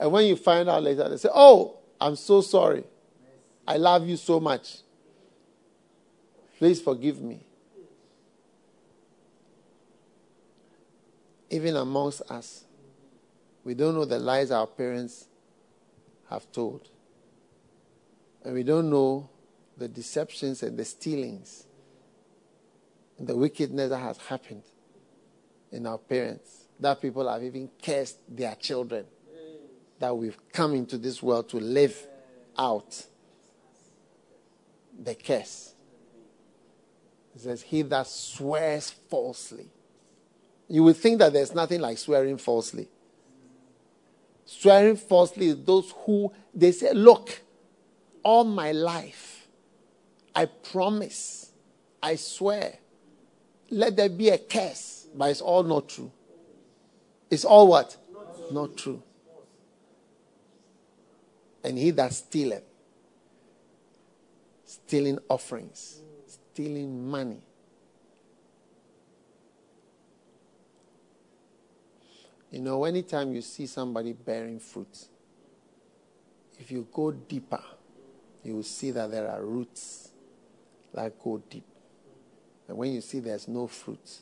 And 0.00 0.12
when 0.12 0.26
you 0.26 0.36
find 0.36 0.68
out 0.68 0.84
later, 0.84 1.08
they 1.08 1.16
say, 1.16 1.28
Oh, 1.34 1.77
I'm 2.00 2.16
so 2.16 2.40
sorry. 2.40 2.84
I 3.66 3.76
love 3.76 4.08
you 4.08 4.16
so 4.16 4.40
much. 4.40 4.78
Please 6.58 6.80
forgive 6.80 7.20
me. 7.20 7.44
Even 11.50 11.76
amongst 11.76 12.22
us, 12.30 12.64
we 13.64 13.74
don't 13.74 13.94
know 13.94 14.04
the 14.04 14.18
lies 14.18 14.50
our 14.50 14.66
parents 14.66 15.26
have 16.30 16.50
told. 16.52 16.88
And 18.44 18.54
we 18.54 18.62
don't 18.62 18.90
know 18.90 19.28
the 19.76 19.88
deceptions 19.88 20.62
and 20.62 20.78
the 20.78 20.84
stealings 20.84 21.66
and 23.18 23.26
the 23.26 23.36
wickedness 23.36 23.90
that 23.90 23.98
has 23.98 24.18
happened 24.18 24.62
in 25.72 25.86
our 25.86 25.98
parents. 25.98 26.66
That 26.80 27.00
people 27.00 27.28
have 27.28 27.42
even 27.42 27.70
cursed 27.82 28.18
their 28.28 28.54
children 28.54 29.06
that 29.98 30.16
we've 30.16 30.36
come 30.52 30.74
into 30.74 30.98
this 30.98 31.22
world 31.22 31.48
to 31.50 31.58
live 31.58 32.06
out 32.56 33.06
the 34.98 35.14
curse. 35.14 35.74
It 37.34 37.40
says, 37.40 37.62
He 37.62 37.82
that 37.82 38.06
swears 38.06 38.90
falsely. 38.90 39.68
You 40.68 40.84
would 40.84 40.96
think 40.96 41.18
that 41.20 41.32
there's 41.32 41.54
nothing 41.54 41.80
like 41.80 41.98
swearing 41.98 42.36
falsely. 42.36 42.88
Swearing 44.44 44.96
falsely 44.96 45.48
is 45.48 45.64
those 45.64 45.92
who 46.04 46.32
they 46.54 46.72
say, 46.72 46.92
Look, 46.92 47.40
all 48.22 48.44
my 48.44 48.72
life, 48.72 49.48
I 50.34 50.46
promise, 50.46 51.52
I 52.02 52.16
swear, 52.16 52.78
let 53.70 53.96
there 53.96 54.08
be 54.08 54.30
a 54.30 54.38
curse, 54.38 55.06
but 55.14 55.30
it's 55.30 55.40
all 55.40 55.62
not 55.62 55.88
true. 55.88 56.10
It's 57.30 57.44
all 57.44 57.68
what? 57.68 57.96
Not, 58.12 58.52
not 58.52 58.76
true 58.76 59.02
and 61.64 61.76
he 61.76 61.90
that 61.92 62.12
stealeth, 62.12 62.64
stealing 64.64 65.18
offerings, 65.28 66.00
stealing 66.26 67.08
money. 67.08 67.40
You 72.50 72.60
know, 72.60 72.84
anytime 72.84 73.34
you 73.34 73.42
see 73.42 73.66
somebody 73.66 74.12
bearing 74.12 74.58
fruit, 74.58 75.08
if 76.58 76.70
you 76.70 76.86
go 76.92 77.10
deeper, 77.12 77.62
you 78.42 78.56
will 78.56 78.62
see 78.62 78.90
that 78.92 79.10
there 79.10 79.28
are 79.28 79.42
roots 79.42 80.10
that 80.94 81.18
go 81.22 81.42
deep. 81.50 81.66
And 82.66 82.76
when 82.76 82.92
you 82.92 83.00
see 83.00 83.20
there's 83.20 83.48
no 83.48 83.66
fruit, 83.66 84.20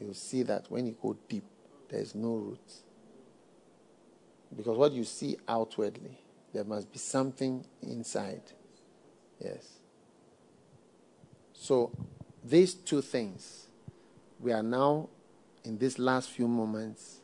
you 0.00 0.06
will 0.06 0.14
see 0.14 0.42
that 0.44 0.70
when 0.70 0.86
you 0.86 0.96
go 1.00 1.16
deep, 1.28 1.44
there's 1.88 2.14
no 2.14 2.34
roots. 2.34 2.82
Because 4.56 4.78
what 4.78 4.92
you 4.92 5.04
see 5.04 5.36
outwardly 5.46 6.18
there 6.52 6.64
must 6.64 6.92
be 6.92 6.98
something 6.98 7.64
inside. 7.82 8.42
Yes. 9.40 9.68
So, 11.52 11.92
these 12.42 12.74
two 12.74 13.02
things, 13.02 13.66
we 14.40 14.52
are 14.52 14.62
now 14.62 15.08
in 15.64 15.78
these 15.78 15.98
last 15.98 16.30
few 16.30 16.48
moments 16.48 17.20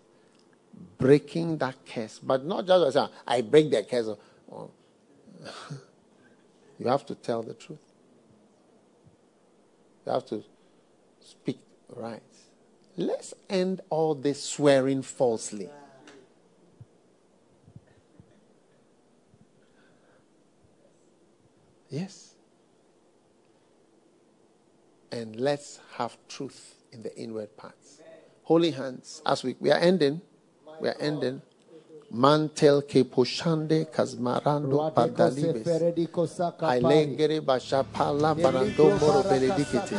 breaking 0.99 1.59
that 1.59 1.77
curse. 1.87 2.19
But 2.19 2.45
not 2.45 2.67
just 2.67 2.89
as 2.89 2.97
ah, 2.97 3.09
I 3.27 3.41
break 3.41 3.71
the 3.71 3.83
curse. 3.83 4.09
Oh. 4.09 4.19
oh. 4.53 4.71
you 6.79 6.89
have 6.89 7.07
to 7.07 7.15
tell 7.15 7.43
the 7.43 7.55
truth. 7.55 7.79
You 10.07 10.13
have 10.13 10.27
to 10.27 10.43
speak 11.21 11.61
right. 11.89 12.23
Let's 12.97 13.35
end 13.49 13.81
all 13.91 14.15
this 14.15 14.43
swearing 14.43 15.03
falsely. 15.03 15.69
Yes. 21.95 22.35
And 25.13 25.39
let's 25.39 25.79
have 25.97 26.19
truth 26.29 26.75
in 26.93 27.05
the 27.05 27.17
inward 27.17 27.57
parts. 27.57 28.01
Holy 28.43 28.73
hands. 28.73 29.23
As 29.25 29.45
we, 29.45 29.55
we 29.61 29.71
are 29.71 29.79
ending, 29.79 30.21
we 30.81 30.89
are 30.89 30.97
ending. 30.99 31.41
Mantel 32.11 32.83
ke 32.83 33.05
poshande 33.15 33.87
kazmarando 33.95 34.93
padalibes. 34.93 35.95
Ailengere 36.59 37.41
bashapala 37.41 38.35
barando 38.43 38.99
moro 39.01 39.23
benedicite. 39.23 39.97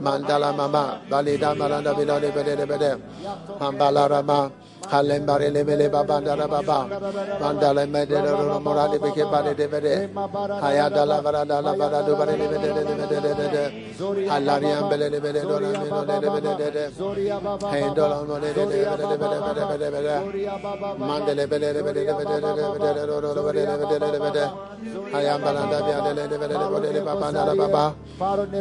Mandala 0.00 0.56
Mama, 0.56 1.00
Balida 1.10 1.54
Malanda 1.54 1.92
Bilade 1.94 2.32
Bede 2.32 2.66
Bede, 2.66 2.96
Mambalarama, 3.60 4.50
bede 19.70 19.90
bede. 19.90 20.14
Mandele 20.98 21.46
bele 21.46 21.72
de 21.72 21.82
bede 21.82 22.04
de 22.06 22.12
bede 22.18 22.40
de 22.40 22.52
bede 22.72 22.94
de 22.94 23.02
ro 23.06 23.16
ro 23.20 23.42
bede 23.46 23.66
de 23.66 23.86
bede 23.86 24.08
de 24.12 24.18
bede. 24.24 24.44
Hayam 25.12 25.40
balanda 25.42 25.78
bia 25.86 25.98
de 26.06 26.12
de 26.14 26.36
bede 26.38 26.56
de 26.60 26.66
bede 26.72 26.92
de 26.94 27.00
babandara 27.00 27.54
baba. 27.54 27.94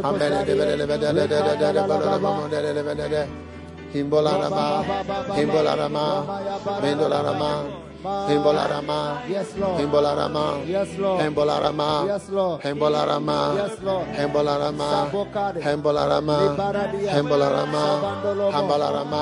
Ambele 0.04 0.40
de 0.46 0.54
bede 0.60 0.76
de 0.78 0.86
bede 0.88 1.14
de 1.14 1.28
de 1.28 1.38
de 1.48 1.54
de 1.60 1.74
de 1.74 1.82
bede 1.90 2.08
de 2.10 2.28
bede 2.50 2.62
de 2.64 2.74
de 2.74 2.84
bede 2.84 3.08
de. 3.10 3.24
Himbolarama, 3.94 4.84
Himbolarama, 5.36 6.06
Mendolarama. 6.82 7.52
Himbolarama, 8.00 9.20
Himbolarama, 9.78 10.64
Himbolarama, 11.20 11.90
Himbolarama, 12.64 13.50
Himbolarama, 14.16 14.90
Himbolarama, 15.68 16.38
Himbolarama, 17.12 17.84
Hambalarama, 18.56 19.22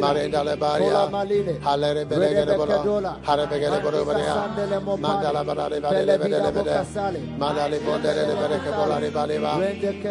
Marenda 0.00 0.44
Lebaria, 0.46 1.10
Halere 1.60 2.04
Belegebola, 2.06 3.18
Harebegele 3.26 3.78
Borobarea, 3.82 4.34
Mandala 4.96 5.42
Barare 5.44 5.80
Badele 5.82 6.14
Bedele 6.16 6.50
Bedele, 6.54 6.84
Mandale 7.36 7.78
Bondere 7.80 8.24
Berecabola 8.30 8.96
Baleva, 9.10 9.52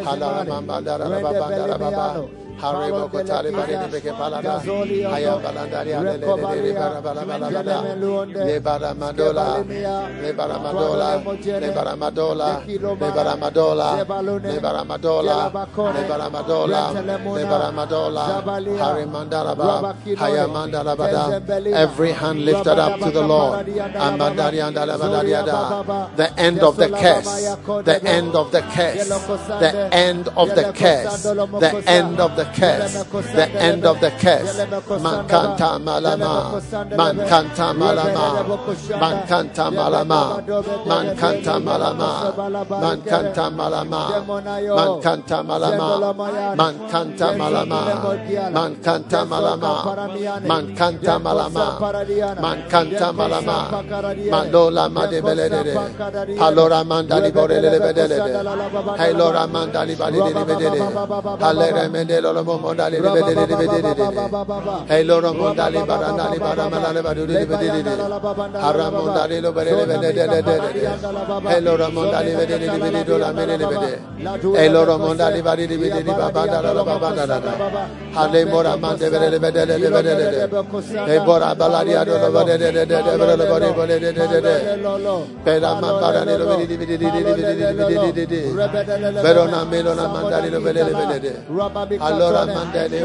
Hadala 0.04 0.60
Mandara 0.62 1.08
Babandara 1.24 1.80
Baba. 1.80 2.43
Harebo 2.62 3.10
Kotari 3.10 3.52
Bari 3.52 3.76
Beke 3.92 4.12
Palada, 4.12 4.60
Gazoli 4.60 5.06
Ondo. 5.06 5.10
Haya 5.10 5.38
Balandaria, 5.38 6.00
Recobaria. 6.02 6.74
Bara 6.74 7.02
Bara 7.02 7.26
Bara 7.26 7.50
Bara, 7.52 7.64
Jelemeluonde. 7.64 8.42
Lebara 8.46 8.94
Madola, 8.96 9.46
Skebalimia. 9.60 9.96
Lebara 10.24 10.58
Madola, 10.64 11.24
Mojene. 11.24 11.60
Lebara 11.60 11.96
Madola, 11.98 12.50
Dekiloma. 12.66 13.00
Lebara 13.00 13.36
Madola, 13.38 13.98
Zebalune. 13.98 14.50
Lebara 14.54 14.84
Madola, 14.86 15.36
Jelabakone. 15.52 15.94
Lebara 15.94 16.30
Madola, 16.30 16.82
Rentelemuna. 16.94 17.40
Lebara 17.40 17.72
Madola, 17.74 18.26
Zabalia. 18.28 18.78
Hari 18.80 19.06
Mandaraba, 19.06 19.82
Rabakinone. 19.82 20.18
Haya 20.18 20.48
Mandarabada, 20.48 21.24
Kezembelia. 21.26 21.74
every 21.74 22.12
hand 22.12 22.46
lifted 22.46 22.80
up 22.80 23.00
to 23.00 23.12
the 23.12 23.22
Lord, 23.22 23.68
and 23.68 24.20
Mandari 24.20 24.60
and 24.66 24.78
Alabadariada, 24.78 26.16
the 26.16 26.40
end 26.40 26.60
of 26.60 26.78
the 26.78 26.90
curse, 26.90 27.26
the 27.84 28.02
end 28.06 28.36
of 28.36 28.52
the 28.52 28.62
curse, 28.62 29.08
the 29.08 29.90
end 29.92 30.28
of 30.30 30.48
the 30.56 30.72
curse, 30.74 31.24
the 31.24 31.84
end 31.88 32.20
of 32.20 32.36
the 32.36 32.43
curse, 32.46 33.04
the 33.34 33.50
end 33.62 33.86
of 33.86 34.00
the 34.00 34.12
curse. 34.12 34.66
Mankanta 35.02 35.80
malama, 35.80 36.60
mankanta 36.96 37.74
malama, 37.74 38.46
mankanta 39.00 39.72
malama, 39.72 40.22
mankanta 40.86 41.56
malama, 41.62 42.34
mankanta 42.82 43.46
malama, 43.52 44.02
mankanta 44.76 45.44
malama, 45.44 46.00
mankanta 46.56 47.28
malama, 47.38 47.82
mankanta 48.54 49.20
malama, 49.26 49.74
mankanta 50.48 51.20
malama, 51.20 51.66
mankanta 52.42 53.08
malama, 53.14 53.58
mandola 54.32 54.90
madebelede, 54.90 55.74
palora 56.38 56.84
mandali 56.84 57.32
borele 57.32 57.80
bedelede, 57.80 58.34
hailora 58.98 59.48
mandali 62.42 62.98
balide 63.00 63.14
bedede, 63.14 63.34
halere 63.34 63.34
mendelo 63.34 63.34
lo 63.34 63.34
mondali 63.34 63.38
bedede 63.38 63.56
bedede, 63.58 64.04
hailora 64.90 65.32
mondali 65.34 65.80
barandali 65.86 66.40
baramala 66.40 67.02
badule 67.02 67.46
bedede, 67.46 67.94
haramondali 68.66 69.42
lo 69.42 69.52
bedede 69.52 70.28
bedede, 70.28 70.88
hailora 71.48 71.90
mondali 71.90 72.32
bedede 72.36 72.68
bedede 72.70 73.18
la 73.18 73.34
bedede 73.34 73.66
bedede, 73.72 74.00
hailora 74.58 74.98
mondali 74.98 75.42
badide 75.42 75.78
bedede 75.78 76.12
babanda 76.14 76.62
la 76.62 76.84
babanda 76.84 77.26
la, 77.26 77.40
hale 78.16 78.46
mora 78.46 78.76
mande 78.78 79.10
bedede 79.10 79.40
bedede 79.40 79.78
bedede, 79.78 80.48
hey 81.06 81.20
Lora 92.24 92.46
Mandele, 92.46 93.04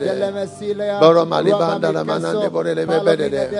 Boro 0.00 0.98
Boromali 1.00 1.50
banda 1.50 1.92
la 1.92 2.04
manande 2.04 2.48
borele 2.48 2.86
berede. 2.86 3.50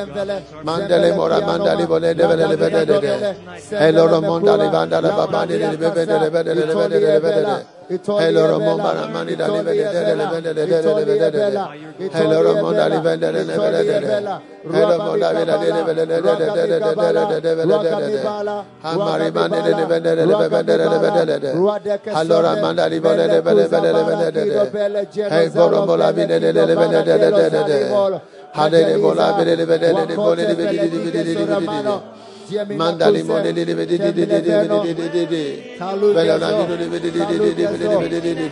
Mandele 0.65 1.15
mora 1.15 1.41
mandali 1.41 1.85
borele 1.87 2.15
berele 2.15 2.57
berede. 2.57 3.37
Eloro 3.73 4.21
mondali 4.23 4.69
banda 4.71 5.01
la 5.01 5.11
babani 5.11 5.59
berede 5.59 5.91
berede 5.91 6.31
berede 6.31 6.75
berede 6.75 7.21
berede. 7.21 7.80
Hello 7.91 8.47
Ramona 8.47 8.95
Ramani 8.95 9.35
da 9.35 9.49
Livele 9.49 9.83
da 9.83 10.15
Livele 10.15 10.55
da 10.55 10.62
Livele 10.65 11.19
da 11.19 11.29
Livele 11.29 12.12
Hello 12.12 12.43
Ramona 12.45 12.87
Livele 12.89 13.19
da 13.19 13.31
Livele 13.33 13.71
da 13.73 13.99
Livele 13.99 14.41
Hello 14.62 14.97
Ramona 14.97 15.33
Livele 15.33 15.59
da 15.59 15.75
Livele 15.75 16.07
da 16.07 16.17
Livele 16.21 16.47
da 16.47 16.65
Livele 16.67 16.79
da 16.79 17.41
Livele 17.41 17.67
da 17.67 17.99
Livele 17.99 18.65
Hamari 18.83 19.31
Mane 19.33 19.61
da 19.61 19.71
Livele 19.75 20.01
da 20.01 20.25
Livele 20.25 20.62
da 20.62 20.77
Livele 20.87 21.11
da 21.11 21.37
Livele 21.37 22.15
Hello 22.15 22.41
Ramona 22.41 22.87
Livele 22.87 23.27
da 23.27 23.35
Livele 23.41 23.69
da 23.69 23.81
Livele 23.81 24.31
da 24.31 24.41
Livele 24.45 25.29
Hey 25.29 25.49
Boromo 25.51 25.97
Lavine 25.97 26.39
da 26.39 26.47
Livele 26.47 26.62
da 26.62 26.67
Livele 26.67 27.05
da 27.05 27.49
Livele 27.49 28.21
Hadele 28.55 28.99
Bola 29.01 29.37
Livele 29.43 29.67
da 29.67 29.91
Livele 29.91 30.37
da 30.37 30.55
Livele 30.55 31.11
da 31.11 31.59
Livele 31.59 32.19
Mandali 32.51 33.22
monde 33.22 33.52
de 33.52 33.64
de 33.64 33.74
de 33.74 33.86
de 33.86 33.97
de 33.98 34.12
de 34.12 34.27
de 34.27 34.94
de 34.94 35.09
de 35.09 35.27
de 35.27 35.70
Belona 36.14 36.51
di 36.52 36.64
de 36.66 36.77
de 36.78 36.98
de 36.98 37.10
de 37.10 37.39
de 37.39 37.55
de 37.55 38.09
de 38.09 38.20
de 38.20 38.35
de 38.35 38.51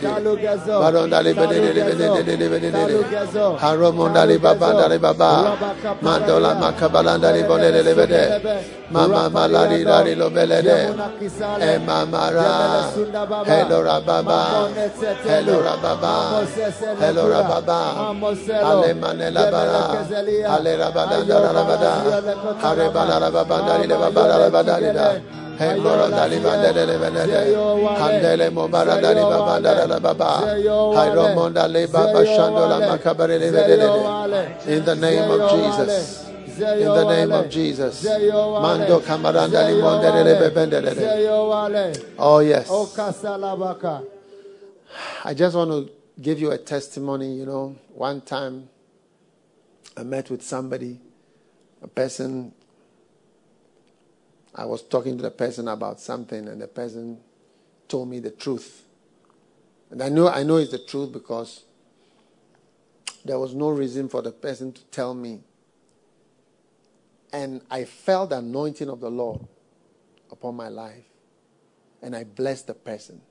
Barondali 0.79 1.33
de 1.33 1.47
de 1.47 1.59
de 1.59 1.71
de 1.73 2.23
de 2.23 2.37
de 2.37 2.59
de 2.59 2.71
de 2.71 3.05
Haromondali 3.59 4.37
baba 4.37 4.73
dali 4.73 4.97
baba 4.97 5.57
Mandola 6.01 6.55
makabalandali 6.55 7.43
bonde 7.43 7.71
de 7.71 7.83
de 7.83 8.05
de 8.07 8.23
Mama 8.89 9.29
malari 9.29 9.83
lari 9.83 10.15
lo 10.15 10.29
belede 10.29 10.95
E 11.61 11.77
mamara 11.79 12.89
Hello 13.45 13.83
rababa 13.83 14.69
Hello 15.27 15.61
rababa 15.61 16.45
Hello 16.99 17.27
rababa 17.29 17.79
Ale 18.63 18.93
manela 18.93 19.51
bara 19.51 19.83
Ale 20.55 20.77
rabada 20.77 21.17
rabada 21.53 21.93
Hare 22.63 22.89
bala 22.89 23.19
rababa 23.19 23.59
in 34.67 34.85
the 34.85 34.95
name 34.95 35.31
of 35.31 35.51
Jesus. 35.51 36.25
In 36.59 36.93
the 36.93 37.05
name 37.05 37.33
of 37.33 37.49
Jesus. 37.49 38.05
Oh, 42.17 42.39
yes. 42.39 42.69
I 45.23 45.33
just 45.33 45.55
want 45.55 45.71
to 45.71 45.89
give 46.21 46.39
you 46.39 46.51
a 46.51 46.57
testimony. 46.57 47.35
You 47.35 47.45
know, 47.45 47.75
one 47.93 48.21
time 48.21 48.69
I 49.97 50.03
met 50.03 50.29
with 50.29 50.41
somebody, 50.41 50.99
a 51.81 51.87
person 51.87 52.53
I 54.59 54.65
was 54.65 54.81
talking 54.81 55.15
to 55.15 55.23
the 55.23 55.31
person 55.31 55.69
about 55.69 56.01
something, 56.01 56.49
and 56.49 56.61
the 56.61 56.67
person 56.67 57.17
told 57.87 58.09
me 58.09 58.19
the 58.19 58.29
truth. 58.29 58.83
And 59.89 60.03
I 60.03 60.09
know 60.09 60.27
I 60.27 60.43
know 60.43 60.57
it's 60.57 60.71
the 60.71 60.79
truth 60.79 61.13
because 61.13 61.63
there 63.23 63.39
was 63.39 63.55
no 63.55 63.69
reason 63.69 64.09
for 64.09 64.21
the 64.21 64.33
person 64.33 64.73
to 64.73 64.83
tell 64.87 65.13
me. 65.13 65.43
And 67.31 67.61
I 67.71 67.85
felt 67.85 68.31
the 68.31 68.39
anointing 68.39 68.89
of 68.89 68.99
the 68.99 69.09
Lord 69.09 69.47
upon 70.29 70.55
my 70.55 70.67
life. 70.67 71.05
And 72.01 72.13
I 72.13 72.25
blessed 72.25 72.67
the 72.67 72.73
person. 72.73 73.21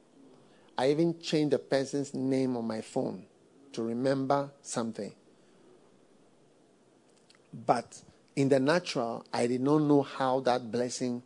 I 0.79 0.91
even 0.91 1.21
changed 1.21 1.53
the 1.53 1.59
person's 1.59 2.15
name 2.15 2.57
on 2.57 2.67
my 2.67 2.81
phone 2.81 3.27
to 3.73 3.83
remember 3.83 4.51
something. 4.63 5.13
But 7.53 8.01
in 8.39 8.48
the 8.48 8.60
natural, 8.60 9.24
I 9.32 9.48
did 9.48 9.60
not 9.62 9.78
know 9.78 10.02
how 10.02 10.39
that 10.40 10.70
blessing 10.70 11.24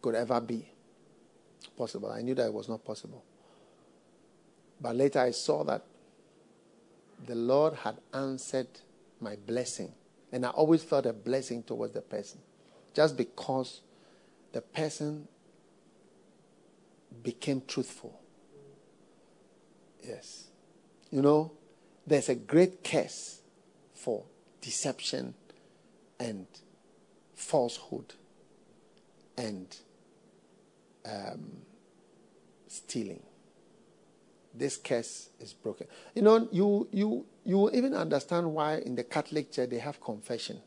could 0.00 0.14
ever 0.14 0.40
be 0.40 0.64
possible. 1.76 2.12
I 2.12 2.22
knew 2.22 2.36
that 2.36 2.46
it 2.46 2.52
was 2.54 2.68
not 2.68 2.84
possible. 2.84 3.24
But 4.80 4.94
later 4.94 5.18
I 5.18 5.32
saw 5.32 5.64
that 5.64 5.84
the 7.26 7.34
Lord 7.34 7.74
had 7.74 7.96
answered 8.12 8.68
my 9.20 9.34
blessing. 9.34 9.94
And 10.30 10.46
I 10.46 10.50
always 10.50 10.84
felt 10.84 11.06
a 11.06 11.12
blessing 11.12 11.64
towards 11.64 11.92
the 11.92 12.02
person. 12.02 12.38
Just 12.94 13.16
because 13.16 13.80
the 14.52 14.60
person 14.60 15.26
became 17.20 17.62
truthful. 17.66 18.20
Yes. 20.06 20.44
You 21.10 21.20
know, 21.20 21.50
there's 22.06 22.28
a 22.28 22.36
great 22.36 22.84
curse 22.84 23.40
for 23.92 24.22
deception 24.60 25.34
and 26.24 26.46
falsehood 27.34 28.14
and 29.36 29.76
um, 31.04 31.50
stealing. 32.66 33.22
This 34.54 34.76
curse 34.78 35.28
is 35.38 35.52
broken. 35.52 35.86
You 36.14 36.22
know, 36.22 36.48
you 36.50 36.88
you 36.92 37.26
you 37.44 37.70
even 37.72 37.92
understand 37.94 38.54
why 38.54 38.76
in 38.78 38.94
the 38.94 39.04
Catholic 39.04 39.52
Church 39.52 39.68
they 39.68 39.78
have 39.78 40.00
confession. 40.00 40.60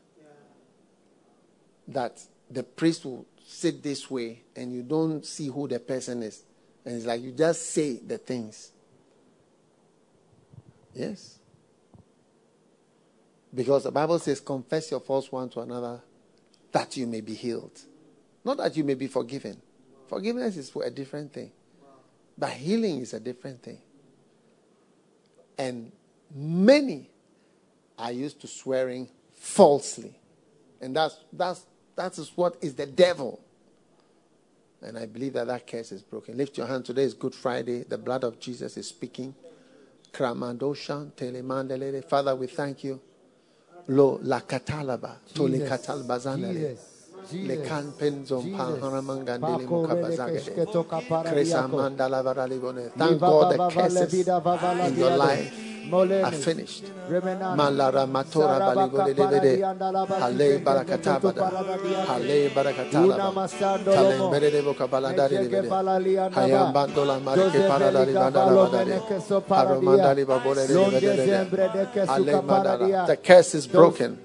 That 1.88 2.20
the 2.50 2.62
priest 2.62 3.04
will 3.04 3.26
sit 3.44 3.82
this 3.82 4.10
way 4.10 4.42
and 4.54 4.72
you 4.72 4.82
don't 4.82 5.24
see 5.24 5.48
who 5.48 5.66
the 5.66 5.80
person 5.80 6.22
is. 6.22 6.44
And 6.84 6.96
it's 6.96 7.06
like 7.06 7.22
you 7.22 7.32
just 7.32 7.70
say 7.70 7.96
the 7.96 8.18
things. 8.18 8.72
Yes. 10.94 11.37
Because 13.58 13.82
the 13.82 13.90
Bible 13.90 14.20
says, 14.20 14.38
confess 14.38 14.92
your 14.92 15.00
faults 15.00 15.32
one 15.32 15.48
to 15.48 15.58
another 15.58 16.00
that 16.70 16.96
you 16.96 17.08
may 17.08 17.20
be 17.20 17.34
healed. 17.34 17.76
Not 18.44 18.58
that 18.58 18.76
you 18.76 18.84
may 18.84 18.94
be 18.94 19.08
forgiven. 19.08 19.60
Forgiveness 20.06 20.56
is 20.56 20.70
for 20.70 20.84
a 20.84 20.90
different 20.90 21.32
thing. 21.32 21.50
But 22.38 22.50
healing 22.50 23.00
is 23.00 23.14
a 23.14 23.18
different 23.18 23.60
thing. 23.60 23.78
And 25.58 25.90
many 26.32 27.10
are 27.98 28.12
used 28.12 28.40
to 28.42 28.46
swearing 28.46 29.08
falsely. 29.34 30.14
And 30.80 30.94
that's, 30.94 31.16
that's, 31.32 31.66
that 31.96 32.16
is 32.16 32.30
what 32.36 32.58
is 32.60 32.76
the 32.76 32.86
devil. 32.86 33.40
And 34.82 34.96
I 34.96 35.06
believe 35.06 35.32
that 35.32 35.48
that 35.48 35.66
curse 35.66 35.90
is 35.90 36.02
broken. 36.02 36.36
Lift 36.36 36.58
your 36.58 36.68
hand. 36.68 36.84
Today 36.84 37.02
is 37.02 37.12
Good 37.12 37.34
Friday. 37.34 37.82
The 37.82 37.98
blood 37.98 38.22
of 38.22 38.38
Jesus 38.38 38.76
is 38.76 38.86
speaking. 38.86 39.34
Father, 40.12 40.46
we 42.36 42.46
thank 42.46 42.84
you. 42.84 43.00
Lo 43.88 44.18
la 44.22 44.40
katalaba, 44.40 45.16
tole 45.34 45.58
katalbazanale. 45.60 46.76
Le 47.32 47.56
kan 47.62 47.92
penzon 47.98 48.56
pan 48.56 48.80
haramangandele 48.80 49.66
mukabazagade. 49.66 50.54
Kresa 51.30 51.68
mandala 51.68 52.22
varalibone. 52.22 52.90
Thank 52.96 53.20
God 53.20 53.52
the 53.52 53.68
curses 53.68 54.14
in 54.14 54.96
your 54.96 55.16
life 55.16 55.67
are 55.92 56.32
finished. 56.32 56.84
Malara 57.56 58.06
matora 58.06 58.58
baligolelede. 58.60 59.52
Hale 60.20 60.58
barakatabada. 60.58 61.50
Hale 62.06 62.50
barakatabada. 62.50 63.48
Talem 63.84 64.30
berede 64.30 64.62
bokabaladari 64.62 65.36
lede. 65.48 65.68
Hayam 66.30 66.72
bandola 66.72 67.20
marike 67.20 67.60
paradari 67.68 68.12
bandala 68.12 68.52
badade. 68.70 68.96
Haromandali 69.48 70.24
babole 70.24 70.66
lede. 70.66 72.06
Hale 72.06 72.42
madara. 72.42 73.06
The 73.06 73.16
curse 73.16 73.54
is 73.54 73.66
broken. 73.66 74.18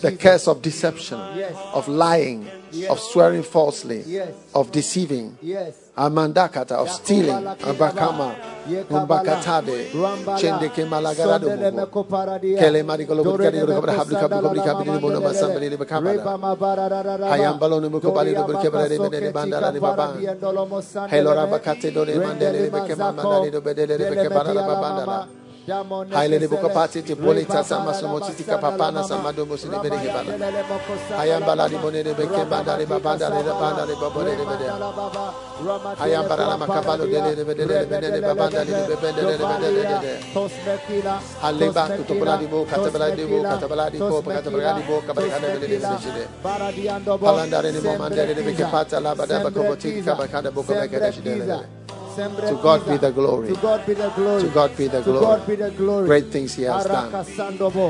The 0.00 0.16
curse 0.16 0.48
of 0.48 0.62
deception, 0.62 1.18
of 1.74 1.88
lying, 1.88 2.46
of 2.90 2.98
swearing 3.00 3.42
falsely, 3.42 4.04
of 4.54 4.70
deceiving. 4.72 5.36
Amandakata 5.94 6.72
of 6.72 6.88
stealing, 6.88 7.44
Abakama, 7.60 8.34
Umbakatade, 8.88 9.90
Chendeke 10.40 10.86
Malagarado, 10.88 11.48
Kele 12.58 12.82
Maricolo 12.82 13.22
Burgadi, 13.22 13.60
Habrika, 13.60 14.26
Bukobrika, 14.26 14.74
Bibuno, 14.82 15.20
Masambri, 15.20 15.76
Bacabala, 15.76 17.28
Hayambalon, 17.28 17.90
Mukobali, 17.90 18.32
Burkabra, 18.34 18.88
Bandara, 19.32 19.78
Baba, 19.78 21.08
Helora 21.08 21.46
Bacate, 21.46 21.92
Dore, 21.92 22.14
Mandele, 22.14 22.70
Becamanda, 22.70 23.60
Bedele, 23.60 23.98
Becabara, 23.98 24.54
Bandara. 24.64 25.41
Haile 25.68 26.38
de 26.40 26.48
boka 26.48 26.68
pati 26.68 27.02
te 27.02 27.14
polita 27.14 27.62
sama 27.62 27.94
somo 27.94 28.18
titi 28.20 28.42
kapapana 28.42 29.04
sama 29.04 29.32
domo 29.32 29.56
sini 29.56 29.78
bere 29.78 29.96
ke 29.96 30.10
bala. 30.10 30.34
Hayam 31.18 31.46
bala 31.46 31.68
di 31.68 31.76
bone 31.76 32.02
de 32.02 32.14
beke 32.14 32.44
banda 32.50 32.76
de 32.76 32.84
babanda 32.84 33.30
de 33.30 33.42
banda 33.46 33.86
de 33.86 33.94
babone 33.94 34.34
de 34.36 34.44
bede. 34.44 34.66
Hayam 36.02 36.26
bala 36.28 36.46
la 36.48 36.56
makabalo 36.56 37.06
de 37.06 37.34
de 37.36 37.44
bede 37.44 37.66
de 37.66 37.86
bede 37.86 38.10
de 38.10 38.20
babanda 38.20 38.64
de 38.64 38.72
bede 38.74 39.12
de 39.14 39.36
bede 39.38 39.70
de 39.70 39.82
de. 40.02 40.18
Halle 41.40 41.70
ba 41.70 41.86
tu 41.96 42.02
to 42.10 42.14
bala 42.18 42.36
di 42.38 42.46
bo 42.46 42.64
kata 42.64 42.90
bala 42.90 43.14
di 43.14 43.24
bo 43.24 43.42
kata 43.42 43.68
bala 43.68 43.90
di 43.90 43.98
bo 43.98 44.22
kata 44.22 44.50
bala 44.50 44.72
di 44.74 44.82
bo 44.82 45.00
kata 45.06 45.14
bala 45.14 45.38
di 45.38 45.58
bede 45.62 45.78
de 45.78 45.78
bede. 45.78 46.26
Palandare 47.22 47.70
ni 47.70 47.78
mo 47.78 47.94
mandare 47.94 48.34
de 48.34 48.42
beke 48.42 48.64
pata 48.66 48.98
la 48.98 49.14
bada 49.14 49.38
ba 49.38 49.50
ko 49.52 49.76
titi 49.76 50.02
kabakada 50.02 50.50
boko 50.50 50.74
beke 50.74 50.98
de 50.98 51.46
de. 51.46 51.81
To 52.16 52.58
God 52.62 52.86
be 52.86 52.96
the 52.98 53.10
glory. 53.10 53.48
To 53.48 53.54
God 53.60 53.86
be 53.86 53.94
the 53.94 54.08
glory. 54.10 54.42
To 54.42 54.48
God 54.48 54.76
be 54.76 54.86
the 54.88 54.98
To 54.98 55.04
glory. 55.04 55.20
God 55.24 55.46
be 55.46 55.54
the 55.56 55.70
glory. 55.70 56.06
Great 56.06 56.26
things 56.26 56.54
He 56.54 56.62
has 56.64 56.84
done. 56.84 57.24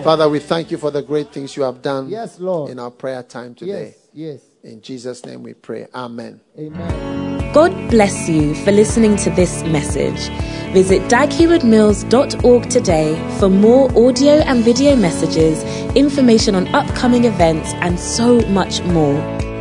Father, 0.03 0.29
we 0.29 0.39
thank 0.39 0.71
you 0.71 0.79
for 0.79 0.91
the 0.91 1.03
great 1.03 1.33
things 1.33 1.57
you 1.57 1.63
have 1.65 1.83
done 1.83 2.09
Yes, 2.09 2.39
Lord. 2.39 2.71
in 2.71 2.79
our 2.79 2.91
prayer 2.91 3.23
time 3.23 3.55
today. 3.55 3.95
Yes, 4.13 4.41
yes. 4.63 4.73
In 4.73 4.81
Jesus' 4.81 5.25
name 5.27 5.43
we 5.43 5.55
pray. 5.55 5.87
Amen. 5.95 6.41
Amen. 6.59 7.53
God 7.53 7.73
bless 7.91 8.29
you 8.29 8.55
for 8.65 8.71
listening 8.73 9.17
to 9.17 9.31
this 9.31 9.63
message. 9.65 10.29
Visit 10.73 11.03
daghewardmills.org 11.11 12.71
today 12.71 13.39
for 13.39 13.49
more 13.51 13.91
audio 13.99 14.35
and 14.35 14.65
video 14.65 14.97
messages, 14.97 15.63
information 15.95 16.55
on 16.55 16.67
upcoming 16.75 17.25
events, 17.25 17.73
and 17.75 17.99
so 17.99 18.41
much 18.49 18.83
more. 18.85 19.52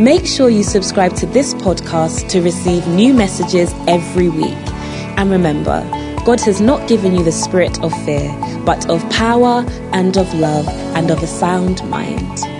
Make 0.00 0.24
sure 0.24 0.48
you 0.48 0.62
subscribe 0.62 1.14
to 1.16 1.26
this 1.26 1.52
podcast 1.52 2.30
to 2.30 2.40
receive 2.40 2.86
new 2.88 3.12
messages 3.12 3.70
every 3.86 4.30
week. 4.30 4.56
And 5.18 5.30
remember, 5.30 5.82
God 6.24 6.40
has 6.40 6.58
not 6.58 6.88
given 6.88 7.14
you 7.14 7.22
the 7.22 7.32
spirit 7.32 7.78
of 7.84 7.92
fear, 8.06 8.34
but 8.64 8.88
of 8.88 9.02
power 9.10 9.62
and 9.92 10.16
of 10.16 10.32
love 10.32 10.66
and 10.96 11.10
of 11.10 11.22
a 11.22 11.26
sound 11.26 11.86
mind. 11.90 12.59